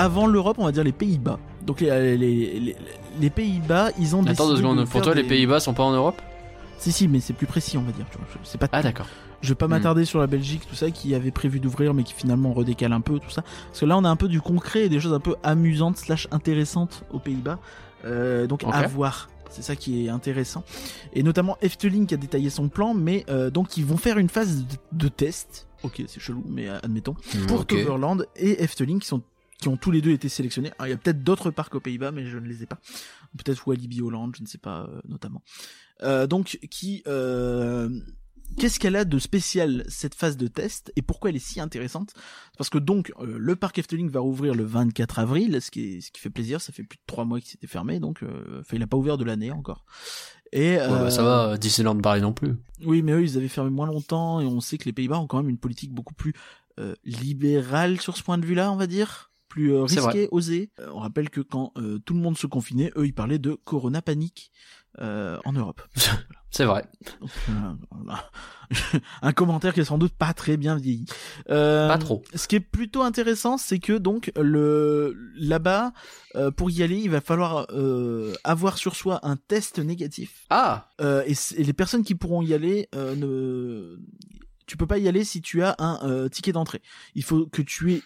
Avant 0.05 0.27
l'Europe, 0.27 0.57
on 0.59 0.65
va 0.65 0.71
dire 0.71 0.83
les 0.83 0.91
Pays-Bas. 0.91 1.39
Donc 1.65 1.81
les, 1.81 2.17
les, 2.17 2.59
les, 2.59 2.75
les 3.19 3.29
Pays-Bas, 3.29 3.89
ils 3.99 4.15
ont 4.15 4.19
Attends 4.21 4.31
deux 4.47 4.51
décidé 4.53 4.57
secondes, 4.57 4.79
de 4.79 4.83
pour 4.85 5.01
toi, 5.01 5.13
les 5.15 5.23
Pays-Bas 5.23 5.59
sont 5.59 5.73
pas 5.73 5.83
en 5.83 5.91
Europe? 5.91 6.21
Si, 6.77 6.91
si, 6.91 7.07
mais 7.07 7.19
c'est 7.19 7.33
plus 7.33 7.47
précis, 7.47 7.77
on 7.77 7.81
va 7.81 7.91
dire. 7.91 8.05
Tu 8.11 8.17
vois. 8.17 8.27
Je- 8.31 8.37
C'est 8.47 8.57
pas 8.57 8.67
Ah, 8.71 8.81
d'accord. 8.83 9.07
Je 9.41 9.49
vais 9.49 9.55
pas 9.55 9.67
Hmm. 9.67 9.71
m'attarder 9.71 10.05
sur 10.05 10.19
la 10.19 10.27
Belgique, 10.27 10.63
tout 10.67 10.75
ça, 10.75 10.91
qui 10.91 11.13
avait 11.15 11.31
prévu 11.31 11.59
d'ouvrir, 11.59 11.93
mais 11.93 12.03
qui 12.03 12.13
finalement 12.13 12.53
redécale 12.53 12.93
un 12.93 13.01
peu, 13.01 13.19
tout 13.19 13.29
ça. 13.29 13.43
Parce 13.67 13.79
que 13.79 13.85
là, 13.85 13.97
on 13.97 14.03
a 14.03 14.09
un 14.09 14.15
peu 14.15 14.27
du 14.27 14.41
concret 14.41 14.85
et 14.85 14.89
des 14.89 14.99
choses 14.99 15.13
un 15.13 15.19
peu 15.19 15.35
amusantes 15.43 15.97
slash 15.97 16.27
intéressantes 16.31 17.03
aux 17.11 17.19
Pays-Bas. 17.19 17.59
Euh, 18.05 18.45
donc 18.47 18.63
à 18.71 18.85
voir 18.87 19.29
C'est 19.49 19.61
ça 19.63 19.75
qui 19.75 20.05
est 20.05 20.09
intéressant. 20.09 20.63
Et 21.13 21.23
notamment 21.23 21.57
Efteling 21.61 22.05
qui 22.07 22.13
a 22.13 22.17
détaillé 22.17 22.49
son 22.49 22.67
plan, 22.67 22.93
mais 22.93 23.23
euh, 23.29 23.49
donc 23.49 23.77
ils 23.77 23.85
vont 23.85 23.97
faire 23.97 24.17
une 24.17 24.29
phase 24.29 24.65
de, 24.65 24.75
de 24.91 25.07
test. 25.07 25.67
Ok, 25.83 26.03
c'est 26.07 26.19
chelou, 26.19 26.43
mais 26.49 26.67
euh, 26.67 26.77
admettons. 26.83 27.15
Pour 27.47 27.61
Ok. 27.61 27.67
Toverland 27.67 28.25
et 28.35 28.61
Efteling 28.63 28.99
qui 28.99 29.07
sont 29.07 29.21
qui 29.59 29.67
ont 29.67 29.77
tous 29.77 29.91
les 29.91 30.01
deux 30.01 30.11
été 30.11 30.29
sélectionnés. 30.29 30.71
Alors, 30.77 30.87
il 30.87 30.89
y 30.91 30.93
a 30.93 30.97
peut-être 30.97 31.23
d'autres 31.23 31.51
parcs 31.51 31.75
aux 31.75 31.79
Pays-Bas, 31.79 32.11
mais 32.11 32.25
je 32.25 32.37
ne 32.37 32.47
les 32.47 32.63
ai 32.63 32.65
pas. 32.65 32.79
Peut-être 33.37 33.67
Walibi 33.67 34.01
Holland, 34.01 34.31
je 34.35 34.41
ne 34.41 34.47
sais 34.47 34.57
pas 34.57 34.87
euh, 34.89 35.01
notamment. 35.07 35.43
Euh, 36.03 36.27
donc, 36.27 36.59
qui, 36.69 37.03
euh, 37.07 37.89
qu'est-ce 38.57 38.79
qu'elle 38.79 38.95
a 38.95 39.05
de 39.05 39.17
spécial 39.17 39.85
cette 39.87 40.13
phase 40.13 40.35
de 40.35 40.47
test 40.47 40.91
et 40.95 41.01
pourquoi 41.01 41.29
elle 41.29 41.37
est 41.37 41.39
si 41.39 41.59
intéressante? 41.61 42.13
Parce 42.57 42.69
que 42.69 42.77
donc 42.77 43.13
le 43.21 43.55
parc 43.55 43.79
Efteling 43.79 44.09
va 44.09 44.19
rouvrir 44.19 44.55
le 44.55 44.65
24 44.65 45.19
avril, 45.19 45.61
ce 45.61 45.71
qui 45.71 45.95
est, 45.95 46.01
ce 46.01 46.11
qui 46.11 46.19
fait 46.19 46.29
plaisir. 46.29 46.59
Ça 46.59 46.73
fait 46.73 46.83
plus 46.83 46.97
de 46.97 47.03
trois 47.07 47.23
mois 47.23 47.39
qu'il 47.39 47.49
s'était 47.49 47.67
fermé, 47.67 47.99
donc 47.99 48.21
il 48.71 48.79
n'a 48.79 48.87
pas 48.87 48.97
ouvert 48.97 49.17
de 49.17 49.23
l'année 49.23 49.51
encore. 49.51 49.85
Et 50.51 50.77
Ouais, 50.77 50.87
bah, 50.87 51.11
ça 51.11 51.23
va, 51.23 51.57
Disneyland 51.57 51.99
Paris 51.99 52.21
non 52.21 52.33
plus. 52.33 52.55
oui, 52.85 53.01
mais 53.01 53.13
eux, 53.13 53.23
ils 53.23 53.37
avaient 53.37 53.47
fermé 53.47 53.69
moins 53.69 53.87
longtemps 53.87 54.41
et 54.41 54.45
on 54.45 54.61
sait 54.61 54.77
que 54.77 54.85
les 54.85 54.93
Pays-Bas 54.93 55.19
ont 55.19 55.27
quand 55.27 55.37
même 55.37 55.49
une 55.49 55.57
politique 55.57 55.93
beaucoup 55.93 56.13
plus 56.13 56.33
euh, 56.77 56.93
libérale 57.05 58.01
sur 58.01 58.17
ce 58.17 58.23
point 58.23 58.37
de 58.37 58.45
vue-là, 58.45 58.69
on 58.69 58.75
va 58.75 58.85
dire. 58.85 59.31
Plus 59.55 59.73
euh, 59.73 59.87
C'est 59.87 60.01
risquée, 60.01 60.27
osée. 60.31 60.69
Euh, 60.81 60.89
on 60.93 60.99
rappelle 60.99 61.29
que 61.29 61.39
quand 61.39 61.71
euh, 61.77 61.97
tout 61.99 62.13
le 62.13 62.19
monde 62.19 62.37
se 62.37 62.45
confinait, 62.45 62.91
eux, 62.97 63.05
ils 63.05 63.13
parlaient 63.13 63.39
de 63.39 63.53
Corona 63.53 64.01
panique 64.01 64.51
en 64.99 65.53
Europe. 65.53 65.81
C'est 66.51 66.65
vrai. 66.65 66.85
Un 69.21 69.31
commentaire 69.31 69.73
qui 69.73 69.79
est 69.79 69.85
sans 69.85 69.97
doute 69.97 70.13
pas 70.13 70.33
très 70.33 70.57
bien 70.57 70.75
vieilli. 70.75 71.05
Euh, 71.49 71.87
Pas 71.87 71.97
trop. 71.97 72.21
Ce 72.33 72.49
qui 72.49 72.57
est 72.57 72.61
plutôt 72.61 73.01
intéressant, 73.01 73.57
c'est 73.57 73.79
que 73.79 73.93
donc 73.93 74.31
le 74.35 75.15
là-bas, 75.37 75.93
euh, 76.35 76.51
pour 76.51 76.69
y 76.69 76.83
aller, 76.83 76.97
il 76.97 77.09
va 77.09 77.21
falloir 77.21 77.67
euh, 77.71 78.33
avoir 78.43 78.77
sur 78.77 78.97
soi 78.97 79.21
un 79.23 79.37
test 79.37 79.79
négatif. 79.79 80.45
Ah 80.49 80.89
et, 80.99 81.33
les 81.57 81.73
personnes 81.73 82.03
qui 82.03 82.15
pourront 82.15 82.41
y 82.41 82.53
aller 82.53 82.89
ne 82.93 83.97
tu 84.65 84.77
peux 84.77 84.87
pas 84.87 84.97
y 84.97 85.07
aller 85.07 85.23
si 85.23 85.41
tu 85.41 85.61
as 85.63 85.75
un 85.79 85.99
euh, 86.03 86.29
ticket 86.29 86.51
d'entrée. 86.51 86.81
Il 87.13 87.23
faut 87.23 87.45
que 87.45 87.61
tu 87.61 87.93
aies 87.93 88.01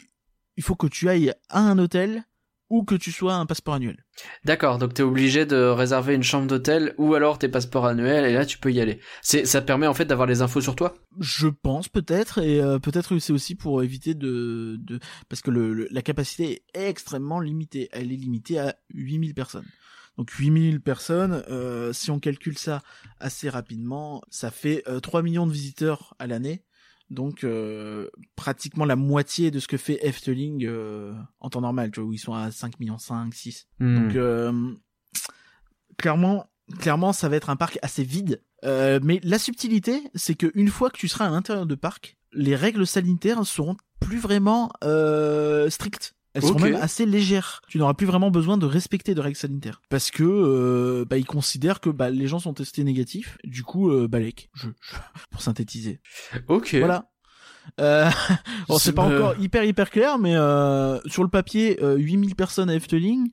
il 0.59 0.63
faut 0.63 0.75
que 0.75 0.87
tu 0.87 1.07
ailles 1.09 1.33
à 1.49 1.61
un 1.61 1.79
hôtel 1.79 2.23
ou 2.69 2.83
que 2.83 2.95
tu 2.95 3.11
sois 3.11 3.33
un 3.33 3.45
passeport 3.47 3.75
annuel. 3.75 4.05
D'accord, 4.43 4.77
donc 4.77 4.93
t'es 4.93 5.01
obligé 5.03 5.45
de 5.45 5.55
réserver 5.55 6.13
une 6.13 6.21
chambre 6.21 6.47
d'hôtel 6.47 6.93
ou 6.97 7.15
alors 7.15 7.39
tes 7.39 7.47
passeports 7.49 7.85
annuels 7.87 8.25
et 8.25 8.33
là 8.33 8.45
tu 8.45 8.57
peux 8.59 8.71
y 8.71 8.79
aller. 8.81 8.99
C'est, 9.21 9.45
ça 9.45 9.61
te 9.61 9.65
permet 9.65 9.87
en 9.87 9.93
fait 9.95 10.05
d'avoir 10.05 10.27
les 10.27 10.41
infos 10.41 10.61
sur 10.61 10.75
toi? 10.75 10.93
Je 11.19 11.47
pense 11.47 11.87
peut-être 11.89 12.37
et 12.39 12.61
euh, 12.61 12.77
peut-être 12.77 13.09
que 13.09 13.19
c'est 13.19 13.33
aussi 13.33 13.55
pour 13.55 13.81
éviter 13.83 14.13
de 14.13 14.75
de 14.81 14.99
parce 15.29 15.41
que 15.41 15.49
le, 15.49 15.73
le- 15.73 15.87
la 15.89 16.01
capacité 16.03 16.63
est 16.75 16.89
extrêmement 16.89 17.39
limitée. 17.39 17.89
Elle 17.91 18.11
est 18.11 18.17
limitée 18.17 18.59
à 18.59 18.75
8000 18.93 19.33
personnes. 19.33 19.65
Donc 20.17 20.29
8000 20.31 20.81
personnes, 20.81 21.43
euh, 21.49 21.93
si 21.93 22.11
on 22.11 22.19
calcule 22.19 22.57
ça 22.57 22.81
assez 23.21 23.49
rapidement, 23.49 24.21
ça 24.29 24.51
fait 24.51 24.83
euh, 24.89 24.99
3 24.99 25.21
millions 25.23 25.47
de 25.47 25.53
visiteurs 25.53 26.13
à 26.19 26.27
l'année. 26.27 26.65
Donc 27.09 27.43
euh, 27.43 28.07
pratiquement 28.35 28.85
la 28.85 28.95
moitié 28.95 29.49
de 29.51 29.59
ce 29.59 29.67
que 29.67 29.77
fait 29.77 30.05
Efteling 30.05 30.65
euh, 30.65 31.13
en 31.39 31.49
temps 31.49 31.61
normal, 31.61 31.91
tu 31.91 31.99
vois, 31.99 32.09
où 32.09 32.13
ils 32.13 32.19
sont 32.19 32.33
à 32.33 32.51
5 32.51 32.79
millions 32.79 32.97
5, 32.97 33.33
6. 33.33 33.67
Hmm. 33.79 33.95
Donc 33.95 34.15
euh, 34.15 34.73
clairement, 35.97 36.49
clairement, 36.79 37.13
ça 37.13 37.29
va 37.29 37.35
être 37.35 37.49
un 37.49 37.55
parc 37.55 37.79
assez 37.81 38.03
vide. 38.03 38.41
Euh, 38.65 38.99
mais 39.01 39.19
la 39.23 39.39
subtilité, 39.39 40.03
c'est 40.15 40.35
que 40.35 40.51
une 40.53 40.69
fois 40.69 40.89
que 40.89 40.97
tu 40.97 41.07
seras 41.07 41.25
à 41.25 41.29
l'intérieur 41.29 41.65
de 41.65 41.75
parc, 41.75 42.17
les 42.33 42.55
règles 42.55 42.85
sanitaires 42.85 43.45
seront 43.45 43.77
plus 43.99 44.19
vraiment 44.19 44.71
euh, 44.83 45.69
strictes. 45.69 46.15
Elles 46.33 46.43
seront 46.43 46.55
Ok. 46.55 46.61
même 46.61 46.75
assez 46.75 47.05
légères. 47.07 47.61
Tu 47.67 47.77
n'auras 47.79 47.95
plus 47.95 48.05
vraiment 48.05 48.29
besoin 48.29 48.57
de 48.57 48.65
respecter 48.67 49.15
de 49.15 49.21
règles 49.21 49.35
sanitaires 49.37 49.81
parce 49.89 50.11
que 50.11 50.23
euh, 50.23 51.05
bah, 51.09 51.17
ils 51.17 51.25
considèrent 51.25 51.79
que 51.79 51.89
bah, 51.89 52.09
les 52.11 52.27
gens 52.27 52.39
sont 52.39 52.53
testés 52.53 52.83
négatifs. 52.83 53.37
Du 53.43 53.63
coup, 53.63 53.89
euh, 53.89 54.07
balèque. 54.07 54.49
Je, 54.53 54.67
je- 54.81 54.95
pour 55.31 55.41
synthétiser. 55.41 55.99
Ok. 56.47 56.75
Voilà. 56.75 57.09
Euh, 57.81 58.09
bon, 58.67 58.77
c'est 58.77 58.93
pas 58.93 59.07
me- 59.07 59.15
encore 59.15 59.39
hyper 59.39 59.63
hyper 59.63 59.89
clair, 59.89 60.17
mais 60.19 60.35
euh, 60.35 60.99
sur 61.07 61.23
le 61.23 61.29
papier, 61.29 61.81
euh, 61.83 61.95
8000 61.97 62.35
personnes 62.35 62.69
à 62.69 62.75
Efteling, 62.75 63.29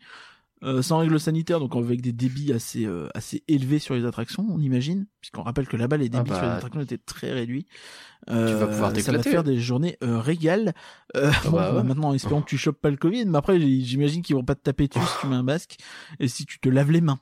euh, 0.67 0.83
sans 0.83 0.99
règles 0.99 1.19
sanitaires, 1.19 1.61
donc 1.61 1.75
avec 1.77 2.03
des 2.03 2.13
débits 2.13 2.53
assez 2.53 2.85
euh, 2.85 3.09
assez 3.15 3.43
élevés 3.49 3.79
sur 3.79 3.95
les 3.95 4.05
attractions, 4.05 4.45
on 4.51 4.61
imagine, 4.61 5.07
puisqu'on 5.21 5.43
rappelle 5.43 5.67
que 5.67 5.77
là-bas 5.77 5.97
les 5.97 6.09
débits 6.09 6.31
Ah 6.31 6.31
bah, 6.31 6.39
sur 6.39 6.47
les 6.47 6.53
attractions 6.53 6.81
étaient 6.81 6.99
très 6.99 7.33
réduits. 7.33 7.67
Euh, 8.29 8.57
vas 8.57 8.67
pouvoir 8.67 8.97
Ça 8.97 9.13
va 9.13 9.19
te 9.19 9.29
faire 9.29 9.45
des 9.45 9.59
journées 9.59 9.97
euh, 10.03 10.19
régales. 10.19 10.75
Euh, 11.17 11.31
Ah 11.33 11.41
bon, 11.49 11.57
bah. 11.57 11.83
Maintenant, 11.85 12.13
espérons 12.13 12.43
que 12.43 12.49
tu 12.49 12.59
chopes 12.59 12.81
pas 12.81 12.91
le 12.91 12.97
Covid, 12.97 13.25
mais 13.27 13.39
après, 13.39 13.61
j'imagine 13.61 14.23
qu'ils 14.23 14.37
vont 14.37 14.45
pas 14.45 14.55
te 14.55 14.63
taper 14.63 14.89
dessus 14.89 15.01
si 15.01 15.21
tu 15.21 15.27
mets 15.29 15.37
un 15.37 15.43
masque 15.43 15.77
et 16.19 16.29
si 16.29 16.45
tu 16.45 16.59
te 16.59 16.69
laves 16.69 16.91
les 16.91 17.01
mains. 17.01 17.19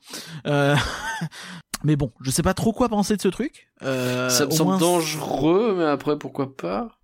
Euh, 0.47 0.75
mais 1.83 1.95
bon, 1.95 2.11
je 2.21 2.31
sais 2.31 2.43
pas 2.43 2.53
trop 2.53 2.73
quoi 2.73 2.89
penser 2.89 3.15
de 3.15 3.21
ce 3.21 3.27
truc. 3.27 3.69
Euh, 3.83 4.29
ça 4.29 4.45
me 4.45 4.51
semble 4.51 4.71
moins, 4.71 4.79
dangereux, 4.79 5.75
mais 5.77 5.85
après 5.85 6.17
pourquoi 6.17 6.55
pas? 6.55 6.97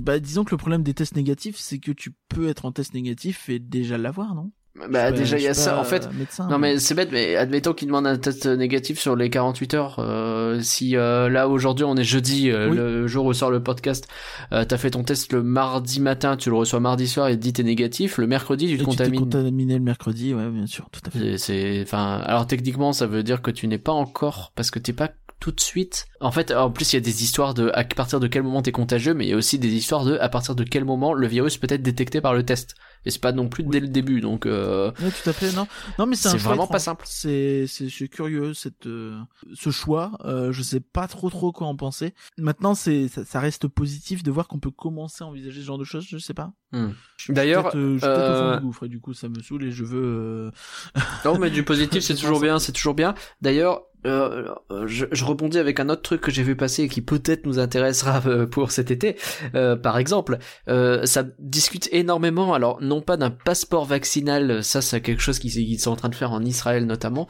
bah, 0.00 0.18
disons 0.18 0.44
que 0.44 0.52
le 0.52 0.56
problème 0.56 0.82
des 0.82 0.94
tests 0.94 1.16
négatifs, 1.16 1.58
c'est 1.58 1.78
que 1.78 1.92
tu 1.92 2.14
peux 2.28 2.48
être 2.48 2.64
en 2.64 2.72
test 2.72 2.94
négatif 2.94 3.48
et 3.48 3.58
déjà 3.58 3.98
l'avoir, 3.98 4.34
non? 4.34 4.50
Bah 4.90 5.12
déjà 5.12 5.36
il 5.36 5.42
y 5.44 5.48
a 5.48 5.54
ça 5.54 5.78
en 5.78 5.84
fait. 5.84 6.08
médecin, 6.14 6.48
Non 6.48 6.58
mais 6.58 6.78
c'est 6.78 6.94
bête, 6.94 7.10
mais 7.12 7.36
admettons 7.36 7.74
qu'il 7.74 7.88
demande 7.88 8.06
un 8.06 8.16
test 8.16 8.46
négatif 8.46 8.98
sur 8.98 9.16
les 9.16 9.28
48 9.28 9.74
heures. 9.74 9.96
euh, 9.98 10.60
si 10.62 10.96
euh, 10.96 11.28
là 11.28 11.46
aujourd'hui 11.48 11.84
on 11.84 11.94
est 11.96 12.04
jeudi, 12.04 12.50
euh, 12.50 12.70
Oui. 12.70 12.76
le 12.78 13.06
jour 13.06 13.26
où 13.26 13.34
sort 13.34 13.50
le 13.50 13.62
podcast, 13.62 14.08
euh, 14.52 14.64
t'as 14.64 14.78
fait 14.78 14.90
ton 14.92 15.04
test 15.04 15.30
le 15.32 15.42
mardi 15.42 16.00
matin, 16.00 16.38
tu 16.38 16.48
le 16.48 16.56
reçois 16.56 16.80
mardi 16.80 17.06
soir 17.06 17.28
et 17.28 17.36
te 17.36 17.42
dit 17.42 17.52
t'es 17.52 17.62
négatif, 17.64 18.16
le 18.16 18.26
mercredi 18.26 18.66
tu 18.66 18.72
Et 18.74 18.76
te 18.78 18.80
tu 18.82 18.86
contamines. 18.86 19.20
contaminé 19.20 19.74
le 19.74 19.80
mercredi, 19.80 20.32
ouais, 20.32 20.48
bien 20.48 20.66
sûr, 20.66 20.88
tout 20.90 21.00
à 21.06 21.10
fait. 21.10 21.36
C'est, 21.36 21.82
enfin, 21.82 22.22
alors 22.24 22.46
techniquement, 22.46 22.94
ça 22.94 23.06
veut 23.06 23.22
dire 23.22 23.42
que 23.42 23.50
tu 23.50 23.66
n'es 23.68 23.78
pas 23.78 23.92
encore, 23.92 24.52
parce 24.54 24.70
que 24.70 24.78
t'es 24.78 24.94
pas 24.94 25.10
tout 25.38 25.50
de 25.52 25.60
suite. 25.60 26.06
En 26.20 26.30
fait, 26.30 26.50
en 26.52 26.70
plus, 26.70 26.92
il 26.92 26.96
y 26.96 26.98
a 26.98 27.00
des 27.00 27.24
histoires 27.24 27.52
de 27.52 27.70
à 27.74 27.82
partir 27.84 28.20
de 28.20 28.26
quel 28.28 28.42
moment 28.44 28.62
t'es 28.62 28.72
contagieux, 28.72 29.12
mais 29.12 29.26
il 29.26 29.30
y 29.30 29.32
a 29.32 29.36
aussi 29.36 29.58
des 29.58 29.74
histoires 29.74 30.04
de 30.04 30.16
à 30.18 30.28
partir 30.30 30.54
de 30.54 30.62
quel 30.64 30.84
moment 30.84 31.12
le 31.12 31.26
virus 31.26 31.58
peut 31.58 31.66
être 31.68 31.82
détecté 31.82 32.20
par 32.20 32.32
le 32.32 32.44
test. 32.44 32.74
Et 33.04 33.10
c'est 33.10 33.20
pas 33.20 33.32
non 33.32 33.48
plus 33.48 33.64
dès 33.64 33.80
le 33.80 33.88
début, 33.88 34.20
donc. 34.20 34.46
Euh... 34.46 34.92
Ouais, 35.00 35.10
tout 35.10 35.28
à 35.28 35.32
fait, 35.32 35.52
non. 35.52 35.66
Non, 35.98 36.06
mais 36.06 36.16
c'est 36.16 36.36
vraiment 36.36 36.66
pas 36.66 36.78
simple. 36.78 37.04
C'est, 37.06 37.66
c'est, 37.66 38.08
curieux, 38.08 38.54
cette, 38.54 38.86
euh, 38.86 39.18
ce 39.54 39.70
choix. 39.70 40.12
Euh, 40.24 40.52
je 40.52 40.62
sais 40.62 40.80
pas 40.80 41.08
trop 41.08 41.30
trop 41.30 41.52
quoi 41.52 41.66
en 41.66 41.76
penser. 41.76 42.14
Maintenant, 42.38 42.74
c'est, 42.74 43.08
ça, 43.08 43.24
ça 43.24 43.40
reste 43.40 43.68
positif 43.68 44.22
de 44.22 44.30
voir 44.30 44.48
qu'on 44.48 44.58
peut 44.58 44.70
commencer 44.70 45.24
à 45.24 45.26
envisager 45.26 45.60
ce 45.60 45.66
genre 45.66 45.78
de 45.78 45.84
choses, 45.84 46.06
je 46.08 46.18
sais 46.18 46.34
pas. 46.34 46.52
Hmm. 46.72 46.92
D'ailleurs, 47.28 47.64
peut-être, 47.64 47.76
euh, 47.76 47.94
je 47.94 47.98
suis 47.98 48.06
peut-être 48.06 48.32
au 48.32 48.34
fond 48.34 48.44
euh, 48.44 48.56
du 48.56 48.62
gouffre 48.62 48.84
et 48.84 48.88
du 48.88 49.00
coup, 49.00 49.14
ça 49.14 49.28
me 49.28 49.40
saoule 49.42 49.64
et 49.64 49.72
je 49.72 49.84
veux, 49.84 50.50
euh, 50.96 51.00
Non, 51.24 51.38
mais 51.38 51.50
du 51.50 51.62
positif, 51.64 52.02
c'est 52.02 52.14
toujours 52.14 52.40
bien, 52.40 52.58
c'est 52.58 52.72
toujours 52.72 52.94
bien. 52.94 53.14
D'ailleurs, 53.42 53.82
euh, 54.06 54.48
euh, 54.70 54.86
je, 54.86 55.06
je 55.10 55.24
rebondis 55.24 55.58
avec 55.58 55.80
un 55.80 55.88
autre 55.88 56.02
truc 56.02 56.20
que 56.20 56.30
j'ai 56.30 56.42
vu 56.42 56.56
passer 56.56 56.84
et 56.84 56.88
qui 56.88 57.02
peut-être 57.02 57.46
nous 57.46 57.58
intéressera 57.58 58.22
euh, 58.26 58.46
pour 58.46 58.70
cet 58.70 58.90
été. 58.90 59.16
Euh, 59.54 59.76
par 59.76 59.98
exemple, 59.98 60.38
euh, 60.68 61.04
ça 61.06 61.24
discute 61.38 61.88
énormément, 61.92 62.54
alors 62.54 62.80
non 62.80 63.00
pas 63.00 63.16
d'un 63.16 63.30
passeport 63.30 63.84
vaccinal, 63.84 64.62
ça 64.64 64.82
c'est 64.82 65.00
quelque 65.00 65.22
chose 65.22 65.38
qu'ils 65.38 65.80
sont 65.80 65.90
en 65.90 65.96
train 65.96 66.08
de 66.08 66.14
faire 66.14 66.32
en 66.32 66.42
Israël 66.42 66.86
notamment, 66.86 67.28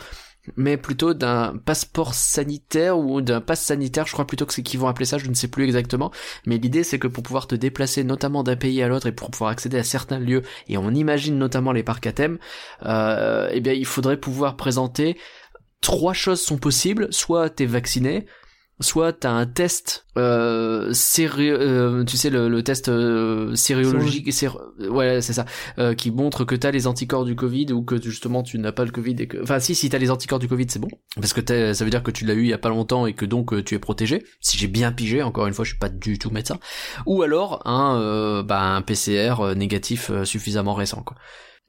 mais 0.57 0.77
plutôt 0.77 1.15
d'un 1.15 1.57
passeport 1.65 2.15
sanitaire 2.15 2.99
ou 2.99 3.21
d'un 3.21 3.41
pass 3.41 3.61
sanitaire, 3.61 4.07
je 4.07 4.13
crois 4.13 4.27
plutôt 4.27 4.45
que 4.45 4.53
c'est 4.53 4.63
qu'ils 4.63 4.81
vont 4.81 4.89
appeler 4.89 5.05
ça, 5.07 5.19
je 5.19 5.29
ne 5.29 5.35
sais 5.35 5.49
plus 5.49 5.65
exactement. 5.65 6.11
Mais 6.47 6.59
l'idée 6.59 6.83
c'est 6.83 6.99
que 6.99 7.07
pour 7.07 7.23
pouvoir 7.23 7.47
te 7.47 7.55
déplacer 7.55 8.03
notamment 8.03 8.43
d'un 8.43 8.57
pays 8.57 8.83
à 8.83 8.89
l'autre 8.89 9.07
et 9.07 9.13
pour 9.13 9.31
pouvoir 9.31 9.51
accéder 9.51 9.79
à 9.79 9.85
certains 9.85 10.19
lieux, 10.19 10.43
et 10.69 10.77
on 10.79 10.91
imagine 10.91 11.39
notamment 11.39 11.73
les 11.73 11.85
parcs 11.85 12.07
à 12.07 12.13
thème, 12.13 12.39
euh, 12.85 13.49
eh 13.53 13.61
bien 13.61 13.73
il 13.73 13.87
faudrait 13.87 14.17
pouvoir 14.17 14.57
présenter 14.57 15.17
trois 15.83 16.15
choses 16.15 16.41
sont 16.41 16.57
possibles, 16.57 17.09
soit 17.11 17.51
t'es 17.51 17.67
vacciné, 17.67 18.25
soit 18.81 19.13
t'as 19.13 19.31
un 19.31 19.47
test 19.47 20.07
euh, 20.17 20.93
euh, 21.29 22.05
tu 22.05 22.17
sais 22.17 22.31
le, 22.31 22.49
le 22.49 22.63
test 22.65 22.89
euh, 22.89 23.55
sériologique 23.55 24.27
sér- 24.33 24.59
ouais 24.89 25.21
c'est 25.21 25.35
ça 25.35 25.45
euh, 25.79 25.95
qui 25.95 26.11
montre 26.11 26.45
que 26.45 26.57
t'as 26.57 26.73
les 26.73 26.89
anticorps 26.89 27.25
du 27.25 27.37
Covid 27.37 27.67
ou 27.73 27.83
que 27.85 28.01
justement 28.03 28.43
tu 28.43 28.59
n'as 28.59 28.73
pas 28.73 28.85
le 28.85 28.91
Covid 28.91 29.15
et 29.21 29.29
que 29.29 29.41
enfin 29.41 29.61
si 29.61 29.77
si 29.77 29.89
t'as 29.89 29.99
les 29.99 30.11
anticorps 30.11 30.41
du 30.41 30.49
Covid 30.49 30.67
c'est 30.69 30.81
bon. 30.81 30.89
Parce 31.15 31.33
que 31.33 31.73
ça 31.75 31.85
veut 31.85 31.91
dire 31.91 32.03
que 32.03 32.11
tu 32.11 32.25
l'as 32.25 32.35
eu 32.35 32.43
il 32.43 32.49
y 32.49 32.53
a 32.55 32.59
pas 32.59 32.71
longtemps 32.71 33.07
et 33.07 33.13
que 33.13 33.25
donc 33.27 33.53
euh, 33.53 33.63
tu 33.63 33.75
es 33.77 33.79
protégé. 33.79 34.25
Si 34.41 34.59
j'ai 34.59 34.67
bien 34.69 34.91
pigé 34.91 35.23
encore 35.23 35.47
une 35.47 35.55
fois 35.55 35.65
je 35.65 35.71
suis 35.71 35.79
pas 35.79 35.91
du 35.91 36.19
tout 36.19 36.31
médecin. 36.31 36.59
Ou 37.07 37.23
alors 37.23 37.65
un 37.67 38.01
euh, 38.01 38.43
bah, 38.43 38.63
un 38.63 38.83
PCR 38.83 39.55
négatif 39.55 40.11
suffisamment 40.25 40.75
récent 40.75 41.03
quoi 41.05 41.17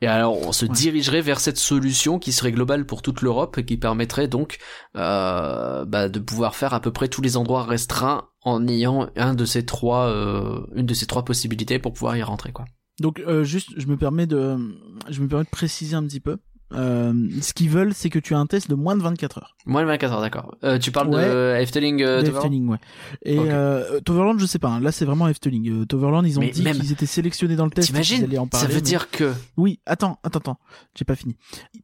et 0.04 0.08
alors, 0.08 0.38
on 0.45 0.51
se 0.51 0.66
Ouais. 0.66 0.72
dirigerait 0.74 1.22
vers 1.22 1.39
cette 1.39 1.58
solution 1.58 2.20
qui 2.20 2.34
serait 2.34 2.51
globale 2.51 2.86
pour 2.86 3.01
toute 3.01 3.22
l'Europe 3.22 3.58
et 3.58 3.64
qui 3.66 3.78
permettrait 3.78 4.28
donc 4.28 4.58
euh, 4.97 5.86
bah, 5.86 6.10
de 6.10 6.20
pouvoir 6.20 6.56
faire 6.56 6.74
à 6.74 6.82
peu 6.82 6.91
près 6.91 7.08
tous 7.08 7.22
les 7.22 7.38
endroits 7.38 7.64
restreints 7.64 8.28
en 8.41 8.68
ayant 8.68 9.08
un 9.16 9.34
de 9.34 9.45
ces 9.45 9.66
trois, 9.66 10.08
euh, 10.08 10.60
une 10.76 10.86
de 10.86 10.93
ces 10.93 11.06
trois 11.06 11.24
possibilités 11.24 11.80
pour 11.80 11.93
pouvoir 11.93 12.18
y 12.18 12.24
rentrer, 12.24 12.51
quoi. 12.51 12.66
Donc 12.99 13.20
euh, 13.20 13.43
juste, 13.43 13.70
je 13.78 13.88
me 13.88 13.95
permets 13.97 14.28
de, 14.28 14.58
je 15.10 15.22
me 15.22 15.28
permets 15.28 15.45
de 15.45 15.49
préciser 15.49 15.95
un 15.95 16.04
petit 16.04 16.20
peu. 16.20 16.38
Euh, 16.76 17.13
ce 17.41 17.53
qu'ils 17.53 17.69
veulent, 17.69 17.93
c'est 17.93 18.09
que 18.09 18.19
tu 18.19 18.34
aies 18.34 18.38
un 18.38 18.45
test 18.45 18.69
de 18.69 18.76
moins 18.76 18.95
de 18.95 19.01
24 19.03 19.38
heures. 19.38 19.55
Moins 19.65 19.82
de 19.84 19.88
24 19.88 20.13
heures, 20.13 20.21
d'accord. 20.21 20.55
Euh, 20.63 20.78
tu 20.80 20.91
parles 20.91 21.09
Ouais. 21.09 21.26
de 21.28 21.57
Efteling 21.61 22.01
euh, 22.01 22.21
Toverland 22.24 22.69
ouais. 22.69 22.78
Et 23.24 23.38
Ok. 23.39 23.45
euh, 23.47 23.99
Toverland, 24.01 24.39
je 24.39 24.45
sais 24.45 24.59
pas. 24.59 24.69
hein. 24.69 24.80
Là, 24.80 24.91
c'est 24.91 25.05
vraiment 25.05 25.28
Efteling. 25.28 25.69
Euh, 25.82 25.86
Toverland, 25.86 26.26
ils 26.26 26.38
ont 26.38 26.41
Mais 26.41 26.49
dit 26.49 26.61
même- 26.63 26.76
qu'ils 26.78 26.91
étaient 26.91 27.05
sélectionnés 27.05 27.55
dans 27.55 27.65
le 27.65 27.71
test. 27.71 27.88
T'imagines 27.88 28.26
en 28.38 28.43
Ça 28.45 28.49
parler, 28.49 28.67
veut 28.67 28.74
mais- 28.76 28.82
dire 28.82 29.09
que 29.11 29.32
Oui, 29.57 29.80
attends, 29.86 30.19
attends, 30.24 30.39
attends. 30.39 30.59
J'ai 30.95 31.05
pas 31.05 31.15
fini. 31.15 31.36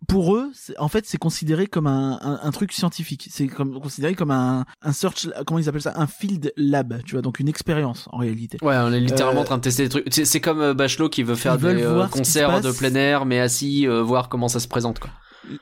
Pour 0.08 0.36
eux, 0.36 0.52
en 0.78 0.88
fait, 0.88 1.06
c'est 1.06 1.18
considéré 1.18 1.68
comme 1.68 1.88
un, 1.88 2.20
un, 2.22 2.40
un 2.42 2.52
truc 2.52 2.72
scientifique. 2.74 3.28
C'est 3.32 3.48
comme 3.48 3.80
considéré 3.80 4.16
comme 4.16 4.32
un, 4.32 4.66
un 4.82 4.92
search, 4.92 5.28
comment 5.46 5.60
ils 5.60 5.70
appellent 5.70 5.82
ça, 5.82 5.94
un 5.96 6.08
field 6.08 6.52
lab. 6.58 7.02
Tu 7.06 7.14
vois, 7.14 7.22
donc 7.22 7.40
une 7.40 7.48
expérience 7.48 8.08
en 8.12 8.18
réalité. 8.18 8.58
Ouais, 8.62 8.76
on 8.78 8.92
est 8.92 9.00
littéralement 9.00 9.42
en 9.42 9.46
train 9.46 9.58
de 9.58 9.62
tester 9.62 9.84
des 9.84 9.90
trucs. 9.90 10.06
C'est 10.12 10.40
comme 10.42 10.74
Bachelot 10.74 11.10
qui 11.10 11.24
veut 11.24 11.36
faire 11.36 11.58
des 11.58 11.84
concerts 12.12 12.62
de 12.62 12.72
plein 12.72 12.96
air, 12.96 13.26
mais 13.26 13.40
assis, 13.40 13.88
euh, 13.88 14.02
voir 14.02 14.30
comment 14.30 14.48
ça 14.48 14.60
se 14.60 14.68
présente, 14.68 14.79
quoi. 15.00 15.12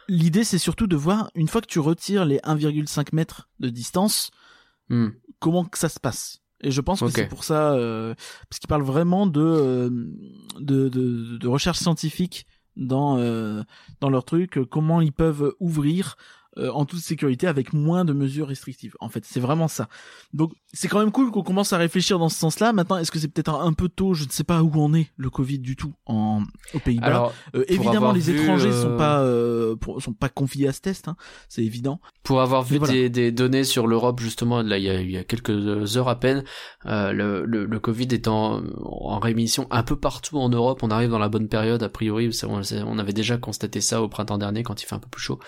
L'idée, 0.08 0.44
c'est 0.44 0.58
surtout 0.58 0.88
de 0.88 0.96
voir 0.96 1.30
une 1.36 1.48
fois 1.48 1.62
que 1.62 1.68
tu 1.68 1.80
retires 1.80 2.26
les 2.26 2.40
1,5 2.44 3.10
mètres 3.14 3.50
de 3.60 3.70
distance, 3.70 4.32
Hmm. 4.90 5.10
comment 5.40 5.66
que 5.66 5.78
ça 5.78 5.90
se 5.90 6.00
passe. 6.00 6.40
Et 6.62 6.72
je 6.72 6.80
pense 6.80 7.02
que 7.02 7.10
c'est 7.10 7.28
pour 7.28 7.44
ça, 7.44 7.74
euh, 7.74 8.16
parce 8.50 8.60
qu'ils 8.60 8.70
parlent 8.70 8.84
vraiment 8.84 9.28
de, 9.28 9.42
euh, 9.42 9.90
de, 10.60 10.88
de, 10.88 11.38
de 11.38 11.48
recherche 11.48 11.78
scientifique 11.80 12.48
dans, 12.78 13.18
euh, 13.18 13.64
dans 14.00 14.10
leur 14.10 14.24
truc, 14.24 14.60
comment 14.70 15.02
ils 15.02 15.12
peuvent 15.12 15.54
ouvrir 15.60 16.16
en 16.56 16.86
toute 16.86 17.02
sécurité 17.02 17.46
avec 17.46 17.72
moins 17.74 18.04
de 18.06 18.14
mesures 18.14 18.48
restrictives. 18.48 18.96
En 19.00 19.10
fait, 19.10 19.24
c'est 19.26 19.40
vraiment 19.40 19.68
ça. 19.68 19.90
Donc, 20.34 20.54
c'est 20.80 20.88
quand 20.88 21.00
même 21.00 21.12
cool 21.12 21.32
qu'on 21.32 21.42
commence 21.42 21.74
à 21.74 21.78
réfléchir 21.78 22.20
dans 22.20 22.30
ce 22.30 22.38
sens-là. 22.38 22.72
Maintenant, 22.72 22.98
est-ce 22.98 23.10
que 23.12 23.18
c'est 23.20 23.28
peut-être 23.28 23.54
un, 23.54 23.74
peu 23.74 23.90
tôt? 23.90 24.14
Je 24.14 24.26
ne 24.26 24.30
sais 24.30 24.44
pas 24.44 24.62
où 24.62 24.80
en 24.80 24.94
est 24.94 25.08
le 25.18 25.30
Covid 25.32 25.58
du 25.60 25.76
tout 25.76 25.94
en, 26.06 26.44
aux 26.74 26.80
Pays-Bas. 26.80 27.06
Alors, 27.08 27.34
Euh, 27.56 27.66
évidemment, 27.68 28.12
les 28.12 28.20
vu, 28.20 28.40
étrangers 28.40 28.70
euh, 28.70 28.82
sont 28.84 28.98
pas 28.98 29.22
euh, 29.22 29.76
pour- 29.76 30.02
sont 30.02 30.14
pas 30.14 30.30
confiés 30.30 30.68
à 30.68 30.74
ce 30.74 30.82
test, 30.82 31.08
hein, 31.08 31.16
c'est 31.50 31.64
évident. 31.64 32.00
pour 32.24 32.42
avoir 32.42 32.62
vu 32.62 32.78
voilà. 32.78 32.94
des, 32.94 33.10
des 33.10 33.32
données 33.32 33.64
sur 33.64 33.88
l'Europe, 33.88 34.20
justement, 34.20 34.62
là, 34.62 34.78
il 34.78 34.84
y 34.84 34.90
a, 34.90 35.02
il 35.02 35.10
y 35.10 35.18
a 35.18 35.24
quelques 35.24 35.98
heures 35.98 36.10
à 36.10 36.20
peine, 36.20 36.44
euh, 36.86 37.12
le, 37.12 37.46
le, 37.46 37.66
le 37.66 37.80
Covid 37.80 38.08
est 38.12 38.28
en, 38.28 38.62
en 38.84 39.20
rémission 39.20 39.66
un 39.72 39.82
peu 39.84 39.96
partout 39.96 40.38
en 40.38 40.50
Europe. 40.50 40.84
On 40.84 40.92
arrive 40.92 41.10
dans 41.10 41.20
la 41.20 41.30
bonne 41.30 41.48
période, 41.48 41.82
a 41.82 41.90
priori. 41.90 42.30
On, 42.44 42.62
on 42.86 43.00
avait 43.00 43.14
déjà 43.14 43.38
constaté 43.38 43.82
ça 43.82 44.02
au 44.02 44.10
printemps 44.10 44.38
dernier, 44.38 44.64
quand 44.64 44.82
il 44.82 44.86
fait 44.86 44.96
un 44.96 45.00
peu 45.00 45.10
plus 45.10 45.22
chaud. 45.22 45.40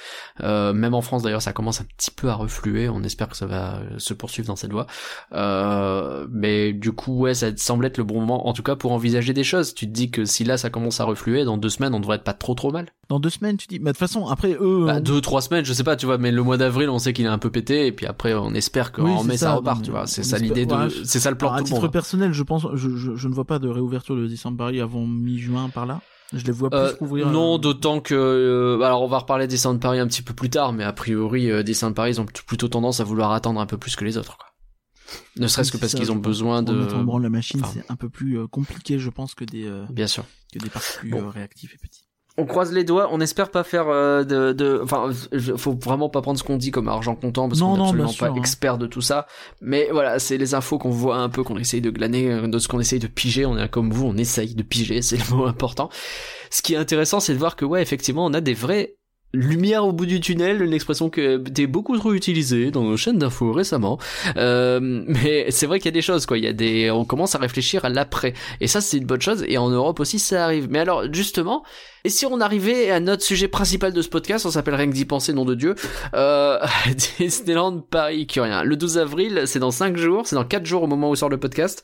Euh, 0.42 0.74
même 0.74 0.94
en 0.96 1.02
France, 1.02 1.22
d'ailleurs, 1.24 1.42
ça 1.42 1.54
commence 1.54 1.82
un 1.82 1.86
petit 1.98 2.12
peu 2.12 2.30
à 2.30 2.34
refluer. 2.36 2.90
On 2.90 3.04
espère 3.04 3.28
que 3.28 3.38
ça 3.38 3.46
va 3.46 3.78
euh, 3.80 4.00
se 4.00 4.14
poursuivre 4.14 4.48
dans 4.48 4.56
cette 4.56 4.72
voie. 4.72 4.88
Euh, 5.34 6.28
mais 6.32 6.74
du 6.74 6.92
coup, 6.92 7.18
ouais, 7.20 7.34
ça 7.34 7.56
semble 7.58 7.86
être 7.86 7.98
le 7.98 8.04
bon 8.04 8.20
moment, 8.22 8.48
en 8.48 8.54
tout 8.54 8.64
cas, 8.64 8.76
pour 8.76 8.92
envisager 8.92 9.34
des 9.34 9.44
choses. 9.44 9.74
Tu 9.74 9.86
te 9.88 9.92
dis 9.92 10.12
que 10.12 10.26
si 10.26 10.44
là, 10.44 10.58
ça 10.58 10.70
commence 10.70 11.00
à 11.00 11.06
refluer, 11.06 11.44
dans 11.46 11.58
deux 11.58 11.70
semaines, 11.70 11.94
on 11.94 12.00
devrait 12.00 12.18
être 12.18 12.24
pas 12.24 12.34
trop 12.34 12.54
trop 12.56 12.72
mal. 12.72 12.88
Dans 13.10 13.20
deux 13.20 13.30
semaines, 13.30 13.58
tu 13.58 13.68
dis. 13.68 13.80
Mais 13.80 13.86
de 13.86 13.90
toute 13.92 13.98
façon, 14.00 14.28
après 14.28 14.54
eux. 14.60 14.86
Bah, 14.86 14.96
on- 14.98 15.00
deux, 15.02 15.22
trois 15.22 15.42
semaines, 15.42 15.66
je 15.66 15.74
sais 15.74 15.84
pas, 15.84 15.96
tu 15.96 16.06
vois, 16.06 16.18
mais 16.18 16.32
le 16.32 16.44
mois 16.44 16.58
d'avril, 16.58 16.90
on 16.90 17.00
sait 17.00 17.14
qu'il 17.14 17.26
est 17.26 17.30
un 17.30 17.38
peu 17.40 17.50
pété, 17.50 17.88
et 17.88 17.92
puis 17.92 18.06
après, 18.06 18.34
on 18.34 18.54
espère 18.54 18.92
qu'en 18.92 19.04
Oui, 19.22 19.28
mai, 19.28 19.38
ça, 19.38 19.48
ça, 19.48 19.54
repart, 19.56 19.82
tu 19.84 19.92
vois. 19.92 20.06
C'est 20.08 20.24
ça 20.24 20.38
l'idée 20.38 20.66
de, 20.66 20.74
ouais, 20.76 20.88
c'est 21.06 21.20
ça 21.20 21.32
le 21.32 21.38
plan 21.38 21.50
Alors, 21.50 21.58
à 21.60 21.62
de 21.62 21.68
titre 21.68 21.82
monde. 21.82 21.92
personnel, 21.92 22.34
je 22.34 22.44
pense, 22.44 22.68
je, 22.76 22.90
je, 22.96 23.16
je 23.16 23.28
ne 23.28 23.34
vois 23.34 23.46
pas 23.46 23.60
de 23.60 23.68
réouverture 23.68 24.16
de 24.16 24.28
Disneyland 24.28 24.56
Paris 24.58 24.80
avant 24.82 25.06
mi-juin 25.06 25.70
par 25.70 25.86
là. 25.86 26.02
Je 26.32 26.46
les 26.46 26.52
vois 26.52 26.70
plus 26.70 26.78
Euh, 26.78 26.94
rouvrir. 27.00 27.28
non, 27.32 27.56
euh, 27.56 27.58
d'autant 27.58 28.02
que, 28.02 28.14
euh, 28.14 28.80
alors 28.84 29.02
on 29.02 29.08
va 29.08 29.18
reparler 29.18 29.48
des 29.48 29.56
Disneyland 29.56 29.80
Paris 29.80 29.98
un 29.98 30.06
petit 30.06 30.22
peu 30.22 30.36
plus 30.36 30.52
tard, 30.52 30.74
mais 30.74 30.84
a 30.84 30.94
priori, 30.94 31.50
euh, 31.50 31.64
Disneyland 31.64 31.94
Paris, 31.96 32.12
ils 32.12 32.22
ont 32.22 32.26
plutôt 32.26 32.68
tendance 32.68 33.00
à 33.00 33.04
vouloir 33.04 33.32
attendre 33.32 33.60
un 33.60 33.66
peu 33.66 33.78
plus 33.78 33.96
que 33.96 34.06
les 34.06 34.16
autres, 34.20 34.38
quoi. 34.38 34.46
Ne 35.38 35.48
serait-ce 35.48 35.72
que 35.72 35.78
parce 35.78 35.94
qu'ils 35.94 36.12
ont 36.12 36.16
besoin 36.16 36.62
de, 36.64 36.72
Remettre 36.74 36.96
en 36.98 37.04
branle 37.04 37.24
la 37.24 37.30
machine, 37.30 37.62
Enfin. 37.64 37.72
c'est 37.74 37.92
un 37.92 37.96
peu 37.96 38.10
plus 38.10 38.38
euh, 38.40 38.48
compliqué, 38.48 39.00
je 39.00 39.10
pense, 39.10 39.34
que 39.36 39.44
des 39.46 39.66
euh, 39.66 39.86
bien 39.90 40.08
sûr. 40.08 40.26
que 40.54 40.60
des 40.60 40.70
parcs 40.70 40.98
plus 41.00 41.10
Bon. 41.12 41.24
euh, 41.24 41.30
réactifs 41.30 41.74
et 41.74 41.78
petits. 41.78 42.04
On 42.38 42.46
croise 42.46 42.72
les 42.72 42.86
doigts, 42.86 43.10
on 43.12 43.20
espère 43.20 43.52
pas 43.52 43.66
faire 43.66 43.90
euh, 43.90 44.24
de, 44.24 44.54
de, 44.54 44.80
enfin, 44.82 45.12
faut 45.58 45.74
vraiment 45.74 46.08
pas 46.08 46.22
prendre 46.22 46.40
ce 46.40 46.44
qu'on 46.44 46.56
dit 46.56 46.72
comme 46.72 46.88
argent 46.88 47.14
comptant 47.16 47.50
parce 47.50 47.60
qu'on 47.60 47.76
est 47.76 47.82
absolument 47.82 48.08
sûr, 48.08 48.28
pas 48.28 48.32
hein. 48.32 48.36
expert 48.38 48.78
de 48.78 48.88
tout 48.88 49.02
ça. 49.02 49.28
Mais 49.60 49.90
voilà, 49.92 50.20
c'est 50.20 50.38
les 50.38 50.54
infos 50.54 50.78
qu'on 50.78 50.90
voit 50.90 51.18
un 51.18 51.28
peu, 51.28 51.44
qu'on 51.44 51.58
essaye 51.58 51.82
de 51.82 51.90
glaner, 51.90 52.48
de 52.48 52.58
ce 52.60 52.70
qu'on 52.70 52.80
essaye 52.80 53.00
de 53.00 53.08
piger. 53.08 53.46
On 53.46 53.58
est 53.58 53.68
comme 53.68 53.92
vous, 53.92 54.06
on 54.06 54.16
essaye 54.16 54.56
de 54.56 54.64
piger, 54.64 55.02
c'est 55.02 55.18
le 55.18 55.36
mot 55.36 55.48
important. 55.48 55.90
Ce 56.50 56.62
qui 56.62 56.76
est 56.76 56.78
intéressant, 56.78 57.20
c'est 57.20 57.34
de 57.34 57.40
voir 57.40 57.58
que 57.58 57.66
ouais, 57.66 57.82
effectivement, 57.82 58.26
on 58.26 58.34
a 58.34 58.40
des 58.40 58.54
vraies 58.54 58.96
lumières 59.34 59.86
au 59.86 59.92
bout 59.92 60.06
du 60.06 60.20
tunnel, 60.20 60.62
une 60.62 60.74
expression 60.74 61.10
que 61.10 61.38
t'es 61.38 61.68
beaucoup 61.68 61.98
trop 61.98 62.14
utilisée 62.14 62.72
dans 62.72 62.84
nos 62.84 62.98
chaînes 62.98 63.20
d'infos 63.20 63.52
récemment. 63.52 64.00
Euh, 64.38 64.80
mais 64.82 65.52
c'est 65.52 65.68
vrai 65.68 65.80
qu'il 65.80 65.86
y 65.86 65.90
a 65.90 65.92
des 65.94 66.02
choses, 66.02 66.26
quoi. 66.26 66.38
Il 66.38 66.44
y 66.44 66.48
a 66.48 66.54
des, 66.54 66.90
on 66.90 67.06
commence 67.06 67.36
à 67.36 67.38
réfléchir 67.38 67.86
à 67.86 67.90
l'après. 67.90 68.34
Et 68.60 68.68
ça, 68.68 68.82
c'est 68.82 68.98
une 68.98 69.06
bonne 69.06 69.22
chose. 69.22 69.46
Et 69.48 69.58
en 69.58 69.70
Europe 69.70 70.00
aussi, 70.00 70.18
ça 70.18 70.44
arrive. 70.44 70.68
Mais 70.70 70.80
alors, 70.80 71.14
justement, 71.14 71.64
et 72.04 72.10
si 72.10 72.26
on 72.26 72.42
arrivait 72.42 72.90
à 72.90 73.00
notre 73.00 73.24
sujet 73.24 73.48
principal 73.48 73.94
de 73.94 74.02
ce 74.02 74.10
podcast, 74.10 74.46
on 74.46 74.52
s'appelle 74.52 74.76
rien 74.76 74.88
que 74.88 74.94
d'y 74.94 75.06
penser, 75.06 75.34
nom 75.34 75.46
de 75.46 75.56
Dieu, 75.56 75.76
euh, 76.16 76.60
Disneyland 77.20 77.82
Paris 77.82 78.26
Curien. 78.26 78.64
Le 78.64 78.76
12 78.76 78.98
avril, 78.98 79.44
c'est 79.46 79.60
dans 79.60 79.72
5 79.72 79.96
jours, 79.98 80.26
c'est 80.26 80.36
dans 80.36 80.46
4 80.46 80.66
jours 80.66 80.84
au 80.84 80.88
moment 80.88 81.10
où 81.10 81.16
sort 81.16 81.30
le 81.30 81.40
podcast. 81.40 81.84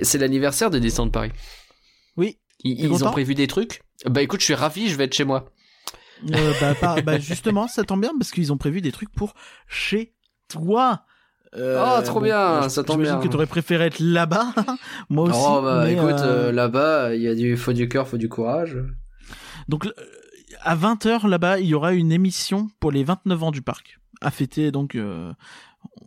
C'est 0.00 0.18
l'anniversaire 0.18 0.70
de 0.70 0.78
Disneyland 0.78 1.10
Paris. 1.10 1.30
Oui. 2.16 2.38
Ils, 2.62 2.80
ils 2.80 3.04
ont 3.04 3.10
prévu 3.10 3.34
des 3.34 3.46
trucs. 3.46 3.82
Bah 4.06 4.22
écoute, 4.22 4.40
je 4.40 4.44
suis 4.44 4.54
ravi, 4.54 4.88
je 4.88 4.96
vais 4.96 5.04
être 5.04 5.14
chez 5.14 5.24
moi. 5.24 5.50
Euh, 6.34 6.52
bah, 6.80 6.96
bah, 7.04 7.18
justement, 7.18 7.68
ça 7.68 7.84
tombe 7.84 8.00
bien 8.00 8.12
parce 8.18 8.30
qu'ils 8.30 8.52
ont 8.52 8.56
prévu 8.56 8.80
des 8.80 8.92
trucs 8.92 9.12
pour 9.12 9.34
chez 9.66 10.14
toi. 10.48 11.04
Euh, 11.56 11.80
Oh, 11.98 12.02
trop 12.02 12.20
bien, 12.20 12.62
je- 12.62 12.68
ça 12.68 12.82
tombe 12.82 12.96
j'imagine 12.96 13.18
bien. 13.20 13.26
que 13.28 13.32
t'aurais 13.32 13.46
préféré 13.46 13.84
être 13.84 14.00
là-bas. 14.00 14.46
Moi 15.08 15.24
aussi. 15.28 15.38
oh 15.40 15.60
bah 15.62 15.88
écoute, 15.90 16.10
euh, 16.20 16.48
euh, 16.48 16.52
là-bas, 16.52 17.14
il 17.14 17.22
y 17.22 17.28
a 17.28 17.34
du, 17.34 17.56
faut 17.56 17.72
du 17.72 17.88
cœur, 17.88 18.08
faut 18.08 18.16
du 18.16 18.28
courage. 18.28 18.76
Donc, 19.68 19.86
euh, 19.86 19.92
à 20.62 20.74
20h, 20.74 21.28
là-bas, 21.28 21.60
il 21.60 21.66
y 21.66 21.74
aura 21.74 21.92
une 21.92 22.10
émission 22.10 22.68
pour 22.80 22.90
les 22.90 23.04
29 23.04 23.42
ans 23.42 23.50
du 23.52 23.62
parc. 23.62 23.98
À 24.20 24.30
fêter, 24.30 24.70
donc, 24.72 24.94
euh, 24.94 25.32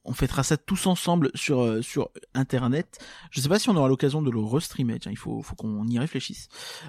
on 0.07 0.13
fêtera 0.13 0.43
ça 0.43 0.57
tous 0.57 0.87
ensemble 0.87 1.29
sur, 1.35 1.61
euh, 1.61 1.81
sur 1.81 2.09
Internet. 2.33 2.97
Je 3.31 3.41
sais 3.41 3.49
pas 3.49 3.59
si 3.59 3.69
on 3.69 3.75
aura 3.75 3.87
l'occasion 3.87 4.21
de 4.21 4.31
le 4.31 4.39
restreamer. 4.39 4.99
Tiens, 4.99 5.11
il 5.11 5.17
faut, 5.17 5.41
faut 5.41 5.55
qu'on 5.55 5.85
y 5.87 5.99
réfléchisse. 5.99 6.47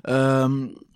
Euh, 0.09 0.49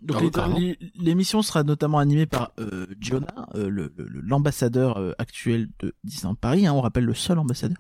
donc, 0.03 0.17
Ah 0.35 0.49
l'émission 0.97 1.43
sera 1.43 1.63
notamment 1.65 1.99
animée 1.99 2.27
par 2.27 2.53
euh, 2.59 2.87
Jonah, 3.01 3.49
euh, 3.55 3.69
le- 3.69 3.93
le- 3.97 4.21
l'ambassadeur 4.23 4.97
euh, 4.99 5.13
actuel 5.19 5.69
de 5.81 5.95
Disneyland 6.05 6.35
Paris. 6.37 6.67
Hein, 6.67 6.73
on 6.73 6.81
rappelle 6.81 7.05
le 7.05 7.15
seul 7.15 7.39
ambassadeur. 7.39 7.79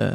Euh, 0.00 0.14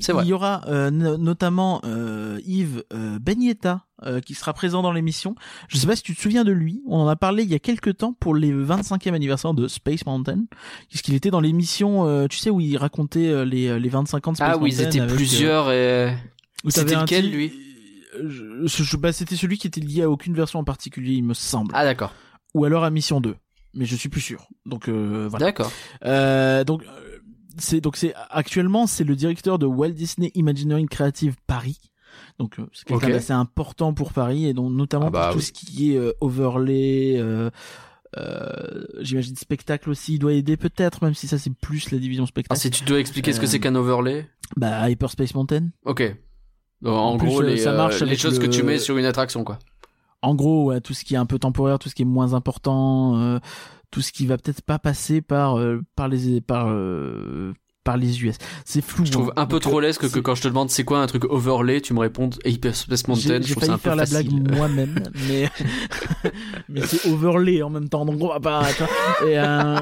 C'est 0.00 0.12
vrai. 0.12 0.24
Il 0.24 0.28
y 0.28 0.32
aura 0.32 0.62
euh, 0.68 0.90
no- 0.90 1.16
notamment 1.18 1.80
euh, 1.84 2.40
Yves 2.46 2.84
Benyetta 3.20 3.86
euh, 4.02 4.20
qui 4.20 4.34
sera 4.34 4.52
présent 4.52 4.82
dans 4.82 4.92
l'émission. 4.92 5.34
Je 5.68 5.76
sais 5.76 5.86
pas 5.86 5.94
si 5.96 6.02
tu 6.02 6.14
te 6.16 6.20
souviens 6.20 6.44
de 6.44 6.50
lui. 6.52 6.82
On 6.86 6.98
en 6.98 7.08
a 7.08 7.16
parlé 7.16 7.44
il 7.44 7.50
y 7.50 7.54
a 7.54 7.58
quelques 7.60 7.96
temps 7.98 8.12
pour 8.12 8.34
les 8.34 8.52
25e 8.52 9.14
anniversaire 9.14 9.54
de 9.54 9.68
Space 9.68 10.04
Mountain, 10.06 10.44
puisqu'il 10.88 11.14
était 11.14 11.30
dans 11.30 11.40
l'émission, 11.40 12.06
euh, 12.08 12.26
tu 12.26 12.36
sais, 12.38 12.50
où 12.50 12.60
il 12.60 12.76
racontait 12.76 13.28
euh, 13.28 13.44
les, 13.44 13.78
les 13.78 13.88
25 13.88 14.28
ans 14.28 14.32
de 14.32 14.36
Space 14.36 14.48
Ah 14.48 14.52
Mountain. 14.58 14.64
oui, 14.64 14.70
ils 14.72 14.80
étaient 14.82 15.00
avec, 15.00 15.14
plusieurs 15.14 15.70
et... 15.70 16.16
C'était 16.68 16.96
lequel, 16.96 17.30
lui? 17.30 17.52
Je- 18.26 18.66
je- 18.66 18.96
bah, 18.96 19.12
C'était 19.12 19.36
celui 19.36 19.58
qui 19.58 19.66
était 19.66 19.80
lié 19.80 20.02
à 20.02 20.10
aucune 20.10 20.34
version 20.34 20.58
en 20.60 20.64
particulier, 20.64 21.14
il 21.14 21.24
me 21.24 21.34
semble. 21.34 21.72
Ah 21.74 21.84
d'accord, 21.84 22.14
Ou 22.54 22.64
alors 22.64 22.84
à 22.84 22.90
Mission 22.90 23.20
2. 23.20 23.34
Mais 23.74 23.86
je 23.86 23.96
suis 23.96 24.08
plus 24.08 24.20
sûr. 24.20 24.46
Donc 24.66 24.88
voilà. 24.88 25.46
d'accord. 25.46 25.72
Donc 26.64 26.84
c'est 27.58 27.80
donc 27.80 27.96
c'est 27.96 28.14
actuellement 28.30 28.86
c'est 28.86 29.04
le 29.04 29.14
directeur 29.16 29.58
de 29.58 29.66
Walt 29.66 29.90
Disney 29.90 30.30
Imagineering 30.34 30.88
Creative 30.88 31.34
Paris. 31.46 31.78
Donc 32.38 32.58
euh, 32.58 32.66
c'est 32.72 32.84
quelqu'un 32.86 33.06
Ok. 33.08 33.12
d'assez 33.12 33.32
important 33.32 33.94
pour 33.94 34.12
Paris 34.12 34.46
et 34.46 34.54
donc 34.54 34.72
notamment 34.72 35.06
Ah 35.08 35.10
bah 35.10 35.22
pour 35.26 35.32
tout 35.34 35.38
oui. 35.38 35.44
ce 35.44 35.52
qui 35.52 35.92
est 35.92 35.96
euh, 35.98 36.12
overlay. 36.20 37.14
Euh, 37.18 37.50
euh, 38.16 38.84
J'imagine 39.00 39.34
spectacle 39.36 39.90
aussi, 39.90 40.14
il 40.14 40.18
doit 40.18 40.32
aider 40.34 40.56
peut-être, 40.56 41.02
même 41.04 41.14
si 41.14 41.26
ça 41.26 41.38
c'est 41.38 41.52
plus 41.52 41.90
la 41.90 41.98
division 41.98 42.24
Ah, 42.24 42.28
spectacle. 42.28 42.60
si 42.60 42.70
tu 42.70 42.84
dois 42.84 43.00
expliquer 43.00 43.32
ce 43.32 43.40
que 43.40 43.46
c'est 43.46 43.58
qu'un 43.60 43.74
overlay? 43.74 44.28
bah 44.56 44.88
Hyperspace 44.88 45.34
Mountain. 45.34 45.68
Ok. 45.84 46.02
Donc, 46.82 46.92
en, 46.94 47.12
En 47.14 47.16
plus, 47.18 47.26
gros, 47.28 47.40
les, 47.42 47.56
ça 47.56 47.72
marche 47.72 48.02
les 48.02 48.16
choses 48.16 48.38
que 48.38 48.46
tu 48.46 48.62
mets 48.62 48.78
sur 48.78 48.96
une 48.98 49.04
attraction, 49.06 49.42
quoi. 49.42 49.58
En 50.22 50.34
gros, 50.34 50.64
ouais, 50.66 50.80
tout 50.80 50.94
ce 50.94 51.04
qui 51.04 51.14
est 51.14 51.18
un 51.18 51.26
peu 51.26 51.38
temporaire, 51.38 51.78
tout 51.78 51.88
ce 51.88 51.94
qui 51.94 52.02
est 52.02 52.06
moins 52.06 52.34
important, 52.34 53.40
tout 53.90 54.00
ce 54.00 54.12
qui 54.12 54.26
va 54.26 54.36
peut-être 54.38 54.62
pas 54.62 54.78
passer 54.78 55.20
par 55.22 55.58
euh, 55.58 55.80
par 55.96 56.08
les 56.08 56.40
par 56.40 56.66
euh, 56.68 57.52
par 57.84 57.96
les 57.96 58.24
US. 58.24 58.36
C'est 58.64 58.82
flou. 58.82 59.04
Je 59.04 59.12
trouve 59.12 59.30
hein. 59.36 59.42
un 59.42 59.46
peu 59.46 59.60
trop 59.60 59.78
euh, 59.78 59.82
lesque 59.82 60.10
que 60.10 60.18
quand 60.18 60.34
je 60.34 60.42
te 60.42 60.48
demande 60.48 60.70
c'est 60.70 60.84
quoi 60.84 61.00
un 61.00 61.06
truc 61.06 61.24
overlay, 61.24 61.80
tu 61.80 61.94
me 61.94 62.00
répondes 62.00 62.36
Hyperspace 62.44 63.06
Mountain. 63.06 63.36
J'ai 63.36 63.42
Je 63.42 63.48
j'ai 63.48 63.54
trouve 63.54 63.64
ça 63.66 63.74
un 63.74 63.78
failli 63.78 63.96
faire 63.96 63.96
la 63.96 64.06
blague 64.06 64.56
moi-même, 64.56 65.02
mais 65.28 65.48
mais 66.68 66.80
c'est 66.86 67.08
overlay 67.08 67.62
en 67.62 67.70
même 67.70 67.88
temps, 67.88 68.04
donc 68.04 68.20
on 68.20 68.28
va 68.28 68.40
pas. 68.40 68.60
attends. 68.60 68.88
Et, 69.26 69.38
euh, 69.38 69.78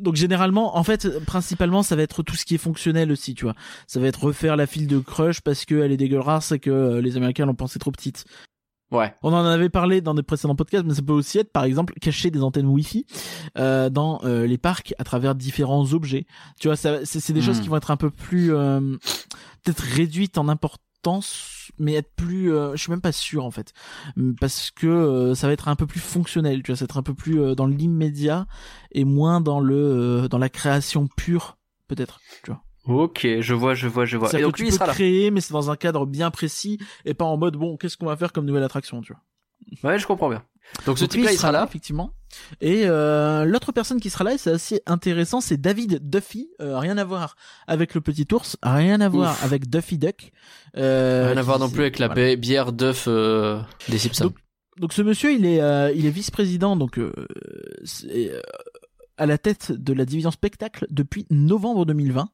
Donc 0.00 0.16
généralement, 0.16 0.76
en 0.76 0.82
fait, 0.82 1.24
principalement, 1.24 1.82
ça 1.82 1.96
va 1.96 2.02
être 2.02 2.22
tout 2.22 2.36
ce 2.36 2.44
qui 2.44 2.56
est 2.56 2.58
fonctionnel 2.58 3.12
aussi, 3.12 3.34
tu 3.34 3.44
vois. 3.44 3.54
Ça 3.86 4.00
va 4.00 4.08
être 4.08 4.24
refaire 4.24 4.56
la 4.56 4.66
file 4.66 4.86
de 4.86 4.98
Crush 4.98 5.40
parce 5.40 5.64
qu'elle 5.64 5.92
est 5.92 5.96
dégueulasse 5.96 6.52
et 6.52 6.58
que 6.58 6.70
euh, 6.70 7.00
les 7.00 7.16
Américains 7.16 7.46
l'ont 7.46 7.54
pensé 7.54 7.78
trop 7.78 7.92
petite. 7.92 8.24
Ouais. 8.92 9.14
On 9.22 9.32
en 9.32 9.44
avait 9.44 9.68
parlé 9.68 10.00
dans 10.00 10.14
des 10.14 10.22
précédents 10.22 10.54
podcasts, 10.54 10.84
mais 10.86 10.94
ça 10.94 11.02
peut 11.02 11.12
aussi 11.12 11.38
être, 11.38 11.50
par 11.50 11.64
exemple, 11.64 11.94
cacher 12.00 12.30
des 12.30 12.42
antennes 12.42 12.66
Wi-Fi 12.66 13.04
euh, 13.58 13.90
dans 13.90 14.20
euh, 14.24 14.46
les 14.46 14.58
parcs 14.58 14.94
à 14.98 15.04
travers 15.04 15.34
différents 15.34 15.92
objets. 15.92 16.26
Tu 16.60 16.68
vois, 16.68 16.76
ça, 16.76 17.04
c'est, 17.04 17.20
c'est 17.20 17.32
des 17.32 17.42
choses 17.42 17.58
Hmm. 17.58 17.62
qui 17.62 17.68
vont 17.68 17.76
être 17.76 17.90
un 17.90 17.96
peu 17.96 18.10
plus 18.10 18.54
euh, 18.54 18.80
peut-être 19.64 19.80
réduites 19.80 20.38
en 20.38 20.48
importance 20.48 21.52
mais 21.78 21.94
être 21.94 22.10
plus, 22.16 22.52
euh, 22.52 22.72
je 22.74 22.82
suis 22.82 22.90
même 22.90 23.00
pas 23.00 23.12
sûr 23.12 23.44
en 23.44 23.52
fait, 23.52 23.72
parce 24.40 24.72
que 24.72 24.86
euh, 24.88 25.34
ça 25.36 25.46
va 25.46 25.52
être 25.52 25.68
un 25.68 25.76
peu 25.76 25.86
plus 25.86 26.00
fonctionnel, 26.00 26.64
tu 26.64 26.72
vois, 26.72 26.76
ça 26.76 26.84
va 26.84 26.86
être 26.86 26.96
un 26.96 27.02
peu 27.04 27.14
plus 27.14 27.40
euh, 27.40 27.54
dans 27.54 27.66
l'immédiat 27.66 28.46
et 28.90 29.04
moins 29.04 29.40
dans 29.40 29.60
le, 29.60 29.76
euh, 29.76 30.28
dans 30.28 30.38
la 30.38 30.48
création 30.48 31.06
pure, 31.06 31.58
peut-être, 31.86 32.20
tu 32.42 32.50
vois. 32.50 32.62
Ok, 32.86 33.26
je 33.40 33.54
vois, 33.54 33.74
je 33.74 33.88
vois, 33.88 34.04
je 34.04 34.16
vois. 34.16 34.32
Et 34.38 34.42
donc 34.42 34.54
que 34.54 34.60
lui, 34.62 34.68
tu 34.68 34.68
il 34.68 34.70
peux 34.70 34.74
sera 34.76 34.86
là. 34.86 34.92
créer, 34.94 35.30
mais 35.30 35.40
c'est 35.40 35.52
dans 35.52 35.70
un 35.70 35.76
cadre 35.76 36.06
bien 36.06 36.30
précis 36.30 36.78
et 37.04 37.14
pas 37.14 37.24
en 37.24 37.36
mode 37.36 37.56
bon, 37.56 37.76
qu'est-ce 37.76 37.96
qu'on 37.96 38.06
va 38.06 38.16
faire 38.16 38.32
comme 38.32 38.44
nouvelle 38.46 38.62
attraction, 38.62 39.00
tu 39.02 39.12
vois. 39.12 39.22
Ouais, 39.90 39.98
je 39.98 40.06
comprends 40.06 40.28
bien. 40.28 40.42
Donc 40.84 40.98
ce 40.98 41.04
Donc 41.04 41.14
lui, 41.14 41.20
type-là, 41.20 41.32
il 41.32 41.38
sera 41.38 41.52
là. 41.52 41.64
effectivement. 41.68 42.12
Et 42.60 42.82
euh, 42.86 43.44
l'autre 43.44 43.72
personne 43.72 43.98
qui 44.00 44.10
sera 44.10 44.22
là, 44.24 44.34
et 44.34 44.38
c'est 44.38 44.50
assez 44.52 44.82
intéressant, 44.86 45.40
c'est 45.40 45.56
David 45.56 46.08
Duffy. 46.08 46.48
Euh, 46.60 46.78
rien 46.78 46.98
à 46.98 47.04
voir 47.04 47.34
avec 47.66 47.94
le 47.94 48.00
petit 48.00 48.26
ours, 48.32 48.56
rien 48.62 49.00
à 49.00 49.08
voir 49.08 49.36
avec 49.42 49.68
Duffy 49.70 49.98
Duck. 49.98 50.32
Euh, 50.76 51.28
Rien 51.28 51.36
à 51.38 51.42
voir 51.42 51.58
non 51.58 51.70
plus 51.70 51.82
avec 51.82 51.98
la 51.98 52.08
voilà. 52.08 52.36
bière 52.36 52.72
d'œuf 52.72 53.06
euh, 53.08 53.60
des 53.88 53.98
Simpsons. 53.98 54.24
Donc, 54.24 54.34
Donc 54.78 54.92
ce 54.92 55.02
monsieur, 55.02 55.32
il 55.32 55.46
est, 55.46 55.60
euh, 55.60 55.90
il 55.94 56.04
est 56.06 56.10
vice-président, 56.10 56.76
donc 56.76 56.98
euh, 56.98 57.12
c'est, 57.84 58.30
euh, 58.32 58.40
à 59.18 59.26
la 59.26 59.38
tête 59.38 59.72
de 59.72 59.92
la 59.92 60.04
division 60.04 60.30
spectacle 60.30 60.86
depuis 60.90 61.26
novembre 61.30 61.86
2020. 61.86 62.28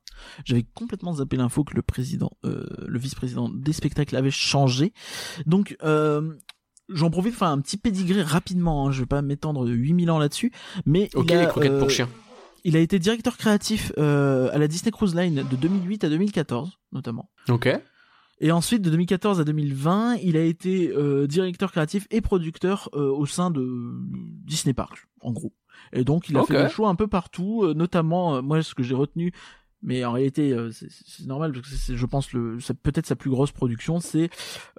J'avais 0.45 0.65
complètement 0.75 1.15
zappé 1.15 1.37
l'info 1.37 1.65
que 1.65 1.75
le 1.75 1.83
président, 1.83 2.31
euh, 2.45 2.67
le 2.87 2.99
vice-président 2.99 3.49
des 3.49 3.73
spectacles 3.73 4.17
avait 4.17 4.31
changé. 4.31 4.93
Donc 5.47 5.77
euh, 5.83 6.35
j'en 6.89 7.11
profite, 7.11 7.35
enfin 7.35 7.53
un 7.53 7.61
petit 7.61 7.77
pédigré 7.77 8.23
rapidement. 8.23 8.87
Hein, 8.87 8.93
je 8.93 9.01
vais 9.01 9.07
pas 9.07 9.23
m'étendre 9.23 9.65
de 9.65 9.73
8000 9.73 10.11
ans 10.11 10.19
là-dessus, 10.19 10.53
mais 10.87 11.09
ok, 11.15 11.27
il 11.29 11.37
a, 11.37 11.41
les 11.41 11.49
croquettes 11.49 11.73
euh, 11.73 11.81
pour 11.81 11.91
chiens. 11.91 12.09
il 12.65 12.77
a 12.77 12.81
été 12.81 12.99
directeur 12.99 13.37
créatif 13.37 13.93
euh, 13.99 14.51
à 14.53 14.59
la 14.59 14.69
Disney 14.69 14.91
Cruise 14.91 15.15
Line 15.15 15.45
de 15.49 15.57
2008 15.57 16.05
à 16.05 16.09
2014, 16.09 16.79
notamment. 16.93 17.31
Ok. 17.49 17.69
Et 18.43 18.51
ensuite, 18.51 18.83
de 18.83 18.91
2014 18.91 19.41
à 19.41 19.45
2020, 19.45 20.17
il 20.17 20.37
a 20.37 20.43
été 20.43 20.91
euh, 20.91 21.29
directeur 21.29 21.71
créatif 21.71 22.09
et 22.11 22.21
producteur 22.21 22.91
euh, 22.93 23.09
au 23.09 23.25
sein 23.25 23.53
de 23.53 23.65
Disney 24.45 24.75
Park, 24.75 25.07
en 25.21 25.31
gros. 25.31 25.53
Et 25.93 26.05
donc, 26.05 26.29
il 26.29 26.37
a 26.37 26.41
fait 26.47 26.55
des 26.65 26.71
shows 26.71 26.87
un 26.87 26.95
peu 26.95 27.07
partout, 27.07 27.63
euh, 27.65 27.75
notamment, 27.75 28.37
euh, 28.37 28.43
moi, 28.43 28.63
ce 28.63 28.75
que 28.75 28.83
j'ai 28.83 28.95
retenu, 28.95 29.33
mais 29.83 30.05
en 30.05 30.13
réalité, 30.13 30.53
euh, 30.53 30.71
c'est- 30.71 31.27
normal, 31.27 31.53
parce 31.53 31.69
que 31.69 31.75
c'est, 31.77 31.97
je 31.97 32.07
pense, 32.07 32.33
le, 32.33 32.59
peut-être 32.83 33.07
sa 33.07 33.17
plus 33.17 33.31
grosse 33.31 33.53
production, 33.53 34.01
c'est 34.01 34.31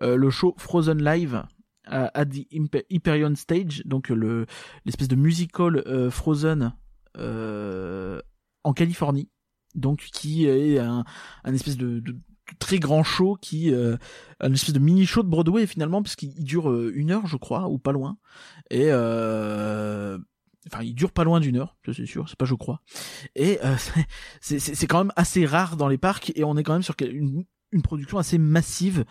euh, 0.02 0.16
le 0.16 0.30
show 0.30 0.56
Frozen 0.58 1.04
Live 1.04 1.44
à, 1.86 2.18
à 2.18 2.26
the 2.26 2.48
Hyperion 2.90 3.36
Stage, 3.36 3.82
donc 3.86 4.10
le 4.10 4.46
l'espèce 4.86 5.10
de 5.10 5.16
musical 5.18 5.84
euh, 5.86 6.10
Frozen 6.10 6.74
euh, 7.18 8.22
en 8.64 8.74
Californie, 8.74 9.30
donc 9.76 10.00
qui 10.14 10.46
est 10.46 10.80
un, 10.80 11.04
un 11.44 11.54
espèce 11.54 11.78
de, 11.78 12.00
de- 12.00 12.14
de 12.14 12.58
très 12.60 12.78
grand 12.80 13.04
show 13.04 13.36
qui 13.42 13.74
euh, 13.74 13.96
un 14.42 14.52
espèce 14.54 14.74
de 14.74 14.80
mini 14.80 15.06
show 15.06 15.24
de 15.24 15.28
Broadway 15.30 15.66
finalement 15.68 16.02
parce 16.04 16.16
qu'il 16.16 16.34
il 16.38 16.44
dure 16.44 16.74
une 16.90 17.12
heure 17.12 17.26
je 17.26 17.38
crois 17.38 17.68
ou 17.70 17.78
pas 17.80 17.92
loin 17.94 18.18
et 18.70 18.88
enfin 20.72 20.84
il 20.84 20.94
dure 20.96 21.12
pas 21.12 21.24
loin 21.24 21.40
d'une 21.40 21.58
heure 21.58 21.76
ça 21.86 21.94
c'est 21.94 22.06
sûr 22.06 22.28
c'est 22.30 22.38
pas 22.38 22.46
je 22.46 22.56
crois 22.56 22.82
et 23.36 23.60
euh, 23.64 23.76
c'est 24.42 24.60
c'est 24.60 24.76
c'est 24.76 24.88
quand 24.88 25.00
même 25.00 25.12
assez 25.16 25.46
rare 25.46 25.76
dans 25.78 25.88
les 25.88 25.98
parcs 25.98 26.32
et 26.36 26.44
on 26.44 26.56
est 26.58 26.64
quand 26.64 26.74
même 26.74 26.84
sur 26.84 26.96
une 27.02 27.46
une 27.72 27.82
production 27.82 28.20
assez 28.20 28.38
massive 28.38 29.04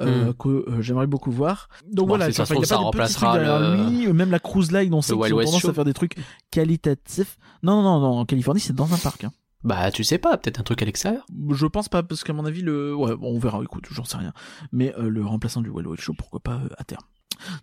euh, 0.00 0.30
Hmm. 0.30 0.34
que 0.34 0.48
euh, 0.48 0.80
j'aimerais 0.80 1.06
beaucoup 1.06 1.30
voir. 1.30 1.68
Donc 1.84 2.08
Bon, 2.08 2.16
voilà, 2.16 2.32
ça 2.32 2.44
y 2.44 2.46
a 2.46 2.46
pas 2.46 2.64
ça 2.64 2.74
trucs 2.76 2.84
remplacera 2.84 3.38
le- 3.38 3.90
lui, 3.90 4.12
même 4.12 4.30
la 4.30 4.38
cruise 4.38 4.72
line, 4.72 4.92
on 4.94 5.02
sait 5.02 5.12
qu'ils 5.14 5.34
ont 5.34 5.38
tendance 5.44 5.60
Show. 5.60 5.68
à 5.68 5.74
faire 5.74 5.84
des 5.84 5.92
trucs 5.92 6.16
qualitatifs. 6.50 7.36
Non, 7.62 7.82
non, 7.82 8.00
non, 8.00 8.00
non, 8.00 8.18
en 8.20 8.24
Californie, 8.24 8.60
c'est 8.60 8.72
dans 8.74 8.92
un 8.94 8.98
parc. 8.98 9.24
hein. 9.24 9.32
Bah, 9.64 9.90
tu 9.90 10.02
sais 10.04 10.16
pas, 10.18 10.36
peut-être 10.38 10.60
un 10.60 10.62
truc 10.62 10.80
à 10.80 10.84
l'extérieur. 10.86 11.26
Je 11.50 11.66
pense 11.66 11.88
pas, 11.90 12.02
parce 12.02 12.24
qu'à 12.24 12.32
mon 12.32 12.44
avis, 12.46 12.62
le, 12.62 12.94
ouais, 12.94 13.16
bon, 13.16 13.34
on 13.34 13.38
verra, 13.38 13.60
écoute, 13.62 13.84
j'en 13.90 14.04
sais 14.04 14.16
rien. 14.16 14.32
Mais 14.72 14.94
euh, 14.96 15.08
le 15.10 15.24
remplaçant 15.24 15.60
du 15.60 15.68
Wild 15.70 15.86
Wild 15.86 16.00
Show, 16.00 16.14
pourquoi 16.16 16.40
pas 16.40 16.54
euh, 16.54 16.68
à 16.78 16.84
terme. 16.84 17.02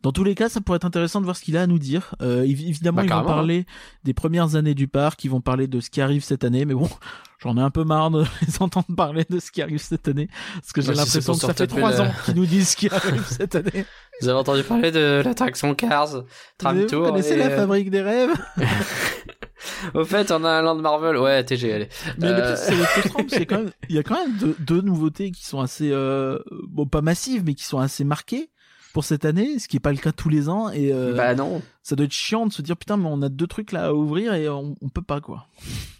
Dans 0.02 0.12
tous 0.12 0.24
les 0.24 0.36
cas, 0.36 0.50
ça 0.50 0.62
pourrait 0.62 0.78
être 0.78 0.86
intéressant 0.86 1.20
de 1.20 1.26
voir 1.26 1.36
ce 1.38 1.42
qu'il 1.44 1.58
a 1.58 1.62
à 1.62 1.68
nous 1.68 1.80
dire. 1.80 2.16
Euh, 2.22 2.44
évi- 2.44 2.68
évidemment, 2.70 2.98
Bah, 2.98 3.04
ils 3.04 3.10
vont 3.10 3.16
carrément, 3.16 3.30
parler 3.34 3.66
des 4.04 4.14
premières 4.14 4.56
années 4.56 4.74
du 4.76 4.88
parc, 4.88 5.24
ils 5.24 5.30
vont 5.32 5.42
parler 5.42 5.68
de 5.68 5.80
ce 5.80 5.90
qui 5.90 6.02
arrive 6.02 6.24
cette 6.24 6.44
année, 6.44 6.66
mais 6.66 6.74
bon, 6.74 6.90
j'en 7.40 7.58
ai 7.58 7.62
un 7.62 7.70
peu 7.70 7.84
marre 7.84 8.12
de 8.12 8.24
les 8.48 8.62
entendre 8.62 8.88
parler 8.96 9.26
de 9.30 9.40
ce 9.40 9.52
qui 9.52 9.62
arrive 9.62 9.80
cette 9.80 10.08
année, 10.08 10.28
parce 10.56 10.74
que 10.74 10.82
j'ai 10.82 10.94
Bah, 10.94 11.04
si 11.06 11.10
c'est 11.12 11.20
l'impression 11.20 11.34
que 11.34 11.40
ça 11.40 11.54
fait 11.54 11.68
trois 11.68 12.02
ans 12.02 12.12
qu'ils 12.26 12.36
nous 12.36 12.46
disent 12.46 12.70
ce 12.70 12.76
qui 12.78 12.90
arrive 12.90 13.26
cette 13.30 13.56
année. 13.56 13.86
Vous 14.22 14.28
avez 14.30 14.38
entendu 14.40 14.64
parler 14.64 14.92
de 14.92 15.22
l'attraction 15.26 15.74
Cars, 15.76 16.24
Tram 16.58 16.80
Vous 16.80 16.86
Tour. 16.88 17.08
connaissez 17.08 17.34
et, 17.34 17.38
la 17.38 17.48
euh, 17.48 17.56
fabrique 17.58 17.90
des 17.90 18.02
rêves? 18.02 18.32
Au 19.94 20.04
fait, 20.04 20.32
on 20.32 20.44
a 20.44 20.50
un 20.50 20.62
land 20.62 20.76
Marvel. 20.76 21.18
Ouais, 21.18 21.44
TG, 21.44 21.74
allez. 21.74 21.90
Mais 22.20 22.28
Euh, 22.28 22.56
c'est 22.58 22.74
frustrant, 22.74 23.20
a 23.32 23.46
quand 23.46 23.58
même, 23.64 23.72
il 23.90 23.96
y 23.96 24.00
a 24.00 24.04
quand 24.04 24.16
même 24.16 24.36
deux, 24.38 24.56
deux 24.60 24.82
nouveautés 24.82 25.32
qui 25.32 25.46
sont 25.46 25.62
assez, 25.62 25.90
euh, 25.92 26.40
bon, 26.68 26.86
pas 26.86 27.02
massives, 27.02 27.44
mais 27.46 27.54
qui 27.54 27.64
sont 27.64 27.80
assez 27.80 28.04
marquées 28.04 28.50
pour 28.94 29.04
cette 29.04 29.26
année, 29.26 29.60
ce 29.60 29.68
qui 29.68 29.78
est 29.78 29.80
pas 29.82 29.91
le 29.91 29.98
cas 29.98 30.12
tous 30.12 30.30
les 30.30 30.48
ans, 30.50 30.70
et 30.70 30.94
euh, 30.94 31.14
Bah 31.16 31.34
non. 31.36 31.62
ça 31.82 31.96
doit 31.96 32.06
être 32.06 32.12
chiant 32.14 32.46
de 32.46 32.54
se 32.54 32.62
dire 32.62 32.78
putain, 32.78 32.96
mais 32.96 33.08
on 33.10 33.22
a 33.24 33.30
deux 33.30 33.48
trucs 33.48 33.72
là 33.72 33.88
à 33.88 33.94
ouvrir 33.94 34.34
et 34.36 34.48
on, 34.48 34.76
on 34.82 34.89
peut 34.89 35.02
pas 35.02 35.20
quoi. 35.20 35.48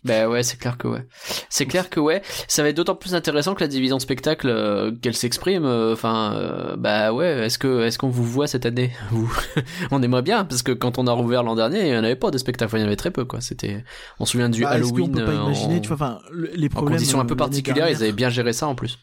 Bah 0.06 0.28
ouais, 0.30 0.44
c'est 0.44 0.58
clair 0.58 0.78
que 0.78 0.88
ouais. 0.88 1.08
C'est 1.50 1.66
clair 1.66 1.89
que 1.89 2.00
ouais. 2.00 2.22
Ça 2.48 2.62
va 2.62 2.70
être 2.70 2.76
d'autant 2.78 2.94
plus 2.96 3.16
intéressant 3.16 3.56
que 3.56 3.62
la 3.62 3.68
division 3.68 4.00
spectacle, 4.00 4.48
euh, 4.50 4.91
qu'elle 5.02 5.16
s'exprime. 5.16 5.64
euh, 5.66 5.94
Enfin, 5.94 6.34
euh, 6.36 6.76
bah 6.76 7.14
ouais. 7.14 7.46
Est-ce 7.46 7.58
que 7.58 7.84
est-ce 7.84 7.98
qu'on 7.98 8.10
vous 8.10 8.26
voit 8.26 8.46
cette 8.48 8.66
année 8.66 8.91
Vous- 9.12 9.34
On 9.91 10.04
aimerait 10.04 10.22
bien 10.22 10.44
parce 10.46 10.62
que 10.62 10.72
quand 10.74 10.98
on 11.00 11.08
a 11.08 11.12
rouvert 11.14 11.41
l'an 11.44 11.56
dernier, 11.56 11.88
il 11.88 11.94
y 11.94 11.98
en 11.98 12.04
avait 12.04 12.16
pas 12.18 12.32
de 12.32 12.38
spectacle. 12.38 12.76
Il 12.76 12.82
y 12.82 12.84
en 12.84 12.88
avait 12.88 12.96
très 12.98 13.12
peu 13.12 13.24
quoi. 13.26 13.39
C'était. 13.41 13.84
On 14.20 14.26
se 14.26 14.34
souvient 14.34 14.50
du 14.50 14.64
Bah, 14.64 14.70
Halloween. 14.72 15.14
peut 15.14 15.26
pas 15.26 15.34
imaginer, 15.34 15.78
en... 15.78 15.80
tu 15.80 15.94
vois, 15.94 16.20
les 16.54 16.66
en 16.68 16.70
problèmes. 16.70 16.96
conditions 16.98 17.20
un 17.22 17.26
peu 17.26 17.36
particulières, 17.38 17.89
ils 17.89 17.96
avaient 18.04 18.12
bien 18.12 18.30
géré 18.30 18.52
ça 18.54 18.68
en 18.68 18.76
plus. 18.76 19.00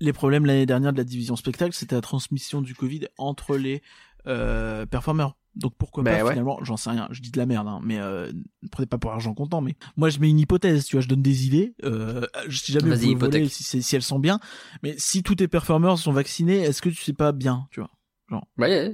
Les 0.00 0.12
problèmes 0.12 0.46
l'année 0.46 0.66
dernière 0.66 0.92
de 0.92 0.98
la 0.98 1.04
division 1.04 1.36
spectacle, 1.36 1.74
c'était 1.74 1.94
la 1.94 2.00
transmission 2.00 2.60
du 2.62 2.74
Covid 2.74 3.08
entre 3.18 3.56
les 3.56 3.82
euh, 4.26 4.86
performeurs. 4.86 5.36
Donc 5.54 5.74
pourquoi 5.78 6.02
Bah 6.02 6.18
pas 6.18 6.24
ouais. 6.24 6.30
finalement, 6.32 6.62
j'en 6.62 6.76
sais 6.76 6.90
rien, 6.90 7.08
je 7.10 7.22
dis 7.22 7.30
de 7.30 7.38
la 7.38 7.46
merde, 7.46 7.66
hein, 7.66 7.80
mais 7.82 7.98
euh, 7.98 8.30
ne 8.62 8.68
prenez 8.68 8.86
pas 8.86 8.98
pour 8.98 9.10
argent 9.12 9.32
comptant. 9.32 9.62
Mais 9.62 9.74
moi 9.96 10.10
je 10.10 10.18
mets 10.18 10.28
une 10.28 10.38
hypothèse, 10.38 10.84
tu 10.84 10.96
vois, 10.96 11.00
je 11.00 11.08
donne 11.08 11.22
des 11.22 11.46
idées. 11.46 11.74
Euh, 11.84 12.26
si 12.50 12.72
jamais 12.72 12.90
Vas-y, 12.90 13.14
vous 13.14 13.20
voler, 13.20 13.48
si, 13.48 13.82
si 13.82 13.96
elles 13.96 14.02
sont 14.02 14.18
bien, 14.18 14.38
mais 14.82 14.94
si 14.98 15.22
tous 15.22 15.36
tes 15.36 15.48
performeurs 15.48 15.98
sont 15.98 16.12
vaccinés, 16.12 16.58
est-ce 16.58 16.82
que 16.82 16.90
tu 16.90 17.02
sais 17.02 17.14
pas 17.14 17.32
bien, 17.32 17.66
tu 17.70 17.80
vois? 17.80 17.90
Ouais, 18.30 18.40
ouais. 18.58 18.92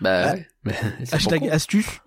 Bah. 0.00 0.22
Ah. 0.28 0.32
ouais. 0.34 0.46
Mais 0.64 0.74
c'est 1.04 1.14
Hashtag 1.14 1.40
bon. 1.40 1.50
astuce. 1.50 1.88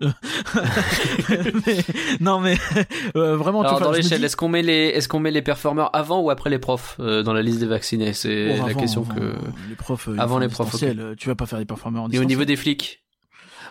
Mais- 1.66 1.84
non 2.20 2.40
mais 2.40 2.56
euh, 3.16 3.36
vraiment. 3.36 3.60
tu 3.62 3.66
Alors 3.68 3.78
vois, 3.78 3.86
dans 3.88 3.92
je 3.92 3.98
l'échelle, 3.98 4.18
dis- 4.20 4.24
est-ce 4.24 4.36
qu'on 4.36 4.48
met 4.48 4.62
les 4.62 4.88
est-ce 4.88 5.08
qu'on 5.08 5.20
met 5.20 5.30
les 5.30 5.42
performeurs 5.42 5.90
avant 5.94 6.20
ou 6.20 6.30
après 6.30 6.50
les 6.50 6.58
profs 6.58 6.96
euh, 7.00 7.22
dans 7.22 7.32
la 7.32 7.42
liste 7.42 7.60
des 7.60 7.66
vaccinés? 7.66 8.12
C'est 8.12 8.56
la 8.56 8.64
avant, 8.64 8.74
question 8.80 9.02
avant, 9.08 9.14
que. 9.14 9.34
les 9.68 9.74
profs 9.76 10.08
euh, 10.08 10.16
Avant 10.18 10.38
les 10.38 10.48
profs, 10.48 10.82
euh, 10.82 11.14
tu 11.16 11.28
vas 11.28 11.34
pas 11.34 11.46
faire 11.46 11.58
des 11.58 11.64
performeurs 11.64 12.04
en 12.04 12.10
Et 12.10 12.18
au 12.18 12.24
niveau 12.24 12.44
des 12.44 12.56
flics? 12.56 13.00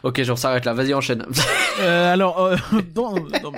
Ok, 0.04 0.22
genre 0.24 0.38
s'arrête 0.38 0.66
là. 0.66 0.74
Vas-y, 0.74 0.93
enchaîne. 0.95 1.26
Euh, 1.82 2.12
alors, 2.12 2.39
euh, 2.39 2.56
dans- 2.95 3.14
dans- 3.14 3.52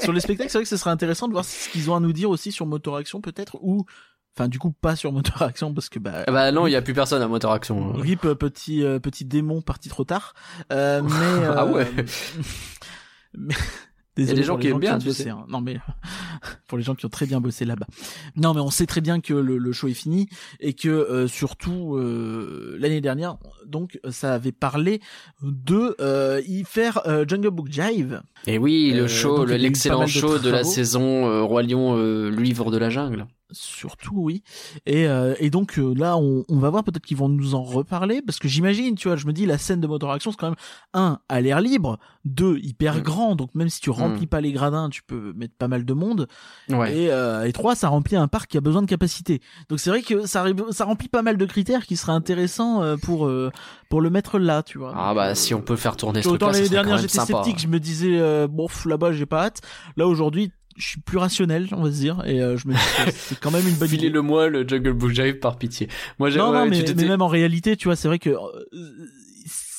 sur 0.00 0.12
les 0.12 0.20
spectacles, 0.20 0.48
c'est 0.50 0.58
vrai 0.58 0.62
que 0.62 0.68
ce 0.68 0.76
serait 0.76 0.90
intéressant 0.90 1.26
de 1.26 1.32
voir 1.32 1.44
ce 1.44 1.68
qu'ils 1.68 1.90
ont 1.90 1.96
à 1.96 2.00
nous 2.00 2.12
dire 2.12 2.30
aussi 2.30 2.52
sur 2.52 2.66
Motor 2.66 2.96
Action 2.96 3.20
peut-être, 3.20 3.56
ou, 3.62 3.84
enfin, 4.38 4.48
du 4.48 4.58
coup, 4.58 4.70
pas 4.70 4.94
sur 4.96 5.12
Motor 5.12 5.42
Action 5.42 5.74
parce 5.74 5.88
que 5.88 5.98
bah. 5.98 6.24
Ah 6.26 6.32
bah 6.32 6.52
non, 6.52 6.66
il 6.66 6.70
y 6.72 6.76
a 6.76 6.82
plus 6.82 6.94
personne 6.94 7.20
à 7.22 7.28
moteur 7.28 7.50
action. 7.52 7.92
Rip 7.94 8.24
euh, 8.24 8.34
petit 8.34 8.82
euh, 8.84 8.98
petit 8.98 9.24
démon 9.24 9.60
parti 9.62 9.88
trop 9.88 10.04
tard. 10.04 10.34
Euh, 10.72 11.02
mais 11.02 11.10
euh, 11.44 11.54
Ah 11.56 11.66
ouais. 11.66 11.86
mais- 13.36 13.54
Il 14.16 14.22
y 14.22 14.30
a 14.30 14.34
Désolé 14.34 14.40
des 14.40 14.46
gens 14.48 14.56
qui 14.58 14.66
aiment 14.66 14.80
bien, 14.80 14.98
tu 14.98 15.06
bossé, 15.06 15.22
sais. 15.24 15.30
hein. 15.30 15.44
Non 15.48 15.60
mais 15.60 15.78
pour 16.66 16.76
les 16.76 16.82
gens 16.82 16.96
qui 16.96 17.06
ont 17.06 17.08
très 17.08 17.24
bien 17.26 17.40
bossé 17.40 17.64
là-bas. 17.64 17.86
Non 18.34 18.52
mais 18.52 18.60
on 18.60 18.68
sait 18.70 18.86
très 18.86 19.00
bien 19.00 19.20
que 19.20 19.32
le, 19.32 19.58
le 19.58 19.72
show 19.72 19.86
est 19.86 19.92
fini 19.94 20.28
et 20.58 20.72
que 20.72 20.88
euh, 20.88 21.28
surtout 21.28 21.94
euh, 21.94 22.76
l'année 22.80 23.00
dernière, 23.00 23.36
donc 23.64 24.00
ça 24.10 24.34
avait 24.34 24.50
parlé 24.50 25.00
de 25.40 25.94
euh, 26.00 26.42
y 26.48 26.64
faire 26.64 27.00
euh, 27.06 27.24
Jungle 27.28 27.50
Book 27.50 27.68
Jive. 27.70 28.20
Et 28.48 28.58
oui, 28.58 28.90
le 28.92 29.04
Euh, 29.04 29.08
show, 29.08 29.44
l'excellent 29.44 30.02
de 30.02 30.06
show 30.08 30.38
de 30.40 30.50
la 30.50 30.64
saison 30.64 31.28
euh, 31.28 31.42
Roi 31.42 31.62
Lion, 31.62 31.96
euh, 31.96 32.28
livre 32.28 32.72
de 32.72 32.76
la 32.78 32.90
jungle. 32.90 33.24
Surtout 33.50 34.14
oui. 34.16 34.42
Et, 34.84 35.06
euh, 35.06 35.34
et 35.38 35.48
donc 35.50 35.78
euh, 35.78 35.94
là, 35.96 36.16
on, 36.18 36.44
on 36.48 36.58
va 36.58 36.68
voir 36.70 36.84
peut-être 36.84 37.06
qu'ils 37.06 37.16
vont 37.16 37.28
nous 37.30 37.54
en 37.54 37.62
reparler 37.62 38.20
parce 38.20 38.38
que 38.38 38.46
j'imagine, 38.48 38.94
tu 38.94 39.08
vois, 39.08 39.16
je 39.16 39.26
me 39.26 39.32
dis 39.32 39.46
la 39.46 39.56
scène 39.56 39.80
de 39.80 39.86
Motor 39.86 40.12
Action, 40.12 40.30
c'est 40.30 40.36
quand 40.36 40.48
même 40.48 40.56
un 40.92 41.18
à 41.30 41.40
l'air 41.40 41.60
libre, 41.60 41.98
deux 42.24 42.58
hyper 42.58 42.96
Mm. 42.96 43.00
grand, 43.00 43.36
donc 43.36 43.54
même 43.54 43.68
si 43.68 43.80
tu 43.80 43.90
remplis 43.90 44.26
pas 44.26 44.40
les 44.40 44.52
gradins, 44.52 44.88
tu 44.90 45.02
peux 45.02 45.32
mettre 45.34 45.54
pas 45.54 45.68
mal 45.68 45.84
de 45.84 45.92
monde. 45.94 46.28
Ouais. 46.68 46.94
Et, 46.96 47.10
euh, 47.10 47.44
et 47.46 47.52
trois, 47.52 47.74
ça 47.74 47.88
remplit 47.88 48.16
un 48.16 48.28
parc 48.28 48.50
qui 48.50 48.56
a 48.58 48.60
besoin 48.60 48.82
de 48.82 48.86
capacité. 48.86 49.40
Donc 49.68 49.80
c'est 49.80 49.90
vrai 49.90 50.02
que 50.02 50.26
ça, 50.26 50.44
ça 50.70 50.84
remplit 50.84 51.08
pas 51.08 51.22
mal 51.22 51.36
de 51.38 51.44
critères 51.46 51.86
qui 51.86 51.96
seraient 51.96 52.12
intéressants 52.12 52.82
euh, 52.82 52.96
pour 52.96 53.26
euh, 53.26 53.50
pour 53.88 54.00
le 54.02 54.10
mettre 54.10 54.38
là, 54.38 54.62
tu 54.62 54.76
vois. 54.78 54.92
Ah 54.96 55.14
bah 55.14 55.34
si 55.34 55.54
on 55.54 55.62
peut 55.62 55.76
faire 55.76 55.96
tourner 55.96 56.22
ce 56.22 56.28
Autant 56.28 56.46
truc-là, 56.48 56.52
ça 56.52 56.58
l'année 56.58 56.66
serait 56.66 56.76
quand 56.76 56.82
dernière 56.82 56.96
même 57.02 57.08
j'étais 57.08 57.24
sceptique, 57.24 57.58
je 57.60 57.68
me 57.68 57.80
disais 57.80 58.18
euh, 58.18 58.46
bon 58.46 58.66
là-bas 58.84 59.12
j'ai 59.12 59.26
pas 59.26 59.44
hâte. 59.44 59.60
Là 59.96 60.06
aujourd'hui 60.06 60.50
je 60.78 60.88
suis 60.88 61.00
plus 61.00 61.18
rationnel, 61.18 61.68
on 61.72 61.82
va 61.82 61.90
se 61.90 61.96
dire, 61.96 62.22
et 62.24 62.40
euh, 62.40 62.56
je 62.56 62.68
me 62.68 62.72
dis 62.74 62.80
c'est 63.12 63.38
quand 63.38 63.50
même 63.50 63.66
une 63.66 63.74
bonne 63.74 63.88
idée. 63.88 63.98
Filez-le 63.98 64.22
moi 64.22 64.48
le 64.48 64.66
Jungle 64.66 64.92
Book 64.92 65.10
Jive 65.10 65.38
par 65.38 65.58
pitié. 65.58 65.88
Moi 66.18 66.30
Non, 66.30 66.52
non, 66.52 66.66
mais, 66.66 66.84
mais 66.96 67.04
même 67.04 67.22
en 67.22 67.28
réalité, 67.28 67.76
tu 67.76 67.88
vois, 67.88 67.96
c'est 67.96 68.08
vrai 68.08 68.18
que 68.18 68.30
euh, 68.30 68.66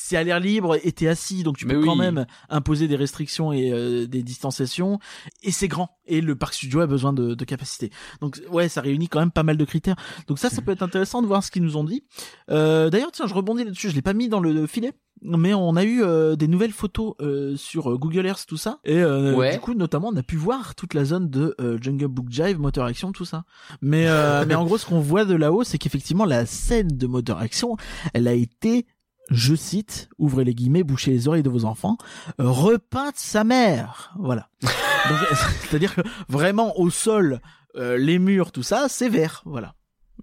c'est 0.09 0.17
à 0.17 0.23
l'air 0.23 0.39
libre 0.39 0.77
et 0.83 0.91
t'es 0.91 1.07
assis, 1.07 1.43
donc 1.43 1.57
tu 1.57 1.67
Mais 1.67 1.75
peux 1.75 1.83
quand 1.83 1.95
même 1.95 2.25
imposer 2.49 2.87
des 2.87 2.95
restrictions 2.95 3.53
et 3.53 3.71
euh, 3.71 4.07
des 4.07 4.23
distanciations. 4.23 4.97
Et 5.43 5.51
c'est 5.51 5.67
grand. 5.67 5.99
Et 6.07 6.19
le 6.19 6.35
parc 6.35 6.55
studio 6.55 6.79
a 6.79 6.87
besoin 6.87 7.13
de, 7.13 7.35
de 7.35 7.45
capacité. 7.45 7.91
Donc 8.19 8.41
ouais, 8.49 8.69
ça 8.69 8.81
réunit 8.81 9.07
quand 9.07 9.19
même 9.19 9.29
pas 9.29 9.43
mal 9.43 9.55
de 9.55 9.65
critères. 9.65 9.97
Donc 10.27 10.39
ça, 10.39 10.49
ça 10.49 10.63
peut 10.63 10.71
être 10.71 10.81
intéressant 10.81 11.21
de 11.21 11.27
voir 11.27 11.43
ce 11.43 11.51
qu'ils 11.51 11.61
nous 11.61 11.77
ont 11.77 11.83
dit. 11.83 12.05
Euh, 12.49 12.89
D'ailleurs, 12.89 13.11
tiens, 13.11 13.27
je 13.27 13.35
rebondis 13.35 13.63
là-dessus. 13.65 13.91
Je 13.91 13.95
l'ai 13.95 14.01
pas 14.01 14.13
mis 14.13 14.29
dans 14.29 14.39
le 14.39 14.65
filet. 14.65 14.93
Mais 15.21 15.53
on 15.53 15.75
a 15.75 15.83
eu 15.83 16.01
euh, 16.03 16.35
des 16.35 16.47
nouvelles 16.47 16.71
photos 16.71 17.13
euh, 17.19 17.55
sur 17.57 17.91
euh, 17.91 17.97
Google 17.97 18.25
Earth, 18.25 18.45
tout 18.47 18.57
ça. 18.57 18.79
Et 18.85 18.97
euh, 19.01 19.35
Ouais. 19.35 19.53
du 19.53 19.59
coup, 19.59 19.73
notamment, 19.73 20.09
on 20.13 20.15
a 20.17 20.23
pu 20.23 20.35
voir 20.37 20.75
toute 20.75 20.93
la 20.93 21.03
zone 21.05 21.29
de 21.29 21.55
euh, 21.59 21.77
Jungle 21.81 22.07
Book 22.07 22.27
Jive, 22.29 22.59
Motor 22.59 22.85
Action, 22.85 23.11
tout 23.11 23.25
ça. 23.25 23.43
Mais, 23.81 24.07
euh, 24.07 24.45
mais 24.47 24.55
en 24.55 24.63
gros, 24.65 24.77
ce 24.77 24.85
qu'on 24.85 24.99
voit 25.01 25.25
de 25.25 25.35
là-haut, 25.35 25.63
c'est 25.63 25.77
qu'effectivement, 25.77 26.25
la 26.25 26.45
scène 26.45 26.87
de 26.95 27.07
Motor 27.07 27.37
Action, 27.39 27.75
elle 28.13 28.27
a 28.27 28.33
été, 28.33 28.85
je 29.29 29.55
cite, 29.55 30.09
ouvrez 30.17 30.43
les 30.45 30.53
guillemets, 30.55 30.83
bouchez 30.83 31.11
les 31.11 31.27
oreilles 31.27 31.43
de 31.43 31.49
vos 31.49 31.65
enfants, 31.65 31.97
repeinte 32.37 33.17
sa 33.17 33.43
mère. 33.43 34.13
Voilà. 34.17 34.47
C'est-à-dire 35.69 35.95
que 35.95 36.01
vraiment 36.27 36.77
au 36.79 36.89
sol, 36.89 37.41
euh, 37.75 37.97
les 37.97 38.19
murs, 38.19 38.51
tout 38.51 38.63
ça, 38.63 38.87
c'est 38.89 39.09
vert. 39.09 39.41
Voilà. 39.45 39.73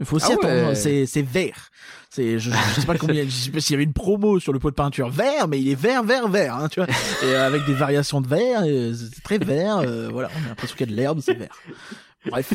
Il 0.00 0.06
faut 0.06 0.16
aussi 0.16 0.26
Ah 0.32 0.36
ouais. 0.46 0.50
attendre, 0.60 0.74
c'est 0.76 1.06
c'est 1.06 1.22
vert. 1.22 1.70
C'est 2.10 2.38
je, 2.38 2.50
je 2.50 2.80
sais 2.80 2.86
pas 2.86 2.96
combien, 2.96 3.24
je 3.24 3.30
sais 3.30 3.50
pas 3.50 3.60
s'il 3.60 3.72
y 3.72 3.74
avait 3.74 3.84
une 3.84 3.92
promo 3.92 4.38
sur 4.40 4.52
le 4.52 4.58
pot 4.58 4.70
de 4.70 4.74
peinture 4.74 5.10
vert, 5.10 5.48
mais 5.48 5.60
il 5.60 5.68
est 5.68 5.74
vert, 5.80 6.02
vert, 6.02 6.28
vert, 6.28 6.54
hein, 6.54 6.68
tu 6.68 6.80
vois. 6.80 6.88
Et 7.22 7.26
euh, 7.34 7.46
avec 7.46 7.64
des 7.66 7.74
variations 7.74 8.20
de 8.22 8.26
vert, 8.28 8.62
c'est 8.62 9.22
très 9.22 9.38
vert. 9.38 9.78
euh, 9.78 10.08
voilà, 10.10 10.30
on 10.40 10.44
a 10.46 10.48
l'impression 10.48 10.76
qu'il 10.76 10.86
y 10.88 10.90
a 10.90 10.92
de 10.92 10.96
l'herbe, 10.98 11.20
c'est 11.20 11.34
vert. 11.34 11.54
Bref. 12.30 12.52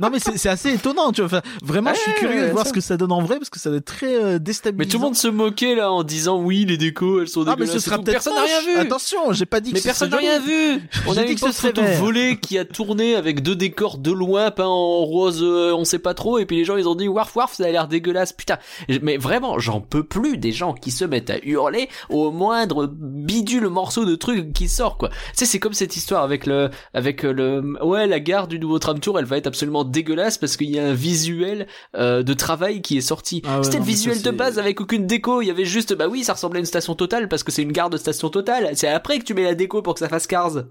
Non 0.00 0.10
mais 0.10 0.18
c'est 0.20 0.36
c'est 0.38 0.48
assez 0.48 0.72
étonnant, 0.74 1.12
tu 1.12 1.22
vois. 1.22 1.26
Enfin, 1.38 1.42
vraiment, 1.62 1.92
je 1.94 1.98
suis 2.00 2.10
Ouais, 2.12 2.16
curieux 2.18 2.40
de 2.40 2.46
ouais, 2.46 2.52
voir 2.52 2.64
ça. 2.64 2.70
ce 2.70 2.74
que 2.74 2.80
ça 2.80 2.96
donne 2.96 3.12
en 3.12 3.20
vrai 3.22 3.36
parce 3.38 3.50
que 3.50 3.58
ça 3.58 3.68
doit 3.70 3.78
être 3.78 3.84
très 3.84 4.14
euh, 4.14 4.38
déstabilisant. 4.38 4.78
Mais 4.78 4.90
tout 4.90 4.98
le 4.98 5.02
monde 5.04 5.16
se 5.16 5.28
moquait 5.28 5.74
là 5.74 5.90
en 5.92 6.02
disant 6.04 6.40
oui 6.40 6.64
les 6.64 6.76
décos 6.76 7.20
elles 7.22 7.28
sont 7.28 7.42
Ah 7.42 7.50
mais 7.58 7.64
dégueulasses. 7.66 7.74
ce 7.74 7.80
sera 7.80 7.96
peut-être 7.96 8.12
personne 8.12 8.34
n'a 8.34 8.42
rien 8.44 8.60
vu. 8.62 8.78
Attention, 8.78 9.32
j'ai 9.32 9.46
pas 9.46 9.60
dit 9.60 9.70
que 9.70 9.74
Mais 9.74 9.80
ce 9.80 9.86
personne 9.86 10.10
n'a 10.10 10.16
rien 10.18 10.38
vu. 10.38 10.80
On 11.06 11.16
a 11.16 11.24
dit 11.24 11.34
que 11.34 11.40
ce 11.40 11.52
serait 11.52 11.72
volée 11.96 12.38
qui 12.40 12.58
a 12.58 12.64
tourné 12.64 13.14
avec 13.16 13.42
deux 13.42 13.56
décors 13.56 13.98
de 13.98 14.12
loin 14.12 14.50
peints 14.50 14.66
en 14.66 15.04
rose, 15.04 15.40
euh, 15.42 15.72
on 15.74 15.84
sait 15.84 15.98
pas 15.98 16.14
trop. 16.14 16.38
Et 16.38 16.46
puis 16.46 16.56
les 16.56 16.64
gens 16.64 16.76
ils 16.76 16.88
ont 16.88 16.94
dit 16.94 17.08
warf 17.08 17.34
warf 17.36 17.54
ça 17.54 17.64
a 17.66 17.70
l'air 17.70 17.88
dégueulasse. 17.88 18.32
Putain. 18.32 18.58
Mais 19.02 19.16
vraiment 19.16 19.58
j'en 19.58 19.80
peux 19.80 20.04
plus 20.04 20.38
des 20.38 20.52
gens 20.52 20.74
qui 20.74 20.90
se 20.90 21.04
mettent 21.04 21.30
à 21.30 21.38
hurler 21.44 21.88
au 22.08 22.30
moindre 22.30 22.86
bidule 22.86 23.68
morceau 23.68 24.04
de 24.04 24.14
truc 24.14 24.52
qui 24.52 24.68
sort 24.68 24.96
quoi. 24.96 25.08
Tu 25.08 25.14
sais 25.34 25.46
c'est 25.46 25.58
comme 25.58 25.72
cette 25.74 25.96
histoire 25.96 26.22
avec 26.22 26.46
le 26.46 26.70
avec 26.94 27.22
le 27.24 27.62
ouais 27.84 28.06
la 28.06 28.20
gare 28.20 28.48
du 28.48 28.58
nouveau 28.58 28.78
tram 28.78 29.00
tour 29.00 29.18
elle 29.18 29.24
va 29.24 29.36
être 29.36 29.46
absolument 29.46 29.84
dégueulasse 29.88 30.38
parce 30.38 30.56
qu'il 30.56 30.70
y 30.70 30.78
a 30.78 30.86
un 30.86 30.94
visuel 30.94 31.66
euh, 31.96 32.22
de 32.22 32.32
travail 32.34 32.82
qui 32.82 32.96
est 32.98 33.02
sorti. 33.02 33.42
Ah 33.46 33.58
ouais, 33.58 33.64
C'était 33.64 33.78
le 33.78 33.84
ça, 33.84 33.90
visuel 33.90 34.22
de 34.22 34.30
base 34.30 34.58
avec 34.58 34.80
aucune 34.80 35.06
déco. 35.06 35.42
Il 35.42 35.46
y 35.46 35.50
avait 35.50 35.64
juste 35.64 35.94
bah 35.94 36.08
oui 36.08 36.24
ça 36.24 36.34
ressemblait 36.34 36.58
à 36.58 36.60
une 36.60 36.66
station 36.66 36.94
totale 36.94 37.28
parce 37.28 37.42
que 37.42 37.52
c'est 37.52 37.62
une 37.62 37.72
gare 37.72 37.90
de 37.90 37.96
station 37.96 38.30
totale. 38.30 38.70
C'est 38.74 38.88
après 38.88 39.18
que 39.18 39.24
tu 39.24 39.34
mets 39.34 39.44
la 39.44 39.54
déco 39.54 39.82
pour 39.82 39.94
que 39.94 40.00
ça 40.00 40.08
fasse 40.08 40.26
Cars. 40.26 40.64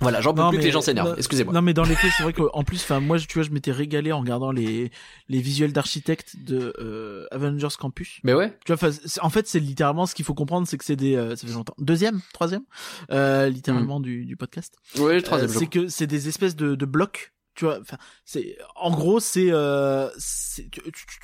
Voilà, 0.00 0.20
j'en 0.20 0.34
peux 0.34 0.40
Non, 0.40 0.48
plus 0.48 0.58
que 0.58 0.64
les 0.64 0.70
gens 0.72 0.80
s'énervent. 0.80 1.14
Excusez-moi. 1.16 1.52
Non 1.52 1.62
mais 1.62 1.74
dans 1.74 1.84
les 1.84 1.94
faits, 1.94 2.10
c'est 2.16 2.22
vrai 2.24 2.32
qu'en 2.32 2.64
plus, 2.64 2.82
enfin 2.82 2.98
moi, 2.98 3.18
tu 3.20 3.34
vois, 3.34 3.42
je 3.44 3.50
m'étais 3.50 3.70
régalé 3.70 4.10
en 4.10 4.18
regardant 4.20 4.50
les 4.50 4.90
les 5.28 5.40
visuels 5.40 5.72
d'architectes 5.72 6.34
de 6.42 6.72
euh, 6.80 7.26
Avengers 7.30 7.68
Campus. 7.78 8.18
Mais 8.24 8.34
ouais. 8.34 8.56
Tu 8.64 8.72
vois, 8.74 8.90
en 9.20 9.30
fait, 9.30 9.46
c'est 9.46 9.60
littéralement 9.60 10.06
ce 10.06 10.14
qu'il 10.16 10.24
faut 10.24 10.34
comprendre, 10.34 10.66
c'est 10.66 10.78
que 10.78 10.84
c'est 10.84 10.96
des, 10.96 11.14
euh, 11.14 11.36
ça 11.36 11.46
fait 11.46 11.52
longtemps, 11.52 11.74
deuxième, 11.78 12.20
troisième, 12.32 12.62
euh, 13.12 13.48
littéralement 13.48 14.00
du, 14.00 14.24
du 14.24 14.36
podcast. 14.36 14.74
Ouais, 14.98 15.18
Euh, 15.18 15.20
troisième 15.20 15.50
jour. 15.50 15.60
c'est 15.60 15.66
que 15.68 15.86
c'est 15.88 16.06
des 16.08 16.26
espèces 16.26 16.56
de, 16.56 16.74
de 16.74 16.86
blocs. 16.86 17.32
Tu 17.54 17.66
vois, 17.66 17.78
enfin, 17.80 17.98
c'est 18.24 18.56
en 18.76 18.90
gros, 18.90 19.20
c'est, 19.20 19.48
euh, 19.50 20.08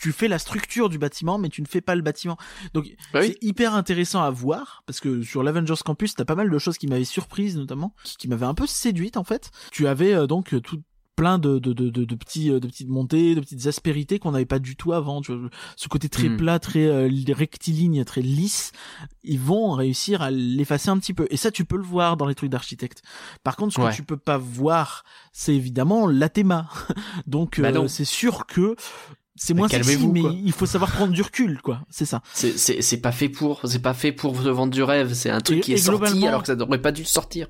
tu, 0.01 0.13
fais 0.13 0.29
la 0.29 0.39
structure 0.39 0.89
du 0.89 0.99
bâtiment, 0.99 1.39
mais 1.39 1.49
tu 1.49 1.63
ne 1.63 1.67
fais 1.67 1.81
pas 1.81 1.95
le 1.95 2.03
bâtiment. 2.03 2.37
Donc, 2.75 2.87
Bah 3.13 3.21
oui. 3.21 3.29
c'est 3.29 3.47
hyper 3.47 3.75
intéressant 3.75 4.23
à 4.23 4.31
voir 4.31 4.83
parce 4.87 5.01
que 5.01 5.23
sur 5.23 5.43
l'Avengers 5.43 5.83
Campus, 5.85 6.15
t'as 6.15 6.25
pas 6.25 6.35
mal 6.35 6.51
de 6.51 6.59
choses 6.59 6.77
qui 6.77 6.87
m'avaient 6.87 7.05
surprise 7.05 7.57
notamment, 7.57 7.95
qui, 8.05 8.17
qui 8.17 8.29
m'avaient 8.29 8.47
un 8.47 8.55
peu 8.55 8.67
séduite 8.67 9.17
en 9.17 9.25
fait. 9.25 9.51
Tu 9.73 9.87
avais 9.87 10.13
euh, 10.15 10.27
donc 10.27 10.55
tout 10.63 10.83
plein 11.19 11.39
de, 11.41 11.59
de, 11.59 11.73
de, 11.73 11.91
de, 11.91 12.05
de 12.05 12.15
petits 12.15 12.49
euh, 12.51 12.61
de 12.61 12.69
petites 12.69 12.89
montées, 12.89 13.35
de 13.35 13.41
petites 13.41 13.67
aspérités 13.67 14.21
qu'on 14.21 14.31
n'avait 14.31 14.47
pas 14.47 14.61
du 14.61 14.77
tout 14.77 14.93
avant. 14.93 15.21
Tu 15.21 15.35
vois, 15.35 15.51
ce 15.75 15.89
côté 15.89 16.09
très 16.09 16.29
Hmm. 16.29 16.37
plat, 16.37 16.59
très 16.61 16.87
euh, 16.87 17.11
rectiligne, 17.35 18.05
très 18.05 18.21
lisse, 18.23 18.71
ils 19.25 19.41
vont 19.41 19.73
réussir 19.73 20.23
à 20.23 20.31
l'effacer 20.31 20.91
un 20.91 20.99
petit 20.99 21.15
peu. 21.15 21.27
Et 21.31 21.37
ça, 21.37 21.51
tu 21.51 21.65
peux 21.65 21.77
le 21.77 21.83
voir 21.83 22.17
dans 22.17 22.27
les 22.27 22.37
trucs 22.37 22.51
d'architecte. 22.51 23.03
Par 23.43 23.57
contre, 23.57 23.75
ce 23.75 23.81
que 23.81 23.95
tu 23.97 24.05
peux 24.05 24.17
pas 24.17 24.39
voir, 24.39 25.03
c'est 25.33 25.55
évidemment 25.57 26.07
la 26.07 26.29
théma. 26.29 26.69
Donc, 27.27 27.61
Bah 27.61 27.69
euh, 27.69 27.73
non. 27.73 27.89
c'est 27.89 28.05
sûr 28.05 28.47
que 28.47 28.77
c'est 29.35 29.55
Mais 29.55 29.59
moins 29.59 29.69
sexy, 29.69 30.07
mais 30.09 30.21
quoi. 30.21 30.33
il 30.33 30.53
faut 30.53 30.67
savoir 30.67 30.91
prendre 30.93 31.13
du 31.13 31.23
recul, 31.23 31.61
quoi. 31.63 31.81
C'est 31.91 32.07
ça. 32.07 32.23
C'est 32.33 33.01
pas 33.03 33.13
fait 33.13 33.29
pour 33.29 33.61
c'est 33.65 33.83
pas 33.83 33.95
fait 33.95 34.13
pour 34.13 34.33
te 34.41 34.49
vendre 34.49 34.73
du 34.73 34.83
rêve. 34.85 35.15
C'est 35.15 35.31
un 35.31 35.41
truc 35.41 35.59
Et- 35.59 35.61
qui 35.63 35.73
est 35.73 35.77
sorti 35.79 36.27
alors 36.29 36.43
que 36.43 36.47
ça 36.47 36.55
n'aurait 36.57 36.81
pas 36.81 36.93
dû 36.93 37.05
sortir. 37.05 37.49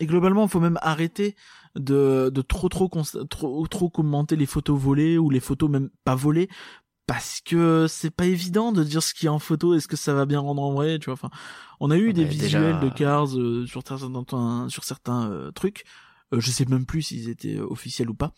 Et 0.00 0.04
globalement, 0.06 0.44
il 0.44 0.50
faut 0.50 0.60
même 0.60 0.78
arrêter 0.82 1.36
de, 1.76 2.30
de 2.32 2.42
trop, 2.42 2.68
trop, 2.68 2.88
trop, 3.30 3.66
trop 3.66 3.90
commenter 3.90 4.36
les 4.36 4.46
photos 4.46 4.78
volées 4.78 5.18
ou 5.18 5.30
les 5.30 5.40
photos 5.40 5.70
même 5.70 5.90
pas 6.04 6.14
volées. 6.14 6.48
Parce 7.06 7.40
que 7.44 7.86
c'est 7.88 8.10
pas 8.10 8.26
évident 8.26 8.72
de 8.72 8.82
dire 8.82 9.00
ce 9.02 9.14
qu'il 9.14 9.26
y 9.26 9.28
a 9.28 9.32
en 9.32 9.38
photo, 9.38 9.74
est-ce 9.74 9.86
que 9.86 9.94
ça 9.96 10.12
va 10.12 10.26
bien 10.26 10.40
rendre 10.40 10.62
en 10.62 10.72
vrai, 10.74 10.98
tu 10.98 11.04
vois. 11.04 11.14
Enfin, 11.14 11.30
on 11.78 11.92
a 11.92 11.96
eu 11.96 12.10
Ah 12.10 12.12
des 12.14 12.24
bah, 12.24 12.30
visuels 12.30 12.80
déjà- 12.80 12.80
de 12.80 12.88
Cars 12.90 13.38
euh, 13.38 13.64
sur 13.66 13.82
certains, 13.86 14.68
sur 14.68 14.82
certains 14.82 15.30
euh, 15.30 15.52
trucs. 15.52 15.84
Euh, 16.34 16.40
je 16.40 16.50
sais 16.50 16.64
même 16.64 16.84
plus 16.84 17.02
s'ils 17.02 17.28
étaient 17.28 17.58
euh, 17.58 17.66
officiels 17.70 18.10
ou 18.10 18.14
pas. 18.14 18.32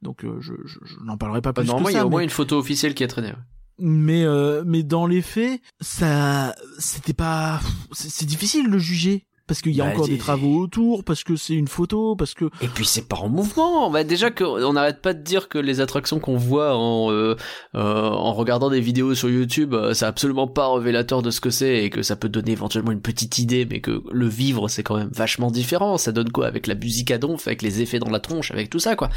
Donc 0.00 0.24
je, 0.40 0.54
je, 0.64 0.78
je 0.82 0.96
n'en 1.04 1.18
parlerai 1.18 1.42
pas 1.42 1.52
Bah, 1.52 1.60
plus 1.60 1.66
normalement 1.68 1.90
il 1.90 1.94
y 1.94 1.98
a 1.98 2.06
au 2.06 2.08
moins 2.08 2.20
mais- 2.20 2.24
une 2.24 2.30
photo 2.30 2.56
officielle 2.58 2.94
qui 2.94 3.04
a 3.04 3.08
traîné. 3.08 3.34
mais 3.78 4.24
euh, 4.24 4.62
mais 4.64 4.82
dans 4.82 5.06
les 5.06 5.20
faits, 5.20 5.60
ça 5.82 6.54
c'était 6.78 7.12
pas 7.12 7.60
c'est 7.92 8.24
difficile 8.24 8.70
de 8.70 8.78
juger 8.78 9.26
parce 9.46 9.60
qu'il 9.60 9.72
y 9.72 9.80
a 9.80 9.84
Bah, 9.84 9.92
encore 9.92 10.08
des 10.08 10.18
travaux 10.18 10.58
autour, 10.60 11.04
parce 11.04 11.22
que 11.22 11.36
c'est 11.36 11.54
une 11.54 11.68
photo, 11.68 12.16
parce 12.16 12.34
que 12.34 12.46
Et 12.62 12.68
puis 12.68 12.86
c'est 12.86 13.06
pas 13.06 13.16
en 13.16 13.28
mouvement. 13.28 13.90
Bah 13.90 14.04
déjà 14.04 14.30
que 14.30 14.44
on 14.44 14.72
n'arrête 14.72 15.02
pas 15.02 15.12
de 15.12 15.22
dire 15.22 15.48
que 15.48 15.58
les 15.58 15.80
attractions 15.80 16.18
qu'on 16.18 16.36
voit 16.36 16.76
en 16.76 17.10
euh, 17.10 17.36
euh, 17.74 18.08
en 18.08 18.32
regardant 18.32 18.70
des 18.70 18.80
vidéos 18.80 19.14
sur 19.14 19.28
YouTube, 19.28 19.74
euh, 19.74 19.92
c'est 19.92 20.06
absolument 20.06 20.46
pas 20.46 20.72
révélateur 20.72 21.22
de 21.22 21.30
ce 21.30 21.40
que 21.40 21.50
c'est 21.50 21.84
et 21.84 21.90
que 21.90 22.02
ça 22.02 22.16
peut 22.16 22.28
donner 22.28 22.52
éventuellement 22.52 22.92
une 22.92 23.02
petite 23.02 23.38
idée, 23.38 23.66
mais 23.68 23.80
que 23.80 24.02
le 24.10 24.26
vivre 24.26 24.68
c'est 24.68 24.82
quand 24.82 24.96
même 24.96 25.10
vachement 25.12 25.50
différent. 25.50 25.98
Ça 25.98 26.12
donne 26.12 26.30
quoi 26.30 26.46
avec 26.46 26.66
la 26.66 26.74
musique 26.74 27.10
à 27.10 27.18
donf, 27.18 27.46
avec 27.46 27.62
les 27.62 27.82
effets 27.82 27.98
dans 27.98 28.10
la 28.10 28.20
tronche, 28.20 28.50
avec 28.50 28.70
tout 28.70 28.78
ça 28.78 28.96
quoi. 28.96 29.10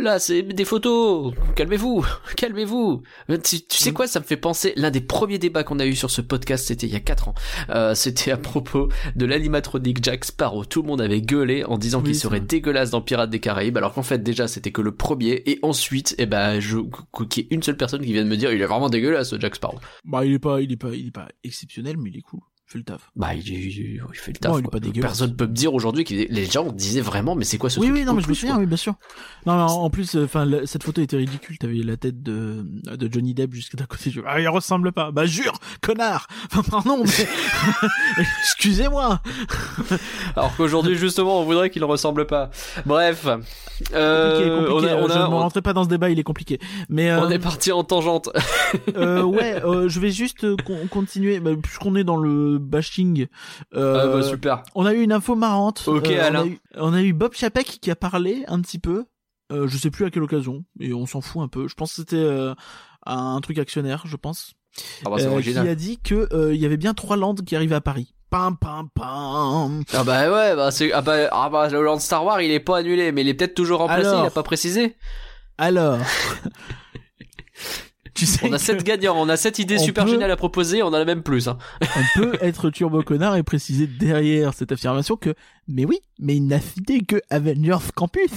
Là, 0.00 0.18
c'est 0.18 0.42
des 0.42 0.64
photos. 0.64 1.32
Calmez-vous, 1.54 2.04
calmez-vous. 2.36 3.02
Euh, 3.30 3.38
Tu, 3.38 3.62
tu 3.62 3.78
sais 3.78 3.92
quoi, 3.92 4.06
ça 4.08 4.18
me 4.18 4.24
fait 4.24 4.36
penser. 4.36 4.72
L'un 4.76 4.90
des 4.90 5.00
premiers 5.00 5.38
débats 5.38 5.62
qu'on 5.62 5.78
a 5.78 5.86
eu 5.86 5.94
sur 5.94 6.10
ce 6.10 6.20
podcast, 6.20 6.66
c'était 6.66 6.86
il 6.88 6.92
y 6.92 6.96
a 6.96 7.00
4 7.00 7.28
ans. 7.28 7.34
Euh, 7.70 7.94
c'était 7.94 8.32
à 8.32 8.36
propos 8.36 8.88
de 9.14 9.24
l'animatronique 9.24 10.02
Jack 10.02 10.24
Sparrow. 10.24 10.64
Tout 10.64 10.82
le 10.82 10.88
monde 10.88 11.00
avait 11.00 11.22
gueulé 11.22 11.64
en 11.64 11.78
disant 11.78 11.98
Oui, 12.00 12.06
qu'il 12.06 12.16
serait 12.16 12.40
dégueulasse 12.40 12.90
dans 12.90 13.02
Pirates 13.02 13.30
des 13.30 13.38
Caraïbes, 13.40 13.76
alors 13.76 13.94
qu'en 13.94 14.02
fait 14.02 14.22
déjà 14.22 14.48
c'était 14.48 14.72
que 14.72 14.82
le 14.82 14.94
premier. 14.94 15.42
Et 15.46 15.60
ensuite, 15.62 16.16
eh 16.18 16.26
ben, 16.26 16.58
je 16.58 16.78
qu'il 17.30 17.44
y 17.44 17.46
ait 17.46 17.54
une 17.54 17.62
seule 17.62 17.76
personne 17.76 18.02
qui 18.02 18.12
vienne 18.12 18.26
me 18.28 18.36
dire, 18.36 18.52
il 18.52 18.60
est 18.60 18.66
vraiment 18.66 18.90
dégueulasse, 18.90 19.30
ce 19.30 19.40
Jack 19.40 19.54
Sparrow. 19.54 19.78
bah 20.04 20.24
il 20.26 20.32
est 20.32 20.38
pas 20.40 20.60
il 20.60 20.72
est 20.72 20.76
pas 20.76 20.90
il 20.92 21.06
est 21.08 21.12
pas 21.12 21.28
exceptionnel, 21.44 21.96
mais 21.98 22.10
il 22.10 22.18
est 22.18 22.22
cool, 22.22 22.40
fait 22.74 22.78
le 22.78 22.84
taf. 22.84 23.10
Bah, 23.16 23.34
il, 23.34 23.48
il- 23.48 24.02
il 24.12 24.18
fait 24.18 24.32
le 24.32 24.38
taf. 24.38 24.52
Non, 24.52 24.58
il 24.58 24.64
est 24.66 24.70
pas 24.70 24.80
dégueulasse. 24.80 25.10
Personne 25.10 25.36
peut 25.36 25.46
me 25.46 25.52
dire 25.52 25.72
aujourd'hui 25.74 26.04
que 26.04 26.12
les 26.14 26.44
gens 26.46 26.70
disaient 26.72 27.00
vraiment, 27.00 27.34
mais 27.34 27.44
c'est 27.44 27.58
quoi 27.58 27.70
ce 27.70 27.80
Oui 27.80 27.86
truc 27.86 27.98
oui 27.98 28.04
non 28.04 28.12
mais 28.14 28.22
je 28.22 28.28
me 28.28 28.34
souviens 28.34 28.58
oui 28.58 28.66
bien 28.66 28.76
sûr. 28.76 28.94
Non 29.46 29.56
mais 29.56 29.62
en 29.72 29.88
plus 29.90 30.16
enfin 30.16 30.46
cette 30.66 30.82
photo 30.82 31.00
était 31.00 31.16
ridicule, 31.16 31.56
t'avais 31.58 31.74
la 31.78 31.96
tête 31.96 32.22
de 32.22 32.64
de 32.96 33.12
Johnny 33.12 33.34
Depp 33.34 33.54
jusque 33.54 33.76
d'un 33.76 33.86
côté. 33.86 34.10
Je... 34.10 34.20
Ah 34.26 34.40
il 34.40 34.48
ressemble 34.48 34.92
pas. 34.92 35.10
Bah 35.10 35.26
jure, 35.26 35.58
connard. 35.80 36.26
Enfin 36.46 36.62
pardon 36.68 37.02
mais 37.04 37.26
excusez-moi. 38.42 39.20
Alors 40.36 40.54
qu'aujourd'hui 40.56 40.96
justement, 40.96 41.40
on 41.40 41.44
voudrait 41.44 41.70
qu'il 41.70 41.84
ressemble 41.84 42.26
pas. 42.26 42.50
Bref, 42.86 43.26
euh, 43.92 44.36
Compliqué, 44.36 44.66
compliqué. 44.66 44.94
on 44.94 44.98
a, 44.98 45.02
on 45.02 45.08
je 45.08 45.12
a- 45.12 45.18
ne 45.18 45.24
on- 45.34 45.38
rentrais 45.38 45.62
pas 45.62 45.72
dans 45.72 45.84
ce 45.84 45.88
débat, 45.88 46.10
il 46.10 46.18
est 46.18 46.22
compliqué. 46.24 46.58
Mais 46.88 47.10
euh, 47.10 47.20
on 47.20 47.30
est 47.30 47.38
parti 47.38 47.72
en 47.72 47.84
tangente. 47.84 48.30
Euh, 48.96 49.22
ouais, 49.22 49.62
euh, 49.64 49.88
je 49.88 50.00
vais 50.00 50.10
juste 50.10 50.44
euh, 50.44 50.56
con- 50.64 50.86
continuer, 50.90 51.40
bah, 51.40 51.50
puisqu'on 51.60 51.94
est 51.96 52.04
dans 52.04 52.16
le 52.16 52.58
bashing. 52.64 53.26
Euh, 53.74 54.00
Ah 54.02 54.06
bah 54.16 54.22
super. 54.22 54.62
On 54.74 54.84
a 54.86 54.92
eu 54.94 55.02
une 55.02 55.12
info 55.12 55.34
marrante. 55.34 55.84
Ok, 55.86 56.08
Euh, 56.08 56.18
on, 56.20 56.24
Alain. 56.24 56.42
a 56.42 56.46
eu, 56.46 56.58
on 56.76 56.92
a 56.92 57.02
eu 57.02 57.12
Bob 57.12 57.34
Chapek 57.34 57.78
qui 57.80 57.90
a 57.90 57.96
parlé 57.96 58.44
un 58.48 58.60
petit 58.60 58.78
peu. 58.78 59.04
Euh, 59.52 59.68
je 59.68 59.76
sais 59.76 59.90
plus 59.90 60.04
à 60.06 60.10
quelle 60.10 60.22
occasion, 60.22 60.64
et 60.80 60.94
on 60.94 61.04
s'en 61.06 61.20
fout 61.20 61.42
un 61.42 61.48
peu. 61.48 61.68
Je 61.68 61.74
pense 61.74 61.90
que 61.90 61.96
c'était 61.96 62.16
euh, 62.16 62.54
un 63.06 63.38
truc 63.42 63.58
actionnaire, 63.58 64.02
je 64.06 64.16
pense, 64.16 64.54
Ah 65.04 65.10
bah 65.10 65.16
c'est 65.18 65.26
euh, 65.26 65.40
qui 65.42 65.56
a 65.58 65.74
dit 65.74 65.98
que 66.02 66.50
il 66.52 66.60
y 66.60 66.64
avait 66.64 66.78
bien 66.78 66.94
trois 66.94 67.16
landes 67.16 67.42
qui 67.44 67.54
arrivaient 67.54 67.74
à 67.74 67.80
Paris. 67.82 68.14
Pam 68.30 68.56
pam 68.56 68.88
pam. 68.94 69.84
Ah 69.92 70.02
bah 70.02 70.32
ouais, 70.32 70.56
bah 70.56 70.70
c'est 70.72 70.92
ah 70.92 71.02
bah, 71.02 71.28
ah 71.30 71.50
bah 71.50 71.68
le 71.68 71.82
Land 71.84 71.98
Star 72.00 72.24
Wars 72.24 72.40
il 72.40 72.50
est 72.50 72.58
pas 72.58 72.78
annulé, 72.78 73.12
mais 73.12 73.20
il 73.20 73.28
est 73.28 73.34
peut-être 73.34 73.54
toujours 73.54 73.78
remplacé. 73.80 74.06
Alors. 74.08 74.24
Il 74.24 74.26
a 74.26 74.30
pas 74.30 74.42
précisé. 74.42 74.96
Alors, 75.58 75.98
tu 78.14 78.26
sais 78.26 78.46
On 78.48 78.52
a 78.52 78.58
sept 78.58 78.84
gagnants, 78.84 79.16
on 79.18 79.28
a 79.28 79.36
sept 79.36 79.58
idées 79.58 79.78
super 79.78 80.04
peut- 80.04 80.10
géniales 80.12 80.30
à 80.30 80.36
proposer, 80.36 80.82
on 80.82 80.88
en 80.88 80.94
a 80.94 81.04
même 81.04 81.22
plus. 81.22 81.48
Hein. 81.48 81.58
on 81.82 82.20
peut 82.20 82.38
être 82.40 82.70
turbo 82.70 83.02
connard 83.02 83.36
et 83.36 83.42
préciser 83.42 83.86
derrière 83.86 84.54
cette 84.54 84.70
affirmation 84.72 85.16
que, 85.16 85.34
mais 85.66 85.84
oui, 85.84 85.98
mais 86.20 86.36
il 86.36 86.46
n'a 86.46 86.60
cité 86.60 87.00
que 87.00 87.20
Avengers 87.30 87.90
Campus. 87.94 88.30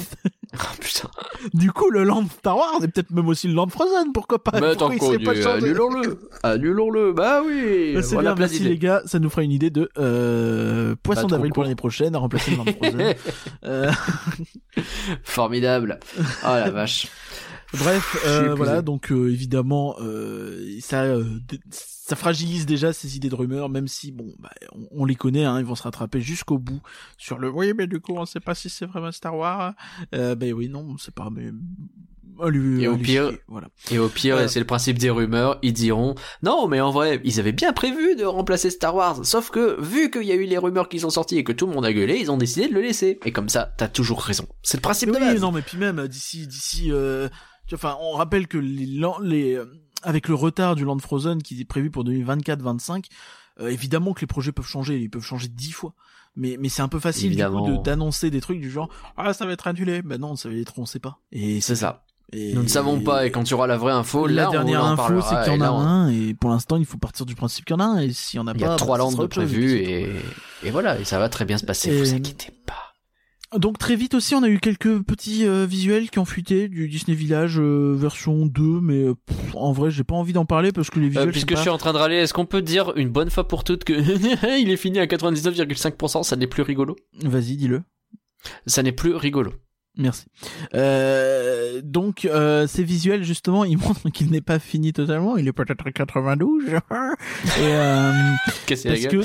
Oh 0.55 0.57
putain. 0.79 1.09
Du 1.53 1.71
coup, 1.71 1.89
le 1.89 2.03
land 2.03 2.25
Star 2.39 2.57
Wars 2.57 2.83
est 2.83 2.87
peut-être 2.87 3.11
même 3.11 3.27
aussi 3.27 3.47
le 3.47 3.53
land 3.53 3.67
Frozen, 3.67 4.11
pourquoi 4.13 4.43
pas? 4.43 4.59
Mais 4.59 4.73
il 4.73 4.97
qu'on 4.97 5.13
annulons-le. 5.13 6.19
Annulons-le. 6.41 7.13
Bah 7.13 7.41
oui. 7.45 7.93
Bah, 7.93 8.01
c'est 8.01 8.15
voilà 8.15 8.33
bien, 8.33 8.45
merci 8.45 8.59
les 8.63 8.77
gars, 8.77 9.01
ça 9.05 9.19
nous 9.19 9.29
fera 9.29 9.43
une 9.43 9.51
idée 9.51 9.69
de 9.69 9.89
euh, 9.97 10.95
Poisson 11.03 11.27
d'avril 11.27 11.51
pour 11.53 11.63
l'année 11.63 11.75
prochaine 11.75 12.15
à 12.15 12.19
remplacer 12.19 12.51
le 12.51 12.57
land 12.57 12.65
Frozen. 12.65 13.13
Euh, 13.63 13.91
Formidable. 15.23 15.99
Oh 16.19 16.47
la 16.47 16.71
vache. 16.71 17.07
Bref, 17.73 18.17
euh, 18.25 18.55
voilà, 18.55 18.81
donc 18.81 19.11
euh, 19.11 19.29
évidemment, 19.31 19.95
euh, 19.99 20.77
ça, 20.79 21.03
euh, 21.03 21.25
ça 21.69 22.15
fragilise 22.15 22.65
déjà 22.65 22.93
ces 22.93 23.17
idées 23.17 23.29
de 23.29 23.35
rumeurs, 23.35 23.67
même 23.69 23.87
si 23.89 24.11
bon, 24.13 24.33
bah, 24.39 24.51
on, 24.71 24.87
on 25.01 25.05
les 25.05 25.15
connaît, 25.15 25.43
hein, 25.43 25.59
ils 25.59 25.65
vont 25.65 25.75
se 25.75 25.83
rattraper 25.83 26.21
jusqu'au 26.21 26.57
bout 26.59 26.81
sur 27.17 27.37
le. 27.39 27.49
Oui, 27.49 27.73
mais 27.77 27.85
du 27.87 27.99
coup, 27.99 28.13
on 28.15 28.25
sait 28.25 28.39
pas 28.39 28.55
si 28.55 28.69
c'est 28.69 28.85
vraiment 28.85 29.11
Star 29.11 29.35
Wars. 29.35 29.73
Euh, 30.15 30.33
ben 30.35 30.53
oui, 30.53 30.69
non, 30.69 30.85
on 30.89 30.97
sait 30.97 31.11
pas, 31.11 31.29
mais. 31.29 31.49
Allez, 32.39 32.83
Et 32.83 32.87
au 32.87 32.97
pire- 32.97 33.29
chier, 33.29 33.39
voilà. 33.47 33.67
Et 33.89 33.97
au 33.97 34.09
pire, 34.09 34.39
et 34.39 34.47
c'est 34.47 34.59
le 34.59 34.65
principe 34.65 34.99
des 34.99 35.09
rumeurs, 35.09 35.57
ils 35.63 35.73
diront 35.73 36.13
non, 36.43 36.67
mais 36.67 36.79
en 36.79 36.91
vrai, 36.91 37.19
ils 37.23 37.39
avaient 37.39 37.51
bien 37.51 37.73
prévu 37.73 38.15
de 38.15 38.25
remplacer 38.25 38.69
Star 38.69 38.93
Wars, 38.95 39.25
sauf 39.25 39.49
que 39.49 39.81
vu 39.81 40.11
qu'il 40.11 40.21
y 40.23 40.31
a 40.31 40.35
eu 40.35 40.43
les 40.45 40.59
rumeurs 40.59 40.87
qui 40.87 40.99
sont 40.99 41.09
sorties 41.09 41.37
et 41.39 41.43
que 41.43 41.51
tout 41.51 41.65
le 41.65 41.73
monde 41.73 41.83
a 41.85 41.91
gueulé, 41.91 42.17
ils 42.19 42.29
ont 42.31 42.37
décidé 42.37 42.67
de 42.69 42.75
le 42.75 42.81
laisser. 42.81 43.19
Et 43.25 43.31
comme 43.31 43.49
ça, 43.49 43.73
t'as 43.77 43.87
toujours 43.87 44.21
raison. 44.21 44.45
C'est 44.61 44.77
le 44.77 44.81
principe 44.81 45.09
de 45.09 45.15
Oui, 45.15 45.19
base. 45.19 45.41
non, 45.41 45.51
mais 45.51 45.63
puis 45.63 45.79
même 45.79 46.07
d'ici, 46.07 46.45
d'ici, 46.45 46.91
euh, 46.91 47.27
enfin, 47.73 47.97
on 48.01 48.11
rappelle 48.13 48.47
que 48.47 48.57
les, 48.57 48.85
les, 49.23 49.53
euh, 49.55 49.65
avec 50.03 50.27
le 50.27 50.35
retard 50.35 50.75
du 50.75 50.85
Land 50.85 50.99
Frozen 50.99 51.41
qui 51.41 51.59
est 51.61 51.65
prévu 51.65 51.89
pour 51.91 52.03
2024-25, 52.05 53.05
euh, 53.59 53.67
évidemment 53.69 54.13
que 54.13 54.21
les 54.21 54.27
projets 54.27 54.51
peuvent 54.51 54.67
changer, 54.67 54.99
ils 54.99 55.09
peuvent 55.09 55.23
changer 55.23 55.47
dix 55.47 55.71
fois. 55.71 55.93
Mais, 56.35 56.55
mais 56.59 56.69
c'est 56.69 56.83
un 56.83 56.87
peu 56.87 56.99
facile 56.99 57.35
de- 57.35 57.83
d'annoncer 57.83 58.29
des 58.29 58.41
trucs 58.41 58.59
du 58.59 58.69
genre 58.69 58.89
ah 59.17 59.33
ça 59.33 59.45
va 59.47 59.53
être 59.53 59.65
annulé. 59.65 60.03
Ben 60.03 60.19
non, 60.21 60.35
ça 60.35 60.49
va 60.49 60.55
être 60.55 60.77
on 60.77 60.85
sait 60.85 60.99
pas. 60.99 61.17
Et 61.31 61.61
C'est 61.61 61.75
ça. 61.75 62.03
et- 62.31 62.53
Nous 62.53 62.61
ne 62.61 62.67
savons 62.67 62.99
pas, 63.01 63.25
et 63.25 63.31
quand 63.31 63.43
tu 63.43 63.55
auras 63.55 63.65
la 63.65 63.77
vraie 63.77 63.91
info, 63.93 64.27
la 64.27 64.43
là, 64.43 64.49
dernière 64.51 64.83
on 64.83 64.85
en 64.85 64.89
info, 64.91 65.21
c'est 65.27 65.43
qu'il 65.43 65.53
y 65.53 65.57
en 65.57 65.61
a 65.61 65.71
on- 65.71 65.79
un, 65.79 66.09
et 66.11 66.35
pour 66.35 66.51
l'instant, 66.51 66.77
il 66.77 66.85
faut 66.85 66.97
partir 66.99 67.25
du 67.25 67.33
principe 67.33 67.65
qu'il 67.65 67.73
y 67.75 67.77
en 67.77 67.79
a 67.79 67.85
un, 67.85 67.99
et 68.01 68.11
s'il 68.13 68.37
y 68.37 68.39
en 68.39 68.45
a 68.45 68.51
Il 68.53 68.61
y 68.61 68.63
pas, 68.65 68.73
a 68.73 68.75
trois 68.75 68.97
bah, 68.99 69.03
landes 69.05 69.17
de 69.17 69.25
prévues, 69.25 69.77
et, 69.77 70.11
et 70.63 70.69
voilà, 70.69 70.99
et 70.99 71.05
ça 71.05 71.17
va 71.17 71.27
très 71.29 71.45
bien 71.45 71.57
se 71.57 71.65
passer, 71.65 71.89
Et- 71.89 71.97
vous 71.99 72.13
inquiétez 72.13 72.51
pas. 72.67 72.86
Donc 73.55 73.77
très 73.77 73.95
vite 73.95 74.13
aussi, 74.13 74.35
on 74.35 74.43
a 74.43 74.49
eu 74.49 74.59
quelques 74.59 75.01
petits 75.03 75.45
euh, 75.45 75.65
visuels 75.65 76.09
qui 76.09 76.19
ont 76.19 76.25
fuité 76.25 76.67
du 76.67 76.89
Disney 76.89 77.15
Village 77.15 77.59
euh, 77.59 77.95
version 77.95 78.45
2, 78.45 78.61
mais 78.81 79.03
euh, 79.03 79.15
pff, 79.25 79.55
en 79.55 79.71
vrai, 79.71 79.89
j'ai 79.89 80.03
pas 80.03 80.15
envie 80.15 80.33
d'en 80.33 80.43
parler 80.45 80.73
parce 80.73 80.89
que 80.89 80.99
les 80.99 81.05
Euh, 81.05 81.09
visuels 81.09 81.31
puisque 81.31 81.51
sont 81.51 81.55
je 81.55 81.61
suis 81.61 81.69
en 81.69 81.77
train 81.77 81.93
de 81.93 81.97
râler, 81.97 82.15
est-ce 82.17 82.33
qu'on 82.33 82.45
peut 82.45 82.61
dire 82.61 82.91
une 82.97 83.09
bonne 83.09 83.29
fois 83.29 83.47
pour 83.47 83.63
toutes 83.63 83.85
que 83.85 83.93
il 84.59 84.69
est 84.69 84.77
fini 84.77 84.99
à 84.99 85.05
99,5%, 85.05 86.23
ça 86.23 86.35
n'est 86.35 86.47
plus 86.47 86.61
rigolo? 86.63 86.97
Vas-y, 87.23 87.55
dis-le. 87.55 87.83
Ça 88.65 88.83
n'est 88.83 88.91
plus 88.91 89.15
rigolo. 89.15 89.53
Merci. 89.97 90.25
Euh, 90.75 91.81
donc, 91.83 92.25
euh, 92.25 92.67
ces 92.67 92.83
visuels, 92.83 93.23
justement, 93.23 93.63
ils 93.65 93.77
montrent 93.77 94.09
qu'il 94.13 94.29
n'est 94.29 94.41
pas 94.41 94.59
fini 94.59 94.93
totalement. 94.93 95.37
Il 95.37 95.47
est 95.47 95.53
peut-être 95.53 95.87
à 95.87 95.91
92. 95.91 96.63
Et, 96.69 96.71
euh, 97.63 98.11
la 98.11 98.37
parce 98.67 98.83
gueule. 98.83 99.07
que 99.09 99.21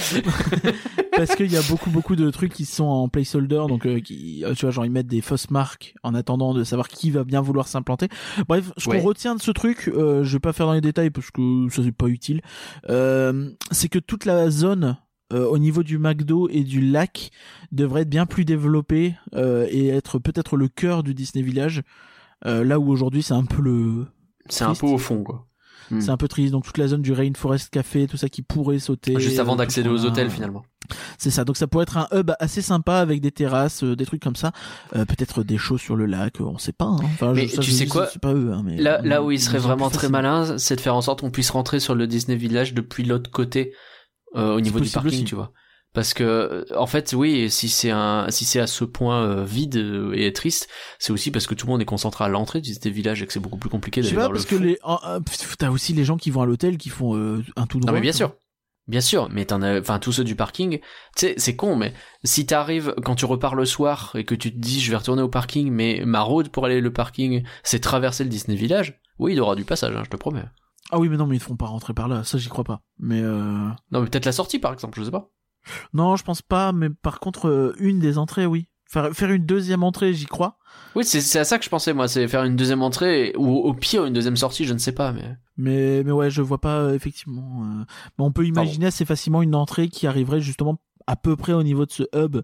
parce 1.16 1.34
qu'il 1.36 1.52
y 1.52 1.56
a 1.56 1.62
beaucoup 1.68 1.90
beaucoup 1.90 2.16
de 2.16 2.30
trucs 2.30 2.52
qui 2.52 2.64
sont 2.64 2.84
en 2.84 3.08
placeholder 3.08 3.64
donc 3.68 3.86
euh, 3.86 4.00
qui 4.00 4.44
euh, 4.44 4.54
tu 4.54 4.64
vois 4.64 4.70
genre 4.70 4.86
ils 4.86 4.90
mettent 4.90 5.06
des 5.08 5.20
fausses 5.20 5.50
marques 5.50 5.94
en 6.02 6.14
attendant 6.14 6.54
de 6.54 6.64
savoir 6.64 6.88
qui 6.88 7.10
va 7.10 7.24
bien 7.24 7.40
vouloir 7.42 7.68
s'implanter 7.68 8.08
bref 8.48 8.72
ce 8.78 8.88
Ouais. 8.88 8.98
qu'on 8.98 9.04
retient 9.04 9.34
de 9.34 9.42
ce 9.42 9.50
truc 9.50 9.88
euh, 9.88 10.24
je 10.24 10.32
vais 10.32 10.40
pas 10.40 10.52
faire 10.52 10.66
dans 10.66 10.72
les 10.72 10.80
détails 10.80 11.10
parce 11.10 11.30
que 11.30 11.66
ça 11.70 11.82
c'est 11.84 11.92
pas 11.92 12.06
utile 12.06 12.40
euh, 12.88 13.50
c'est 13.70 13.88
que 13.88 13.98
toute 13.98 14.24
la 14.24 14.50
zone 14.50 14.96
euh, 15.32 15.46
au 15.46 15.58
niveau 15.58 15.82
du 15.82 15.98
McDo 15.98 16.48
et 16.50 16.62
du 16.64 16.80
lac 16.80 17.30
devrait 17.72 18.02
être 18.02 18.10
bien 18.10 18.26
plus 18.26 18.44
développée 18.44 19.14
euh, 19.34 19.66
et 19.70 19.88
être 19.88 20.18
peut-être 20.18 20.56
le 20.56 20.68
cœur 20.68 21.02
du 21.02 21.14
Disney 21.14 21.42
Village 21.44 21.82
euh, 22.46 22.64
là 22.64 22.78
où 22.78 22.90
aujourd'hui 22.90 23.22
c'est 23.22 23.34
un 23.34 23.44
peu 23.44 23.62
le 23.62 24.06
C'est 24.48 24.64
un 24.64 24.74
peu 24.74 24.86
au 24.86 24.98
fond, 24.98 25.22
quoi. 25.22 25.46
Hmm. 25.90 26.00
c'est 26.00 26.10
un 26.10 26.16
peu 26.16 26.28
triste 26.28 26.52
donc 26.52 26.64
toute 26.64 26.78
la 26.78 26.86
zone 26.86 27.02
du 27.02 27.12
Rainforest 27.12 27.68
Café 27.70 28.06
tout 28.06 28.16
ça 28.16 28.28
qui 28.28 28.40
pourrait 28.42 28.78
sauter 28.78 29.18
Juste 29.18 29.40
avant 29.40 29.56
d'accéder 29.56 29.88
aux 29.88 30.04
hôtels, 30.04 30.30
finalement. 30.30 30.64
C'est 31.18 31.30
ça, 31.30 31.44
donc 31.44 31.56
ça 31.56 31.66
pourrait 31.66 31.82
être 31.84 31.96
un 31.96 32.06
hub 32.12 32.30
assez 32.40 32.60
sympa 32.62 32.96
avec 32.96 33.20
des 33.20 33.30
terrasses, 33.30 33.82
euh, 33.84 33.96
des 33.96 34.04
trucs 34.06 34.22
comme 34.22 34.36
ça, 34.36 34.52
Euh, 34.94 35.04
peut-être 35.04 35.42
des 35.42 35.56
shows 35.58 35.78
sur 35.78 35.96
le 35.96 36.06
lac, 36.06 36.40
on 36.40 36.58
sait 36.58 36.72
pas. 36.72 36.84
Hein. 36.86 36.98
Enfin, 37.02 37.32
Mais 37.32 37.46
je- 37.48 37.56
ça, 37.56 37.62
tu 37.62 37.70
je 37.70 37.76
sais 37.76 37.84
dis, 37.84 37.90
quoi 37.90 38.06
C'est 38.12 38.20
pas 38.20 38.34
eux, 38.34 38.52
hein, 38.52 38.62
mais 38.64 38.76
Là, 38.76 39.00
là 39.02 39.22
où 39.22 39.30
il 39.30 39.36
ils 39.36 39.40
serait 39.40 39.58
ont 39.58 39.62
vraiment 39.62 39.88
très 39.88 39.98
facile. 40.08 40.12
malin, 40.12 40.58
c'est 40.58 40.76
de 40.76 40.80
faire 40.80 40.94
en 40.96 41.00
sorte 41.02 41.20
qu'on 41.20 41.30
puisse 41.30 41.50
rentrer 41.50 41.78
sur 41.80 41.94
le 41.94 42.06
Disney 42.06 42.36
Village 42.36 42.74
depuis 42.74 43.04
l'autre 43.04 43.30
côté, 43.30 43.72
euh, 44.36 44.54
au 44.54 44.60
niveau 44.60 44.80
du 44.80 44.88
parking, 44.90 45.12
aussi. 45.12 45.24
tu 45.24 45.34
vois. 45.34 45.52
Parce 45.94 46.14
que, 46.14 46.24
euh, 46.24 46.64
en 46.74 46.86
fait, 46.86 47.12
oui, 47.12 47.50
si 47.50 47.68
c'est 47.68 47.90
un, 47.90 48.26
si 48.30 48.46
c'est 48.46 48.60
à 48.60 48.66
ce 48.66 48.84
point 48.84 49.24
euh, 49.24 49.44
vide 49.44 49.76
euh, 49.76 50.12
et 50.14 50.32
triste, 50.32 50.68
c'est 50.98 51.12
aussi 51.12 51.30
parce 51.30 51.46
que 51.46 51.54
tout 51.54 51.66
le 51.66 51.72
monde 51.72 51.82
est 51.82 51.86
concentré 51.86 52.24
à 52.24 52.28
l'entrée 52.28 52.62
du 52.62 52.70
Disney 52.70 52.94
Village 52.94 53.22
et 53.22 53.26
que 53.26 53.32
c'est 53.32 53.40
beaucoup 53.40 53.58
plus 53.58 53.68
compliqué 53.68 54.00
d'aller 54.00 54.14
vers 54.16 54.28
le 54.28 54.34
parce 54.34 54.46
que 54.46 54.54
les, 54.56 54.78
euh, 54.88 55.20
t'as 55.58 55.68
aussi 55.68 55.92
les 55.92 56.04
gens 56.04 56.16
qui 56.16 56.30
vont 56.30 56.40
à 56.40 56.46
l'hôtel 56.46 56.78
qui 56.78 56.88
font 56.88 57.14
euh, 57.14 57.44
un 57.56 57.66
tout 57.66 57.78
droit. 57.78 57.92
Non 57.92 57.94
mais 57.94 58.00
bien 58.00 58.12
sûr. 58.12 58.34
Bien 58.88 59.00
sûr, 59.00 59.28
mais 59.30 59.44
t'en 59.44 59.62
as, 59.62 59.78
enfin, 59.78 60.00
tous 60.00 60.10
ceux 60.10 60.24
du 60.24 60.34
parking, 60.34 60.80
tu 60.80 60.84
sais, 61.14 61.34
c'est 61.36 61.54
con, 61.54 61.76
mais 61.76 61.92
si 62.24 62.46
t'arrives, 62.46 62.94
quand 63.04 63.14
tu 63.14 63.26
repars 63.26 63.54
le 63.54 63.64
soir 63.64 64.10
et 64.16 64.24
que 64.24 64.34
tu 64.34 64.50
te 64.52 64.58
dis, 64.58 64.80
je 64.80 64.90
vais 64.90 64.96
retourner 64.96 65.22
au 65.22 65.28
parking, 65.28 65.70
mais 65.70 66.02
ma 66.04 66.22
route 66.22 66.48
pour 66.48 66.64
aller 66.66 66.80
le 66.80 66.92
parking, 66.92 67.44
c'est 67.62 67.78
traverser 67.78 68.24
le 68.24 68.30
Disney 68.30 68.56
Village, 68.56 68.98
oui, 69.20 69.34
il 69.34 69.36
y 69.36 69.40
aura 69.40 69.54
du 69.54 69.64
passage, 69.64 69.94
hein, 69.94 70.02
je 70.04 70.10
te 70.10 70.16
promets. 70.16 70.44
Ah 70.90 70.98
oui, 70.98 71.08
mais 71.08 71.16
non, 71.16 71.26
mais 71.26 71.36
ils 71.36 71.40
font 71.42 71.56
pas 71.56 71.66
rentrer 71.66 71.94
par 71.94 72.08
là, 72.08 72.24
ça 72.24 72.38
j'y 72.38 72.48
crois 72.48 72.64
pas. 72.64 72.82
Mais 72.98 73.20
euh... 73.22 73.68
Non, 73.90 74.00
mais 74.00 74.06
peut-être 74.06 74.26
la 74.26 74.32
sortie, 74.32 74.58
par 74.58 74.72
exemple, 74.72 74.98
je 74.98 75.04
sais 75.04 75.10
pas. 75.10 75.30
non, 75.94 76.16
je 76.16 76.24
pense 76.24 76.42
pas. 76.42 76.72
Mais 76.72 76.90
par 76.90 77.20
contre, 77.20 77.48
euh, 77.48 77.74
une 77.78 77.98
des 77.98 78.18
entrées, 78.18 78.46
oui. 78.46 78.68
Faire, 78.86 79.10
faire 79.14 79.30
une 79.30 79.46
deuxième 79.46 79.82
entrée, 79.84 80.12
j'y 80.12 80.26
crois. 80.26 80.58
Oui, 80.94 81.04
c'est, 81.06 81.38
à 81.38 81.44
ça 81.44 81.56
que 81.58 81.64
je 81.64 81.70
pensais, 81.70 81.94
moi, 81.94 82.08
c'est 82.08 82.28
faire 82.28 82.44
une 82.44 82.56
deuxième 82.56 82.82
entrée, 82.82 83.32
ou 83.38 83.48
au 83.48 83.72
pire, 83.72 84.04
une 84.04 84.12
deuxième 84.12 84.36
sortie, 84.36 84.66
je 84.66 84.74
ne 84.74 84.78
sais 84.78 84.92
pas, 84.92 85.12
mais... 85.12 85.34
Mais 85.56 86.02
mais 86.04 86.12
ouais, 86.12 86.30
je 86.30 86.42
vois 86.42 86.60
pas 86.60 86.78
euh, 86.80 86.94
effectivement. 86.94 87.62
euh, 87.64 87.84
Mais 88.18 88.24
on 88.24 88.32
peut 88.32 88.46
imaginer 88.46 88.86
assez 88.86 89.04
facilement 89.04 89.40
une 89.42 89.54
entrée 89.54 89.88
qui 89.88 90.06
arriverait 90.06 90.40
justement 90.40 90.78
à 91.06 91.16
peu 91.16 91.36
près 91.36 91.52
au 91.52 91.62
niveau 91.62 91.84
de 91.86 91.90
ce 91.92 92.02
hub. 92.14 92.38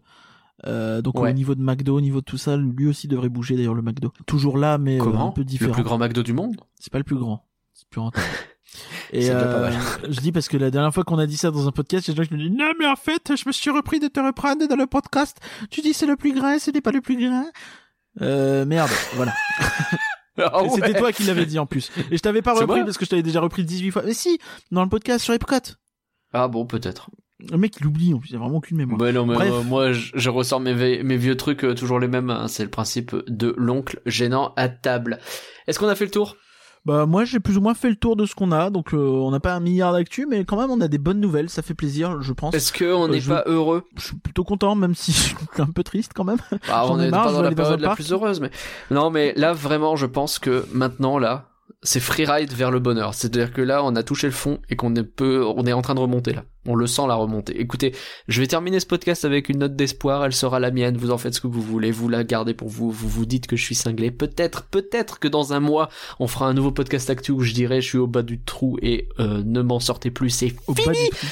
Euh, 0.67 1.01
donc 1.03 1.19
Ouais. 1.21 1.31
au 1.31 1.33
niveau 1.35 1.55
de 1.55 1.63
McDo, 1.63 1.97
au 1.97 2.01
niveau 2.01 2.21
de 2.21 2.25
tout 2.25 2.37
ça, 2.39 2.57
lui 2.57 2.87
aussi 2.87 3.09
devrait 3.09 3.29
bouger 3.29 3.57
d'ailleurs 3.57 3.75
le 3.75 3.83
McDo. 3.83 4.13
Toujours 4.27 4.59
là, 4.59 4.77
mais 4.79 4.99
Comment 4.99 5.29
un 5.29 5.33
peu 5.33 5.45
différent. 5.45 5.71
Le 5.71 5.75
plus 5.75 5.83
grand 5.85 5.99
McDo 5.99 6.23
du 6.23 6.33
monde? 6.33 6.57
C'est 6.81 6.93
pas 6.93 6.99
le 6.99 7.05
plus 7.05 7.17
grand. 7.17 7.45
C'est 7.79 7.89
plus 7.91 8.01
rentable. 8.01 8.27
Et 9.13 9.31
euh, 9.31 9.71
je 10.11 10.21
dis 10.21 10.33
parce 10.33 10.49
que 10.49 10.57
la 10.57 10.71
dernière 10.71 10.93
fois 10.93 11.05
qu'on 11.05 11.19
a 11.19 11.27
dit 11.27 11.37
ça 11.37 11.51
dans 11.53 11.69
un 11.69 11.71
podcast, 11.71 12.07
il 12.07 12.11
y 12.11 12.13
a 12.13 12.15
des 12.17 12.23
gens 12.25 12.29
qui 12.29 12.35
me 12.35 12.41
disent 12.49 12.59
non 12.59 12.73
mais 12.79 12.87
en 12.87 12.97
fait 12.97 13.37
je 13.37 13.45
me 13.47 13.53
suis 13.53 13.71
repris 13.71 14.01
de 14.01 14.09
te 14.09 14.19
reprendre 14.21 14.67
dans 14.67 14.77
le 14.77 14.87
podcast. 14.87 15.39
Tu 15.71 15.81
dis 15.81 15.95
c'est 15.95 16.07
le 16.07 16.17
plus 16.17 16.33
grand, 16.35 16.59
ce 16.59 16.71
n'est 16.73 16.81
pas 16.81 16.91
le 16.91 17.01
plus 17.01 17.17
grand. 17.17 17.47
Euh, 18.21 18.65
merde, 18.65 18.91
voilà. 19.15 19.33
Et 20.39 20.69
C'était 20.71 20.95
toi 20.99 21.13
qui 21.13 21.23
l'avais 21.23 21.47
dit 21.47 21.59
en 21.59 21.67
plus. 21.67 21.91
Et 22.11 22.17
je 22.17 22.23
t'avais 22.23 22.43
pas 22.43 22.53
repris 22.53 22.83
parce 22.85 22.99
que 22.99 23.05
je 23.05 23.11
t'avais 23.11 23.23
déjà 23.23 23.41
repris 23.41 23.65
18 23.65 23.91
fois. 23.93 24.03
Mais 24.05 24.15
si, 24.15 24.39
dans 24.71 24.83
le 24.83 24.89
podcast 24.89 25.25
sur 25.25 25.35
Epcot. 25.35 25.75
Ah 26.33 26.49
bon, 26.49 26.67
peut-être. 26.67 27.11
Le 27.51 27.57
mec 27.57 27.77
il 27.81 27.87
oublie, 27.87 28.13
en 28.15 28.19
plus, 28.19 28.31
il 28.31 28.37
a 28.37 28.39
vraiment 28.39 28.57
aucune 28.57 28.77
mémoire. 28.77 28.99
Bah 28.99 29.13
non, 29.13 29.25
mais 29.25 29.35
Bref. 29.35 29.53
euh, 29.53 29.63
moi, 29.63 29.93
je, 29.93 30.11
je 30.15 30.31
ressors 30.31 30.61
mes 30.61 31.17
vieux 31.17 31.37
trucs 31.37 31.65
euh, 31.65 31.75
toujours 31.75 32.01
les 32.01 32.09
mêmes. 32.09 32.31
hein. 32.31 32.49
C'est 32.49 32.65
le 32.65 32.71
principe 32.71 33.15
de 33.29 33.55
l'oncle 33.57 34.01
gênant 34.07 34.53
à 34.57 34.69
table. 34.69 35.21
Est-ce 35.67 35.79
qu'on 35.79 35.89
a 35.89 35.95
fait 35.95 36.05
le 36.05 36.11
tour? 36.11 36.37
Bah 36.87 37.05
moi 37.07 37.25
j'ai 37.25 37.39
plus 37.41 37.59
ou 37.59 37.61
moins 37.61 37.75
fait 37.75 37.91
le 37.91 37.97
tour 37.97 38.17
de 38.17 38.25
ce 38.25 38.35
qu'on 38.35 38.51
a, 38.53 38.71
donc 38.71 38.95
euh, 38.95 38.97
on 38.97 39.31
n'a 39.31 39.41
pas 39.41 39.55
un 39.55 39.61
milliard 39.61 39.93
d'actu, 39.93 40.27
mais 40.27 40.45
quand 40.45 40.59
même 40.59 40.71
on 40.71 40.81
a 40.81 40.89
des 40.89 40.99
bonnes 40.99 41.21
nouvelles, 41.21 41.51
ça 41.51 41.61
fait 41.63 41.75
plaisir, 41.75 42.23
je 42.23 42.33
pense. 42.33 42.55
Est-ce 42.55 42.73
qu'on 42.73 43.05
Euh, 43.05 43.09
n'est 43.09 43.21
je- 43.21 43.29
pas 43.29 43.43
heureux? 43.47 43.83
Je 43.97 44.03
suis 44.07 44.17
plutôt 44.17 44.45
content, 44.45 44.75
même 44.75 44.95
si 44.95 45.13
je 45.13 45.19
suis 45.19 45.37
un 45.59 45.67
peu 45.67 45.83
triste 45.83 46.13
quand 46.15 46.25
même. 46.25 46.39
Ah, 46.71 46.85
J'en 46.87 46.95
On 46.99 47.11
marre, 47.11 47.25
pas 47.27 47.33
dans 47.33 47.43
la 47.43 47.51
dans 47.51 47.55
période 47.57 47.81
la 47.81 47.95
plus 47.95 48.11
heureuse, 48.13 48.41
mais 48.41 48.51
non, 48.91 49.11
mais 49.11 49.33
là 49.37 49.53
vraiment, 49.53 49.97
je 49.97 50.07
pense 50.07 50.39
que 50.39 50.67
maintenant 50.73 51.19
là, 51.19 51.45
c'est 51.83 52.01
freeride 52.01 52.53
vers 52.53 52.71
le 52.71 52.81
bonheur. 52.81 53.15
C'est-à-dire 53.15 53.53
que 53.53 53.63
là, 53.63 53.85
on 53.85 53.95
a 53.95 54.03
touché 54.03 54.27
le 54.27 54.33
fond 54.33 54.59
et 54.69 54.77
qu'on 54.77 54.95
est 54.97 55.05
peu, 55.05 55.45
on 55.47 55.65
est 55.65 55.73
en 55.73 55.81
train 55.83 55.95
de 55.95 56.01
remonter 56.01 56.33
là. 56.33 56.45
On 56.67 56.75
le 56.75 56.87
sent 56.87 57.07
la 57.07 57.15
remontée. 57.15 57.59
Écoutez, 57.61 57.95
je 58.27 58.41
vais 58.41 58.47
terminer 58.47 58.79
ce 58.81 58.85
podcast 58.87 59.25
avec 59.25 59.49
une 59.49 59.59
note 59.61 59.75
d'espoir. 59.77 60.25
Elle 60.25 60.35
sera 60.35 60.61
la 60.61 60.71
mienne. 60.71 60.97
Vous 60.97 61.11
en 61.13 61.19
faites 61.19 61.35
ce 61.35 61.41
que 61.41 61.47
vous 61.47 61.63
voulez. 61.63 61.91
Vous 61.91 62.09
la 62.09 62.25
gardez 62.25 62.53
pour 62.53 62.69
vous. 62.69 62.91
Vous 62.91 63.09
vous 63.09 63.25
dites 63.27 63.47
que 63.47 63.57
je 63.57 63.65
suis 63.65 63.75
cinglé. 63.75 64.11
Peut-être, 64.11 64.65
peut-être 64.65 65.19
que 65.19 65.29
dans 65.29 65.53
un 65.53 65.61
mois, 65.61 65.89
on 66.19 66.27
fera 66.27 66.47
un 66.47 66.53
nouveau 66.55 66.73
podcast 66.73 67.09
actu 67.11 67.33
où 67.33 67.41
je 67.41 67.55
dirai 67.55 67.81
je 67.81 67.89
suis 67.89 67.99
au 67.99 68.07
bas 68.07 68.23
du 68.23 68.43
trou 68.43 68.77
et 68.83 69.09
euh, 69.21 69.43
ne 69.47 69.63
m'en 69.63 69.81
sortez 69.81 70.11
plus. 70.11 70.31
C'est 70.31 70.55
Au 70.67 70.75
bas 70.75 70.83
fini. 70.83 71.05
du 71.05 71.11
trou. 71.11 71.27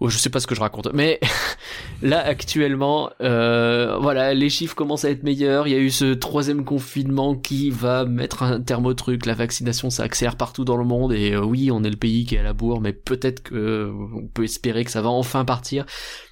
Oh, 0.00 0.08
je 0.08 0.16
sais 0.16 0.30
pas 0.30 0.40
ce 0.40 0.46
que 0.46 0.54
je 0.54 0.60
raconte, 0.60 0.88
mais 0.94 1.20
là 2.02 2.20
actuellement, 2.20 3.10
euh, 3.20 3.98
voilà, 3.98 4.32
les 4.32 4.48
chiffres 4.48 4.74
commencent 4.74 5.04
à 5.04 5.10
être 5.10 5.22
meilleurs. 5.22 5.68
Il 5.68 5.72
y 5.72 5.76
a 5.76 5.78
eu 5.78 5.90
ce 5.90 6.14
troisième 6.14 6.64
confinement 6.64 7.34
qui 7.36 7.68
va 7.70 8.06
mettre 8.06 8.42
un 8.42 8.60
terme 8.60 8.86
au 8.86 8.94
truc. 8.94 9.26
La 9.26 9.34
vaccination, 9.34 9.90
ça 9.90 10.04
accélère 10.04 10.36
partout 10.36 10.64
dans 10.64 10.78
le 10.78 10.84
monde 10.84 11.12
et 11.12 11.32
euh, 11.32 11.44
oui, 11.44 11.70
on 11.70 11.84
est 11.84 11.90
le 11.90 11.96
pays 11.96 12.24
qui 12.24 12.34
est 12.34 12.38
à 12.38 12.42
la 12.42 12.54
bourre, 12.54 12.80
mais 12.80 12.94
peut-être 12.94 13.42
que 13.42 13.54
euh, 13.54 13.92
on 14.16 14.26
peut 14.26 14.44
espérer 14.44 14.84
que 14.84 14.90
ça 14.90 15.02
va 15.02 15.10
enfin 15.10 15.44
partir. 15.44 15.84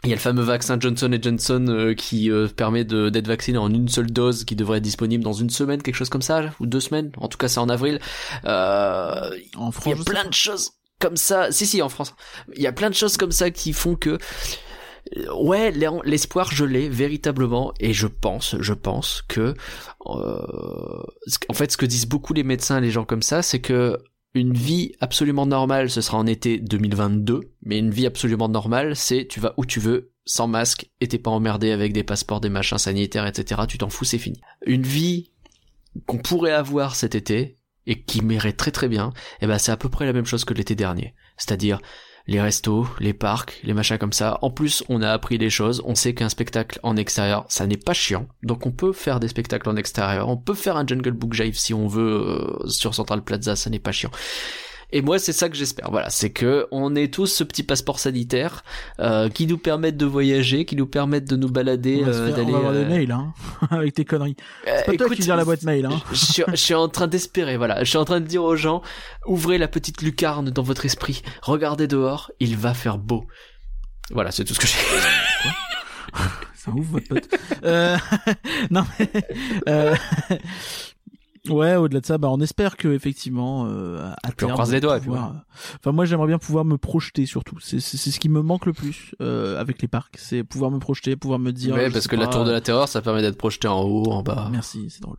Il 0.04 0.08
y 0.10 0.12
a 0.12 0.16
le 0.16 0.20
fameux 0.20 0.42
vaccin 0.42 0.78
Johnson 0.80 1.10
Johnson 1.20 1.66
euh, 1.68 1.94
qui 1.94 2.30
euh, 2.30 2.48
permet 2.48 2.84
d'être 2.84 3.26
vacciné 3.26 3.58
en 3.58 3.68
une 3.70 3.88
seule 3.88 4.10
dose, 4.10 4.44
qui 4.44 4.56
devrait 4.56 4.78
être 4.78 4.84
disponible 4.84 5.22
dans 5.22 5.32
une 5.32 5.50
semaine, 5.50 5.82
quelque 5.82 5.96
chose 5.96 6.08
comme 6.08 6.22
ça, 6.22 6.42
ou 6.60 6.66
deux 6.66 6.80
semaines. 6.80 7.12
En 7.18 7.28
tout 7.28 7.36
cas, 7.36 7.48
c'est 7.48 7.60
en 7.60 7.68
avril. 7.68 8.00
Euh, 8.44 9.30
En 9.56 9.68
il 9.68 9.72
France, 9.72 9.86
y 9.98 10.00
a 10.00 10.04
plein 10.04 10.24
de 10.24 10.34
choses 10.34 10.70
comme 11.01 11.16
ça. 11.16 11.51
Si, 11.53 11.66
si, 11.66 11.82
en 11.82 11.88
France. 11.88 12.14
Il 12.55 12.62
y 12.62 12.66
a 12.66 12.72
plein 12.72 12.90
de 12.90 12.94
choses 12.94 13.16
comme 13.16 13.32
ça 13.32 13.51
qui 13.51 13.72
font 13.72 13.94
que 13.96 14.18
Euh, 15.16 15.32
Ouais, 15.34 15.70
l'e- 15.70 16.03
l'espoir 16.05 16.51
je 16.53 16.66
l'ai 16.66 16.88
véritablement 16.90 17.72
et 17.80 17.94
je 17.94 18.07
pense, 18.07 18.57
je 18.61 18.74
pense 18.74 19.22
que 19.26 19.55
euh, 20.07 21.03
ce- 21.26 21.38
en 21.49 21.55
fait 21.55 21.72
ce 21.72 21.76
que 21.78 21.86
disent 21.86 22.07
beaucoup 22.07 22.34
les 22.34 22.42
médecins, 22.42 22.78
les 22.80 22.90
gens 22.90 23.05
comme 23.05 23.22
ça, 23.22 23.40
c'est 23.42 23.61
que 23.61 23.96
une 24.34 24.53
vie 24.53 24.92
absolument 25.01 25.46
normale, 25.46 25.88
ce 25.88 26.03
sera 26.03 26.18
en 26.18 26.26
été 26.26 26.59
2022, 26.59 27.40
mais 27.62 27.78
une 27.78 27.90
vie 27.90 28.05
absolument 28.07 28.49
normale, 28.51 28.94
c'est 28.96 29.26
tu 29.26 29.40
vas 29.40 29.55
où 29.57 29.64
tu 29.64 29.80
veux, 29.80 30.12
sans 30.26 30.46
masque, 30.46 30.90
et 31.01 31.09
t'es 31.09 31.18
pas 31.18 31.30
emmerdé 31.30 31.70
avec 31.72 31.94
des 31.94 32.05
passeports, 32.05 32.40
des 32.42 32.51
machins 32.51 32.76
sanitaires, 32.78 33.26
etc. 33.26 33.62
Tu 33.66 33.78
t'en 33.78 33.88
fous, 33.88 34.05
c'est 34.05 34.18
fini. 34.18 34.40
Une 34.66 34.82
vie 34.82 35.30
qu'on 36.07 36.18
pourrait 36.18 36.53
avoir 36.53 36.94
cet 36.94 37.14
été 37.14 37.57
et 37.89 38.01
qui 38.03 38.22
m'irait 38.22 38.53
très 38.53 38.70
très 38.70 38.86
bien, 38.86 39.12
eh 39.41 39.47
ben 39.49 39.59
c'est 39.59 39.72
à 39.72 39.76
peu 39.76 39.89
près 39.89 40.07
la 40.07 40.12
même 40.12 40.26
chose 40.26 40.45
que 40.45 40.55
l'été 40.55 40.76
dernier. 40.76 41.14
C'est-à-dire 41.36 41.80
les 42.28 42.41
restos, 42.41 42.86
les 43.01 43.14
parcs, 43.14 43.59
les 43.64 43.72
machins 43.72 43.97
comme 43.97 44.12
ça. 44.12 44.39
En 44.43 44.51
plus, 44.51 44.84
on 44.91 45.01
a 45.01 45.11
appris 45.11 45.39
des 45.39 45.49
choses. 45.49 45.82
On 45.86 45.95
sait 45.95 46.12
qu'un 46.12 46.28
spectacle 46.28 46.78
en 46.82 46.95
extérieur, 46.97 47.47
ça 47.49 47.66
n'est 47.66 47.78
pas 47.78 47.95
chiant. 47.95 48.28
Donc 48.43 48.66
on 48.66 48.70
peut 48.70 48.93
faire 48.93 49.18
des 49.18 49.28
spectacles 49.28 49.70
en 49.70 49.76
extérieur. 49.76 50.28
On 50.28 50.36
peut 50.36 50.55
faire 50.55 50.76
un 50.76 50.86
Jungle 50.86 51.12
Book 51.12 51.32
Jive 51.32 51.59
si 51.59 51.72
on 51.72 51.89
veut 51.89 52.61
euh, 52.62 52.68
sur 52.68 52.95
Central 52.95 53.22
Plaza, 53.22 53.57
ça 53.57 53.70
n'est 53.70 53.78
pas 53.78 53.93
chiant. 53.93 54.11
Et 54.91 55.03
moi, 55.03 55.18
c'est 55.18 55.34
ça 55.34 55.51
que 55.51 55.55
j'espère. 55.57 55.91
Voilà, 55.91 56.09
c'est 56.09 56.30
que 56.30 56.66
on 56.70 56.97
ait 56.97 57.09
tous 57.09 57.26
ce 57.26 57.45
petit 57.45 57.62
passeport 57.62 57.99
sanitaire 57.99 58.64
euh, 59.01 59.28
qui 59.28 59.47
nous 59.47 59.59
permette 59.59 59.99
de 59.99 60.07
voyager, 60.07 60.64
qui 60.64 60.76
nous 60.76 60.86
permette 60.86 61.24
de 61.28 61.36
nous 61.36 61.51
balader, 61.51 61.99
On 62.03 62.07
va, 62.07 62.12
se 62.14 62.18
euh, 62.20 62.26
faire- 62.26 62.34
on 62.34 62.36
d'aller. 62.39 62.53
va 62.53 62.59
avoir 62.59 62.72
des 62.72 62.78
euh, 62.80 62.89
mails, 62.89 63.12
hein, 63.12 63.34
avec 63.70 63.93
tes 63.95 64.07
conneries. 64.07 64.36
euh, 64.66 64.72
C'est 64.78 64.84
pas 64.86 64.97
toi 64.97 65.07
écoute, 65.07 65.16
qui 65.18 65.22
gère 65.24 65.36
la 65.36 65.45
boîte 65.45 65.62
mail, 65.64 65.84
hein. 65.84 66.01
je, 66.11 66.16
suis- 66.16 66.43
je 66.49 66.57
suis 66.57 66.74
en 66.74 66.89
train 66.89 67.07
d'espérer, 67.07 67.59
voilà. 67.59 67.84
Je 67.84 67.89
suis 67.91 67.99
en 67.99 68.07
train 68.07 68.20
de 68.20 68.26
dire 68.26 68.43
aux 68.43 68.57
gens, 68.57 68.80
ouvrez 69.26 69.59
la 69.59 69.68
petite 69.68 70.01
lucarne 70.01 70.49
dans 70.51 70.62
votre 70.62 70.86
esprit, 70.86 71.20
regardez 71.43 71.86
dehors, 71.86 72.30
il 72.41 72.57
va 72.57 72.72
faire 72.72 72.97
beau. 72.97 73.26
Voilà, 74.11 74.30
c'est 74.30 74.45
tout 74.45 74.55
ce 74.55 74.61
que 74.61 74.66
j'ai. 74.66 74.78
C'est 76.55 76.70
un 76.70 76.74
ouf, 76.74 76.86
votre 76.86 77.09
pote. 77.09 77.28
euh, 77.64 77.97
non, 78.70 78.84
mais, 78.99 79.11
euh, 79.68 79.95
ouais, 81.51 81.76
au-delà 81.76 82.01
de 82.01 82.07
ça, 82.07 82.18
bah, 82.18 82.28
on 82.30 82.40
espère 82.40 82.76
que, 82.76 82.88
effectivement, 82.88 83.66
euh, 83.68 84.11
à 84.22 84.30
Puis 84.30 84.44
on 84.44 84.49
terme, 84.49 84.53
croise 84.53 84.68
on 84.68 84.70
va 84.70 84.76
les 84.76 84.80
doigts, 84.80 84.96
et 84.96 85.01
puis 85.01 85.09
pouvoir- 85.09 85.34
Enfin, 85.80 85.92
moi, 85.92 86.05
j'aimerais 86.05 86.26
bien 86.28 86.38
pouvoir 86.38 86.64
me 86.64 86.76
projeter, 86.78 87.26
surtout. 87.26 87.57
C'est, 87.61 87.80
c'est, 87.80 87.96
c'est 87.96 88.11
ce 88.11 88.20
qui 88.20 88.28
me 88.28 88.42
manque 88.42 88.66
le 88.66 88.72
plus, 88.72 89.14
euh, 89.20 89.59
avec 89.61 89.80
les 89.82 89.88
parcs. 89.88 90.16
C'est 90.18 90.44
pouvoir 90.44 90.70
me 90.70 90.78
projeter, 90.78 91.16
pouvoir 91.16 91.38
me 91.38 91.53
dire. 91.53 91.74
Ouais, 91.74 91.90
parce 91.90 92.07
que 92.09 92.16
la 92.16 92.26
tour 92.28 92.44
de 92.44 92.51
la 92.51 92.61
terreur, 92.61 92.88
ça 92.88 93.03
permet 93.03 93.22
d'être 93.22 93.38
projeté 93.38 93.68
en 93.68 93.82
haut, 93.82 94.11
en 94.11 94.22
bas. 94.22 94.49
Merci, 94.53 94.88
c'est 94.90 95.03
drôle. 95.03 95.16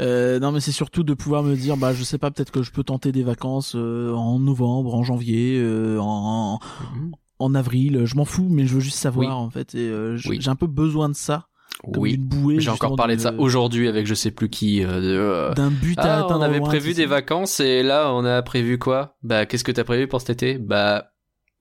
Euh, 0.00 0.38
non, 0.40 0.52
mais 0.52 0.60
c'est 0.60 0.72
surtout 0.72 1.02
de 1.02 1.14
pouvoir 1.14 1.42
me 1.42 1.54
dire, 1.56 1.76
bah, 1.76 1.92
je 1.94 2.02
sais 2.04 2.18
pas, 2.18 2.30
peut-être 2.30 2.50
que 2.52 2.62
je 2.62 2.70
peux 2.72 2.84
tenter 2.84 3.12
des 3.12 3.22
vacances 3.22 3.74
euh, 3.76 4.12
en 4.14 4.38
novembre, 4.38 4.94
en 4.94 5.02
janvier, 5.02 5.58
euh, 5.60 5.98
en, 6.00 6.58
Mhm. 6.94 7.12
en 7.38 7.54
avril. 7.54 8.02
Je 8.04 8.14
m'en 8.16 8.24
fous, 8.24 8.48
mais 8.50 8.66
je 8.66 8.74
veux 8.74 8.80
juste 8.80 8.98
savoir 8.98 9.28
Oui. 9.28 9.44
en 9.46 9.50
fait. 9.50 9.74
Et 9.74 9.88
euh, 9.88 10.18
Oui. 10.28 10.38
j'ai 10.40 10.50
un 10.50 10.56
peu 10.56 10.66
besoin 10.66 11.08
de 11.08 11.14
ça, 11.14 11.48
comme 11.92 12.02
Oui. 12.02 12.16
bouée. 12.16 12.60
J'ai 12.60 12.70
encore 12.70 12.96
parlé 12.96 13.16
de 13.16 13.20
ça 13.20 13.30
d'une- 13.30 13.40
aujourd'hui 13.40 13.88
avec 13.88 14.06
je 14.06 14.14
sais 14.14 14.30
plus 14.30 14.48
qui. 14.50 14.84
euh, 14.84 14.88
euh, 15.00 15.54
D'un 15.54 15.70
but 15.70 15.98
à 15.98 16.02
Ah, 16.02 16.18
atteindre. 16.24 16.38
on 16.38 16.42
avait 16.42 16.60
prévu 16.60 16.94
des 16.94 17.06
vacances 17.06 17.60
et 17.60 17.82
là 17.82 18.12
on 18.12 18.24
a 18.24 18.42
prévu 18.42 18.78
quoi? 18.78 19.16
Bah 19.22 19.46
qu'est-ce 19.46 19.64
que 19.64 19.72
t'as 19.72 19.84
prévu 19.84 20.06
pour 20.08 20.20
cet 20.20 20.30
été? 20.30 20.58
Bah 20.58 21.12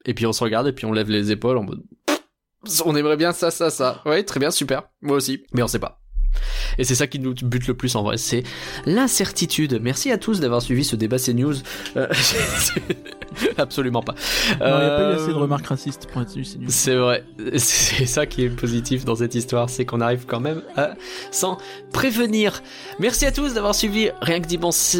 et 0.05 0.13
puis 0.13 0.25
on 0.25 0.33
se 0.33 0.43
regarde 0.43 0.67
et 0.67 0.73
puis 0.73 0.85
on 0.85 0.91
lève 0.91 1.09
les 1.09 1.31
épaules 1.31 1.57
en 1.57 1.63
mode 1.63 1.81
on 2.85 2.95
aimerait 2.95 3.17
bien 3.17 3.31
ça 3.31 3.49
ça 3.51 3.69
ça. 3.69 4.01
Ouais 4.05 4.23
très 4.23 4.39
bien 4.39 4.51
super 4.51 4.83
moi 5.01 5.17
aussi 5.17 5.43
mais 5.53 5.63
on 5.63 5.67
sait 5.67 5.79
pas. 5.79 6.00
Et 6.77 6.83
c'est 6.83 6.95
ça 6.95 7.07
qui 7.07 7.19
nous 7.19 7.33
bute 7.33 7.67
le 7.67 7.73
plus 7.73 7.95
en 7.95 8.03
vrai, 8.03 8.17
c'est 8.17 8.43
l'incertitude. 8.85 9.79
Merci 9.81 10.11
à 10.11 10.17
tous 10.17 10.39
d'avoir 10.39 10.61
suivi 10.61 10.83
ce 10.83 10.95
débat 10.95 11.17
CNews. 11.17 11.55
Euh, 11.97 12.07
Absolument 13.57 14.01
pas. 14.01 14.15
Il 14.51 14.57
n'y 14.57 14.63
a 14.63 14.67
pas 14.67 15.01
eu 15.01 15.03
Euh, 15.03 15.15
assez 15.15 15.27
de 15.29 15.33
remarques 15.37 15.67
racistes 15.67 16.07
pour 16.11 16.21
être 16.21 16.35
nul. 16.35 16.45
c'est 16.67 16.95
vrai, 16.95 17.23
c'est 17.57 18.05
ça 18.05 18.25
qui 18.25 18.43
est 18.43 18.49
positif 18.49 19.05
dans 19.05 19.15
cette 19.15 19.35
histoire, 19.35 19.69
c'est 19.69 19.85
qu'on 19.85 20.01
arrive 20.01 20.25
quand 20.27 20.39
même 20.39 20.61
à 20.75 20.95
s'en 21.31 21.57
prévenir. 21.93 22.61
Merci 22.99 23.25
à 23.25 23.31
tous 23.31 23.53
d'avoir 23.53 23.75
suivi 23.75 24.09
Rien 24.21 24.39
que 24.41 24.47
dimanche. 24.47 24.97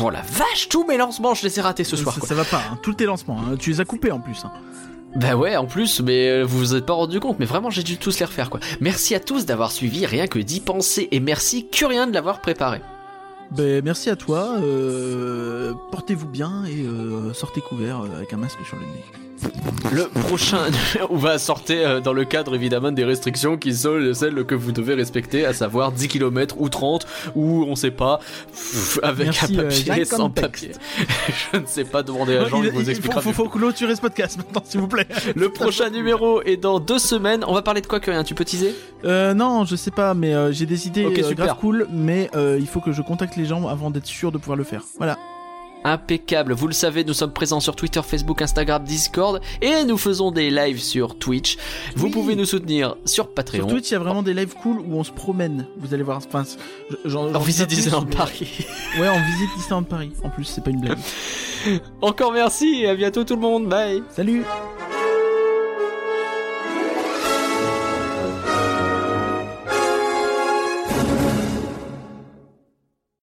Oh 0.00 0.10
la 0.10 0.20
vache, 0.22 0.68
tous 0.68 0.84
mes 0.86 0.96
lancements, 0.98 1.34
je 1.34 1.44
les 1.46 1.58
ai 1.58 1.62
ratés 1.62 1.84
ce 1.84 1.96
soir. 1.96 2.14
ça, 2.14 2.20
Quoi. 2.20 2.28
ça 2.28 2.34
va 2.34 2.44
pas, 2.44 2.62
hein. 2.70 2.78
tous 2.82 2.94
tes 2.94 3.04
lancements, 3.06 3.38
hein. 3.40 3.56
tu 3.58 3.70
les 3.70 3.80
as 3.80 3.84
coupés 3.84 4.10
en 4.10 4.20
plus. 4.20 4.38
Hein. 4.44 4.52
Bah 5.16 5.34
ouais, 5.34 5.56
en 5.56 5.64
plus, 5.64 6.00
mais 6.00 6.28
euh, 6.28 6.42
vous 6.42 6.58
vous 6.58 6.74
êtes 6.74 6.84
pas 6.84 6.92
rendu 6.92 7.20
compte, 7.20 7.38
mais 7.38 7.46
vraiment 7.46 7.70
j'ai 7.70 7.82
dû 7.82 7.96
tous 7.96 8.18
les 8.18 8.26
refaire 8.26 8.50
quoi. 8.50 8.60
Merci 8.80 9.14
à 9.14 9.20
tous 9.20 9.46
d'avoir 9.46 9.72
suivi 9.72 10.04
Rien 10.04 10.26
que 10.26 10.38
d'y 10.38 10.60
penser 10.60 11.08
et 11.10 11.20
merci 11.20 11.66
Curien 11.68 12.06
de 12.06 12.12
l'avoir 12.12 12.42
préparé. 12.42 12.82
Ben, 13.50 13.82
merci 13.82 14.10
à 14.10 14.16
toi, 14.16 14.58
euh, 14.60 15.72
portez-vous 15.90 16.28
bien 16.28 16.64
et 16.66 16.82
euh, 16.82 17.32
sortez 17.32 17.62
couvert 17.62 18.02
euh, 18.02 18.16
avec 18.16 18.32
un 18.34 18.36
masque 18.36 18.58
sur 18.66 18.76
le 18.76 18.82
nez. 18.82 19.25
Le 19.92 20.04
prochain, 20.20 20.58
on 21.10 21.16
va 21.16 21.38
sortir 21.38 21.76
euh, 21.88 22.00
dans 22.00 22.12
le 22.12 22.24
cadre 22.24 22.54
évidemment 22.54 22.90
des 22.92 23.04
restrictions 23.04 23.56
qui 23.56 23.74
sont 23.74 23.98
celles 24.14 24.44
que 24.44 24.54
vous 24.54 24.72
devez 24.72 24.94
respecter, 24.94 25.44
à 25.46 25.52
savoir 25.52 25.92
10 25.92 26.08
km 26.08 26.56
ou 26.58 26.68
30 26.68 27.06
ou 27.34 27.64
on 27.68 27.76
sait 27.76 27.90
pas, 27.90 28.20
avec 29.02 29.26
Merci, 29.26 29.56
un 29.56 29.58
euh, 29.60 29.62
papier, 29.64 29.84
Jacques 29.84 30.06
sans 30.06 30.30
papier. 30.30 30.72
Je 31.52 31.58
ne 31.58 31.66
sais 31.66 31.84
pas 31.84 32.02
demander 32.02 32.36
à 32.36 32.46
Jean, 32.48 32.62
il, 32.62 32.66
il, 32.66 32.72
vous 32.72 32.80
il- 32.82 32.90
expliquera. 32.90 33.20
faut, 33.20 33.32
faut, 33.32 33.44
faut 33.44 33.48
clôturer 33.50 33.94
ce 33.94 34.00
podcast 34.00 34.38
maintenant, 34.38 34.62
s'il 34.64 34.80
vous 34.80 34.88
plaît. 34.88 35.06
Le 35.36 35.50
prochain 35.50 35.90
numéro 35.90 36.42
est 36.42 36.56
dans 36.56 36.80
deux 36.80 36.98
semaines. 36.98 37.44
On 37.46 37.54
va 37.54 37.62
parler 37.62 37.80
de 37.80 37.86
quoi, 37.86 38.00
Curien? 38.00 38.24
Tu 38.24 38.34
peux 38.34 38.44
teaser? 38.44 38.74
Euh, 39.04 39.34
non, 39.34 39.64
je 39.64 39.76
sais 39.76 39.90
pas, 39.92 40.14
mais 40.14 40.34
euh, 40.34 40.50
j'ai 40.52 40.66
des 40.66 40.86
idées 40.88 41.04
euh, 41.04 41.22
super. 41.22 41.46
grave 41.46 41.58
cool, 41.60 41.86
mais 41.92 42.30
euh, 42.34 42.56
il 42.58 42.66
faut 42.66 42.80
que 42.80 42.92
je 42.92 43.02
contacte 43.02 43.36
les 43.36 43.44
gens 43.44 43.68
avant 43.68 43.90
d'être 43.90 44.06
sûr 44.06 44.32
de 44.32 44.38
pouvoir 44.38 44.56
le 44.56 44.64
faire. 44.64 44.82
Voilà. 44.98 45.16
Impeccable. 45.84 46.52
Vous 46.52 46.66
le 46.66 46.72
savez, 46.72 47.04
nous 47.04 47.14
sommes 47.14 47.32
présents 47.32 47.60
sur 47.60 47.76
Twitter, 47.76 48.00
Facebook, 48.02 48.42
Instagram, 48.42 48.82
Discord 48.82 49.40
et 49.62 49.84
nous 49.84 49.96
faisons 49.96 50.32
des 50.32 50.50
lives 50.50 50.80
sur 50.80 51.16
Twitch. 51.16 51.56
Vous 51.94 52.06
Oui. 52.06 52.10
pouvez 52.10 52.34
nous 52.34 52.44
soutenir 52.44 52.96
sur 53.04 53.28
Patreon. 53.32 53.60
Sur 53.60 53.68
Twitch, 53.68 53.90
il 53.90 53.92
y 53.92 53.96
a 53.96 54.00
vraiment 54.00 54.22
des 54.24 54.34
lives 54.34 54.54
cool 54.62 54.80
où 54.80 54.96
on 54.98 55.04
se 55.04 55.12
promène. 55.12 55.66
Vous 55.78 55.94
allez 55.94 56.02
voir. 56.02 56.18
Enfin, 56.18 56.44
j'en, 57.04 57.32
En 57.34 57.38
visite 57.40 57.68
Disneyland 57.68 58.04
mais- 58.08 58.16
Paris. 58.16 58.66
Ouais, 58.98 59.08
en 59.08 59.20
visite 59.24 59.50
Disneyland 59.56 59.82
Paris. 59.84 60.10
En 60.24 60.30
plus, 60.30 60.44
c'est 60.44 60.64
pas 60.64 60.70
une 60.70 60.80
blague. 60.80 60.98
Encore 62.00 62.32
merci 62.32 62.82
et 62.82 62.88
à 62.88 62.94
bientôt 62.96 63.22
tout 63.24 63.34
le 63.36 63.42
monde. 63.42 63.68
Bye. 63.68 64.02
Salut. 64.10 64.42